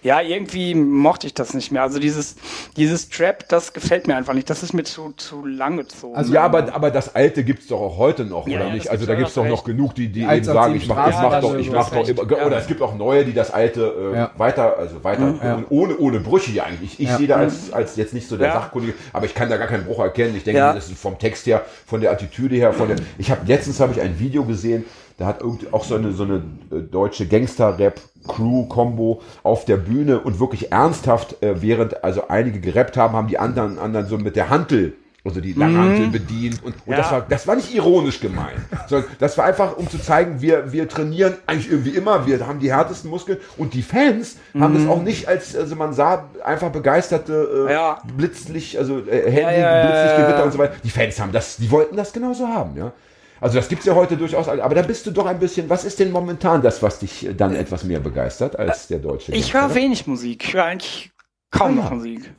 Ja, 0.03 0.21
irgendwie 0.23 0.75
mochte 0.75 1.27
ich 1.27 1.35
das 1.35 1.53
nicht 1.53 1.73
mehr. 1.73 1.83
Also 1.83 1.99
dieses, 1.99 2.37
dieses 2.77 3.11
Trap, 3.11 3.49
das 3.49 3.73
gefällt 3.73 4.07
mir 4.07 4.17
einfach 4.17 4.33
nicht. 4.33 4.49
Das 4.49 4.63
ist 4.63 4.73
mir 4.73 4.85
zu, 4.85 5.13
zu 5.17 5.45
lang 5.45 5.77
gezogen. 5.77 6.17
Also- 6.17 6.33
ja, 6.33 6.43
aber, 6.43 6.75
aber 6.75 6.91
das 6.91 7.15
Alte 7.15 7.45
gibt's 7.45 7.67
doch 7.67 7.81
auch 7.81 7.99
heute 7.99 8.25
noch, 8.25 8.49
Ja, 8.49 8.57
oder 8.61 8.69
ja, 8.69 8.75
nicht? 8.75 8.89
Also 8.89 9.05
da 9.07 9.15
gibt's 9.15 9.35
doch 9.35 9.47
noch 9.47 9.65
genug, 9.65 9.95
die, 9.95 10.09
die 10.09 10.21
Die 10.21 10.27
eben 10.27 10.45
sagen, 10.45 10.75
ich 10.75 10.87
mach, 10.89 11.09
ich 11.09 11.15
mach 11.17 11.41
doch, 11.41 11.55
ich 11.57 11.71
mach 11.71 11.91
doch 11.91 12.09
immer, 12.09 12.23
oder 12.47 12.57
es 12.59 12.67
gibt 12.67 12.81
auch 12.83 12.95
neue, 12.95 13.25
die 13.25 13.35
das 13.35 13.51
Alte 13.51 14.13
äh, 14.13 14.17
Ja. 14.17 14.31
weiter, 14.37 14.79
also 14.79 15.05
weiter, 15.05 15.35
Ja. 15.43 15.63
ohne, 15.69 15.97
ohne 15.99 16.21
Brüche 16.21 16.51
ja 16.53 16.65
eigentlich. 16.65 16.95
Ich, 16.95 17.01
ich 17.01 17.09
Ja. 17.09 17.17
sehe 17.19 17.27
da 17.27 17.37
als, 17.37 17.73
als 17.73 17.97
jetzt 17.97 18.15
nicht 18.15 18.27
so 18.29 18.37
der 18.37 18.49
Ja. 18.49 18.55
Sachkundige, 18.55 18.95
aber 19.13 19.27
ich 19.27 19.35
kann 19.35 19.51
da 19.51 19.57
gar 19.59 19.69
keinen 19.69 19.85
Bruch 19.85 19.99
erkennen. 20.01 20.35
Ich 20.37 20.45
denke, 20.45 20.59
Ja. 20.61 20.73
das 20.73 20.89
ist 20.89 20.99
vom 20.99 21.19
Text 21.19 21.47
her, 21.47 21.63
von 21.87 22.01
der 22.01 22.11
Attitüde 22.13 22.57
her, 22.57 22.73
von 22.73 22.89
der, 22.89 22.97
ich 23.19 23.31
habe 23.31 23.41
letztens 23.47 23.81
habe 23.81 23.93
ich 23.93 24.01
ein 24.01 24.19
Video 24.19 24.45
gesehen, 24.45 24.85
da 25.21 25.27
hat 25.27 25.43
irgendwie 25.43 25.67
auch 25.71 25.85
so 25.85 25.97
eine, 25.97 26.13
so 26.13 26.23
eine 26.25 26.37
äh, 26.73 26.81
deutsche 26.81 27.27
Gangster-Rap-Crew-Kombo 27.29 29.21
auf 29.43 29.65
der 29.67 29.77
Bühne 29.77 30.21
und 30.21 30.41
wirklich 30.41 30.73
ernsthaft, 30.73 31.43
äh, 31.43 31.61
während 31.63 32.03
also 32.03 32.29
einige 32.29 32.59
gerappt 32.61 32.97
haben, 32.97 33.15
haben 33.15 33.29
die 33.29 33.39
anderen, 33.39 33.79
anderen 33.79 34.07
so 34.07 34.17
mit 34.17 34.35
der 34.35 34.49
Hantel, 34.49 34.95
also 35.23 35.43
die 35.43 35.53
Langhantel 35.53 36.07
bedient 36.09 36.63
und, 36.65 36.69
und 36.75 36.87
Mhm. 36.87 36.93
Ja. 36.93 36.97
das 36.97 37.11
war, 37.13 37.21
das 37.29 37.47
war 37.47 37.55
nicht 37.57 37.75
ironisch 37.75 38.21
gemeint, 38.21 38.59
sondern 38.89 39.11
das 39.19 39.37
war 39.37 39.45
einfach, 39.45 39.77
um 39.77 39.91
zu 39.91 39.99
zeigen, 39.99 40.41
wir, 40.41 40.73
wir 40.73 40.89
trainieren 40.89 41.35
eigentlich 41.47 41.71
irgendwie 41.71 41.91
immer, 41.91 42.27
wir 42.27 42.47
haben 42.47 42.59
die 42.59 42.73
härtesten 42.73 43.11
Muskeln 43.11 43.37
und 43.59 43.75
die 43.75 43.83
Fans 43.83 44.37
haben 44.59 44.73
das 44.73 44.87
auch 44.89 45.03
nicht 45.03 45.29
als, 45.29 45.55
also 45.55 45.77
man 45.77 45.93
sah 45.93 46.31
einfach 46.43 46.71
begeisterte, 46.71 47.67
äh, 47.69 47.73
Ja. 47.75 47.99
Blitzlicht, 48.17 48.79
also 48.79 49.01
äh, 49.01 49.31
Handy, 49.31 49.61
Ja, 49.61 49.83
Blitzlichtgewitter 49.83 50.39
ja. 50.39 50.45
und 50.45 50.53
so 50.53 50.59
weiter. 50.59 50.77
Die 50.83 50.91
Fans 50.91 51.21
haben 51.21 51.33
das, 51.33 51.59
die 51.59 51.71
wollten 51.71 51.97
das 51.99 52.15
genauso 52.15 52.49
haben, 52.49 52.79
ja. 52.79 52.93
Also 53.41 53.57
das 53.57 53.69
gibt's 53.69 53.87
ja 53.87 53.95
heute 53.95 54.17
durchaus, 54.17 54.49
aber 54.49 54.75
da 54.75 54.83
bist 54.83 55.07
du 55.07 55.11
doch 55.11 55.27
ein 55.27 55.39
bisschen, 55.39 55.69
was 55.71 55.85
ist 55.85 55.99
denn 55.99 56.11
momentan 56.13 56.61
das, 56.63 56.83
was 56.83 56.99
dich 56.99 57.27
äh, 57.27 57.35
dann 57.35 57.55
etwas 57.55 57.85
mehr 57.85 58.01
begeistert 58.01 58.59
als 58.59 58.89
der 58.89 58.99
deutsche? 58.99 59.33
ich 59.33 59.55
höre 59.55 59.75
wenig 59.75 60.07
Musik. 60.07 60.45
Ich 60.45 60.55
höre 60.55 60.65
eigentlich 60.65 61.11
kaum 61.51 61.73
Ah, 61.73 61.83
noch 61.83 61.91
ja. 61.91 61.97
Musik. 61.97 62.35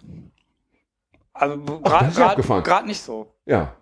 Also 1.33 1.57
gerade 1.57 2.87
nicht 2.87 3.01
so. 3.01 3.33
Ja. 3.45 3.75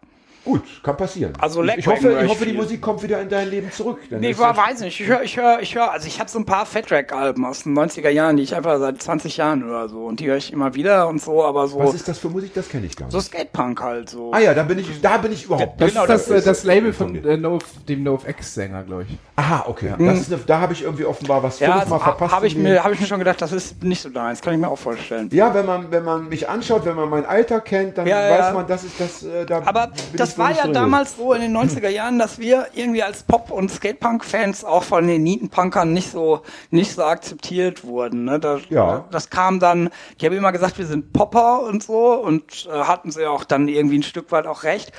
Gut, 0.46 0.62
kann 0.84 0.96
passieren. 0.98 1.34
Also 1.40 1.64
ich, 1.64 1.78
ich 1.80 1.88
hoffe, 1.88 2.22
ich 2.24 2.30
hoffe 2.30 2.46
die. 2.46 2.54
Musik 2.54 2.82
kommt 2.82 3.04
wieder 3.04 3.22
in 3.22 3.30
dein 3.30 3.50
Leben 3.50 3.72
zurück. 3.72 4.00
Dann 4.10 4.20
Nee, 4.22 4.32
ich 4.32 4.40
war, 4.40 4.54
das- 4.54 4.66
weiß 4.70 4.80
nicht. 4.82 5.00
Ich 5.00 5.08
höre, 5.08 5.22
ich 5.22 5.38
höre, 5.38 5.60
ich 5.62 5.76
höre, 5.76 5.92
also 5.92 6.08
ich 6.08 6.20
habe 6.20 6.30
so 6.30 6.40
ein 6.40 6.46
paar 6.46 6.66
Fatrack-Alben 6.66 7.46
aus 7.46 7.64
den 7.64 7.78
90er 7.78 8.10
Jahren, 8.10 8.38
die 8.38 8.44
ich 8.44 8.56
einfach 8.56 8.80
seit 8.80 9.02
20 9.02 9.38
Jahren 9.38 9.64
höre 9.64 9.90
so 9.90 10.06
und 10.06 10.20
die 10.20 10.28
höre 10.28 10.38
ich 10.38 10.52
immer 10.54 10.74
wieder 10.76 11.08
und 11.08 11.22
so, 11.22 11.44
aber 11.44 11.68
so 11.68 11.80
Was 11.80 11.94
ist 11.94 12.08
das 12.08 12.18
für 12.20 12.30
Musik? 12.30 12.54
Das 12.54 12.70
kenne 12.70 12.86
ich 12.86 12.96
gar 12.96 13.06
nicht. 13.08 13.12
so 13.14 13.20
Skatepunk 13.20 13.82
halt 13.82 14.10
so. 14.10 14.32
ah 14.34 14.40
ja, 14.40 14.54
da 14.54 14.64
bin 14.64 14.80
ich, 14.80 15.02
da 15.02 15.18
bin 15.18 15.32
ich 15.34 15.46
überhaupt. 15.46 15.80
Das 15.80 15.90
Genau, 15.92 16.04
ist 16.04 16.10
das, 16.10 16.26
das 16.28 16.38
ist- 16.40 16.48
das 16.48 16.64
Label 16.64 16.94
von 16.94 17.16
äh, 17.24 17.38
no, 17.38 17.60
dem 17.88 18.04
NoFX-Sänger, 18.04 18.84
glaube 18.84 19.04
ich. 19.10 19.18
Aha, 19.36 19.66
okay. 19.68 19.94
Das 20.00 20.20
ist 20.20 20.34
eine, 20.34 20.42
da 20.46 20.60
habe 20.62 20.74
ich 20.74 20.84
irgendwie 20.84 21.06
offenbar 21.06 21.44
was 21.44 21.60
ja, 21.60 21.68
fünfmal 21.80 22.00
also, 22.00 22.04
verpasst. 22.12 22.36
habe 22.36 22.48
ich 22.48 22.56
mir, 22.56 22.84
habe 22.84 22.94
ich 22.94 23.00
mir 23.00 23.08
schon 23.08 23.20
gedacht, 23.20 23.42
das 23.42 23.52
ist 23.52 23.84
nicht 23.84 24.02
so 24.02 24.10
deins, 24.10 24.42
kann 24.42 24.54
ich 24.54 24.60
mir 24.60 24.68
auch 24.70 24.78
vorstellen. 24.78 25.30
Ja, 25.32 25.54
wenn 25.54 25.66
man, 25.66 25.92
wenn 25.92 26.04
man 26.04 26.28
mich 26.28 26.48
anschaut, 26.50 26.86
wenn 26.86 26.96
man 26.96 27.10
mein 27.10 27.26
Alter 27.26 27.62
kennt, 27.62 27.98
dann 27.98 28.08
Ja, 28.08 28.18
weiß 28.30 28.40
ja. 28.48 28.52
man, 28.54 28.68
das 28.68 28.84
ist 28.84 29.00
das, 29.00 29.24
äh, 29.24 29.46
da 29.46 29.62
Aber 29.66 29.88
bin 29.88 30.18
das 30.38 30.50
ich 30.58 30.58
war 30.58 30.66
ja 30.68 30.72
damals 30.72 31.16
so 31.18 31.34
in 31.34 31.42
den 31.42 31.56
90er 31.56 31.90
Jahren, 31.90 32.20
dass 32.20 32.40
wir 32.40 32.68
irgendwie 32.74 33.04
als 33.04 33.24
Pop- 33.24 33.52
und 33.52 33.70
Skatepunk-Fans 33.72 34.64
auch 34.66 34.84
von 34.84 35.08
den 35.08 35.24
Nietenpunkern 35.24 35.94
nicht 35.94 36.12
so, 36.12 36.42
nicht 36.70 36.94
so 36.94 37.04
akzeptiert 37.04 37.84
wurden. 37.84 38.26
Ne? 38.26 38.40
Das, 38.40 38.62
Ja. 38.70 39.06
das 39.12 39.30
kam 39.30 39.60
dann, 39.60 39.90
die 40.20 40.26
haben 40.26 40.36
immer 40.36 40.52
gesagt, 40.52 40.78
wir 40.78 40.86
sind 40.86 41.14
Popper 41.14 41.64
und 41.64 41.84
so 41.84 42.14
und 42.14 42.68
äh, 42.72 42.80
hatten 42.84 43.12
sie 43.12 43.26
auch 43.26 43.44
dann 43.44 43.68
irgendwie 43.68 44.00
ein 44.00 44.04
Stück 44.04 44.32
weit 44.32 44.48
auch 44.48 44.64
recht. 44.64 44.92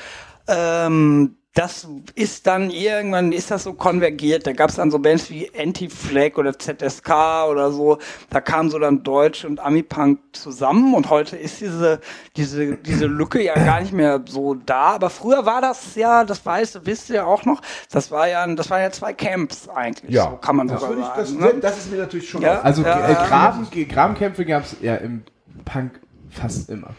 Ähm, 0.48 1.36
das 1.60 1.86
ist 2.14 2.46
dann 2.46 2.70
irgendwann, 2.70 3.32
ist 3.32 3.50
das 3.50 3.64
so 3.64 3.74
konvergiert. 3.74 4.46
Da 4.46 4.52
gab 4.52 4.70
es 4.70 4.76
dann 4.76 4.90
so 4.90 4.98
Bands 4.98 5.28
wie 5.28 5.50
Anti-Flag 5.54 6.38
oder 6.38 6.58
ZSK 6.58 7.10
oder 7.50 7.70
so. 7.70 7.98
Da 8.30 8.40
kamen 8.40 8.70
so 8.70 8.78
dann 8.78 9.02
Deutsch 9.02 9.44
und 9.44 9.60
Ami-Punk 9.60 10.20
zusammen 10.32 10.94
und 10.94 11.10
heute 11.10 11.36
ist 11.36 11.60
diese, 11.60 12.00
diese, 12.34 12.76
diese 12.78 13.04
Lücke 13.04 13.42
ja 13.42 13.52
gar 13.54 13.82
nicht 13.82 13.92
mehr 13.92 14.22
so 14.26 14.54
da. 14.54 14.92
Aber 14.94 15.10
früher 15.10 15.44
war 15.44 15.60
das 15.60 15.96
ja, 15.96 16.24
das 16.24 16.46
weißt, 16.46 16.86
wisst 16.86 17.10
ihr 17.10 17.26
auch 17.26 17.44
noch, 17.44 17.60
das 17.90 18.10
war 18.10 18.26
ja, 18.26 18.46
das 18.54 18.70
waren 18.70 18.80
ja 18.80 18.90
zwei 18.90 19.12
Camps 19.12 19.68
eigentlich. 19.68 20.14
Ja, 20.14 20.30
so 20.30 20.36
kann 20.36 20.56
man 20.56 20.66
das, 20.66 20.80
sogar 20.80 20.96
würde 20.96 21.02
ich, 21.02 21.14
das, 21.14 21.28
sagen. 21.28 21.40
ne? 21.56 21.60
das 21.60 21.76
ist 21.76 21.90
mir 21.90 21.98
natürlich 21.98 22.30
schon 22.30 22.40
Ja. 22.40 22.62
Also 22.62 22.82
Ja, 22.82 23.06
äh, 23.06 23.12
ja. 23.12 23.26
Graben, 23.26 23.68
Grabenkämpfe 23.70 24.46
gab 24.46 24.64
es 24.64 24.76
ja 24.80 24.94
im 24.94 25.24
Punk 25.66 26.00
fast 26.30 26.70
immer, 26.70 26.94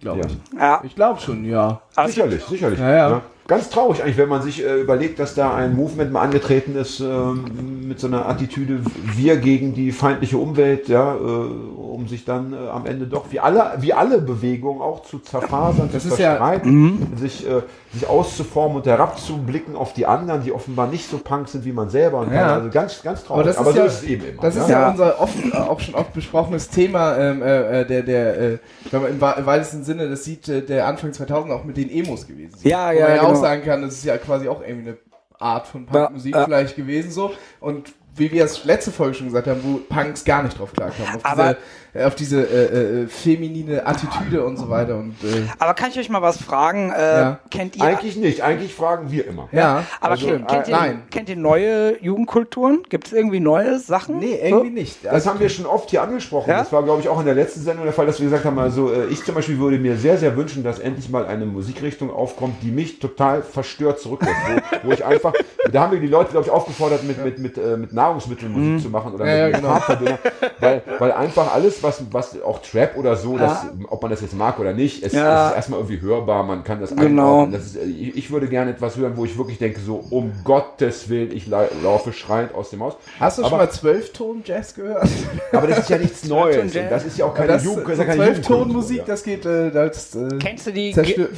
glaube 0.00 0.20
Ja. 0.20 0.26
ich. 0.26 0.58
Ja. 0.58 0.80
Ich 0.84 0.94
glaube 0.94 1.20
schon, 1.20 1.44
ja. 1.44 1.82
Also- 1.96 2.12
Sicherlich, 2.12 2.44
sicherlich. 2.44 2.78
Ja, 2.78 2.94
ja. 2.94 3.08
Ne? 3.10 3.20
Ganz 3.48 3.70
traurig 3.70 4.02
eigentlich, 4.02 4.16
wenn 4.18 4.28
man 4.28 4.42
sich 4.42 4.64
äh, 4.66 4.80
überlegt, 4.80 5.20
dass 5.20 5.36
da 5.36 5.54
ein 5.54 5.76
Movement 5.76 6.10
mal 6.10 6.22
angetreten 6.22 6.74
ist 6.74 6.98
ähm, 6.98 7.86
mit 7.86 8.00
so 8.00 8.08
einer 8.08 8.28
Attitüde, 8.28 8.80
wir 9.14 9.36
gegen 9.36 9.72
die 9.72 9.92
feindliche 9.92 10.36
Umwelt, 10.36 10.88
ja, 10.88 11.14
äh, 11.14 11.18
um 11.18 12.08
sich 12.08 12.24
dann 12.24 12.52
äh, 12.52 12.56
am 12.68 12.86
Ende 12.86 13.06
doch 13.06 13.26
wie 13.30 13.38
alle, 13.38 13.74
wie 13.78 13.92
alle 13.92 14.20
Bewegungen 14.20 14.80
auch 14.82 15.02
zu 15.04 15.20
zerfasern, 15.20 15.88
Das 15.92 16.02
zu 16.02 16.08
ist 16.08 16.18
ja- 16.18 16.30
verstreiten, 16.34 17.06
sich, 17.16 17.48
äh, 17.48 17.62
sich 17.92 18.08
auszuformen 18.08 18.78
und 18.78 18.86
herabzublicken 18.86 19.76
auf 19.76 19.92
die 19.92 20.06
anderen, 20.06 20.42
die 20.42 20.50
offenbar 20.50 20.88
nicht 20.88 21.08
so 21.08 21.18
punk 21.18 21.48
sind 21.48 21.64
wie 21.64 21.72
man 21.72 21.88
selber. 21.88 22.18
Und 22.18 22.32
Ja. 22.32 22.54
Also 22.56 22.70
ganz, 22.70 23.00
ganz 23.04 23.20
Aber 23.20 23.26
traurig. 23.28 23.46
das 23.46 23.58
Aber 23.58 23.68
ist 23.70 23.74
so 23.76 23.80
ja, 23.80 23.86
ist 23.86 24.02
es 24.02 24.08
eben 24.08 24.24
immer. 24.24 24.42
das 24.42 24.56
ist 24.56 24.68
ja. 24.68 24.74
ja, 24.74 24.80
Ja. 24.86 24.90
unser 24.90 25.20
oft, 25.20 25.36
äh, 25.44 25.56
auch 25.56 25.78
schon 25.78 25.94
oft 25.94 26.12
besprochenes 26.12 26.68
Thema, 26.68 27.16
ähm, 27.16 27.42
äh, 27.42 27.82
äh, 27.82 27.86
der, 27.86 28.02
der, 28.02 28.40
äh, 28.40 28.58
ich 28.84 28.90
glaube 28.90 29.06
im, 29.06 29.20
weitesten 29.20 29.84
Sinne, 29.84 30.08
das 30.10 30.24
sieht 30.24 30.48
äh, 30.48 30.62
der 30.62 30.88
Anfang 30.88 31.12
2000 31.12 31.52
auch 31.52 31.62
mit 31.64 31.76
den 31.76 31.85
Emos 31.90 32.26
gewesen. 32.26 32.58
So. 32.58 32.68
Ja, 32.68 32.90
Wo 32.92 32.98
ja, 32.98 33.06
man 33.06 33.16
ja 33.16 33.22
auch 33.22 33.28
genau. 33.28 33.40
sagen 33.40 33.62
kann, 33.64 33.82
das 33.82 33.94
ist 33.94 34.04
ja 34.04 34.18
quasi 34.18 34.48
auch 34.48 34.60
irgendwie 34.60 34.90
eine 34.90 34.98
Art 35.38 35.66
von 35.66 35.86
Punkmusik 35.86 36.32
Ja, 36.34 36.40
ja. 36.40 36.44
vielleicht 36.46 36.76
gewesen 36.76 37.10
so 37.10 37.32
und 37.60 37.94
wie 38.16 38.30
wir 38.32 38.44
es 38.44 38.64
letzte 38.64 38.90
Folge 38.90 39.14
schon 39.14 39.26
gesagt 39.26 39.46
haben, 39.46 39.60
wo 39.62 39.76
Punks 39.94 40.24
gar 40.24 40.42
nicht 40.42 40.58
drauf 40.58 40.72
klarkamen, 40.72 41.16
auf 41.16 41.24
Aber- 41.24 41.56
diese, 41.94 42.06
auf 42.06 42.14
diese 42.14 42.42
äh, 42.42 43.02
äh, 43.04 43.06
feminine 43.06 43.86
Attitüde 43.86 44.44
und 44.44 44.58
so 44.58 44.68
weiter 44.68 44.96
und 44.96 45.12
äh, 45.24 45.44
Aber 45.58 45.72
kann 45.72 45.90
ich 45.90 45.98
euch 45.98 46.10
mal 46.10 46.20
was 46.20 46.36
fragen? 46.42 46.90
Äh, 46.90 47.20
Ja. 47.20 47.40
Kennt 47.50 47.74
ihr 47.76 47.82
Eigentlich 47.84 48.16
nicht, 48.16 48.42
eigentlich 48.42 48.74
fragen 48.74 49.10
wir 49.10 49.26
immer. 49.26 49.48
ja, 49.52 49.84
Aber 50.00 50.12
also, 50.12 50.26
kennt, 50.26 50.46
kennt, 50.48 50.68
äh, 50.68 50.70
ihr, 50.70 50.76
nein, 50.76 51.02
kennt 51.10 51.28
ihr 51.30 51.36
neue 51.36 52.02
Jugendkulturen? 52.02 52.82
Gibt 52.90 53.06
es 53.06 53.12
irgendwie 53.14 53.40
neue 53.40 53.78
Sachen? 53.78 54.18
nee, 54.18 54.38
irgendwie 54.42 54.70
nicht. 54.70 55.04
Das 55.04 55.12
Also, 55.14 55.30
haben 55.30 55.40
wir 55.40 55.48
schon 55.48 55.64
oft 55.66 55.88
hier 55.90 56.02
angesprochen. 56.02 56.50
Ja? 56.50 56.58
Das 56.58 56.72
war, 56.72 56.82
glaube 56.82 57.00
ich, 57.00 57.08
auch 57.08 57.18
in 57.20 57.26
der 57.26 57.34
letzten 57.34 57.60
Sendung 57.60 57.84
der 57.84 57.94
Fall, 57.94 58.04
dass 58.06 58.18
wir 58.20 58.26
gesagt 58.26 58.44
haben, 58.44 58.58
also 58.58 58.92
äh, 58.92 59.06
ich 59.06 59.24
zum 59.24 59.34
Beispiel 59.34 59.58
würde 59.58 59.78
mir 59.78 59.96
sehr, 59.96 60.18
sehr 60.18 60.36
wünschen, 60.36 60.64
dass 60.64 60.78
endlich 60.78 61.08
mal 61.08 61.24
eine 61.26 61.46
Musikrichtung 61.46 62.10
aufkommt, 62.12 62.56
die 62.62 62.70
mich 62.70 62.98
total 62.98 63.42
verstört 63.42 64.00
zurücklässt. 64.00 64.36
Wo, 64.82 64.88
wo 64.88 64.92
ich 64.92 65.04
einfach, 65.04 65.32
da 65.72 65.82
haben 65.82 65.92
wir 65.92 66.00
die 66.00 66.06
Leute, 66.06 66.30
glaube 66.30 66.46
ich, 66.46 66.50
aufgefordert, 66.52 67.02
mit, 67.04 67.22
mit, 67.24 67.38
mit, 67.38 67.58
äh, 67.58 67.76
mit 67.76 67.92
Nahrungsmitteln 67.92 68.52
Musik 68.52 68.82
zu 68.84 68.90
machen 68.90 69.14
oder 69.14 69.24
Mhm. 69.24 69.30
Ja, 69.30 69.36
ja, 69.36 69.46
mit, 69.46 69.56
genau. 69.56 69.74
mit 69.74 69.82
Farbverdünner, 69.82 70.18
weil, 70.60 70.82
weil 70.98 71.12
einfach 71.12 71.52
alles, 71.54 71.82
was, 71.82 72.02
was 72.10 72.42
auch 72.42 72.60
Trap 72.62 72.96
oder 72.96 73.16
so, 73.16 73.36
das, 73.38 73.66
ob 73.88 74.02
man 74.02 74.10
das 74.10 74.20
jetzt 74.20 74.34
mag 74.34 74.58
oder 74.58 74.72
nicht, 74.72 75.02
es, 75.04 75.12
Ja. 75.12 75.44
es 75.46 75.50
ist 75.50 75.56
erstmal 75.56 75.80
irgendwie 75.80 76.00
hörbar, 76.00 76.42
man 76.42 76.64
kann 76.64 76.80
das 76.80 76.90
Genau. 76.90 77.04
einordnen. 77.42 77.52
Das 77.52 77.66
ist, 77.66 77.76
äh, 77.76 77.84
ich, 77.84 78.16
ich 78.16 78.30
würde 78.30 78.48
gerne 78.48 78.70
etwas 78.70 78.96
hören, 78.96 79.12
wo 79.16 79.24
ich 79.24 79.36
wirklich 79.38 79.58
denke, 79.58 79.80
so 79.80 80.04
um 80.10 80.32
Gottes 80.44 81.08
Willen, 81.08 81.30
ich 81.32 81.46
la 81.46 81.66
laufe 81.82 82.12
schreiend 82.12 82.54
aus 82.54 82.70
dem 82.70 82.82
Haus. 82.82 82.96
hast 83.20 83.38
du 83.38 83.42
schon 83.42 83.52
aber- 83.52 83.64
mal 83.64 83.70
Zwölfton-Jazz 83.70 84.74
gehört? 84.74 85.08
Aber 85.52 85.66
das 85.66 85.78
ist 85.80 85.90
ja 85.90 85.98
nichts 85.98 86.24
Neues. 86.28 86.72
Das 86.90 87.04
ist 87.04 87.18
ja 87.18 87.24
auch 87.26 87.34
keine 87.34 87.52
ja 87.52 87.58
Zwölftonmusik, 87.58 89.04
das 89.06 89.22
geht, 89.22 89.44
äh, 89.46 89.70
das, 89.70 90.14
äh, 90.14 90.28
Kennst 90.38 90.66
du 90.66 90.72
die, 90.72 90.92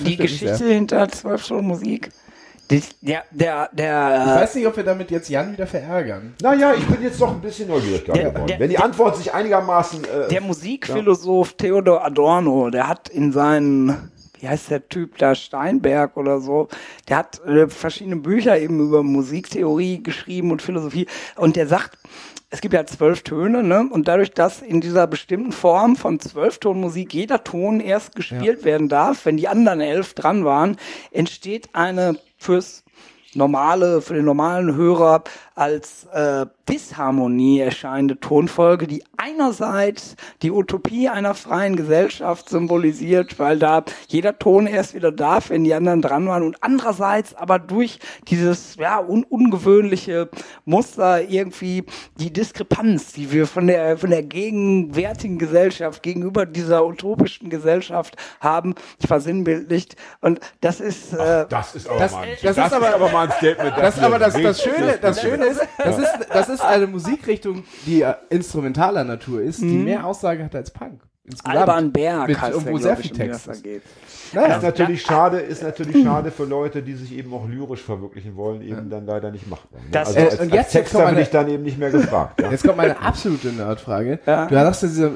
die 0.05 0.17
Geschichte 0.17 0.65
hinter 0.67 1.09
zwölf 1.09 1.45
Die, 2.71 2.83
der, 3.01 3.25
der, 3.31 3.71
Ich 3.73 3.77
der, 3.79 4.27
weiß 4.41 4.55
nicht, 4.57 4.67
ob 4.67 4.77
wir 4.77 4.85
damit 4.85 5.11
jetzt 5.11 5.29
Jan 5.31 5.53
wieder 5.53 5.67
verärgern. 5.67 6.35
ja. 6.43 6.51
Naja, 6.51 6.75
ich 6.75 6.87
bin 6.87 7.03
jetzt 7.03 7.19
doch 7.21 7.31
ein 7.31 7.41
bisschen 7.41 7.69
neugierig 7.69 8.05
Der- 8.05 8.31
geworden. 8.31 8.47
der- 8.47 8.61
Wenn 8.61 8.69
die 8.71 8.79
Antwort 8.79 9.17
sich 9.17 9.33
einigermaßen. 9.33 10.05
Äh, 10.05 10.29
der 10.29 10.41
Musikphilosoph 10.43 11.55
Theodor 11.55 12.05
Adorno, 12.05 12.69
der 12.71 12.87
hat 12.89 13.09
in 13.09 13.33
seinen, 13.33 14.11
wie 14.39 14.49
heißt 14.49 14.71
der 14.71 14.87
Typ 14.89 15.17
da, 15.17 15.35
Steinberg 15.35 16.17
oder 16.19 16.41
so, 16.41 16.69
der 17.09 17.17
hat 17.17 17.43
äh, 17.47 17.69
verschiedene 17.69 18.17
Bücher 18.17 18.59
eben 18.59 18.81
über 18.81 19.03
Musiktheorie 19.03 20.03
geschrieben 20.03 20.51
und 20.51 20.61
Philosophie 20.61 21.07
und 21.37 21.57
der 21.57 21.67
sagt, 21.69 21.97
es 22.51 22.61
gibt 22.63 22.73
ja 22.73 22.85
zwölf 22.87 23.23
Töne, 23.25 23.63
ne? 23.63 23.87
Und 23.91 24.09
dadurch, 24.09 24.31
dass 24.33 24.63
in 24.63 24.81
dieser 24.81 25.07
bestimmten 25.07 25.53
Form 25.53 25.97
von 25.97 26.19
Zwölftonmusik 26.19 27.13
jeder 27.13 27.45
Ton 27.45 27.79
erst 27.81 28.15
gespielt 28.17 28.65
werden 28.65 28.89
darf, 28.89 29.27
wenn 29.27 29.37
die 29.37 29.49
anderen 29.49 29.83
elf 29.83 30.15
dran 30.15 30.47
waren, 30.47 30.77
entsteht 31.13 31.69
eine 31.75 32.17
fürs 32.39 32.85
normale, 33.35 34.01
für 34.01 34.15
den 34.15 34.25
normalen 34.25 34.75
Hörer 34.75 35.25
als 35.59 36.05
äh, 36.13 36.47
Disharmonie 36.69 37.61
erscheinende 37.61 38.21
Tonfolge, 38.21 38.87
die 38.87 39.03
einerseits 39.17 40.15
die 40.43 40.51
Utopie 40.53 41.09
einer 41.09 41.35
freien 41.35 41.75
Gesellschaft 41.77 42.49
symbolisiert, 42.49 43.39
weil 43.39 43.59
da 43.59 43.83
jeder 44.07 44.39
Ton 44.39 44.67
erst 44.67 44.95
wieder 44.95 45.11
darf, 45.11 45.51
wenn 45.51 45.65
die 45.65 45.75
anderen 45.75 46.01
dran 46.03 46.29
waren, 46.29 46.43
und 46.45 46.63
andererseits 46.63 47.35
aber 47.35 47.59
durch 47.59 47.99
dieses 48.29 48.77
ja 48.77 49.01
un 49.01 49.25
ungewöhnliche 49.25 50.29
Muster 50.65 51.23
irgendwie 51.29 51.85
die 52.19 52.33
Diskrepanz, 52.33 53.13
die 53.15 53.33
wir 53.33 53.47
von 53.47 53.67
der 53.67 53.99
von 53.99 54.11
der 54.11 54.23
gegenwärtigen 54.23 55.39
Gesellschaft 55.39 56.03
gegenüber 56.03 56.47
dieser 56.47 56.87
utopischen 56.87 57.51
Gesellschaft 57.51 58.15
haben, 58.41 58.75
versinnbildlicht. 59.05 59.97
Und 60.21 60.41
das 60.61 60.81
ist 60.81 61.13
äh, 61.15 61.47
das 61.49 61.75
ist 61.75 61.89
aber, 61.89 61.99
Das- 61.99 62.13
mal, 62.13 62.27
das 62.43 62.57
ist 62.57 62.73
aber- 62.73 63.09
mal 63.11 63.27
ein 63.27 63.33
Statement. 63.33 63.77
Das, 63.79 63.99
aber 64.01 64.19
das, 64.19 64.35
das, 64.41 64.63
Schöne, 64.63 64.99
das 65.01 65.21
Schöne 65.21 65.48
ist, 65.49 65.61
das 65.79 65.99
ist, 65.99 66.13
das 66.33 66.49
ist 66.49 66.61
eine 66.61 66.87
Musikrichtung, 66.87 67.65
die 67.87 68.03
äh, 68.03 68.15
instrumentaler 68.31 69.05
Natur 69.05 69.43
ist, 69.43 69.61
die 69.61 69.67
mehr 69.67 70.07
Aussage 70.07 70.45
hat 70.45 70.55
als 70.55 70.71
Punk. 70.71 71.03
Insgesamt. 71.31 71.57
Alban 71.59 71.93
Berg 71.93 72.29
Mit, 72.29 72.41
heißt 72.41 72.55
um, 72.57 72.65
der, 72.65 72.73
wo 72.73 72.79
sehr 72.79 72.93
glaub 72.95 73.03
viel 73.03 73.07
ich, 73.07 73.13
um 73.13 73.19
Text 73.19 73.47
das 73.49 73.57
ist. 73.57 73.65
da 73.65 73.71
geht. 73.71 73.83
Naja, 74.31 74.57
Ist 74.57 74.63
natürlich 74.63 75.03
schade, 75.03 75.39
ist 75.39 75.63
natürlich 75.63 76.05
schade 76.05 76.31
für 76.31 76.45
Leute, 76.45 76.83
die 76.83 76.93
sich 76.95 77.17
eben 77.17 77.33
auch 77.33 77.49
lyrisch 77.49 77.81
verwirklichen 77.81 78.37
wollen, 78.37 78.61
eben 78.61 78.91
dann 78.91 79.07
leider 79.07 79.31
nicht 79.31 79.49
machbar. 79.49 79.81
ne? 79.81 79.87
Das- 79.91 80.09
also 80.09 80.19
Äh, 80.19 80.23
als, 80.25 80.35
und 80.35 80.41
als 80.41 80.49
jetzt- 80.53 80.55
jetzt 80.55 80.73
Texter 80.73 80.97
kommt 80.99 81.07
bin 81.07 81.15
meine- 81.15 81.23
ich 81.25 81.31
dann 81.31 81.49
eben 81.49 81.63
nicht 81.63 81.79
mehr 81.79 81.91
gefragt. 81.91 82.41
Ja? 82.43 82.51
Jetzt 82.51 82.63
kommt 82.65 82.77
meine 82.77 83.01
absolute 83.01 83.49
Nerdfrage. 83.49 84.19
Ja. 84.27 84.47
Du 84.47 84.59
hast 84.59 84.83
ja 84.83 84.89
dieser 84.89 85.07
äh, 85.07 85.13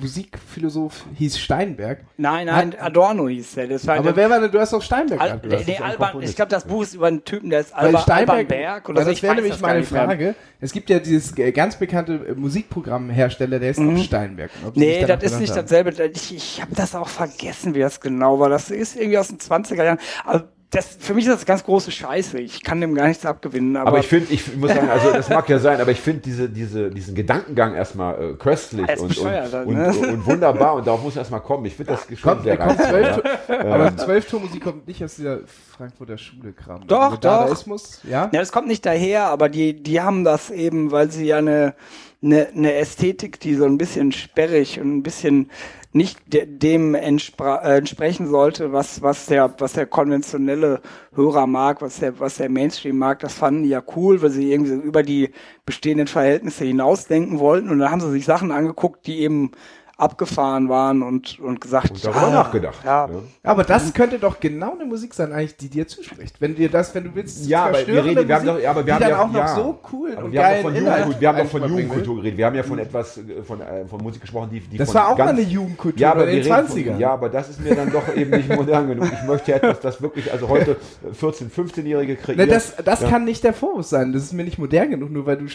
Musikphilosoph 0.00 1.04
hieß 1.14 1.38
Steinberg. 1.38 2.00
Nein, 2.16 2.46
nein, 2.46 2.74
Adorno 2.80 3.28
hieß 3.28 3.54
der. 3.54 3.68
Das 3.68 3.86
war 3.86 3.94
Aber 3.96 4.04
der, 4.12 4.16
wer 4.16 4.30
war 4.30 4.40
denn, 4.40 4.50
du 4.50 4.58
hast 4.58 4.72
doch 4.72 4.82
Steinberg 4.82 5.20
Al 5.20 5.40
ist 5.50 5.68
ein 5.68 5.82
Alban, 5.82 6.22
ich 6.22 6.34
glaube, 6.34 6.50
das 6.50 6.64
Buch 6.64 6.82
ist 6.82 6.94
über 6.94 7.06
einen 7.06 7.24
Typen, 7.24 7.50
der 7.50 7.60
ist 7.60 7.72
Alba, 7.74 8.00
Steinberg, 8.00 8.28
Alban 8.38 8.46
Berg 8.48 8.88
oder 8.88 9.02
so. 9.02 9.08
das 9.08 9.16
Ich 9.16 9.22
wäre 9.22 9.34
nämlich 9.36 9.60
meine 9.60 9.80
nicht. 9.80 9.88
Frage. 9.88 10.34
Es 10.60 10.72
gibt 10.72 10.90
ja 10.90 10.98
dieses 10.98 11.36
äh, 11.38 11.52
ganz 11.52 11.76
bekannte 11.76 12.14
äh, 12.14 12.34
Musikprogrammhersteller, 12.34 13.58
der 13.60 13.70
ist 13.70 13.78
auch 13.78 13.96
Steinberg. 13.98 14.50
Mhm. 14.64 14.72
Nee, 14.74 15.00
danach 15.02 15.20
das 15.20 15.24
ist 15.24 15.38
benannt 15.38 15.47
nicht 15.48 15.56
haben. 15.56 15.66
dasselbe. 15.66 16.10
Ich, 16.14 16.34
ich 16.34 16.62
habe 16.62 16.74
das 16.74 16.94
auch 16.94 17.08
vergessen, 17.08 17.74
wie 17.74 17.80
das 17.80 18.00
genau 18.00 18.38
war. 18.38 18.48
Das 18.48 18.70
ist 18.70 18.96
irgendwie 18.96 19.18
aus 19.18 19.28
den 19.28 19.38
20er 19.38 19.84
Jahren. 19.84 19.98
Also 20.24 20.44
das, 20.70 20.98
für 21.00 21.14
mich 21.14 21.24
ist 21.24 21.32
das 21.32 21.46
ganz 21.46 21.64
große 21.64 21.90
Scheiße. 21.90 22.38
Ich 22.38 22.62
kann 22.62 22.80
dem 22.82 22.94
gar 22.94 23.08
nichts 23.08 23.24
abgewinnen. 23.24 23.76
Aber, 23.76 23.88
Aber 23.88 23.98
ich 24.00 24.06
finde, 24.06 24.32
ich 24.32 24.54
muss 24.54 24.70
sagen, 24.70 24.90
also 24.90 25.12
das 25.12 25.30
mag 25.30 25.48
ja 25.48 25.58
sein, 25.58 25.80
aber 25.80 25.92
ich 25.92 26.00
finde 26.00 26.20
diese, 26.20 26.50
diese, 26.50 26.90
diesen 26.90 27.14
Gedankengang 27.14 27.74
erstmal 27.74 28.32
äh, 28.32 28.34
köstlich 28.34 28.86
Er 28.86 28.94
ist 28.96 29.00
und, 29.00 29.16
und, 29.16 29.74
ne? 29.74 29.88
und, 29.88 30.06
und 30.06 30.26
wunderbar 30.26 30.74
und 30.74 30.86
darauf 30.86 31.02
muss 31.02 31.16
erstmal 31.16 31.40
kommen. 31.40 31.64
Ich 31.64 31.74
finde 31.74 31.92
das 31.92 32.04
schon 32.04 32.32
Kommt, 32.32 32.42
sehr 32.42 32.58
kommt 32.58 32.80
reizvoll, 32.80 33.32
ja. 33.48 33.60
aber 33.60 33.96
Zwölftonmusik 33.96 34.62
kommt 34.62 34.86
nicht 34.86 35.02
aus 35.02 35.16
dieser 35.16 35.40
Frankfurter 35.74 36.18
Schule-Kram. 36.18 36.86
Doch, 36.86 37.12
Mit 37.12 37.24
doch. 37.24 37.46
Dadaismus, 37.46 38.02
ja? 38.04 38.28
ja, 38.30 38.40
das 38.40 38.52
kommt 38.52 38.68
nicht 38.68 38.84
daher, 38.84 39.24
aber 39.24 39.48
die, 39.48 39.82
die 39.82 40.02
haben 40.02 40.22
das 40.22 40.50
eben, 40.50 40.90
weil 40.90 41.10
sie 41.10 41.24
ja 41.24 41.38
eine, 41.38 41.74
eine, 42.22 42.48
eine 42.48 42.74
Ästhetik, 42.74 43.40
die 43.40 43.54
so 43.54 43.64
ein 43.64 43.78
bisschen 43.78 44.12
sperrig 44.12 44.80
und 44.80 44.98
ein 44.98 45.02
bisschen 45.02 45.50
nicht 45.92 46.18
de 46.32 46.44
dem 46.44 46.94
äh, 46.94 46.98
entsprechen 46.98 48.26
sollte, 48.26 48.72
was, 48.72 49.00
was, 49.00 49.26
der, 49.26 49.54
was 49.58 49.72
der 49.72 49.86
konventionelle 49.86 50.82
Hörer 51.14 51.46
mag, 51.46 51.80
was 51.80 51.98
der, 52.00 52.18
was 52.20 52.36
der 52.36 52.50
Mainstream 52.50 52.98
mag. 52.98 53.20
Das 53.20 53.34
fanden 53.34 53.62
die 53.62 53.70
ja 53.70 53.82
cool, 53.96 54.20
weil 54.20 54.30
sie 54.30 54.52
irgendwie 54.52 54.72
so 54.72 54.80
über 54.80 55.02
die 55.02 55.30
bestehenden 55.64 56.06
Verhältnisse 56.06 56.64
hinausdenken 56.64 57.38
wollten. 57.38 57.70
Und 57.70 57.78
dann 57.78 57.90
haben 57.90 58.00
sie 58.00 58.10
sich 58.10 58.26
Sachen 58.26 58.52
angeguckt, 58.52 59.06
die 59.06 59.20
eben 59.20 59.52
abgefahren 59.98 60.68
waren 60.68 61.02
und, 61.02 61.40
und 61.40 61.60
gesagt, 61.60 61.90
Und 61.90 62.04
darüber 62.04 62.30
nachgedacht. 62.30 62.78
Ja, 62.84 63.06
Ja. 63.08 63.10
Aber 63.42 63.64
das 63.64 63.92
könnte 63.92 64.18
doch 64.20 64.38
genau 64.38 64.72
eine 64.74 64.84
Musik 64.84 65.12
sein, 65.12 65.32
eigentlich, 65.32 65.56
die 65.56 65.68
dir 65.68 65.88
zuspricht. 65.88 66.40
Wenn 66.40 66.54
dir 66.54 66.70
das, 66.70 66.94
wenn 66.94 67.02
du 67.04 67.14
willst, 67.14 67.46
Ja, 67.46 67.66
aber 67.66 67.84
wir 67.84 68.04
reden, 68.04 68.28
wir 68.28 68.34
haben 68.36 68.46
Musik, 68.46 68.56
doch, 68.58 68.62
ja, 68.62 68.70
aber 68.70 68.80
wir 68.80 68.84
die 68.84 68.92
haben 68.92 69.00
dann 69.00 69.10
ja, 69.10 69.20
auch 69.22 69.26
noch 69.26 69.34
ja. 69.34 69.54
so 69.56 69.78
cool 69.92 70.12
aber 70.16 70.24
und 70.26 70.32
wir 70.32 70.40
haben 70.44 70.50
geil 70.52 70.62
doch 70.62 70.68
von, 70.70 70.76
Inhalt 70.76 71.20
wir 71.20 71.28
haben 71.28 71.38
doch 71.38 71.46
von. 71.46 71.68
Jugendkultur 71.68 72.16
geredet. 72.16 72.38
Wir 72.38 72.46
haben 72.46 72.54
ja 72.54 72.62
von 72.62 72.78
etwas, 72.78 73.18
äh, 73.18 73.42
von, 73.42 73.60
äh, 73.60 73.86
von 73.86 74.00
Musik 74.02 74.20
gesprochen, 74.20 74.50
die, 74.52 74.60
die 74.60 74.76
Das 74.78 74.92
von 74.92 75.00
war 75.00 75.08
auch 75.08 75.16
ganz, 75.16 75.32
mal 75.32 75.38
eine 75.40 75.48
Jugendkultur 75.50 76.00
ja, 76.00 76.12
aber 76.12 76.28
in 76.28 76.36
den 76.36 76.44
wir 76.44 76.56
reden 76.56 76.68
20ern. 76.68 76.90
Von, 76.92 77.00
ja, 77.00 77.10
aber 77.10 77.28
das 77.28 77.48
ist 77.50 77.60
mir 77.60 77.74
dann 77.74 77.90
doch 77.90 78.14
eben 78.16 78.30
nicht 78.30 78.48
modern 78.54 78.88
genug. 78.88 79.08
Ich 79.12 79.26
möchte 79.26 79.52
etwas, 79.54 79.80
das 79.80 80.00
wirklich, 80.00 80.30
also 80.30 80.48
heute 80.48 80.76
14-, 81.20 81.50
15-Jährige 81.50 82.14
kreieren. 82.14 82.46
Ne, 82.46 82.46
das 82.46 82.76
das 82.84 83.00
Ja. 83.00 83.08
kann 83.10 83.24
nicht 83.24 83.42
der 83.42 83.52
Vorwurf 83.52 83.86
sein. 83.86 84.12
Das 84.12 84.22
ist 84.22 84.32
mir 84.32 84.44
nicht 84.44 84.58
modern 84.58 84.90
genug, 84.90 85.10
nur 85.10 85.26
weil 85.26 85.38
du 85.38 85.46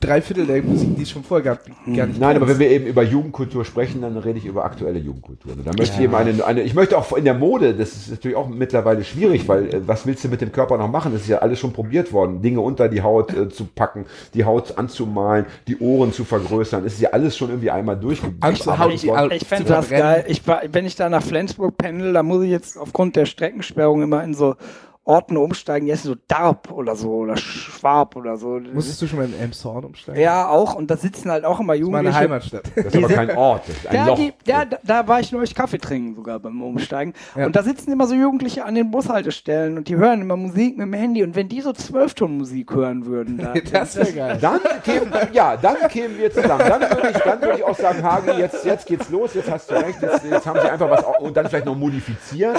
drei 0.00 0.22
Viertel 0.22 0.46
der 0.46 0.62
Musik, 0.62 0.96
die 0.96 1.02
es 1.02 1.10
schon 1.10 1.24
vorher 1.24 1.44
gab, 1.44 1.66
gar 1.94 2.06
nicht 2.06 2.18
Nein, 2.18 2.36
aber 2.36 2.48
wenn 2.48 2.56
kennst. 2.56 2.60
wir 2.60 2.70
eben 2.70 2.86
über 2.86 3.02
Jugendkultur 3.02 3.64
sprechen, 3.66 3.81
dann 4.02 4.16
rede 4.16 4.38
ich 4.38 4.46
über 4.46 4.64
aktuelle 4.64 4.98
Jugendkultur. 4.98 5.52
Und 5.52 5.66
da 5.66 5.72
möchte 5.76 5.96
ich 5.96 6.02
eben 6.02 6.14
eine, 6.14 6.44
eine, 6.44 6.62
ich 6.62 6.74
möchte 6.74 6.96
auch 6.96 7.12
in 7.12 7.24
der 7.24 7.34
Mode, 7.34 7.74
das 7.74 7.92
ist 7.92 8.10
natürlich 8.10 8.36
auch 8.36 8.48
mittlerweile 8.48 9.04
schwierig, 9.04 9.48
weil 9.48 9.74
äh, 9.74 9.80
was 9.86 10.06
willst 10.06 10.24
du 10.24 10.28
mit 10.28 10.40
dem 10.40 10.52
Körper 10.52 10.78
noch 10.78 10.90
machen? 10.90 11.12
Das 11.12 11.22
ist 11.22 11.28
ja 11.28 11.38
alles 11.38 11.58
schon 11.58 11.72
probiert 11.72 12.12
worden, 12.12 12.42
Dinge 12.42 12.60
unter 12.60 12.88
die 12.88 13.02
Haut 13.02 13.34
äh, 13.34 13.48
zu 13.48 13.64
packen, 13.64 14.06
die 14.34 14.44
Haut 14.44 14.78
anzumalen, 14.78 15.46
die 15.66 15.78
Ohren 15.78 16.12
zu 16.12 16.24
vergrößern. 16.24 16.84
Das 16.84 16.94
ist 16.94 17.00
ja 17.00 17.10
alles 17.10 17.36
schon 17.36 17.50
irgendwie 17.50 17.70
einmal 17.70 17.96
durchgearbeitet 17.96 18.66
Ich, 18.92 19.04
ich 19.04 19.40
zu 19.40 19.46
fände 19.46 19.68
das 19.68 19.88
geil. 19.88 20.24
Ich, 20.28 20.42
wenn 20.46 20.86
ich 20.86 20.96
da 20.96 21.08
nach 21.08 21.22
Flensburg 21.22 21.76
pendel, 21.76 22.12
da 22.12 22.22
muss 22.22 22.44
ich 22.44 22.50
jetzt 22.50 22.78
aufgrund 22.78 23.16
der 23.16 23.26
Streckensperrung 23.26 24.02
immer 24.02 24.22
in 24.22 24.34
so 24.34 24.56
Orten 25.04 25.36
umsteigen, 25.36 25.88
jetzt 25.88 26.04
so 26.04 26.14
Darb 26.28 26.70
oder 26.70 26.94
so 26.94 27.10
oder 27.10 27.36
Schwab 27.36 28.14
oder 28.14 28.36
so. 28.36 28.60
Musstest 28.72 29.02
du 29.02 29.08
schon 29.08 29.18
mal 29.18 29.24
in 29.26 29.38
Elmshorn 29.38 29.84
umsteigen? 29.84 30.20
ja, 30.20 30.48
auch. 30.48 30.74
Und 30.74 30.90
da 30.92 30.96
sitzen 30.96 31.30
halt 31.30 31.44
auch 31.44 31.58
immer 31.58 31.72
Das 31.72 31.80
ist 31.82 31.88
meine 31.90 32.08
Jugendliche. 32.08 32.18
Heimatstadt. 32.20 32.62
Das 32.76 32.84
ist 32.86 32.96
aber 33.04 33.08
kein 33.14 33.36
Ort, 33.36 33.62
das 33.68 33.76
ist 33.76 33.86
ein 33.88 33.96
Ja, 33.96 34.06
Loch. 34.06 34.16
die, 34.16 34.32
ja 34.46 34.64
da, 34.64 34.78
da 34.84 35.08
war 35.08 35.18
ich 35.18 35.32
neulich 35.32 35.54
Kaffee 35.56 35.78
trinken 35.78 36.14
sogar 36.14 36.38
beim 36.38 36.62
Umsteigen. 36.62 37.14
Ja. 37.36 37.46
Und 37.46 37.56
da 37.56 37.64
sitzen 37.64 37.90
immer 37.90 38.06
so 38.06 38.14
Jugendliche 38.14 38.64
an 38.64 38.76
den 38.76 38.92
Bushaltestellen 38.92 39.76
und 39.76 39.88
die 39.88 39.96
hören 39.96 40.20
immer 40.20 40.36
Musik 40.36 40.76
mit 40.78 40.86
dem 40.86 40.92
Handy. 40.92 41.24
Und 41.24 41.34
wenn 41.34 41.48
die 41.48 41.60
so 41.62 41.72
Zwölftonmusik 41.72 42.72
hören 42.72 43.06
würden, 43.06 43.38
da, 43.38 43.54
Das 43.72 43.96
wäre 43.96 44.12
geil. 44.12 44.38
Dann 44.40 44.60
kämen, 44.84 45.12
ja, 45.32 45.56
dann 45.56 45.76
kämen 45.88 46.16
wir 46.16 46.32
zusammen. 46.32 46.62
Dann 46.68 46.80
würde 46.82 47.10
ich, 47.10 47.18
dann 47.18 47.40
würde 47.40 47.58
ich 47.58 47.64
auch 47.64 47.76
sagen, 47.76 48.02
Hagen, 48.04 48.38
jetzt, 48.38 48.64
jetzt 48.64 48.86
geht's 48.86 49.10
los, 49.10 49.34
jetzt 49.34 49.50
hast 49.50 49.68
du 49.70 49.74
recht, 49.74 50.00
jetzt, 50.00 50.24
jetzt 50.30 50.46
haben 50.46 50.60
sie 50.60 50.70
einfach 50.70 50.88
was 50.90 51.04
und 51.20 51.36
dann 51.36 51.48
vielleicht 51.48 51.66
noch 51.66 51.76
modifizieren. 51.76 52.54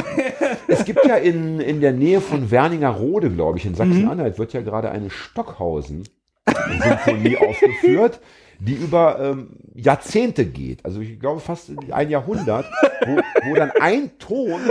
Es 0.67 0.83
gibt 0.83 1.05
ja 1.05 1.15
in, 1.15 1.59
in 1.61 1.79
der 1.79 1.93
Nähe 1.93 2.19
von 2.19 2.32
Werningerode, 2.51 3.29
glaube 3.29 3.57
ich, 3.57 3.65
in 3.65 3.75
Sachsen-Anhalt, 3.75 4.39
wird 4.39 4.53
ja 4.53 4.61
gerade 4.61 4.91
eine 4.91 5.09
Stockhausen-Symphonie 5.09 7.38
aufgeführt, 7.49 8.21
die 8.59 8.75
über 8.75 9.19
ähm, 9.19 9.57
Jahrzehnte 9.73 10.45
geht. 10.45 10.86
Also 10.86 11.01
ich 11.01 11.19
glaube 11.19 11.39
fast 11.39 11.71
ein 11.91 12.09
Jahrhundert, 12.09 12.65
wo, 13.05 13.17
wo 13.49 13.55
dann 13.55 13.71
ein 13.71 14.11
Ton 14.19 14.61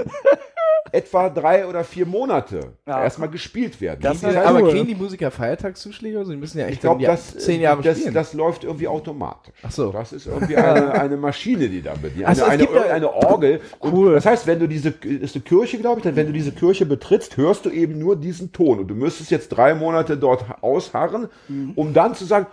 etwa 0.90 1.28
drei 1.30 1.66
oder 1.66 1.84
vier 1.84 2.04
Monate 2.06 2.72
Ja. 2.86 3.02
erstmal 3.02 3.28
gespielt 3.28 3.80
werden. 3.80 4.00
Das 4.02 4.22
heißt, 4.22 4.36
aber 4.36 4.62
cool. 4.62 4.70
kriegen 4.70 4.86
die 4.88 4.94
Musiker 4.94 5.30
Feiertagszuschläge? 5.30 6.18
Also 6.18 6.32
die 6.32 6.36
müssen 6.36 6.58
ja 6.58 6.64
echt 6.66 6.74
ich 6.74 6.80
glaube, 6.80 7.02
dann 7.02 7.12
das, 7.16 7.36
zehn 7.38 7.60
Jahre 7.60 7.82
das, 7.82 7.98
spielen. 7.98 8.14
das 8.14 8.34
läuft 8.34 8.64
irgendwie 8.64 8.88
automatisch. 8.88 9.54
Ach 9.62 9.70
so. 9.70 9.90
Das 9.92 10.12
ist 10.12 10.26
irgendwie 10.26 10.56
eine, 10.56 10.92
eine 10.92 11.16
Maschine, 11.16 11.68
die 11.68 11.80
da 11.82 11.94
bedient. 11.94 12.16
Eine, 12.24 12.26
Also 12.28 12.42
es 12.42 12.48
eine, 12.48 12.62
gibt 12.62 12.74
ja- 12.74 12.82
eine 12.92 13.12
Orgel. 13.12 13.60
Und 13.78 14.12
Das 14.12 14.26
heißt, 14.26 14.46
wenn 14.46 14.58
du 14.58 14.66
diese, 14.66 14.90
ist 14.90 15.34
eine 15.34 15.42
Kirche, 15.44 15.78
glaube 15.78 16.00
ich, 16.00 16.04
dann, 16.04 16.16
wenn 16.16 16.26
du 16.26 16.32
diese 16.32 16.52
Kirche 16.52 16.84
betrittst, 16.84 17.36
hörst 17.36 17.64
du 17.64 17.70
eben 17.70 17.98
nur 17.98 18.16
diesen 18.16 18.52
Ton. 18.52 18.80
Und 18.80 18.88
du 18.88 18.94
müsstest 18.94 19.30
jetzt 19.30 19.48
drei 19.50 19.74
Monate 19.74 20.16
dort 20.16 20.44
ausharren, 20.62 21.28
um 21.74 21.94
dann 21.94 22.14
zu 22.14 22.24
sagen, 22.24 22.46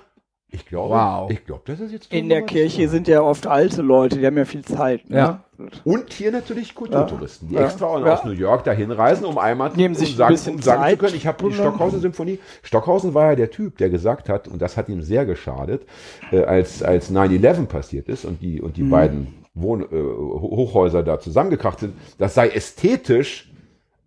ich 0.52 0.66
glaube, 0.66 0.96
Wow. 0.96 1.30
ich 1.32 1.46
glaube, 1.46 1.62
das 1.66 1.80
ist 1.80 1.92
jetzt 1.92 2.12
in 2.14 2.28
der 2.30 2.42
Kirche 2.44 2.88
sind 2.90 3.08
ja 3.08 3.22
oft 3.22 3.46
alte 3.48 3.82
Leute, 3.82 4.18
die 4.18 4.26
haben 4.26 4.38
ja 4.38 4.46
viel 4.46 4.64
Zeit. 4.66 5.10
Ne? 5.10 5.18
Ja. 5.18 5.44
Und 5.84 6.14
hier 6.14 6.32
natürlich 6.32 6.74
Kulturtouristen, 6.74 7.50
die 7.50 7.56
Ja. 7.56 7.66
extra 7.66 8.00
Ja. 8.00 8.14
aus 8.14 8.24
New 8.24 8.32
York 8.32 8.64
dahin 8.64 8.92
reisen, 8.92 9.26
um 9.26 9.38
einmal 9.38 9.72
Nehmen 9.76 9.94
um 9.96 10.00
sich 10.00 10.12
ein 10.14 10.18
sagen, 10.18 10.34
bisschen 10.34 10.56
um 10.56 10.62
sagen 10.62 10.90
zu 10.90 10.98
können, 10.98 11.16
ich 11.16 11.28
habe 11.28 11.48
die 11.50 11.54
Stockhausen-Symphonie. 11.54 12.40
Stockhausen 12.64 13.14
war 13.14 13.32
ja 13.32 13.36
der 13.36 13.52
Typ, 13.52 13.78
der 13.78 13.90
gesagt 13.90 14.30
hat, 14.30 14.48
und 14.48 14.62
das 14.62 14.78
hat 14.78 14.90
ihm 14.90 15.02
sehr 15.02 15.26
geschadet, 15.26 15.84
äh, 16.32 16.44
als, 16.44 16.82
als 16.82 17.12
9-11 17.12 17.66
passiert 17.68 18.08
ist 18.08 18.26
und 18.26 18.42
die, 18.42 18.62
und 18.62 18.78
die 18.78 18.84
Mhm. 18.84 18.90
beiden 18.90 19.28
Wohn 19.54 19.82
äh, 19.82 19.86
Ho- 19.92 20.52
Hochhäuser 20.56 21.04
da 21.04 21.20
zusammengekracht 21.20 21.80
sind, 21.82 21.94
das 22.18 22.34
sei 22.36 22.48
ästhetisch 22.50 23.49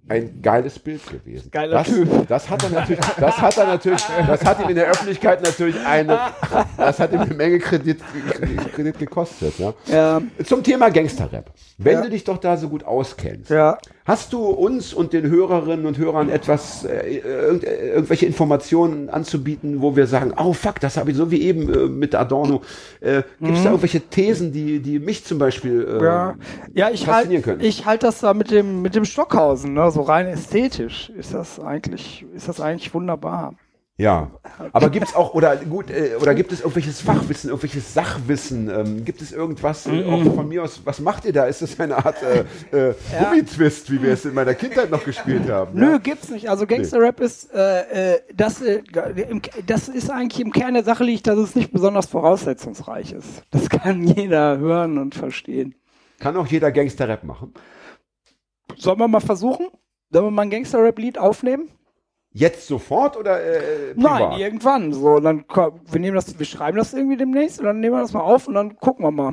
ein 0.09 0.43
geiles 0.43 0.79
Bild 0.79 1.01
gewesen. 1.07 1.51
Geiler 1.51 1.75
das, 1.79 1.87
Typ. 1.87 2.29
Das 2.29 2.51
hat 2.51 2.63
er 2.65 2.71
natürlich, 2.71 3.01
das 3.19 3.41
hat 3.41 3.57
er 3.57 3.67
natürlich, 3.67 4.03
das 4.27 4.45
hat 4.45 4.61
ihm 4.63 4.69
in 4.71 4.75
der 4.75 4.89
Öffentlichkeit 4.89 5.43
natürlich 5.43 5.77
eine, 5.87 6.19
das 6.77 6.99
hat 6.99 7.13
ihm 7.13 7.21
eine 7.21 7.35
Menge 7.35 7.59
Kredit, 7.61 8.01
Kredit 8.75 8.99
gekostet. 8.99 9.55
Ja. 9.59 9.73
Ja, 9.87 10.21
Zum 10.45 10.63
Thema 10.63 10.91
Gangsterrap. 10.91 11.51
Wenn 11.79 11.95
Ja. 11.95 12.03
du 12.03 12.11
dich 12.11 12.25
doch 12.25 12.39
da 12.39 12.57
so 12.57 12.69
gut 12.69 12.85
auskennst, 12.85 13.51
ja. 13.51 13.79
Hast 14.05 14.33
du 14.33 14.45
uns 14.47 14.93
und 14.93 15.13
den 15.13 15.31
Hörerinnen 15.31 15.87
und 15.87 15.99
Hörern 15.99 16.29
etwas, 16.29 16.85
äh, 16.85 17.19
irgend, 17.19 17.65
irgendwelche 17.65 18.27
Informationen 18.27 19.09
anzubieten, 19.09 19.81
wo 19.81 19.97
wir 19.97 20.07
sagen, 20.07 20.35
oh 20.37 20.53
fuck, 20.53 20.81
das 20.81 20.97
habe 20.97 21.11
ich 21.11 21.17
so 21.17 21.31
wie 21.31 21.43
eben 21.43 21.73
äh, 21.73 21.89
mit 21.89 22.15
Adorno. 22.15 22.63
Äh, 23.01 23.23
Gibt 23.41 23.57
es 23.57 23.63
da 23.63 23.71
irgendwelche 23.71 24.01
Thesen, 24.01 24.53
die, 24.53 24.81
die 24.81 24.99
mich 24.99 25.25
zum 25.25 25.39
Beispiel 25.39 25.89
äh, 25.89 26.03
Mhm. 26.03 26.05
Ja, 26.05 26.35
ja 26.75 26.91
ich 26.91 27.07
halte 27.07 27.19
faszinieren 27.19 27.43
können? 27.43 27.61
ich 27.61 27.87
halt 27.87 28.03
das 28.03 28.21
da 28.21 28.35
mit 28.35 28.51
dem, 28.51 28.83
mit 28.83 28.95
dem 28.95 29.05
Stockhausen, 29.05 29.75
ne? 29.75 29.91
so 29.91 30.03
rein 30.03 30.27
ästhetisch 30.27 31.11
ist 31.11 31.35
das 31.35 31.61
eigentlich, 31.61 32.27
ist 32.35 32.49
das 32.49 32.61
eigentlich 32.61 32.93
wunderbar. 32.95 33.55
Ja, 33.99 34.31
aber 34.73 34.89
gibt 34.89 35.09
es 35.09 35.15
auch, 35.15 35.35
oder 35.35 35.55
gut, 35.57 35.91
äh, 35.91 36.17
oder 36.19 36.35
gibt 36.35 36.51
es 36.51 36.61
irgendwelches 36.61 37.03
Fachwissen, 37.03 37.51
irgendwelches 37.51 37.93
Sachwissen? 37.93 38.71
Ähm, 38.71 39.05
gibt 39.05 39.21
es 39.21 39.33
irgendwas, 39.33 39.87
äh, 39.87 40.05
auch 40.05 40.35
von 40.35 40.49
mir 40.49 40.63
aus, 40.63 40.81
was 40.85 40.99
macht 40.99 41.27
ihr 41.27 41.35
da? 41.35 41.45
Ist 41.45 41.61
das 41.61 41.79
eine 41.79 41.99
Art 41.99 42.17
äh, 42.23 42.45
äh, 42.75 42.95
Gummitwist, 43.19 43.93
wie 43.93 44.03
wir 44.03 44.15
es 44.15 44.25
in 44.25 44.33
meiner 44.33 44.55
Kindheit 44.55 44.91
noch 44.91 45.05
gespielt 45.05 45.49
haben? 45.51 45.79
Nö, 45.79 45.93
ja? 45.93 45.99
gibt's 45.99 46.31
nicht. 46.31 46.49
Also 46.49 46.67
Gangster-Rap 46.67 47.21
ist, 47.21 47.53
äh, 47.53 48.15
äh, 48.15 48.21
das, 48.35 48.63
im, 48.63 49.43
das 49.67 49.89
ist 49.89 50.11
eigentlich 50.11 50.41
im 50.41 50.53
Kern 50.53 50.73
der 50.73 50.85
Sache 50.85 51.05
liegt, 51.05 51.27
dass 51.27 51.39
es 51.39 51.55
nicht 51.55 51.71
besonders 51.71 52.07
voraussetzungsreich 52.07 53.13
ist. 53.13 53.43
Das 53.51 53.69
kann 53.69 54.03
jeder 54.07 54.57
hören 54.57 54.97
und 54.97 55.15
verstehen. 55.15 55.75
Kann 56.19 56.37
auch 56.39 56.47
jeder 56.47 56.73
Gangster-Rap 56.73 57.25
machen? 57.25 57.53
Sollen 58.79 58.99
wir 58.99 59.07
mal 59.07 59.21
versuchen? 59.21 59.69
Sollen 60.11 60.25
wir 60.25 60.31
mal 60.31 60.43
ein 60.43 60.51
Gangster-Rap-Lied 60.51 61.19
aufnehmen? 61.19 61.69
Jetzt 62.33 62.67
sofort 62.67 63.17
oder 63.17 63.43
äh, 63.43 63.95
privat? 63.95 64.21
Nein, 64.31 64.41
irgendwann. 64.41 64.93
So, 64.93 65.21
dann 65.21 65.45
wir 65.47 66.01
nehmen 66.01 66.15
das, 66.15 66.39
wir 66.39 66.47
schreiben 66.47 66.79
das 66.79 66.95
irgendwie 66.95 67.17
demnächst 67.17 67.61
und 67.61 67.67
dann 67.67 67.81
nehmen 67.81 67.95
wir 67.95 68.01
das 68.01 68.13
mal 68.13 68.21
auf 68.21 68.49
und 68.49 68.55
dann 68.55 68.77
gucken 68.77 69.05
wir 69.05 69.11
mal. 69.11 69.33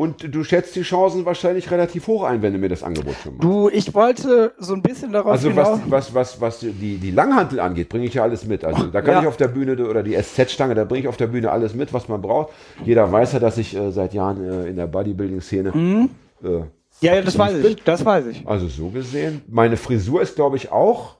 Und 0.00 0.34
du 0.34 0.44
schätzt 0.44 0.74
die 0.76 0.80
Chancen 0.82 1.26
wahrscheinlich 1.26 1.70
relativ 1.70 2.06
hoch 2.06 2.24
ein, 2.24 2.40
wenn 2.40 2.54
du 2.54 2.58
mir 2.58 2.70
das 2.70 2.82
Angebot 2.82 3.16
schon 3.22 3.34
machst. 3.34 3.44
Du, 3.44 3.68
ich 3.68 3.92
wollte 3.92 4.54
so 4.56 4.72
ein 4.72 4.80
bisschen 4.80 5.12
darauf 5.12 5.32
Also 5.32 5.54
was, 5.54 5.78
was, 5.88 6.14
was, 6.14 6.40
was 6.40 6.60
die, 6.60 6.96
die 6.96 7.10
Langhantel 7.10 7.60
angeht, 7.60 7.90
bringe 7.90 8.06
ich 8.06 8.14
ja 8.14 8.22
alles 8.22 8.46
mit. 8.46 8.64
Also 8.64 8.86
da 8.86 9.02
kann 9.02 9.16
ja. 9.16 9.20
ich 9.20 9.26
auf 9.26 9.36
der 9.36 9.48
Bühne 9.48 9.76
oder 9.86 10.02
die 10.02 10.14
SZ-Stange, 10.14 10.74
da 10.74 10.84
bringe 10.84 11.00
ich 11.02 11.08
auf 11.08 11.18
der 11.18 11.26
Bühne 11.26 11.50
alles 11.50 11.74
mit, 11.74 11.92
was 11.92 12.08
man 12.08 12.22
braucht. 12.22 12.54
Jeder 12.82 13.12
weiß 13.12 13.34
ja, 13.34 13.40
dass 13.40 13.58
ich 13.58 13.76
äh, 13.76 13.90
seit 13.92 14.14
Jahren 14.14 14.42
äh, 14.42 14.70
in 14.70 14.76
der 14.76 14.86
Bodybuilding-Szene 14.86 15.72
Mhm. 15.74 16.08
äh, 16.42 16.48
ja, 17.02 17.14
ja, 17.14 17.20
das 17.20 17.38
weiß 17.38 17.62
ich. 17.62 17.82
Das 17.84 18.02
weiß 18.02 18.26
ich. 18.26 18.46
Also 18.46 18.68
so 18.68 18.88
gesehen. 18.88 19.42
Meine 19.48 19.76
Frisur 19.76 20.22
ist, 20.22 20.34
glaube 20.34 20.56
ich, 20.56 20.72
auch 20.72 21.19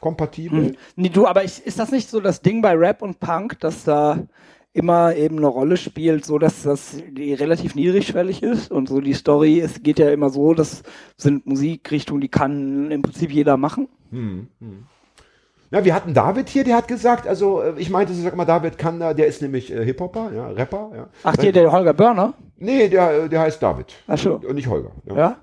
kompatibel. 0.00 0.66
Hm. 0.66 0.76
Nee, 0.96 1.08
du, 1.08 1.26
aber 1.26 1.44
ich, 1.44 1.64
ist 1.64 1.78
das 1.78 1.90
nicht 1.90 2.08
so 2.08 2.20
das 2.20 2.42
Ding 2.42 2.62
bei 2.62 2.74
Rap 2.74 3.02
und 3.02 3.20
Punk, 3.20 3.58
dass 3.60 3.84
da 3.84 4.18
immer 4.72 5.14
eben 5.16 5.38
eine 5.38 5.46
Rolle 5.46 5.76
spielt, 5.76 6.24
so 6.24 6.38
dass 6.38 6.62
das 6.62 6.96
relativ 7.16 7.74
niedrigschwellig 7.74 8.42
ist 8.42 8.70
und 8.70 8.88
so 8.88 9.00
die 9.00 9.14
Story, 9.14 9.60
es 9.60 9.82
geht 9.82 9.98
ja 9.98 10.10
immer 10.10 10.30
so, 10.30 10.54
das 10.54 10.82
sind 11.16 11.46
Musikrichtungen, 11.46 12.20
die 12.20 12.28
kann 12.28 12.90
im 12.90 13.02
Prinzip 13.02 13.32
jeder 13.32 13.56
machen. 13.56 13.88
Ja, 15.70 15.84
wir 15.84 15.94
hatten 15.94 16.14
David 16.14 16.48
hier, 16.48 16.64
der 16.64 16.76
hat 16.76 16.88
gesagt, 16.88 17.26
also 17.26 17.60
äh, 17.60 17.74
ich 17.76 17.90
meinte, 17.90 18.14
sag 18.14 18.34
mal, 18.34 18.46
David 18.46 18.78
kann 18.78 19.00
da, 19.00 19.12
der 19.12 19.26
ist 19.26 19.42
nämlich 19.42 19.70
äh, 19.70 19.84
Hip-Hopper, 19.84 20.32
ja, 20.34 20.48
Rapper. 20.48 20.90
Ja. 20.94 21.08
Ach, 21.24 21.34
hier 21.38 21.52
der 21.52 21.70
Holger 21.70 21.92
Börner? 21.92 22.34
Nee, 22.56 22.88
der, 22.88 23.24
äh, 23.24 23.28
der 23.28 23.40
heißt 23.40 23.62
David. 23.62 23.94
Ach 24.06 24.16
so. 24.16 24.36
Und 24.36 24.54
nicht 24.54 24.68
Holger. 24.68 24.92
Ja? 25.04 25.36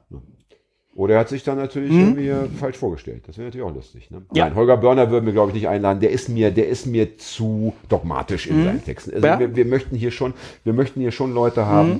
Oder 0.95 1.15
er 1.15 1.19
hat 1.19 1.29
sich 1.29 1.43
dann 1.43 1.57
natürlich 1.57 1.91
irgendwie 1.91 2.29
äh, 2.29 2.47
falsch 2.47 2.77
vorgestellt. 2.77 3.23
Das 3.27 3.37
wäre 3.37 3.47
natürlich 3.47 3.65
auch 3.65 3.75
lustig. 3.75 4.09
Ne? 4.11 4.21
Ja. 4.33 4.45
Nein, 4.45 4.55
Holger 4.55 4.77
Börner 4.77 5.11
würden 5.11 5.25
wir, 5.25 5.33
glaube 5.33 5.49
ich, 5.49 5.55
nicht 5.55 5.67
einladen. 5.67 5.99
Der 5.99 6.09
ist 6.09 6.29
mir, 6.29 6.51
der 6.51 6.69
ist 6.69 6.85
mir 6.85 7.17
zu 7.17 7.73
dogmatisch 7.89 8.47
in 8.47 8.63
seinen 8.63 8.83
Texten. 8.83 9.13
Also 9.13 9.27
Ja. 9.27 9.37
wir, 9.37 9.53
wir 9.57 9.65
möchten 9.65 9.97
hier 9.97 10.11
schon, 10.11 10.33
wir 10.63 10.71
möchten 10.71 11.01
hier 11.01 11.11
schon 11.11 11.33
Leute 11.33 11.65
haben, 11.65 11.99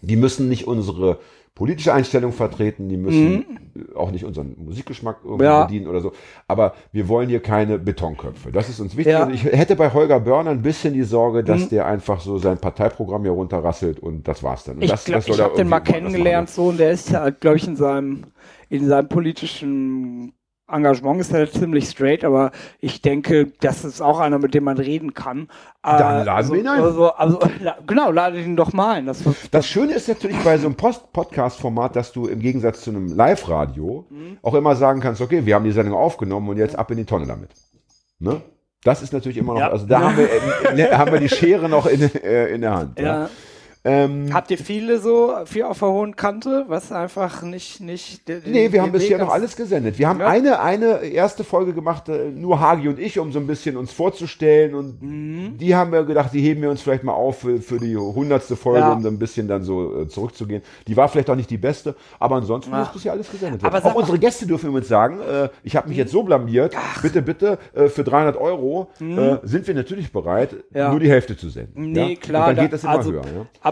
die 0.00 0.16
müssen 0.16 0.48
nicht 0.48 0.66
unsere 0.66 1.18
politische 1.54 1.92
Einstellung 1.92 2.32
vertreten, 2.32 2.88
die 2.88 2.96
müssen 2.96 3.44
äh, 3.76 3.94
auch 3.94 4.10
nicht 4.10 4.24
unseren 4.24 4.54
Musikgeschmack 4.58 5.18
irgendwie 5.22 5.44
Mhm. 5.44 5.50
Ja. 5.50 5.64
bedienen 5.64 5.86
oder 5.86 6.00
so. 6.00 6.12
Aber 6.48 6.74
wir 6.92 7.08
wollen 7.08 7.28
hier 7.28 7.40
keine 7.40 7.78
Betonköpfe. 7.78 8.50
Das 8.52 8.68
ist 8.70 8.80
uns 8.80 8.96
wichtig. 8.96 9.12
Ja. 9.12 9.24
Mhm. 9.26 9.32
Und 9.32 9.34
ich 9.34 9.44
hätte 9.44 9.76
bei 9.76 9.92
Holger 9.92 10.20
Börner 10.20 10.50
ein 10.50 10.62
bisschen 10.62 10.94
die 10.94 11.02
Sorge, 11.02 11.44
dass 11.44 11.68
der 11.68 11.86
einfach 11.86 12.20
so 12.20 12.38
sein 12.38 12.58
Parteiprogramm 12.58 13.22
hier 13.22 13.32
runterrasselt 13.32 14.00
und 14.00 14.26
das 14.26 14.42
war's 14.42 14.64
dann. 14.64 14.76
Und 14.76 14.82
Ich, 14.84 14.90
das, 14.90 15.04
glaub, 15.04 15.16
das 15.18 15.26
soll 15.26 15.34
ich 15.36 15.42
habe 15.42 15.56
den 15.56 15.68
mal 15.68 15.80
kennengelernt 15.80 16.48
so 16.50 16.68
und 16.68 16.78
der 16.80 16.90
ist 16.92 17.10
ja, 17.10 17.28
glaube 17.30 17.58
ich, 17.58 17.66
in 17.68 17.76
seinem, 17.76 18.24
in 18.70 18.86
seinem 18.88 19.08
politischen 19.08 20.32
Engagement 20.68 21.20
ist 21.20 21.32
er 21.32 21.50
ziemlich 21.50 21.88
straight, 21.88 22.24
aber 22.24 22.50
ich 22.80 23.02
denke, 23.02 23.52
das 23.60 23.84
ist 23.84 24.00
auch 24.00 24.20
einer, 24.20 24.38
mit 24.38 24.54
dem 24.54 24.64
man 24.64 24.78
reden 24.78 25.12
kann. 25.12 25.48
Dann 25.82 25.96
Äh, 26.22 26.24
laden 26.24 26.28
also, 26.28 26.52
wir 26.54 26.60
ihn 26.60 26.68
ein. 26.68 26.80
Also, 26.80 27.12
also, 27.12 27.38
genau, 27.86 28.10
lade 28.10 28.40
ihn 28.40 28.56
doch 28.56 28.72
mal 28.72 28.94
ein. 28.94 29.06
Das, 29.06 29.22
Das 29.50 29.66
Schöne 29.66 29.92
ist 29.92 30.08
natürlich 30.08 30.38
bei 30.42 30.56
so 30.58 30.66
einem 30.66 30.76
Post 30.76 31.12
Podcast-Format, 31.12 31.96
dass 31.96 32.12
du 32.12 32.26
im 32.26 32.40
Gegensatz 32.40 32.80
zu 32.82 32.90
einem 32.90 33.08
Live-Radio 33.14 34.06
Mhm. 34.08 34.38
auch 34.42 34.54
immer 34.54 34.74
sagen 34.76 35.00
kannst, 35.00 35.20
okay, 35.20 35.44
wir 35.44 35.54
haben 35.54 35.64
die 35.64 35.72
Sendung 35.72 35.94
aufgenommen 35.94 36.48
und 36.48 36.56
jetzt 36.56 36.78
ab 36.78 36.90
in 36.90 36.96
die 36.98 37.04
Tonne 37.04 37.26
damit. 37.26 37.50
Ne? 38.18 38.40
Das 38.84 39.02
ist 39.02 39.12
natürlich 39.12 39.38
immer 39.38 39.54
noch, 39.54 39.60
Ja. 39.60 39.70
also 39.70 39.86
da 39.86 40.00
haben 40.00 40.16
wir, 40.16 40.28
äh, 40.70 40.74
ne, 40.74 40.96
haben 40.98 41.12
wir 41.12 41.20
die 41.20 41.28
Schere 41.28 41.68
noch 41.68 41.86
in, 41.86 42.02
äh, 42.02 42.46
in 42.48 42.62
der 42.62 42.74
Hand. 42.74 42.98
Ja. 42.98 43.04
ja. 43.24 43.30
Ähm, 43.84 44.28
Habt 44.32 44.48
ihr 44.52 44.58
viele 44.58 45.00
so, 45.00 45.34
viel 45.44 45.64
auf 45.64 45.80
der 45.80 45.88
hohen 45.88 46.14
Kante, 46.14 46.66
was 46.68 46.92
einfach 46.92 47.42
nicht, 47.42 47.80
nicht. 47.80 48.28
den- 48.28 48.40
nee, 48.46 48.70
wir 48.70 48.80
haben 48.80 48.92
bisher 48.92 49.18
noch 49.18 49.30
alles 49.32 49.56
gesendet. 49.56 49.98
Wir 49.98 50.08
haben 50.08 50.20
Ja. 50.20 50.28
eine, 50.28 50.60
eine 50.60 51.00
erste 51.00 51.42
Folge 51.42 51.72
gemacht, 51.72 52.08
äh, 52.08 52.30
nur 52.30 52.60
Hagi 52.60 52.88
und 52.88 53.00
ich, 53.00 53.18
um 53.18 53.32
so 53.32 53.40
ein 53.40 53.48
bisschen 53.48 53.76
uns 53.76 53.90
vorzustellen 53.90 54.76
und 54.76 55.02
Mhm. 55.02 55.58
die 55.58 55.74
haben 55.74 55.90
wir 55.90 56.04
gedacht, 56.04 56.32
die 56.32 56.40
heben 56.40 56.62
wir 56.62 56.70
uns 56.70 56.80
vielleicht 56.80 57.02
mal 57.02 57.12
auf 57.12 57.40
für, 57.40 57.58
für 57.60 57.78
die 57.78 57.96
hundertste 57.96 58.54
Folge, 58.54 58.78
Ja. 58.80 58.92
um 58.92 59.02
dann 59.02 59.14
ein 59.14 59.18
bisschen 59.18 59.48
dann 59.48 59.64
so 59.64 60.02
äh, 60.02 60.08
zurückzugehen. 60.08 60.62
Die 60.86 60.96
war 60.96 61.08
vielleicht 61.08 61.28
auch 61.28 61.34
nicht 61.34 61.50
die 61.50 61.58
beste, 61.58 61.96
aber 62.20 62.36
ansonsten 62.36 62.72
Ach. 62.72 62.86
ist 62.86 62.92
bisher 62.92 63.10
alles 63.10 63.32
gesendet. 63.32 63.64
Aber 63.64 63.82
worden. 63.82 63.92
Auch 63.92 63.98
unsere 63.98 64.18
Gäste 64.20 64.46
dürfen 64.46 64.68
übrigens 64.68 64.86
sagen, 64.88 65.18
äh, 65.20 65.48
ich 65.64 65.74
habe 65.74 65.88
mich 65.88 65.98
jetzt 65.98 66.12
so 66.12 66.22
blamiert, 66.22 66.76
bitte, 67.02 67.20
bitte, 67.20 67.58
äh, 67.74 67.88
für 67.88 68.04
300 68.04 68.36
Euro 68.36 68.90
äh, 69.00 69.38
sind 69.42 69.66
wir 69.66 69.74
natürlich 69.74 70.12
bereit, 70.12 70.52
Mhm. 70.52 70.76
Ja. 70.78 70.90
nur 70.90 71.00
die 71.00 71.10
Hälfte 71.10 71.36
zu 71.36 71.48
senden. 71.48 71.90
Nee, 71.90 72.14
klar. 72.14 72.48
Und 72.50 72.56
dann 72.58 72.64
geht 72.64 72.72
da- 72.72 72.76
das 72.76 72.84
immer 72.84 72.92
also, 72.92 73.10
höher. 73.12 73.22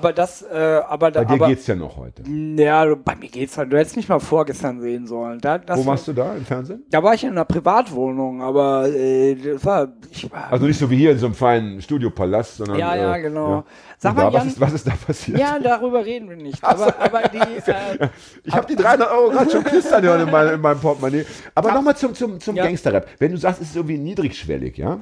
Aber 0.01 0.13
das, 0.15 0.41
äh, 0.43 0.81
aber 0.89 1.11
da, 1.11 1.21
Bei 1.21 1.27
dir 1.27 1.35
aber, 1.35 1.49
geht's 1.49 1.67
ja 1.67 1.75
noch 1.75 1.99
heute. 1.99 2.23
Ja, 2.57 2.95
bei 2.95 3.17
mir 3.17 3.29
geht's 3.29 3.59
halt. 3.59 3.71
Du 3.71 3.77
hättest 3.77 3.97
mich 3.97 4.09
mal 4.09 4.19
vorgestern 4.19 4.81
sehen 4.81 5.07
sollen. 5.07 5.39
Da, 5.41 5.61
Wo 5.75 5.85
warst 5.85 6.09
du 6.09 6.15
da 6.15 6.35
im 6.35 6.47
Fernsehen? 6.47 6.85
Da 6.91 7.03
war 7.03 7.13
ich 7.13 7.23
in 7.25 7.31
einer 7.33 7.45
Privatwohnung, 7.45 8.41
aber 8.43 8.89
äh, 8.89 9.35
das 9.35 9.63
war, 9.65 9.89
ich 10.11 10.31
war. 10.33 10.51
Also 10.51 10.65
nicht 10.67 10.79
so 10.79 10.91
wie 10.91 10.97
hier 10.97 11.11
in 11.13 11.19
so 11.19 11.27
einem 11.27 11.35
feinen 11.35 11.83
Studiopalast, 11.83 12.57
sondern. 12.57 12.79
ja, 12.79 12.97
ja, 12.97 13.17
äh, 13.17 13.21
genau. 13.21 13.51
ja. 13.51 13.65
Sag 13.99 14.17
mal, 14.17 14.23
da, 14.23 14.27
was, 14.29 14.35
Jan, 14.35 14.49
ist, 14.49 14.61
was 14.61 14.73
ist 14.73 14.87
da 14.87 14.93
passiert? 15.07 15.39
ja, 15.39 15.59
darüber 15.59 16.03
reden 16.03 16.31
wir 16.31 16.37
nicht. 16.37 16.65
Aber, 16.65 16.87
aber 16.99 17.23
die, 17.29 17.39
äh, 17.71 18.09
Ich 18.45 18.55
habe 18.55 18.67
die 18.67 18.77
300 18.77 19.11
Euro 19.11 19.31
gerade 19.31 19.51
schon 19.51 19.63
knistern 19.63 20.03
hören 20.03 20.23
in, 20.23 20.31
meinem- 20.31 20.55
in 20.55 20.61
meinem 20.63 20.81
Portemonnaie. 20.81 21.27
Aber 21.55 21.73
nochmal 21.73 21.95
zum, 21.97 22.15
zum, 22.15 22.41
zum 22.41 22.57
Ja. 22.57 22.63
Mhm. 22.65 22.69
Gangsterrap. 22.69 23.07
Wenn 23.19 23.33
du 23.33 23.37
sagst, 23.37 23.61
es 23.61 23.69
ist 23.69 23.77
irgendwie 23.77 23.99
niedrigschwellig, 23.99 24.79
ja? 24.79 25.01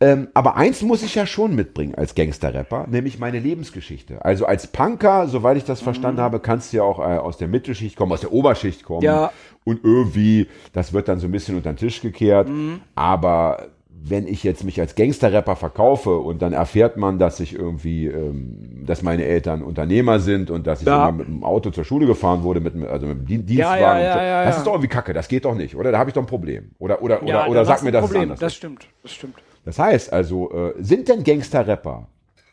Ähm, 0.00 0.28
aber 0.34 0.56
eins 0.56 0.82
muss 0.82 1.02
ich 1.02 1.14
ja 1.14 1.24
schon 1.24 1.54
mitbringen 1.54 1.94
als 1.94 2.14
Gangsterrapper, 2.14 2.86
nämlich 2.88 3.18
meine 3.18 3.38
Lebensgeschichte. 3.38 4.24
Also 4.24 4.44
als 4.44 4.66
Punker, 4.66 5.28
soweit 5.28 5.56
ich 5.56 5.64
das 5.64 5.80
verstanden 5.80 6.20
habe, 6.20 6.40
kannst 6.40 6.72
du 6.72 6.78
ja 6.78 6.82
auch 6.82 6.98
äh, 6.98 7.18
aus 7.18 7.38
der 7.38 7.48
Mittelschicht 7.48 7.96
kommen, 7.96 8.12
aus 8.12 8.20
der 8.20 8.32
Oberschicht 8.32 8.82
kommen. 8.82 9.02
Ja. 9.02 9.30
Und 9.64 9.84
irgendwie, 9.84 10.48
das 10.72 10.92
wird 10.92 11.08
dann 11.08 11.20
so 11.20 11.26
ein 11.28 11.32
bisschen 11.32 11.56
unter 11.56 11.72
den 11.72 11.76
Tisch 11.76 12.00
gekehrt. 12.00 12.48
Mhm. 12.48 12.80
Aber 12.96 13.68
wenn 14.06 14.26
ich 14.26 14.42
jetzt 14.42 14.64
mich 14.64 14.78
als 14.80 14.96
Gangsterrapper 14.96 15.56
verkaufe 15.56 16.18
und 16.18 16.42
dann 16.42 16.52
erfährt 16.52 16.98
man, 16.98 17.18
dass 17.18 17.40
ich 17.40 17.54
irgendwie, 17.54 18.06
ähm, 18.06 18.82
dass 18.84 19.00
meine 19.02 19.24
Eltern 19.24 19.62
Unternehmer 19.62 20.18
sind 20.20 20.50
und 20.50 20.66
dass 20.66 20.80
ich 20.82 20.86
Ja. 20.86 21.08
immer 21.08 21.18
mit 21.18 21.28
dem 21.28 21.42
Auto 21.44 21.70
zur 21.70 21.84
Schule 21.84 22.06
gefahren 22.06 22.42
wurde, 22.42 22.60
mit, 22.60 22.74
also 22.84 23.06
mit 23.06 23.20
dem 23.30 23.46
Dienstwagen. 23.46 23.80
ja, 23.80 24.22
ja, 24.22 24.42
so. 24.42 24.48
das 24.48 24.58
ist 24.58 24.66
doch 24.66 24.72
irgendwie 24.72 24.88
Kacke, 24.88 25.14
das 25.14 25.28
geht 25.28 25.46
doch 25.46 25.54
nicht, 25.54 25.74
oder? 25.76 25.90
Da 25.90 25.98
habe 25.98 26.10
ich 26.10 26.14
doch 26.14 26.22
ein 26.22 26.26
Problem. 26.26 26.72
Oder, 26.78 27.00
oder, 27.00 27.22
oder, 27.22 27.48
oder 27.48 27.64
sag 27.64 27.82
mir, 27.82 27.92
dass 27.92 28.10
es 28.10 28.14
anders 28.16 28.40
Das 28.40 28.54
stimmt, 28.54 28.86
das 29.02 29.12
stimmt. 29.14 29.36
Das 29.64 29.78
heißt 29.78 30.12
also, 30.12 30.50
äh, 30.52 30.74
sind 30.78 31.08
denn 31.08 31.24
Gangster-Rapper, 31.24 32.06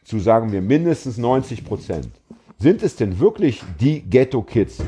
zu 0.04 0.20
sagen 0.20 0.52
wir 0.52 0.62
mindestens 0.62 1.18
90 1.18 1.66
Prozent, 1.66 2.10
sind 2.58 2.84
es 2.84 2.96
denn 2.96 3.20
wirklich 3.20 3.62
die 3.80 4.02
Ghetto-Kids, 4.02 4.80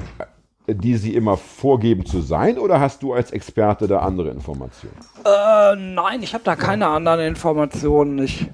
äh, 0.68 0.76
die 0.76 0.96
sie 0.96 1.16
immer 1.16 1.38
vorgeben 1.38 2.06
zu 2.06 2.22
sein, 2.22 2.58
oder 2.58 2.80
hast 2.80 3.04
du 3.04 3.14
als 3.14 3.32
Experte 3.32 3.88
da 3.88 4.00
andere 4.00 4.30
Informationen? 4.30 4.96
Äh, 5.26 5.76
nein, 5.76 6.24
ich 6.24 6.34
habe 6.34 6.44
da 6.44 6.56
keine 6.56 6.88
anderen 6.88 7.20
Informationen. 7.22 8.20
Ich, 8.20 8.48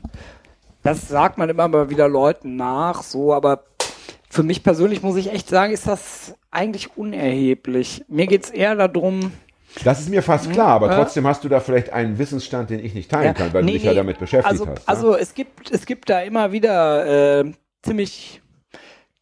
das 0.81 1.07
sagt 1.07 1.37
man 1.37 1.49
immer 1.49 1.67
mal 1.67 1.89
wieder 1.89 2.07
Leuten 2.07 2.55
nach, 2.55 3.03
so, 3.03 3.33
aber 3.33 3.63
für 4.29 4.43
mich 4.43 4.63
persönlich 4.63 5.03
muss 5.03 5.15
ich 5.15 5.31
echt 5.31 5.49
sagen, 5.49 5.73
ist 5.73 5.87
das 5.87 6.35
eigentlich 6.51 6.97
unerheblich. 6.97 8.03
Mir 8.07 8.27
geht's 8.27 8.49
eher 8.49 8.75
darum, 8.75 9.31
Das 9.83 9.99
ist 9.99 10.09
mir 10.09 10.21
fast 10.23 10.51
klar, 10.51 10.69
aber 10.69 10.87
Ja. 10.89 10.95
trotzdem 10.95 11.25
hast 11.27 11.43
du 11.43 11.49
da 11.49 11.59
vielleicht 11.59 11.91
einen 11.91 12.17
Wissensstand, 12.17 12.69
den 12.69 12.83
ich 12.83 12.93
nicht 12.93 13.09
teilen 13.11 13.25
Ja, 13.27 13.33
kann, 13.33 13.53
weil 13.53 13.63
nee, 13.63 13.71
du 13.71 13.77
dich 13.77 13.83
ja 13.83 13.91
nee, 13.91 13.97
damit 13.97 14.19
beschäftigt 14.19 14.51
also, 14.51 14.67
hast. 14.67 14.79
ne? 14.79 14.83
Also 14.87 15.15
es 15.15 15.33
gibt, 15.33 15.71
es 15.71 15.85
gibt 15.85 16.09
da 16.09 16.21
immer 16.21 16.51
wieder 16.51 17.39
äh, 17.41 17.51
ziemlich 17.83 18.41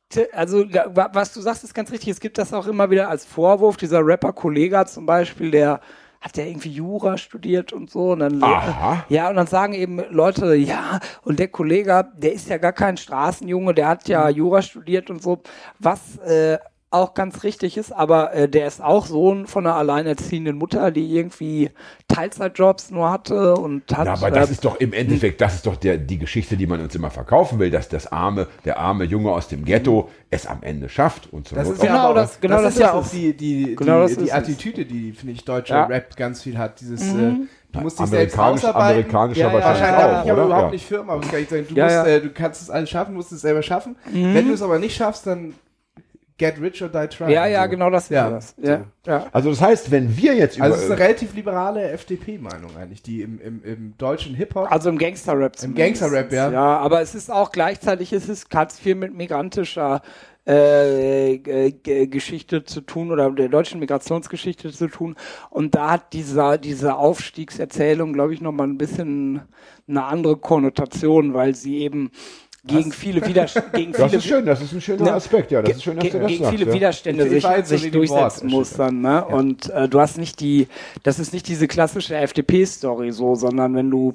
zi- 0.10 0.28
also 0.34 0.66
was 0.70 1.34
du 1.34 1.42
sagst, 1.42 1.64
ist 1.64 1.74
ganz 1.74 1.92
richtig. 1.92 2.10
Es 2.10 2.20
gibt 2.20 2.38
das 2.38 2.54
auch 2.54 2.68
immer 2.68 2.90
wieder 2.90 3.10
als 3.10 3.26
Vorwurf. 3.26 3.78
Dieser 3.78 4.06
Rapper 4.06 4.34
Kollega 4.34 4.86
zum 4.86 5.06
Beispiel, 5.06 5.52
der 5.52 5.80
hat 6.20 6.36
ja 6.36 6.46
irgendwie 6.46 6.72
Jura 6.72 7.18
studiert 7.18 7.74
und 7.74 7.92
so. 7.92 8.12
Und 8.14 8.20
dann, 8.20 8.42
Aha. 8.44 9.06
ja, 9.10 9.30
und 9.30 9.36
dann 9.36 9.46
sagen 9.48 9.74
eben 9.74 10.02
Leute, 10.10 10.56
ja, 10.56 11.00
und 11.24 11.38
der 11.40 11.48
Kollege, 11.50 12.08
der 12.18 12.34
ist 12.34 12.50
ja 12.50 12.58
gar 12.58 12.74
kein 12.74 12.98
Straßenjunge, 12.98 13.74
der 13.76 13.88
hat 13.90 14.08
ja 14.08 14.28
Jura 14.30 14.62
studiert 14.64 15.10
und 15.12 15.22
so. 15.22 15.42
Was 15.78 16.18
äh, 16.20 16.58
auch 16.98 17.14
ganz 17.14 17.44
richtig 17.44 17.78
ist, 17.78 17.92
aber 17.92 18.34
äh, 18.34 18.50
der 18.50 18.68
ist 18.68 18.82
auch 18.84 19.06
Sohn 19.06 19.48
von 19.48 19.66
einer 19.66 19.76
alleinerziehenden 19.76 20.58
Mutter, 20.58 20.92
die 20.92 21.16
irgendwie 21.16 21.70
Teilzeitjobs 22.08 22.92
nur 22.92 23.12
hatte 23.12 23.56
und 23.56 23.84
hat. 23.96 24.06
Ja, 24.08 24.14
aber 24.14 24.32
das 24.32 24.50
äh, 24.50 24.54
ist 24.54 24.66
doch 24.66 24.78
im 24.80 24.94
Endeffekt, 24.94 25.40
das 25.42 25.56
ist 25.56 25.66
doch 25.68 25.76
der, 25.76 25.98
die 25.98 26.18
Geschichte, 26.18 26.58
die 26.58 26.68
man 26.68 26.82
uns 26.82 26.96
immer 26.96 27.12
verkaufen 27.12 27.60
will, 27.60 27.70
dass 27.70 27.90
das 27.90 28.12
arme, 28.12 28.48
der 28.66 28.80
arme 28.80 29.04
Junge 29.04 29.32
aus 29.32 29.48
dem 29.48 29.66
Ghetto 29.66 30.10
es 30.30 30.46
am 30.48 30.64
Ende 30.64 30.90
schafft 30.90 31.32
und 31.32 31.48
zur 31.48 31.58
Das 31.58 31.70
ist 31.70 31.82
Genau 31.82 32.14
das- 32.14 32.40
genau 32.42 32.56
das, 32.56 32.64
das 32.64 32.74
ist 32.76 32.80
ja 32.82 32.94
auch 32.94 33.08
die, 33.08 33.36
die, 33.36 33.76
Genau 33.76 34.08
die, 34.08 34.16
die. 34.18 34.32
Attitüde, 34.32 34.86
die, 34.86 35.12
finde 35.14 35.34
ich, 35.34 35.46
deutscher 35.46 35.76
Ja. 35.76 35.86
Rap 35.86 36.16
ganz 36.18 36.44
viel 36.44 36.58
hat. 36.58 36.80
Dieses, 36.82 37.02
äh, 37.14 37.34
du 37.72 37.80
musst 37.80 38.00
dich 38.00 38.08
selbst 38.08 38.38
Amerikanisch, 38.38 38.64
ausarbeiten. 38.64 38.92
amerikanischer 38.98 39.40
Ja, 39.42 39.48
ja, 39.60 39.64
wahrscheinlich 39.64 40.04
auch, 40.04 40.26
ich 40.26 40.32
aber 40.32 40.34
oder? 40.34 40.46
überhaupt 40.46 40.66
Ja. 40.68 40.72
nicht 40.72 40.86
Firma, 40.86 41.14
aber 41.14 41.22
das 41.22 41.32
kann 41.32 41.40
ich 41.42 41.50
sagen. 41.50 41.66
Du, 41.70 41.76
Ja, 41.76 41.84
musst, 41.86 41.96
ja. 41.96 42.06
Äh, 42.08 42.22
du 42.22 42.30
kannst 42.32 42.62
es 42.62 42.70
alles 42.70 42.90
schaffen, 42.90 43.14
musst 43.16 43.32
es 43.32 43.42
selber 43.42 43.62
schaffen. 43.62 43.96
Wenn 44.12 44.48
du 44.48 44.54
es 44.54 44.62
aber 44.62 44.80
nicht 44.80 44.96
schaffst, 44.96 45.28
dann 45.28 45.54
get 46.38 46.60
rich 46.62 46.82
or 46.82 46.90
die 46.90 47.08
trying. 47.08 47.32
Ja, 47.32 47.46
ja, 47.48 47.64
So. 47.64 47.70
genau 47.70 47.90
das 47.90 48.04
ist 48.06 48.10
Ja, 48.12 48.30
das. 48.30 48.56
Ja, 48.62 48.86
ja. 49.06 49.26
Also 49.32 49.50
das 49.50 49.62
heißt, 49.62 49.92
wenn 49.92 50.16
wir 50.16 50.36
jetzt 50.36 50.60
Also 50.62 50.76
es 50.76 50.82
ist 50.82 50.88
über, 50.88 50.96
eine 50.96 51.04
relativ 51.06 51.34
liberale 51.34 51.90
FDP-Meinung 51.92 52.72
eigentlich, 52.78 53.02
die 53.02 53.22
im, 53.22 53.40
im, 53.42 53.64
im 53.64 53.94
deutschen 53.98 54.36
Hip-Hop 54.36 54.72
Also 54.72 54.90
im 54.90 54.98
Gangster-Rap. 54.98 55.56
Im. 55.64 55.76
Gangster-Rap, 55.76 56.32
ja. 56.32 56.52
Ja, 56.52 56.78
aber 56.78 57.02
es 57.02 57.16
ist 57.16 57.32
auch 57.32 57.52
gleichzeitig, 57.52 58.14
es 58.14 58.30
ist 58.30 58.50
ganz 58.50 58.80
viel 58.80 58.96
mit 58.96 59.16
migrantischer 59.16 60.02
äh, 60.48 61.34
äh, 61.36 62.08
Geschichte 62.08 62.64
zu 62.64 62.80
tun 62.80 63.12
oder 63.12 63.30
der 63.32 63.50
deutschen 63.50 63.80
Migrationsgeschichte 63.82 64.72
zu 64.72 64.88
tun. 64.88 65.16
Und 65.50 65.76
da 65.76 65.92
hat 65.92 66.14
dieser, 66.14 66.58
diese 66.58 66.96
Aufstiegserzählung, 66.96 68.14
glaube 68.14 68.34
ich, 68.34 68.40
nochmal 68.40 68.68
ein 68.68 68.78
bisschen 68.78 69.42
eine 69.90 70.04
andere 70.06 70.38
Konnotation, 70.38 71.34
weil 71.34 71.54
sie 71.54 71.80
eben 71.80 72.12
gegen 72.68 72.92
viele 72.92 73.26
Widerstände, 73.26 73.70
gegen 73.74 73.92
das 73.94 74.02
viele 74.04 74.18
ist 74.18 74.26
schön, 74.26 74.46
das 74.46 74.62
ist 74.62 74.72
ein 74.74 74.82
schöner 74.82 75.04
Ne? 75.06 75.14
Aspekt, 75.14 75.52
ja, 75.52 75.62
das 75.62 75.78
ist 75.78 75.84
schön, 75.84 75.96
dass 75.96 76.04
Ge- 76.04 76.12
du 76.12 76.20
das 76.20 76.28
gegen 76.28 76.44
sagst. 76.44 76.58
viele 76.58 76.70
ja. 76.70 76.76
Widerstände 76.76 77.28
Ich- 77.28 77.34
ich 77.46 77.66
sich, 77.68 77.82
sich 77.82 77.92
durchsetzen 77.92 78.50
muss 78.50 78.74
dann, 78.74 79.02
ne? 79.02 79.26
Und 79.26 79.70
äh, 79.70 79.88
du 79.90 80.00
hast 80.00 80.18
nicht 80.18 80.40
die, 80.40 80.68
das 81.04 81.20
ist 81.20 81.34
nicht 81.34 81.48
diese 81.48 81.68
klassische 81.68 82.16
FDP-Story 82.16 83.12
so, 83.12 83.36
sondern 83.36 83.74
wenn 83.76 83.90
du 83.90 84.14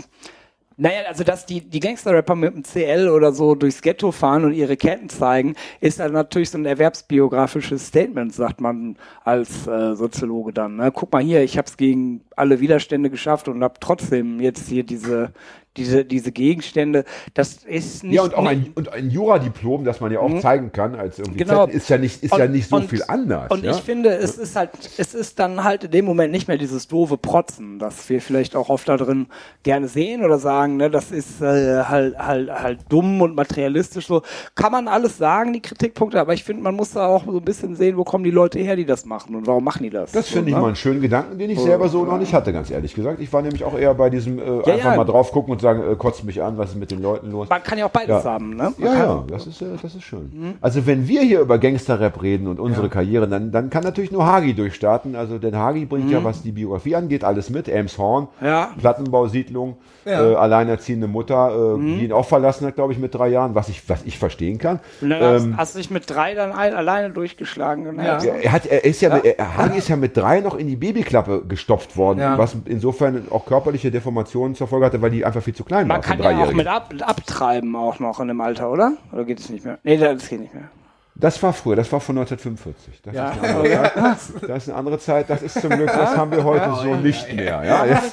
naja, 0.79 1.01
also 1.07 1.23
dass 1.23 1.45
die, 1.45 1.61
die 1.61 1.81
Gangster-Rapper 1.81 2.35
mit 2.35 2.55
dem 2.55 2.63
CL 2.65 3.11
oder 3.11 3.33
so 3.33 3.55
durchs 3.55 3.83
Ghetto 3.83 4.11
fahren 4.11 4.45
und 4.47 4.55
ihre 4.55 4.79
Ketten 4.79 5.11
zeigen, 5.11 5.55
ist 5.81 6.01
dann 6.01 6.13
natürlich 6.13 6.49
so 6.49 6.57
ein 6.57 6.65
erwerbsbiografisches 6.65 7.87
Statement, 7.89 8.33
sagt 8.35 8.61
man 8.63 8.97
als 9.23 9.67
äh, 9.67 9.95
Soziologe 9.95 10.53
dann. 10.55 10.77
Ne? 10.77 10.91
Guck 10.91 11.13
mal 11.13 11.23
hier, 11.23 11.43
ich 11.43 11.59
habe 11.59 11.69
es 11.69 11.77
gegen 11.77 12.23
alle 12.37 12.59
Widerstände 12.61 13.11
geschafft 13.11 13.49
und 13.49 13.63
habe 13.63 13.75
trotzdem 13.81 14.41
jetzt 14.41 14.67
hier 14.67 14.83
diese, 14.83 15.33
diese, 15.77 16.05
diese 16.05 16.33
Gegenstände. 16.33 17.05
Das 17.35 17.65
ist 17.65 18.05
nicht. 18.05 18.15
Ja, 18.15 18.23
und 18.23 18.35
auch 18.35 18.45
ein, 18.47 18.73
und 18.75 18.93
ein 18.93 19.11
Juradiplom, 19.11 19.85
das 19.85 20.01
man 20.01 20.13
ja 20.13 20.21
auch 20.21 20.41
zeigen 20.41 20.73
kann, 20.73 20.95
als 20.95 21.19
irgendwie 21.19 21.39
Genau. 21.45 21.65
Zettel, 21.67 21.77
ist 21.77 21.89
ja 21.89 21.99
nicht, 21.99 22.23
ist 22.23 22.37
ja 22.37 22.45
Und- 22.45 22.53
nicht 22.53 22.69
so 22.69 22.77
und- 22.77 22.91
viel 22.91 23.03
anders. 23.09 23.51
Und 23.51 23.65
ja? 23.65 23.73
ich 23.73 23.79
finde, 23.83 24.11
es 24.11 24.37
ist 24.39 24.57
halt, 24.57 24.71
es 24.99 25.15
ist 25.15 25.39
dann 25.39 25.65
halt 25.65 25.85
in 25.85 25.91
dem 25.91 26.05
Moment 26.05 26.33
nicht 26.33 26.49
mehr 26.49 26.59
dieses 26.59 26.89
doofe 26.89 27.17
Protzen, 27.17 27.79
das 27.79 28.09
wir 28.09 28.21
vielleicht 28.21 28.55
auch 28.57 28.69
oft 28.69 28.89
da 28.89 28.97
drin 28.97 29.27
gerne 29.63 29.89
sehen 29.89 30.25
oder 30.25 30.39
sagen, 30.39 30.77
ne, 30.77 30.91
das 30.91 31.11
ist 31.11 31.41
äh, 31.41 31.83
halt, 31.85 32.19
halt, 32.19 32.51
halt 32.51 32.81
dumm 32.89 33.21
und 33.23 33.35
materialistisch 33.35 34.07
so. 34.07 34.23
Kann 34.55 34.73
man 34.73 34.89
alles 34.89 35.17
sagen, 35.19 35.53
die 35.53 35.61
Kritikpunkte, 35.63 36.21
aber 36.21 36.35
ich 36.35 36.45
finde, 36.45 36.63
man 36.63 36.75
muss 36.75 36.93
da 36.93 37.07
auch 37.07 37.25
so 37.25 37.39
ein 37.39 37.45
bisschen 37.45 37.77
sehen, 37.77 37.97
wo 37.97 38.05
kommen 38.05 38.25
die 38.25 38.31
Leute 38.31 38.59
her, 38.59 38.77
die 38.77 38.85
das 38.85 39.07
machen 39.07 39.35
und 39.35 39.47
warum 39.47 39.65
machen 39.65 39.83
die 39.83 39.91
das? 39.91 40.13
Das 40.13 40.27
so, 40.29 40.35
finde 40.35 40.51
ich 40.51 40.55
ne? 40.55 40.61
mal 40.61 40.67
einen 40.69 40.77
schönen 40.77 41.01
Gedanken, 41.01 41.39
den 41.39 41.51
ich 41.51 41.59
selber 41.61 41.89
so 41.89 42.05
noch 42.05 42.19
nicht 42.19 42.35
hatte, 42.35 42.53
ganz 42.53 42.71
ehrlich 42.71 42.95
gesagt. 42.95 43.21
Ich 43.21 43.33
war 43.33 43.41
nämlich 43.43 43.65
auch 43.65 43.79
eher 43.79 43.95
bei 43.95 44.11
diesem 44.11 44.39
äh, 44.39 44.43
Ja, 44.43 44.75
einfach 44.75 44.77
ja. 44.91 44.97
mal 44.97 45.05
drauf 45.05 45.33
gucken 45.33 45.53
und 45.53 45.62
sagen, 45.63 45.83
äh, 45.91 45.97
kotzt 45.97 46.25
mich 46.25 46.43
an, 46.43 46.59
was 46.59 46.71
ist 46.71 46.77
mit 46.77 46.91
den 46.91 47.01
Leuten 47.01 47.31
los? 47.31 47.49
Man 47.49 47.63
kann 47.63 47.79
ja 47.79 47.87
auch 47.87 47.91
beides 47.91 48.23
Ja. 48.25 48.31
haben, 48.33 48.51
ne? 48.51 48.73
Man 48.77 48.93
Ja, 48.93 48.95
ja, 48.99 49.25
das 49.29 49.47
ist, 49.47 49.63
äh, 49.63 49.67
das 49.81 49.95
ist 49.95 50.03
schön. 50.03 50.57
Also 50.61 50.87
wenn 50.87 51.09
wir 51.09 51.23
hier 51.23 51.41
über 51.41 51.59
Gangster-Rap 51.59 52.23
reden 52.23 52.47
und 52.49 52.61
unsere 52.61 52.89
Karriere, 52.89 53.27
dann, 53.29 53.51
dann 53.53 53.71
kann 53.71 53.83
natürlich 53.85 54.13
nur 54.13 54.27
Hagi 54.27 54.53
durchstarten. 54.55 55.17
Also 55.17 55.39
denn 55.39 55.57
Hagi 55.57 55.87
bringt 55.87 56.11
ja, 56.11 56.23
was 56.23 56.43
die 56.43 56.53
Biografie 56.53 56.97
angeht, 56.97 57.25
alles 57.25 57.49
mit. 57.51 57.69
Elmshorn, 57.69 58.29
Ja. 58.43 58.71
Plattenbausiedlung, 58.79 59.77
Ja. 60.05 60.33
äh, 60.33 60.35
alleinerziehende 60.35 61.07
Mutter, 61.07 61.77
äh, 61.77 61.79
die 61.81 62.05
ihn 62.07 62.13
auch 62.13 62.27
verlassen 62.27 62.67
hat, 62.67 62.75
glaube 62.75 62.93
ich, 62.93 62.99
mit 62.99 63.15
drei 63.15 63.29
Jahren, 63.29 63.55
was 63.55 63.69
ich, 63.69 63.89
was 63.89 64.03
ich 64.05 64.19
verstehen 64.19 64.59
kann. 64.59 64.81
Hast, 65.01 65.45
Ähm, 65.45 65.57
hast 65.57 65.75
du 65.75 65.79
dich 65.79 65.91
mit 65.91 66.09
drei 66.11 66.35
dann 66.35 66.53
ein, 66.53 66.75
alleine 66.75 67.11
durchgeschlagen. 67.11 67.97
Ja. 67.99 68.23
Ja, 68.23 68.33
er, 68.35 68.53
hat, 68.53 68.67
er 68.67 68.85
ist 68.85 69.01
ja, 69.01 69.17
Er, 69.17 69.57
Hagi 69.57 69.79
ist 69.79 69.89
ja 69.89 69.97
mit 69.97 70.17
drei 70.17 70.41
noch 70.41 70.57
in 70.57 70.67
die 70.67 70.77
Babyklappe 70.77 71.43
gestopft 71.49 71.97
worden, 71.97 72.19
Ja. 72.19 72.37
was 72.39 72.57
insofern 72.65 73.27
auch 73.31 73.47
körperliche 73.47 73.91
Deformationen 73.91 74.55
zur 74.57 74.67
Folge 74.67 74.87
hatte, 74.87 75.03
weil 75.03 75.11
die 75.11 75.25
einfach 75.25 75.43
viel 75.43 75.52
zu 75.55 75.65
klein 75.65 75.87
Man 75.87 75.99
war. 75.99 76.03
für 76.03 76.17
kann 76.17 76.23
ja 76.23 76.45
auch 76.45 76.53
mit 76.53 76.67
ab, 76.67 76.93
abtreiben 77.01 77.75
auch 77.77 77.99
noch 77.99 78.21
in 78.21 78.29
dem 78.29 78.41
Alter, 78.41 78.71
oder? 78.71 78.95
Oder 79.13 79.25
geht 79.25 79.41
es 79.41 79.49
nicht 79.49 79.65
mehr? 79.65 79.79
Nee, 79.83 79.97
das 79.97 80.29
geht 80.29 80.41
nicht 80.41 80.55
mehr. 80.55 80.71
Das 81.15 81.43
war 81.43 81.53
früher, 81.53 81.77
das 81.77 81.93
war 81.93 82.01
von 82.01 82.17
1945. 82.17 83.03
Das, 83.03 83.15
Ja. 83.15 83.31
ist 83.33 83.43
eine 83.43 83.55
andere 83.55 83.69
Zeit. 83.83 84.49
das 84.49 84.63
ist 84.63 84.69
eine 84.71 84.79
andere 84.79 84.99
Zeit, 84.99 85.31
das 85.31 85.43
ist 85.43 85.61
zum 85.61 85.71
Glück, 85.71 85.87
das 85.89 86.17
haben 86.17 86.31
wir 86.33 86.43
heute 86.43 86.73
so 86.83 86.95
nicht 86.97 87.33
mehr. 87.35 87.63
Ja, 87.65 87.85
jetzt, 87.85 88.13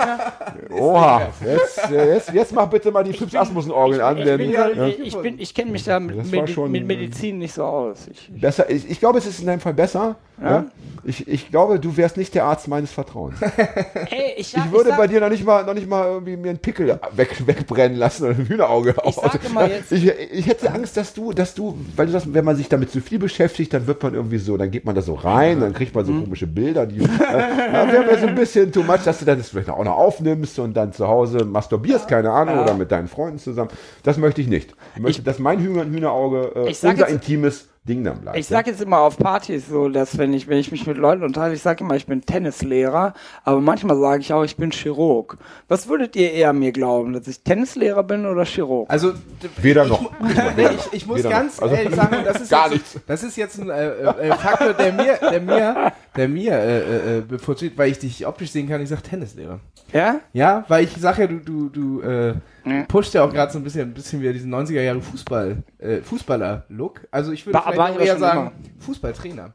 oha, 0.69 1.21
jetzt, 1.45 1.91
äh, 1.91 2.13
jetzt, 2.15 2.33
jetzt 2.33 2.51
mach 2.53 2.67
bitte 2.67 2.91
mal 2.91 3.03
die 3.03 3.13
Fips 3.13 3.35
Asmussen-Orgel 3.35 4.01
an, 4.01 4.17
Ich, 4.17 4.25
denn 4.25 4.37
bin, 4.37 4.51
ja, 4.51 4.67
ich, 4.69 5.15
bin, 5.17 5.39
ich 5.39 5.53
kenne 5.53 5.71
mich 5.71 5.83
da 5.85 5.99
mit, 5.99 6.49
schon- 6.49 6.71
mit 6.71 6.85
Medizin 6.85 7.37
nicht 7.39 7.53
so 7.53 7.63
aus. 7.63 8.07
Ich, 8.11 8.29
besser, 8.41 8.69
ich, 8.69 8.89
ich 8.89 8.99
glaube, 8.99 9.17
es 9.17 9.25
ist 9.25 9.39
in 9.39 9.47
deinem 9.47 9.59
Fall 9.61 9.73
besser. 9.73 10.15
Ja? 10.41 10.65
Ich, 11.03 11.27
ich 11.27 11.49
glaube, 11.49 11.79
du 11.79 11.97
wärst 11.97 12.15
nicht 12.15 12.33
der 12.33 12.45
Arzt 12.45 12.67
meines 12.69 12.91
Vertrauens. 12.91 13.35
ey, 13.41 14.33
ich, 14.37 14.49
sag, 14.49 14.65
Ich 14.65 14.71
würde 14.71 14.89
sag, 14.91 14.97
bei 14.97 15.07
dir 15.07 15.19
noch 15.19 15.29
nicht 15.29 15.45
mal, 15.45 15.65
noch 15.65 15.73
nicht 15.73 15.87
mal 15.87 16.05
irgendwie 16.05 16.37
mir 16.37 16.49
einen 16.51 16.59
Pickel 16.59 16.97
weg, 17.13 17.45
wegbrennen 17.45 17.97
lassen 17.97 18.23
oder 18.25 18.35
ein 18.35 18.45
Hühnerauge. 18.47 18.95
Ich 19.05 19.15
sag 19.15 19.43
immer 19.45 19.67
jetzt- 19.67 19.91
Ich, 19.91 20.05
ich 20.07 20.47
hätte 20.47 20.71
Angst, 20.71 20.95
dass 20.97 21.13
du, 21.13 21.33
dass 21.33 21.53
du, 21.55 21.77
weil 21.95 22.07
du 22.07 22.13
das, 22.13 22.33
wenn 22.33 22.45
man 22.45 22.55
sich 22.55 22.69
damit 22.69 22.88
zu 22.89 22.99
viel 23.01 23.19
beschäftigt, 23.19 23.73
dann 23.73 23.87
wird 23.87 24.03
man 24.03 24.13
irgendwie 24.13 24.37
so, 24.39 24.57
dann 24.57 24.69
geht 24.71 24.83
man 24.83 24.95
da 24.95 25.01
so 25.01 25.13
rein, 25.13 25.59
dann 25.61 25.73
kriegt 25.73 25.95
man 25.95 26.03
Mhm. 26.05 26.07
so 26.17 26.23
komische 26.25 26.47
Bilder, 26.47 26.85
die, 26.85 26.99
äh, 26.99 27.03
ja, 27.73 27.91
wäre 27.91 28.05
mir 28.05 28.17
so 28.19 28.27
ein 28.27 28.35
bisschen 28.35 28.71
too 28.71 28.83
much, 28.83 29.03
dass 29.05 29.19
du 29.19 29.25
dann 29.25 29.37
das 29.37 29.49
vielleicht 29.49 29.69
auch 29.69 29.83
noch 29.83 29.95
aufnimmst 29.97 30.59
und 30.59 30.75
dann 30.75 30.91
zu 30.91 31.07
Hause 31.07 31.45
masturbierst, 31.45 32.07
keine 32.09 32.31
Ahnung, 32.31 32.59
oder 32.59 32.73
mit 32.73 32.91
deinen 32.91 33.07
Freunden 33.07 33.39
zusammen. 33.39 33.69
Das 34.03 34.17
möchte 34.17 34.41
ich 34.41 34.47
nicht. 34.47 34.75
Ich 34.95 35.01
möchte, 35.01 35.21
dass 35.21 35.39
mein 35.39 35.59
Hühner, 35.59 35.85
Hühnerauge 35.85 36.51
äh, 36.55 36.69
Ich 36.71 36.83
unser 36.83 36.97
jetzt- 36.97 37.11
intimes 37.11 37.68
Ding 37.89 38.03
dann 38.03 38.21
bleibt. 38.21 38.37
Ich 38.37 38.47
sag 38.47 38.67
jetzt 38.67 38.81
immer 38.81 38.99
auf 38.99 39.17
Partys 39.17 39.67
so, 39.67 39.89
dass 39.89 40.17
wenn 40.17 40.33
ich, 40.33 40.47
wenn 40.47 40.57
ich 40.59 40.71
mich 40.71 40.87
mit 40.87 40.95
Leuten 40.97 41.23
unterhalte, 41.23 41.55
ich 41.55 41.61
sage 41.61 41.83
immer, 41.83 41.95
ich 41.95 42.05
bin 42.05 42.21
Tennislehrer, 42.21 43.13
aber 43.43 43.59
manchmal 43.59 43.99
sage 43.99 44.21
ich 44.21 44.31
auch, 44.31 44.43
ich 44.43 44.55
bin 44.55 44.71
Chirurg. 44.71 45.37
Was 45.67 45.87
würdet 45.89 46.15
ihr 46.15 46.31
eher 46.31 46.53
mir 46.53 46.71
glauben, 46.71 47.13
dass 47.13 47.27
ich 47.27 47.41
Tennislehrer 47.43 48.03
bin 48.03 48.25
oder 48.25 48.45
Chirurg? 48.45 48.89
Also, 48.89 49.13
Weder 49.57 49.83
ich, 49.83 49.89
noch. 49.89 50.11
nee, 50.55 50.67
ich, 50.75 50.93
ich 50.93 51.07
muss 51.07 51.19
Weder 51.19 51.29
ganz. 51.29 51.59
Also- 51.61 51.75
ehrlich 51.75 51.95
sagen, 51.95 52.17
das 52.23 52.41
ist 52.41 52.49
Gar 52.59 52.71
jetzt, 52.71 52.99
das 53.07 53.23
ist 53.23 53.35
jetzt 53.35 53.59
ein 53.59 53.69
äh, 53.69 53.89
äh, 53.89 54.35
Faktor, 54.35 54.73
der 54.73 54.93
mir, 54.93 55.17
der 55.21 55.41
mir, 55.41 55.91
der 56.15 56.27
mir 56.29 56.51
äh, 56.53 57.17
äh, 57.17 57.21
bevorzugt, 57.21 57.77
weil 57.77 57.91
ich 57.91 57.99
dich 57.99 58.25
optisch 58.27 58.51
sehen 58.51 58.69
kann. 58.69 58.81
Ich 58.81 58.89
sag 58.89 59.03
Tennislehrer. 59.03 59.59
ja? 59.91 60.19
Ja, 60.33 60.63
weil 60.67 60.83
ich 60.83 60.95
sage 60.97 61.23
ja, 61.23 61.27
du, 61.27 61.39
du, 61.39 61.69
du 61.69 62.01
äh, 62.01 62.33
Ja. 62.65 62.83
pusht 62.83 63.13
ja 63.13 63.23
auch 63.23 63.31
gerade 63.33 63.51
so 63.51 63.57
ein 63.59 63.63
bisschen, 63.63 63.89
ein 63.89 63.93
bisschen 63.93 64.21
wieder 64.21 64.33
diesen 64.33 64.53
90er 64.53 64.81
Jahre 64.81 65.01
Fußball, 65.01 65.63
äh, 65.77 66.01
Fußballer-Look. 66.01 67.07
Also 67.11 67.31
ich 67.31 67.45
würde 67.45 67.55
War- 67.55 67.63
vielleicht 67.63 67.77
war 67.77 67.89
auch 67.91 67.99
ja 67.99 68.05
eher 68.05 68.17
sagen, 68.19 68.51
Fußballtrainer. 68.79 69.53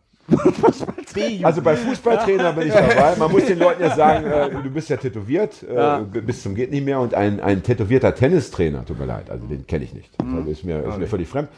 Also 1.42 1.62
bei 1.62 1.76
Fußballtrainer 1.76 2.52
bin 2.52 2.68
ich 2.68 2.72
dabei. 2.74 3.14
Man 3.18 3.30
muss 3.30 3.44
den 3.44 3.58
Leuten 3.58 3.82
ja 3.82 3.94
sagen, 3.94 4.26
äh, 4.26 4.50
du 4.62 4.70
bist 4.70 4.88
ja 4.88 4.96
tätowiert, 4.96 5.62
äh, 5.68 5.74
Ja. 5.74 5.98
bis 5.98 6.42
zum 6.42 6.54
geht 6.54 6.70
nicht 6.70 6.84
mehr. 6.84 6.98
Und 7.00 7.14
ein, 7.14 7.40
ein 7.40 7.62
tätowierter 7.62 8.14
Tennistrainer, 8.14 8.84
tut 8.84 8.98
mir 8.98 9.04
leid, 9.06 9.30
also 9.30 9.46
den 9.46 9.66
kenne 9.66 9.84
ich 9.84 9.92
nicht. 9.94 10.10
Das 10.18 10.26
Mhm. 10.26 10.48
ist 10.50 10.64
mir, 10.64 10.82
ist 10.84 10.98
mir 10.98 11.06
völlig 11.06 11.28
fremd. 11.28 11.48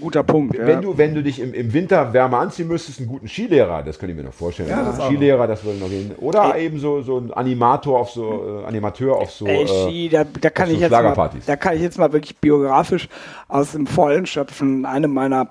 Guter 0.00 0.22
Punkt. 0.22 0.56
Wenn 0.58 0.82
du, 0.82 0.96
wenn 0.98 1.14
du 1.14 1.22
dich 1.22 1.40
im, 1.40 1.54
im 1.54 1.72
Winter 1.72 2.12
wärmer 2.12 2.38
anziehen 2.38 2.68
müsstest, 2.68 2.98
einen 2.98 3.08
guten 3.08 3.28
Skilehrer, 3.28 3.82
das 3.82 3.98
könnte 3.98 4.12
ich 4.12 4.16
mir 4.18 4.24
noch 4.24 4.32
vorstellen. 4.34 4.68
Ja, 4.68 4.82
das 4.82 4.96
ein 4.96 5.00
auch 5.02 5.06
Skilehrer, 5.08 5.46
das 5.46 5.64
würde 5.64 5.78
noch 5.78 5.88
gehen. 5.88 6.12
Oder 6.18 6.56
eben 6.58 6.78
so, 6.78 7.02
so 7.02 7.18
ein 7.18 7.32
Animator 7.32 8.00
auf 8.00 8.10
so, 8.10 8.62
äh, 8.64 8.66
Animateur 8.66 9.16
auf 9.16 9.30
so. 9.30 9.46
Ey, 9.46 9.62
äh, 9.64 9.66
Ski, 9.68 10.08
da, 10.08 10.24
da 10.24 10.50
kann 10.50 10.64
auf 10.64 10.70
so 10.70 10.74
ich 10.76 10.80
jetzt 10.80 10.90
mal, 10.90 11.30
da 11.46 11.56
kann 11.56 11.76
ich 11.76 11.82
jetzt 11.82 11.98
mal 11.98 12.12
wirklich 12.12 12.36
biografisch 12.38 13.08
aus 13.48 13.72
dem 13.72 13.86
Vollen 13.86 14.26
schöpfen. 14.26 14.84
Eine 14.86 15.08
meiner 15.08 15.48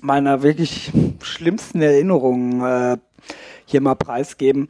meiner 0.00 0.42
wirklich 0.42 0.92
schlimmsten 1.22 1.80
Erinnerungen 1.82 2.60
äh, 2.64 2.96
hier 3.64 3.80
mal 3.80 3.94
preisgeben. 3.94 4.68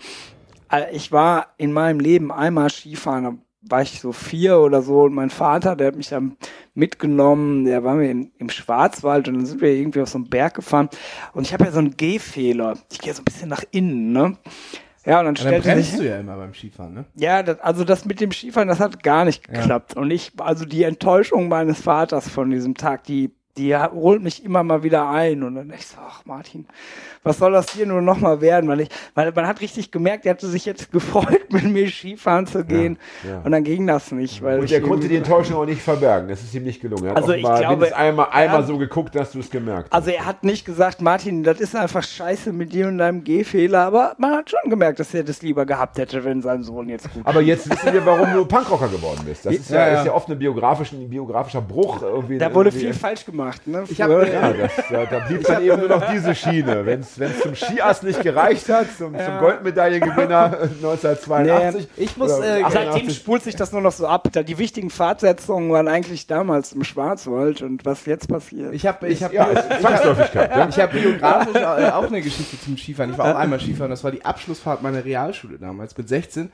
Äh, 0.70 0.94
Ich 0.94 1.12
war 1.12 1.48
in 1.56 1.72
meinem 1.72 2.00
Leben 2.00 2.32
einmal 2.32 2.70
Skifahren, 2.70 3.24
da 3.24 3.34
war 3.70 3.82
ich 3.82 4.00
so 4.00 4.12
vier 4.12 4.58
oder 4.60 4.82
so 4.82 5.02
und 5.02 5.14
mein 5.14 5.30
Vater, 5.30 5.76
der 5.76 5.88
hat 5.88 5.96
mich 5.96 6.08
dann 6.08 6.36
mitgenommen, 6.74 7.64
der 7.64 7.84
war 7.84 7.94
mir 7.94 8.10
in, 8.10 8.30
im 8.38 8.48
Schwarzwald 8.50 9.28
und 9.28 9.34
dann 9.34 9.46
sind 9.46 9.60
wir 9.60 9.70
irgendwie 9.70 10.00
auf 10.00 10.08
so 10.08 10.18
einen 10.18 10.30
Berg 10.30 10.54
gefahren 10.54 10.88
und 11.34 11.46
ich 11.46 11.52
habe 11.52 11.64
ja 11.64 11.72
so 11.72 11.80
einen 11.80 11.96
Gehfehler. 11.96 12.78
Ich 12.90 13.00
gehe 13.00 13.12
so 13.12 13.20
ein 13.22 13.24
bisschen 13.24 13.48
nach 13.48 13.64
innen, 13.70 14.12
ne? 14.12 14.36
Ja, 15.04 15.20
und 15.20 15.26
dann 15.26 15.34
Ja, 15.36 15.50
dann 15.50 15.62
stellte 15.62 15.82
sich, 15.82 15.96
du 15.98 16.06
ja 16.08 16.18
immer 16.20 16.36
beim 16.36 16.54
Skifahren, 16.54 16.94
ne? 16.94 17.04
ja, 17.16 17.42
das, 17.42 17.60
also 17.60 17.84
das 17.84 18.04
mit 18.04 18.20
dem 18.20 18.30
Skifahren, 18.30 18.68
das 18.68 18.78
hat 18.80 19.02
gar 19.02 19.24
nicht 19.24 19.46
geklappt. 19.48 19.96
Und 19.96 20.10
ich, 20.10 20.32
also 20.38 20.64
die 20.64 20.82
Enttäuschung 20.84 21.48
meines 21.48 21.80
Vaters 21.80 22.28
von 22.28 22.50
diesem 22.50 22.74
Tag, 22.74 23.04
die, 23.04 23.34
die 23.58 23.76
holt 23.76 24.22
mich 24.22 24.44
immer 24.44 24.62
mal 24.62 24.82
wieder 24.82 25.08
ein. 25.10 25.42
Und 25.42 25.56
dann 25.56 25.72
ich 25.76 25.86
so, 25.86 25.96
ach 26.00 26.24
Martin, 26.24 26.66
was 27.24 27.38
soll 27.38 27.52
das 27.52 27.70
hier 27.70 27.84
nur 27.86 28.00
noch 28.00 28.18
mal 28.20 28.40
werden? 28.40 28.68
Weil 28.70 28.80
ich, 28.82 28.88
weil 29.14 29.32
man 29.32 29.46
hat 29.46 29.60
richtig 29.60 29.90
gemerkt, 29.90 30.24
er 30.24 30.30
hatte 30.32 30.46
sich 30.48 30.64
jetzt 30.64 30.90
gefreut, 30.92 31.52
mit 31.52 31.64
mir 31.64 31.88
Skifahren 31.90 32.46
zu 32.46 32.64
gehen. 32.64 32.98
ja. 33.28 33.40
Und 33.44 33.52
dann 33.52 33.64
ging 33.64 33.86
das 33.86 34.12
nicht, 34.12 34.42
weil 34.42 34.60
und 34.60 34.70
er 34.70 34.80
konnte 34.80 35.08
die 35.08 35.16
Enttäuschung 35.16 35.56
auch 35.56 35.66
nicht 35.66 35.82
verbergen. 35.82 36.28
Das 36.28 36.42
ist 36.42 36.54
ihm 36.54 36.64
nicht 36.64 36.80
gelungen. 36.80 37.04
Er 37.04 37.10
hat 37.10 37.16
Also 37.18 37.32
ich 37.32 37.42
glaube, 37.42 37.94
einmal, 37.96 38.28
einmal 38.30 38.60
ja. 38.60 38.66
so 38.66 38.78
geguckt, 38.78 39.14
dass 39.14 39.32
du 39.32 39.40
es 39.40 39.50
gemerkt 39.50 39.88
hast. 39.90 39.94
Also 39.94 40.10
er 40.10 40.24
hat 40.26 40.44
nicht 40.44 40.64
gesagt, 40.64 41.00
Martin, 41.02 41.42
das 41.42 41.60
ist 41.60 41.74
einfach 41.74 42.02
scheiße 42.02 42.52
mit 42.52 42.72
dir 42.72 42.86
und 42.88 42.98
deinem 42.98 43.24
Gehfehler, 43.24 43.80
aber 43.80 44.14
man 44.18 44.32
hat 44.36 44.50
schon 44.50 44.70
gemerkt, 44.70 45.00
dass 45.00 45.12
er 45.14 45.24
das 45.24 45.42
lieber 45.42 45.66
gehabt 45.66 45.98
hätte, 45.98 46.22
wenn 46.24 46.40
sein 46.42 46.62
Sohn 46.62 46.88
jetzt 46.88 47.12
gut 47.12 47.22
Aber 47.26 47.40
jetzt 47.42 47.68
wissen 47.70 47.92
wir, 47.92 48.06
warum 48.06 48.32
du 48.32 48.44
Punkrocker 48.44 48.88
geworden 48.88 49.22
bist. 49.26 49.44
Das 49.44 49.54
ist 49.54 49.70
ja, 49.70 49.78
Ja, 49.86 49.92
ja. 49.92 49.98
Ist 50.00 50.06
ja 50.06 50.12
oft 50.14 50.28
ein 50.30 50.38
biografischer 50.38 51.60
Bruch. 51.60 52.02
Irgendwie, 52.02 52.38
Da 52.38 52.54
wurde 52.54 52.68
irgendwie- 52.70 52.86
viel 52.86 52.94
falsch 52.94 53.24
gemacht, 53.24 53.47
ne? 53.66 53.84
Ich 53.88 54.00
hab, 54.00 54.10
äh, 54.10 54.32
Ja, 54.32 54.52
das, 54.52 54.72
ja, 54.90 55.06
da 55.06 55.18
blieb 55.20 55.44
dann 55.44 55.62
eben 55.62 55.78
nur 55.78 55.88
noch 55.88 56.10
diese 56.10 56.34
Schiene. 56.34 56.84
Wenn 56.86 57.00
es 57.00 57.40
zum 57.42 57.54
Skiass 57.54 58.02
nicht 58.02 58.22
gereicht 58.22 58.68
hat, 58.68 58.86
zum, 58.96 59.14
zum 59.18 59.38
Goldmedaillengewinner 59.40 60.58
1982. 60.62 61.88
Ich 61.96 62.16
muss, 62.16 62.32
äh, 62.32 62.62
88. 62.62 62.72
Seitdem 62.72 63.10
spult 63.10 63.42
sich 63.42 63.56
das 63.56 63.72
nur 63.72 63.80
noch 63.80 63.92
so 63.92 64.06
ab. 64.06 64.28
Da 64.32 64.42
die 64.42 64.58
wichtigen 64.58 64.90
Fahrtsetzungen 64.90 65.72
waren 65.72 65.88
eigentlich 65.88 66.26
damals 66.26 66.72
im 66.72 66.84
Schwarzwald 66.84 67.62
und 67.62 67.84
was 67.84 68.06
jetzt 68.06 68.28
passiert. 68.28 68.74
ich 68.74 68.86
habe, 68.86 69.08
ich 69.08 69.22
habe, 69.22 69.34
ja, 69.34 69.48
Zwangsläufigkeit. 69.80 70.50
Ja. 70.50 70.68
Ich 70.68 70.78
habe 70.78 70.98
biografisch 70.98 71.56
äh, 71.56 71.90
auch 71.90 72.06
eine 72.06 72.22
Geschichte 72.22 72.60
zum 72.60 72.76
Skifahren. 72.76 73.12
Ich 73.12 73.18
war 73.18 73.34
auch 73.34 73.38
einmal 73.38 73.60
Skifahren. 73.60 73.90
Das 73.90 74.04
war 74.04 74.10
die 74.10 74.24
Abschlussfahrt 74.24 74.82
meiner 74.82 75.04
Realschule 75.04 75.58
damals 75.58 75.96
mit 75.96 76.08
16. 76.08 76.50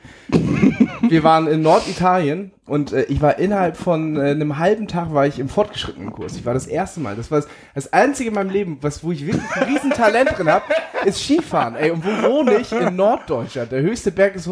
Wir 1.08 1.22
waren 1.22 1.46
in 1.46 1.62
Norditalien 1.62 2.52
und 2.66 2.92
äh, 2.92 3.02
ich 3.04 3.20
war 3.20 3.38
innerhalb 3.38 3.76
von 3.76 4.16
äh, 4.16 4.30
einem 4.30 4.58
halben 4.58 4.88
Tag 4.88 5.12
war 5.12 5.26
ich 5.26 5.38
im 5.38 5.48
fortgeschrittenen 5.48 6.10
Kurs. 6.12 6.36
Ich 6.36 6.46
war 6.46 6.54
das 6.54 6.66
erste 6.66 6.83
Mal. 7.02 7.16
Das 7.16 7.30
war 7.30 7.44
das, 7.74 7.92
einzige 7.92 8.28
in 8.28 8.34
meinem 8.34 8.50
Leben, 8.50 8.78
was 8.80 9.02
wo 9.02 9.12
ich 9.12 9.26
wirklich 9.26 9.42
ein 9.54 9.62
riesen 9.64 9.90
Talent 9.90 10.36
drin 10.36 10.48
habe, 10.48 10.64
ist 11.04 11.22
Skifahren. 11.22 11.76
Ey, 11.76 11.90
und 11.90 12.04
wo 12.04 12.28
wohne 12.28 12.56
ich? 12.56 12.72
In 12.72 12.96
Norddeutschland. 12.96 13.72
Der 13.72 13.82
höchste 13.82 14.12
Berg 14.12 14.34
ist 14.36 14.48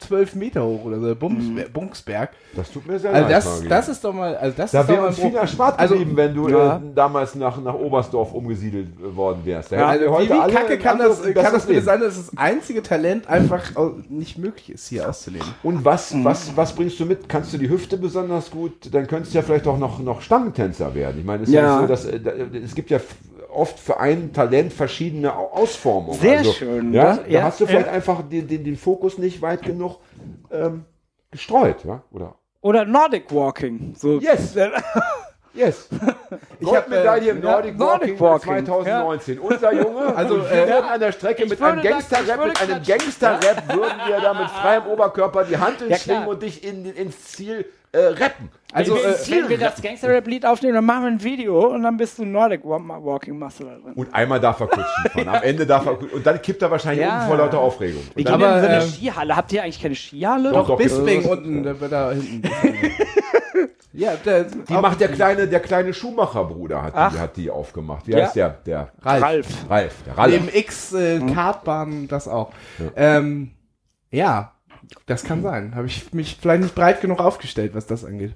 112 0.00 0.34
Meter 0.34 0.64
hoch 0.64 0.84
oder 0.84 0.98
so, 0.98 1.06
der 1.06 1.14
Bumsberg. 1.14 1.72
Bunksberg. 1.72 2.30
Das 2.56 2.70
tut 2.72 2.86
mir 2.86 2.98
sehr 2.98 3.12
Also 3.12 3.22
leid. 3.28 3.36
das, 3.36 3.62
das 3.68 3.88
ist 3.90 4.04
doch 4.04 4.12
mal, 4.12 4.34
also 4.36 4.54
das 4.56 4.70
da 4.72 4.86
wäre 4.88 5.06
uns 5.06 5.18
viel 5.18 5.34
erspart 5.34 5.78
Also, 5.78 5.94
geblieben, 5.94 6.16
wenn 6.16 6.34
du 6.34 6.48
ja. 6.48 6.76
äh, 6.76 6.80
damals 6.94 7.34
nach, 7.34 7.60
nach 7.62 7.74
Oberstdorf 7.74 8.32
umgesiedelt 8.32 8.88
äh, 8.98 9.14
worden 9.16 9.40
wärst. 9.44 9.70
Ja, 9.70 9.92
wir 10.00 10.10
Wie, 10.10 10.28
wie 10.28 10.52
kacke 10.52 10.78
kann 10.78 10.98
das, 10.98 11.22
kann 11.22 11.34
das 11.52 11.66
bitte 11.66 11.82
sein, 11.82 12.00
dass 12.00 12.16
das 12.16 12.30
einzige 12.36 12.82
Talent 12.82 13.28
einfach 13.28 13.62
nicht 14.08 14.38
möglich 14.38 14.70
ist, 14.72 14.88
hier 14.88 15.08
auszuleben? 15.08 15.46
Und 15.62 15.84
was, 15.84 16.12
was, 16.24 16.56
was 16.56 16.74
bringst 16.74 16.98
du 16.98 17.04
mit? 17.06 17.28
Kannst 17.28 17.52
du 17.52 17.58
die 17.58 17.68
Hüfte 17.68 17.96
besonders 17.96 18.50
gut? 18.50 18.92
Dann 18.92 19.06
könntest 19.06 19.34
du 19.34 19.38
ja 19.38 19.42
vielleicht 19.42 19.66
auch 19.66 19.78
noch, 19.78 19.98
noch 20.00 20.22
Stangentänzer 20.22 20.94
werden. 20.94 21.18
Ich 21.20 21.24
meine, 21.24 21.44
es 21.44 21.50
ja, 21.50 21.60
Ja. 21.62 21.80
so, 21.80 21.86
dass, 21.86 22.04
äh, 22.06 22.18
da- 22.20 22.32
es 22.32 22.74
gibt 22.74 22.90
ja 22.90 22.98
oft 23.52 23.78
für 23.78 24.00
ein 24.00 24.32
Talent 24.32 24.72
verschiedene 24.72 25.36
Au- 25.36 25.50
Ausformungen. 25.52 26.18
Sehr 26.18 26.38
also, 26.38 26.52
schön, 26.52 26.92
Ja, 26.92 27.04
das- 27.16 27.24
da 27.24 27.28
ja, 27.28 27.42
hast 27.42 27.60
du 27.60 27.66
vielleicht 27.66 27.86
ja. 27.86 27.92
einfach 27.92 28.22
den, 28.28 28.46
den, 28.48 28.64
den 28.64 28.76
Fokus 28.76 29.18
nicht 29.18 29.42
weit 29.42 29.62
genug 29.62 29.98
ähm, 30.50 30.84
gestreut. 31.30 31.84
Ja? 31.84 32.02
Oder 32.10 32.34
Oder 32.60 32.84
Nordic 32.84 33.32
Walking. 33.34 33.94
So. 33.96 34.18
Yes. 34.20 34.56
Yes. 35.54 35.88
Ich 36.60 36.66
Goldmedaille 36.66 37.30
hab, 37.30 37.36
äh, 37.36 37.38
im 37.38 37.40
Nordic, 37.40 37.74
ja, 37.74 37.80
Walking, 37.80 38.16
Nordic 38.18 38.20
Walking, 38.20 38.66
2019. 38.66 39.38
Unser 39.40 39.72
Junge. 39.72 40.12
Also, 40.16 40.36
wir 40.38 40.50
äh, 40.52 40.68
würden 40.68 40.84
an 40.88 41.00
der 41.00 41.12
Strecke 41.12 41.46
mit 41.46 41.60
einem 41.60 41.78
ich 41.78 41.84
Gangster-Rap, 41.90 42.44
mit 42.46 42.60
einem. 42.60 42.82
Gangster-Rap 42.84 43.74
würden 43.74 43.98
wir 44.06 44.20
da 44.20 44.34
mit 44.34 44.50
freiem 44.50 44.86
Oberkörper 44.86 45.44
die 45.44 45.56
Hand 45.56 45.76
Ja, 45.88 45.96
schwingen 45.96 46.26
und 46.28 46.42
dich 46.42 46.62
in, 46.62 46.84
ins 46.94 47.24
Ziel 47.32 47.64
äh, 47.92 47.98
rappen. 47.98 48.50
Also, 48.72 48.94
wenn, 48.94 49.00
äh, 49.00 49.04
wir- 49.26 49.42
wenn 49.42 49.48
wir 49.48 49.58
das 49.58 49.82
Gangster-Rap-Lied 49.82 50.46
aufnehmen, 50.46 50.74
dann 50.74 50.84
machen 50.84 51.02
wir 51.02 51.10
ein 51.10 51.22
Video 51.24 51.66
und 51.74 51.82
dann 51.82 51.96
bist 51.96 52.18
du 52.18 52.24
Nordic 52.24 52.60
Wa- 52.62 52.78
Walking 53.02 53.36
Master 53.38 53.64
da 53.64 53.70
drin. 53.78 53.94
Und 53.96 54.14
einmal 54.14 54.38
darf 54.38 54.60
er 54.60 54.66
kurz 54.68 54.86
Skifahren. 55.00 55.28
Am 55.28 55.42
Ende 55.42 55.66
darf 55.66 55.86
er 55.86 55.98
und 56.00 56.24
dann 56.24 56.40
kippt 56.42 56.62
er 56.62 56.70
wahrscheinlich 56.70 57.04
Ja. 57.06 57.22
um 57.22 57.26
vor 57.28 57.38
lauter 57.38 57.58
Aufregung. 57.58 58.02
Und 58.02 58.16
Wir 58.16 58.24
dann, 58.26 58.38
gehen 58.38 58.48
in 58.54 58.60
so 58.60 58.66
eine 58.68 58.82
ähm, 58.84 58.88
Skihalle. 58.90 59.36
Habt 59.36 59.52
ihr 59.52 59.62
eigentlich 59.64 59.82
keine 59.82 59.94
Skihalle? 59.96 60.52
Doch, 60.52 60.68
doch. 60.68 60.76
Bisping 60.78 61.24
unten, 61.24 61.62
da, 61.64 61.72
da 61.88 62.12
hinten. 62.12 62.42
ja, 63.92 64.14
der, 64.16 64.44
die 64.44 64.72
macht 64.74 65.00
der 65.00 65.08
kleine, 65.08 65.48
der 65.48 65.60
kleine 65.60 65.92
Schuhmacher-Bruder 65.92 66.82
hat 66.82 66.92
Ach. 66.96 67.12
die, 67.12 67.18
hat 67.18 67.36
die 67.36 67.50
aufgemacht. 67.50 68.06
Wie 68.06 68.12
Ja. 68.12 68.24
heißt 68.24 68.36
der? 68.36 68.50
Der 68.66 68.92
Ralf. 69.02 69.22
Ralf. 69.22 69.46
Ralf. 69.68 69.94
Der 70.06 70.18
Ralf. 70.18 70.32
Neben 70.32 70.48
X 70.52 70.92
äh, 70.92 71.20
Kartbahn 71.34 72.06
das 72.08 72.28
auch. 72.28 72.52
Ja. 72.78 73.18
Ähm, 73.18 73.50
ja, 74.10 74.52
das 75.06 75.24
kann 75.24 75.42
sein. 75.42 75.74
Habe 75.74 75.86
ich 75.86 76.12
mich 76.12 76.38
vielleicht 76.40 76.62
nicht 76.62 76.74
breit 76.74 77.00
genug 77.00 77.20
aufgestellt, 77.20 77.74
was 77.74 77.86
das 77.86 78.04
angeht. 78.04 78.32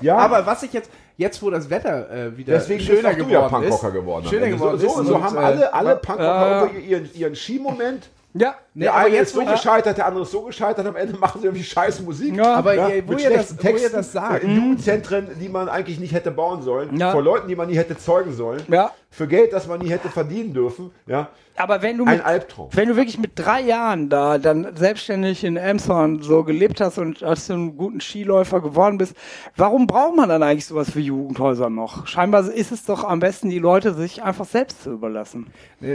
Ja, 0.00 0.16
Aber 0.16 0.46
was 0.46 0.62
ich 0.62 0.72
jetzt, 0.72 0.90
jetzt 1.16 1.42
wo 1.42 1.50
das 1.50 1.68
Wetter 1.68 2.10
äh, 2.10 2.36
wieder 2.36 2.54
Deswegen 2.54 2.80
schöner 2.80 3.12
du 3.14 3.24
ja 3.24 3.46
geworden 3.46 3.50
Punkrocker 3.50 3.88
ist, 3.88 3.92
geworden. 3.94 4.26
schöner 4.28 4.48
geworden 4.48 4.78
so, 4.78 4.88
so, 4.88 5.04
so 5.04 5.22
haben 5.22 5.36
äh, 5.36 5.40
alle, 5.40 5.74
alle 5.74 5.96
Punkrocker 5.96 6.70
äh, 6.74 6.78
ihren, 6.80 7.14
ihren 7.14 7.34
Skimoment. 7.36 8.08
Ja. 8.34 8.54
Nee, 8.74 8.84
Der 8.84 8.94
aber 8.94 9.04
eine 9.04 9.14
jetzt, 9.16 9.28
ist 9.28 9.34
so 9.34 9.44
gescheitert, 9.44 9.98
der 9.98 10.06
andere 10.06 10.22
ist 10.22 10.30
so 10.30 10.40
gescheitert. 10.42 10.86
Am 10.86 10.96
Ende 10.96 11.18
machen 11.18 11.40
sie 11.42 11.46
irgendwie 11.46 11.62
scheiße 11.64 12.02
Musik. 12.02 12.34
Ja. 12.36 12.54
Aber 12.54 12.74
Ja, 12.74 12.88
ihr, 12.88 13.06
wo, 13.06 13.12
mit 13.12 13.20
ihr 13.22 13.28
das, 13.28 13.48
schlechten 13.48 13.58
wo 13.64 13.68
ihr 13.68 13.74
Texten, 13.76 13.96
das 13.96 14.12
sagt, 14.12 14.44
in 14.44 14.56
Jugendzentren, 14.56 15.28
die 15.38 15.48
man 15.50 15.68
eigentlich 15.68 16.00
nicht 16.00 16.14
hätte 16.14 16.30
bauen 16.30 16.62
sollen, 16.62 16.96
Ja. 16.96 17.12
vor 17.12 17.22
Leuten, 17.22 17.48
die 17.48 17.56
man 17.56 17.68
nie 17.68 17.76
hätte 17.76 17.98
zeugen 17.98 18.32
sollen, 18.32 18.62
Ja. 18.68 18.90
für 19.10 19.26
Geld, 19.28 19.52
das 19.52 19.66
man 19.66 19.78
nie 19.80 19.90
hätte 19.90 20.08
verdienen 20.08 20.54
dürfen, 20.54 20.90
ja, 21.06 21.28
Aber 21.54 21.82
wenn 21.82 21.98
du 21.98 22.06
ein 22.06 22.16
mit, 22.16 22.24
Albtraum. 22.24 22.70
wenn 22.72 22.88
du 22.88 22.96
wirklich 22.96 23.18
mit 23.18 23.32
drei 23.34 23.60
Jahren 23.60 24.08
da 24.08 24.38
dann 24.38 24.74
selbstständig 24.74 25.44
in 25.44 25.58
Emshorn 25.58 26.22
so 26.22 26.42
gelebt 26.44 26.80
hast 26.80 26.96
und 26.96 27.22
als 27.22 27.48
du 27.48 27.52
einen 27.52 27.76
guten 27.76 28.00
Skiläufer 28.00 28.62
geworden 28.62 28.96
bist, 28.96 29.14
warum 29.54 29.86
braucht 29.86 30.16
man 30.16 30.30
dann 30.30 30.42
eigentlich 30.42 30.64
sowas 30.64 30.96
wie 30.96 31.00
Jugendhäuser 31.02 31.68
noch? 31.68 32.06
Scheinbar 32.06 32.50
ist 32.50 32.72
es 32.72 32.86
doch 32.86 33.04
am 33.04 33.20
besten, 33.20 33.50
die 33.50 33.58
Leute 33.58 33.92
sich 33.92 34.22
einfach 34.22 34.46
selbst 34.46 34.82
zu 34.82 34.92
überlassen. 34.92 35.48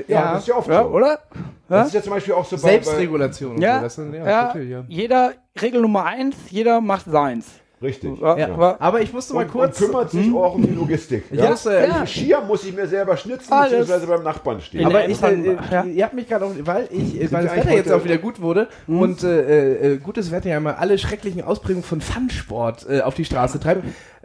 Ja, 0.08 0.34
das 0.34 0.42
ist 0.44 0.48
ja 0.50 0.56
oft 0.58 0.68
Ja, 0.70 0.84
so. 0.84 0.90
oder? 0.90 1.20
Das 1.70 1.88
ist 1.88 1.94
ja 1.96 2.04
zum 2.04 2.14
Beispiel 2.14 2.34
auch 2.36 2.46
so 2.46 2.56
bei 2.58 2.67
Selbstregulation 2.70 3.56
und 3.56 3.62
Ja, 3.62 3.88
so. 3.90 4.02
Ja, 4.04 4.14
ja, 4.14 4.42
natürlich, 4.48 4.70
ja. 4.70 4.84
jeder, 4.88 5.32
Regel 5.62 5.82
Nummer 5.82 6.06
eins, 6.06 6.36
jeder 6.50 6.82
macht 6.82 7.06
seins. 7.10 7.46
richtig. 7.82 8.20
Ja, 8.20 8.36
Ja. 8.38 8.48
aber- 8.54 8.78
Aber 8.82 9.02
ich 9.02 9.14
musste 9.14 9.36
mal 9.36 9.46
Und, 9.46 9.52
kurz. 9.52 9.80
und 9.80 9.88
kümmert 9.88 10.10
sich 10.10 10.34
auch 10.34 10.56
um 10.56 10.64
die 10.64 10.74
Logistik. 10.74 11.26
Ja? 11.32 11.52
muss, 11.52 11.66
äh, 11.68 11.88
ja. 11.88 12.06
Skier 12.08 12.42
muss 12.42 12.66
ich 12.66 12.76
mir 12.76 12.88
selber 12.88 13.16
schnitzen, 13.18 13.54
Alles. 13.54 13.70
beziehungsweise 13.70 14.08
beim 14.08 14.24
Nachbarn 14.24 14.62
stehen. 14.62 14.82
In 14.82 14.88
Aber 14.88 15.08
ich, 15.08 15.22
äh, 15.22 15.58
ja. 15.72 15.84
ihr 15.84 16.04
habt 16.06 16.16
mich 16.16 16.28
gerade 16.28 16.46
auch, 16.46 16.52
weil 16.62 16.88
ich, 16.92 17.22
äh, 17.22 17.32
weil 17.32 17.46
das 17.46 17.56
Wetter 17.56 17.74
jetzt 17.74 17.92
auch 17.92 18.04
wieder 18.04 18.18
gut 18.18 18.42
wurde 18.42 18.68
und 18.88 19.24
äh, 19.24 19.94
äh, 19.94 19.98
gutes 19.98 20.32
Wetter 20.32 20.50
ja 20.50 20.60
mal 20.60 20.74
alle 20.74 20.98
schrecklichen 20.98 21.44
Ausprägungen 21.44 21.84
von 21.84 22.02
Funsport 22.02 22.88
äh, 22.90 23.02
auf 23.02 23.14
die 23.14 23.26
Straße 23.26 23.60
treibt, 23.60 23.84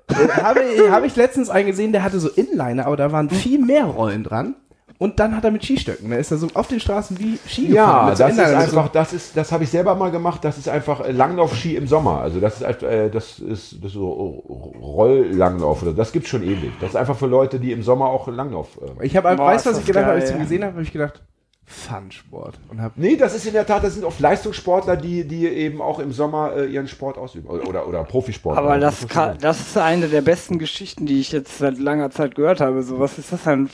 äh, 0.09 0.15
habe, 0.43 0.61
habe 0.91 1.07
ich 1.07 1.15
letztens 1.17 1.51
einen 1.51 1.67
gesehen, 1.67 1.93
der 1.93 2.03
hatte 2.05 2.21
so 2.21 2.31
Inliner, 2.31 2.87
aber 2.87 2.97
da 2.97 3.13
waren 3.13 3.29
viel 3.29 3.59
mehr 3.63 3.85
Rollen 3.85 4.25
dran. 4.25 4.55
Und 5.03 5.19
dann 5.19 5.37
hat 5.37 5.43
er 5.43 5.51
mit 5.51 5.65
Skistöcken, 5.65 6.11
da 6.11 6.17
ist 6.17 6.31
er 6.31 6.37
so 6.37 6.47
auf 6.55 6.69
den 6.69 6.79
Straßen 6.79 7.19
wie 7.19 7.37
Ski 7.49 7.67
gefahren. 7.67 8.07
Ja, 8.07 8.15
das 8.15 8.21
ist 8.21 8.39
einfach, 8.39 8.89
das 8.89 9.13
ist, 9.13 9.37
das 9.37 9.51
habe 9.51 9.65
ich 9.65 9.71
selber 9.71 9.97
mal 9.97 10.13
gemacht. 10.13 10.45
Das 10.45 10.59
ist 10.59 10.69
einfach 10.69 11.01
äh, 11.01 11.11
Langlaufski 11.11 11.75
im 11.75 11.89
Sommer. 11.89 12.21
Also 12.21 12.39
das 12.39 12.61
ist, 12.61 12.83
äh, 12.85 13.11
das 13.11 13.41
ist, 13.41 13.79
das 13.83 13.87
ist 13.87 13.95
so 13.95 14.45
Rolllanglauf 14.81 15.83
oder 15.83 15.93
das 15.93 16.13
gibt's 16.13 16.29
schon 16.29 16.45
ewig. 16.45 16.71
Das 16.81 16.91
ist 16.91 16.97
einfach 16.97 17.17
für 17.17 17.27
Leute, 17.27 17.59
die 17.59 17.73
im 17.73 17.83
Sommer 17.83 18.07
auch 18.07 18.29
Langlauf. 18.29 18.79
Äh. 19.01 19.05
Ich 19.05 19.17
habe, 19.17 19.37
weißt 19.37 19.67
du, 19.67 19.71
was 19.71 19.81
ich 19.81 19.87
gedacht 19.87 20.05
habe, 20.05 20.21
als 20.21 20.31
ich 20.31 20.39
gesehen 20.39 20.63
habe, 20.63 20.75
habe 20.75 20.83
ich 20.85 20.93
gedacht, 20.93 21.21
Funsport. 21.65 22.61
Nee, 22.95 23.17
das 23.17 23.35
ist 23.35 23.45
in 23.45 23.55
der 23.55 23.67
Tat, 23.67 23.83
das 23.83 23.95
sind 23.95 24.05
oft 24.05 24.21
Leistungssportler, 24.21 24.97
die, 24.97 25.27
die 25.27 25.49
eben 25.49 25.81
auch 25.83 25.99
im 25.99 26.13
Sommer 26.13 26.53
äh, 26.55 26.67
ihren 26.67 26.87
Sport 26.87 27.19
ausüben. 27.19 27.49
Oder, 27.49 27.69
oder, 27.69 27.89
oder 27.89 28.05
Profisportler. 28.05 28.63
Aber 28.63 28.79
das, 28.79 29.09
kann, 29.09 29.37
das 29.41 29.59
ist 29.59 29.77
eine 29.77 30.07
der 30.07 30.23
besten 30.23 30.61
Geschichten, 30.61 31.07
die 31.07 31.19
ich 31.19 31.33
jetzt 31.33 31.59
seit 31.59 31.79
langer 31.79 32.11
Zeit 32.11 32.37
gehört 32.37 32.61
habe. 32.61 32.85
So, 32.85 33.01
was 33.01 33.19
ist 33.19 33.33
das 33.33 33.43
denn? 33.43 33.69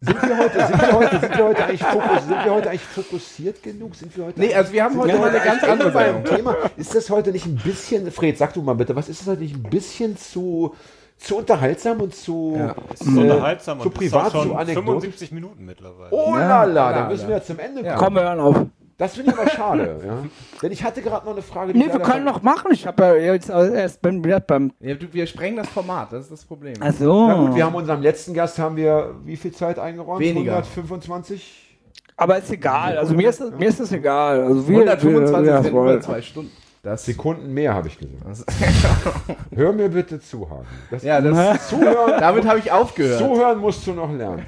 Sind 0.00 0.22
wir 0.22 0.38
heute, 0.38 0.66
sind 0.66 0.80
wir 0.80 0.92
heute, 0.92 1.18
sind 1.20 1.36
wir 1.36 1.44
heute, 1.44 1.64
eigentlich, 1.64 1.82
fokus, 1.82 2.22
sind 2.24 2.44
wir 2.44 2.54
heute 2.54 2.70
eigentlich 2.70 2.82
fokussiert 2.82 3.62
genug? 3.64 3.96
Sind 3.96 4.16
wir 4.16 4.26
heute 4.26 4.38
Nee, 4.40 4.54
also 4.54 4.72
wir 4.72 4.84
haben 4.84 4.96
heute 4.96 5.12
wir 5.14 5.18
mal 5.18 5.30
eine 5.30 5.40
ganz 5.40 5.64
andere 5.64 5.90
beim. 5.90 6.24
Thema. 6.24 6.54
Ist 6.76 6.94
das 6.94 7.10
heute 7.10 7.32
nicht 7.32 7.46
ein 7.46 7.56
bisschen, 7.56 8.10
Fred, 8.12 8.38
sag 8.38 8.54
du 8.54 8.62
mal 8.62 8.74
bitte, 8.74 8.94
was 8.94 9.08
ist 9.08 9.22
das 9.22 9.26
heute 9.26 9.42
nicht 9.42 9.56
ein 9.56 9.62
bisschen 9.64 10.16
zu, 10.16 10.76
zu 11.16 11.38
unterhaltsam 11.38 12.00
und 12.00 12.14
zu, 12.14 12.54
Ja. 12.56 12.70
Äh, 12.70 13.18
unterhaltsam 13.18 13.80
zu 13.80 13.88
und 13.88 13.94
privat, 13.94 14.30
zu 14.30 14.38
anekdotisch? 14.38 14.74
75 14.84 15.32
Minuten 15.32 15.64
mittlerweile. 15.64 16.12
Oh 16.12 16.30
Ja, 16.36 16.62
la 16.62 16.64
la, 16.64 16.92
da 16.92 17.08
müssen 17.08 17.26
wir 17.26 17.36
ja 17.38 17.42
zum 17.42 17.58
Ende 17.58 17.82
kommen. 17.82 17.96
Komm, 17.96 18.14
wir 18.14 18.22
hören 18.22 18.40
auf. 18.40 18.56
Das 18.98 19.14
finde 19.14 19.30
ich 19.30 19.38
aber 19.38 19.48
schade, 19.48 20.00
ja. 20.04 20.24
Denn 20.60 20.72
ich 20.72 20.82
hatte 20.82 21.00
gerade 21.02 21.24
noch 21.24 21.32
eine 21.32 21.42
Frage. 21.42 21.72
die 21.72 21.78
Nee, 21.78 21.86
wir 21.86 22.00
können 22.00 22.24
noch 22.24 22.42
machen. 22.42 22.72
Ich 22.72 22.84
habe 22.84 23.04
ja 23.04 23.32
jetzt 23.32 23.48
erst 23.48 24.04
wieder 24.04 24.40
beim. 24.40 24.72
Ja, 24.80 24.94
du, 24.96 25.06
wir 25.12 25.26
sprengen 25.28 25.56
das 25.56 25.68
Format, 25.68 26.12
das 26.12 26.24
ist 26.24 26.32
das 26.32 26.44
Problem. 26.44 26.74
Ach 26.80 26.92
so. 26.92 27.28
Na 27.28 27.34
gut, 27.34 27.54
wir 27.54 27.64
haben 27.64 27.76
unserem 27.76 28.02
letzten 28.02 28.34
Gast 28.34 28.58
haben 28.58 28.76
wir 28.76 29.14
wie 29.24 29.36
viel 29.36 29.52
Zeit 29.52 29.78
eingeräumt? 29.78 30.20
Weniger. 30.20 30.56
125? 30.56 31.76
Aber 32.16 32.38
ist 32.38 32.50
egal. 32.50 32.98
Also 32.98 33.14
mir 33.14 33.30
ist 33.30 33.40
das, 33.40 33.52
mir 33.52 33.68
ist 33.68 33.78
das 33.78 33.92
egal. 33.92 34.42
Also 34.42 34.68
wir, 34.68 34.78
125 34.78 35.32
wir, 35.32 35.44
wir, 35.44 35.62
sind 35.62 35.74
wir 35.74 35.80
über 35.82 36.00
zwei 36.00 36.20
Stunden. 36.20 36.50
Das, 36.88 37.04
Sekunden 37.04 37.52
mehr, 37.52 37.74
habe 37.74 37.88
ich 37.88 37.98
gesagt. 37.98 38.50
Hör 39.54 39.72
mir 39.72 39.88
bitte 39.90 40.20
zu, 40.20 40.48
Hagen. 40.48 40.66
Das 40.90 41.02
ja, 41.02 41.20
das, 41.20 41.68
Zuhören, 41.68 42.18
damit 42.18 42.46
habe 42.46 42.58
ich 42.60 42.72
aufgehört. 42.72 43.18
Zuhören 43.18 43.58
musst 43.58 43.86
du 43.86 43.92
noch 43.92 44.10
lernen. 44.12 44.46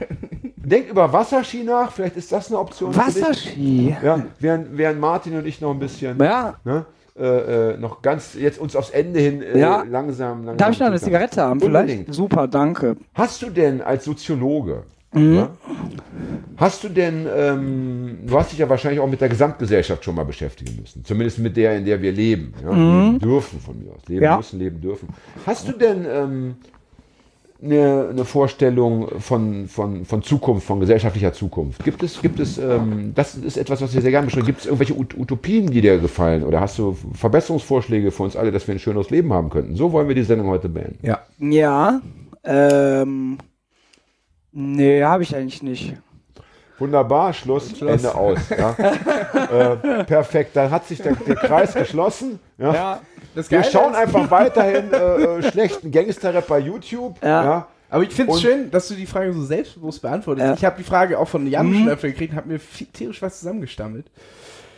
Denk 0.56 0.88
über 0.88 1.12
Wasserski 1.12 1.64
nach, 1.64 1.92
vielleicht 1.92 2.16
ist 2.16 2.32
das 2.32 2.48
eine 2.48 2.58
Option. 2.58 2.92
für 2.92 3.00
dich. 3.10 3.22
Wasserski. 3.22 3.96
Ja, 4.02 4.22
während, 4.38 4.78
während 4.78 5.00
Martin 5.00 5.36
und 5.36 5.46
ich 5.46 5.60
noch 5.60 5.72
ein 5.72 5.78
bisschen 5.78 6.18
Ja. 6.18 6.54
ne, 6.64 6.86
äh, 7.18 7.72
äh, 7.72 7.76
noch 7.76 8.00
ganz 8.02 8.34
jetzt 8.34 8.58
uns 8.58 8.74
aufs 8.76 8.90
Ende 8.90 9.20
hin 9.20 9.42
äh, 9.42 9.58
Ja. 9.58 9.82
langsam, 9.82 10.38
langsam. 10.44 10.56
Darf 10.56 10.70
ich 10.70 10.80
noch 10.80 10.86
eine. 10.86 10.98
Zigarette 11.00 11.42
haben? 11.42 11.60
Unbedingt. 11.60 12.04
Vielleicht? 12.04 12.14
Super, 12.14 12.48
danke. 12.48 12.96
Hast 13.14 13.42
du 13.42 13.50
denn 13.50 13.82
als 13.82 14.04
Soziologe, 14.04 14.84
Mhm. 15.12 15.48
hast 16.56 16.84
du 16.84 16.88
denn, 16.88 17.26
ähm, 17.34 18.18
du 18.26 18.38
hast 18.38 18.52
dich 18.52 18.60
ja 18.60 18.68
wahrscheinlich 18.68 19.00
auch 19.00 19.08
mit 19.08 19.20
der 19.20 19.28
Gesamtgesellschaft 19.28 20.04
schon 20.04 20.14
mal 20.14 20.24
beschäftigen 20.24 20.78
müssen, 20.80 21.04
zumindest 21.04 21.38
mit 21.40 21.56
der, 21.56 21.76
in 21.78 21.84
der 21.84 22.00
wir 22.00 22.12
leben, 22.12 22.54
ja, 22.62 22.70
leben 22.70 23.18
dürfen 23.18 23.58
von 23.60 23.76
mir 23.82 23.90
aus, 23.92 24.02
leben 24.06 24.20
Mhm. 24.20 24.24
Ja. 24.24 24.36
müssen, 24.36 24.58
leben 24.60 24.80
dürfen. 24.80 25.08
Hast 25.46 25.66
du 25.66 25.72
denn 25.72 26.06
ähm, 26.08 26.54
eine, 27.62 28.08
eine 28.10 28.24
Vorstellung 28.24 29.08
von, 29.20 29.66
von, 29.68 30.04
von 30.04 30.22
Zukunft, 30.22 30.66
von 30.66 30.78
gesellschaftlicher 30.78 31.32
Zukunft? 31.32 31.82
Gibt 31.84 32.02
es, 32.04 32.22
gibt 32.22 32.38
es, 32.38 32.56
ähm, 32.58 33.12
das 33.14 33.34
ist 33.34 33.56
etwas, 33.56 33.82
was 33.82 33.92
wir 33.92 34.00
sehr 34.02 34.12
gerne 34.12 34.26
besprechen, 34.26 34.46
gibt 34.46 34.60
es 34.60 34.66
irgendwelche 34.66 34.96
Ut 34.96 35.18
Utopien, 35.18 35.66
die 35.70 35.80
dir 35.80 35.98
gefallen 35.98 36.44
oder 36.44 36.60
hast 36.60 36.78
du 36.78 36.96
Verbesserungsvorschläge 37.14 38.12
für 38.12 38.22
uns 38.22 38.36
alle, 38.36 38.52
dass 38.52 38.66
wir 38.68 38.74
ein 38.76 38.78
schöneres 38.78 39.10
Leben 39.10 39.32
haben 39.32 39.50
könnten? 39.50 39.74
So 39.74 39.90
wollen 39.92 40.06
wir 40.08 40.14
die 40.14 40.22
Sendung 40.22 40.46
heute 40.46 40.68
beenden. 40.68 40.98
Ja. 41.04 41.18
Ja. 41.40 42.00
Ähm. 42.44 43.38
Nee, 44.52 45.02
habe 45.04 45.22
ich 45.22 45.34
eigentlich 45.34 45.62
nicht. 45.62 45.94
Wunderbar, 46.78 47.32
Schluss, 47.34 47.80
Ende 47.82 48.14
aus. 48.14 48.38
Ja. 48.48 48.74
äh, 49.78 50.04
perfekt, 50.04 50.56
dann 50.56 50.70
hat 50.70 50.86
sich 50.88 51.00
der, 51.02 51.14
der 51.14 51.36
Kreis 51.36 51.74
geschlossen. 51.74 52.38
Ja. 52.56 52.74
Ja. 52.74 53.00
Das 53.34 53.50
Wir 53.50 53.62
schauen 53.62 53.92
ist- 53.92 53.98
einfach 53.98 54.30
weiterhin 54.30 54.92
äh, 54.92 54.96
äh, 54.96 55.50
schlechten 55.50 55.90
Gangster-Rap 55.90 56.46
bei 56.48 56.58
YouTube. 56.58 57.16
Ja. 57.22 57.44
Ja. 57.44 57.66
Aber 57.90 58.02
ich 58.02 58.10
finde 58.14 58.32
es 58.32 58.40
schön, 58.40 58.70
dass 58.70 58.88
du 58.88 58.94
die 58.94 59.04
Frage 59.06 59.32
so 59.32 59.44
selbstbewusst 59.44 60.00
beantwortest. 60.00 60.46
Ja. 60.46 60.54
Ich 60.54 60.64
habe 60.64 60.76
die 60.78 60.84
Frage 60.84 61.18
auch 61.18 61.28
von 61.28 61.46
Jan 61.46 61.68
Mhm. 61.68 61.74
schon 61.80 61.88
öfter 61.90 62.08
gekriegt, 62.08 62.34
habe 62.34 62.48
mir 62.48 62.58
viel, 62.58 62.86
tierisch 62.86 63.20
was 63.20 63.40
zusammengestammelt. 63.40 64.06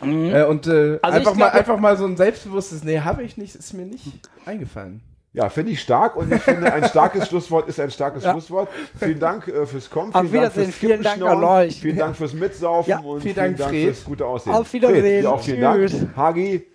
Äh, 0.01 0.43
und 0.43 0.67
äh, 0.67 0.99
Also 1.01 1.17
einfach, 1.19 1.31
ich 1.31 1.37
mal, 1.37 1.49
einfach 1.49 1.77
mal 1.79 1.95
so 1.95 2.05
ein 2.05 2.17
selbstbewusstes, 2.17 2.83
nee, 2.83 2.99
habe 2.99 3.23
ich 3.23 3.37
nicht, 3.37 3.55
ist 3.55 3.73
mir 3.73 3.85
nicht 3.85 4.03
eingefallen. 4.45 4.99
Ja, 5.35 5.49
finde 5.49 5.71
ich 5.71 5.81
stark 5.81 6.15
und 6.15 6.31
ich 6.31 6.41
finde, 6.41 6.71
ein 6.71 6.85
starkes 6.85 7.27
Schlusswort 7.29 7.67
ist 7.67 7.79
ein 7.79 7.89
starkes 7.89 8.23
Ja. 8.23 8.31
Schlusswort. 8.33 8.69
Vielen 8.99 9.19
Dank 9.19 9.47
äh, 9.47 9.65
fürs 9.65 9.89
Kommen. 9.89 10.13
Auf 10.13 10.21
Vielen 10.21 10.33
Dank 10.33 10.53
Wiedersehen, 10.53 10.65
fürs 10.65 10.75
vielen 10.75 11.01
Dank 11.03 11.21
an 11.23 11.43
euch. 11.43 11.81
Vielen 11.81 11.97
Dank 11.97 12.15
fürs 12.15 12.33
Mitsaufen 12.33 12.89
Ja, 12.91 12.99
und 12.99 13.21
vielen 13.21 13.35
Dank, 13.35 13.59
Fred. 13.59 13.85
fürs 13.95 14.03
gute 14.05 14.25
Aussehen. 14.27 14.53
Auf 14.53 14.71
Wiedersehen. 14.71 15.01
Fred, 15.23 15.25
auch 15.25 15.41
vielen 15.41 15.73
Tschüss. 15.73 15.99
Dank. 15.99 16.15
Hagi, 16.17 16.67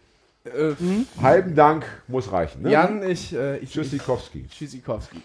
Äh, 0.44 0.74
halben 1.22 1.54
Dank 1.54 1.84
muss 2.08 2.32
reichen. 2.32 2.62
Ne? 2.62 2.70
Jan, 2.70 3.02
ich, 3.08 3.34
äh, 3.34 3.58
ich, 3.58 3.70
Tschüssikowski. 3.70 4.46
Tschüssikowski. 4.48 5.20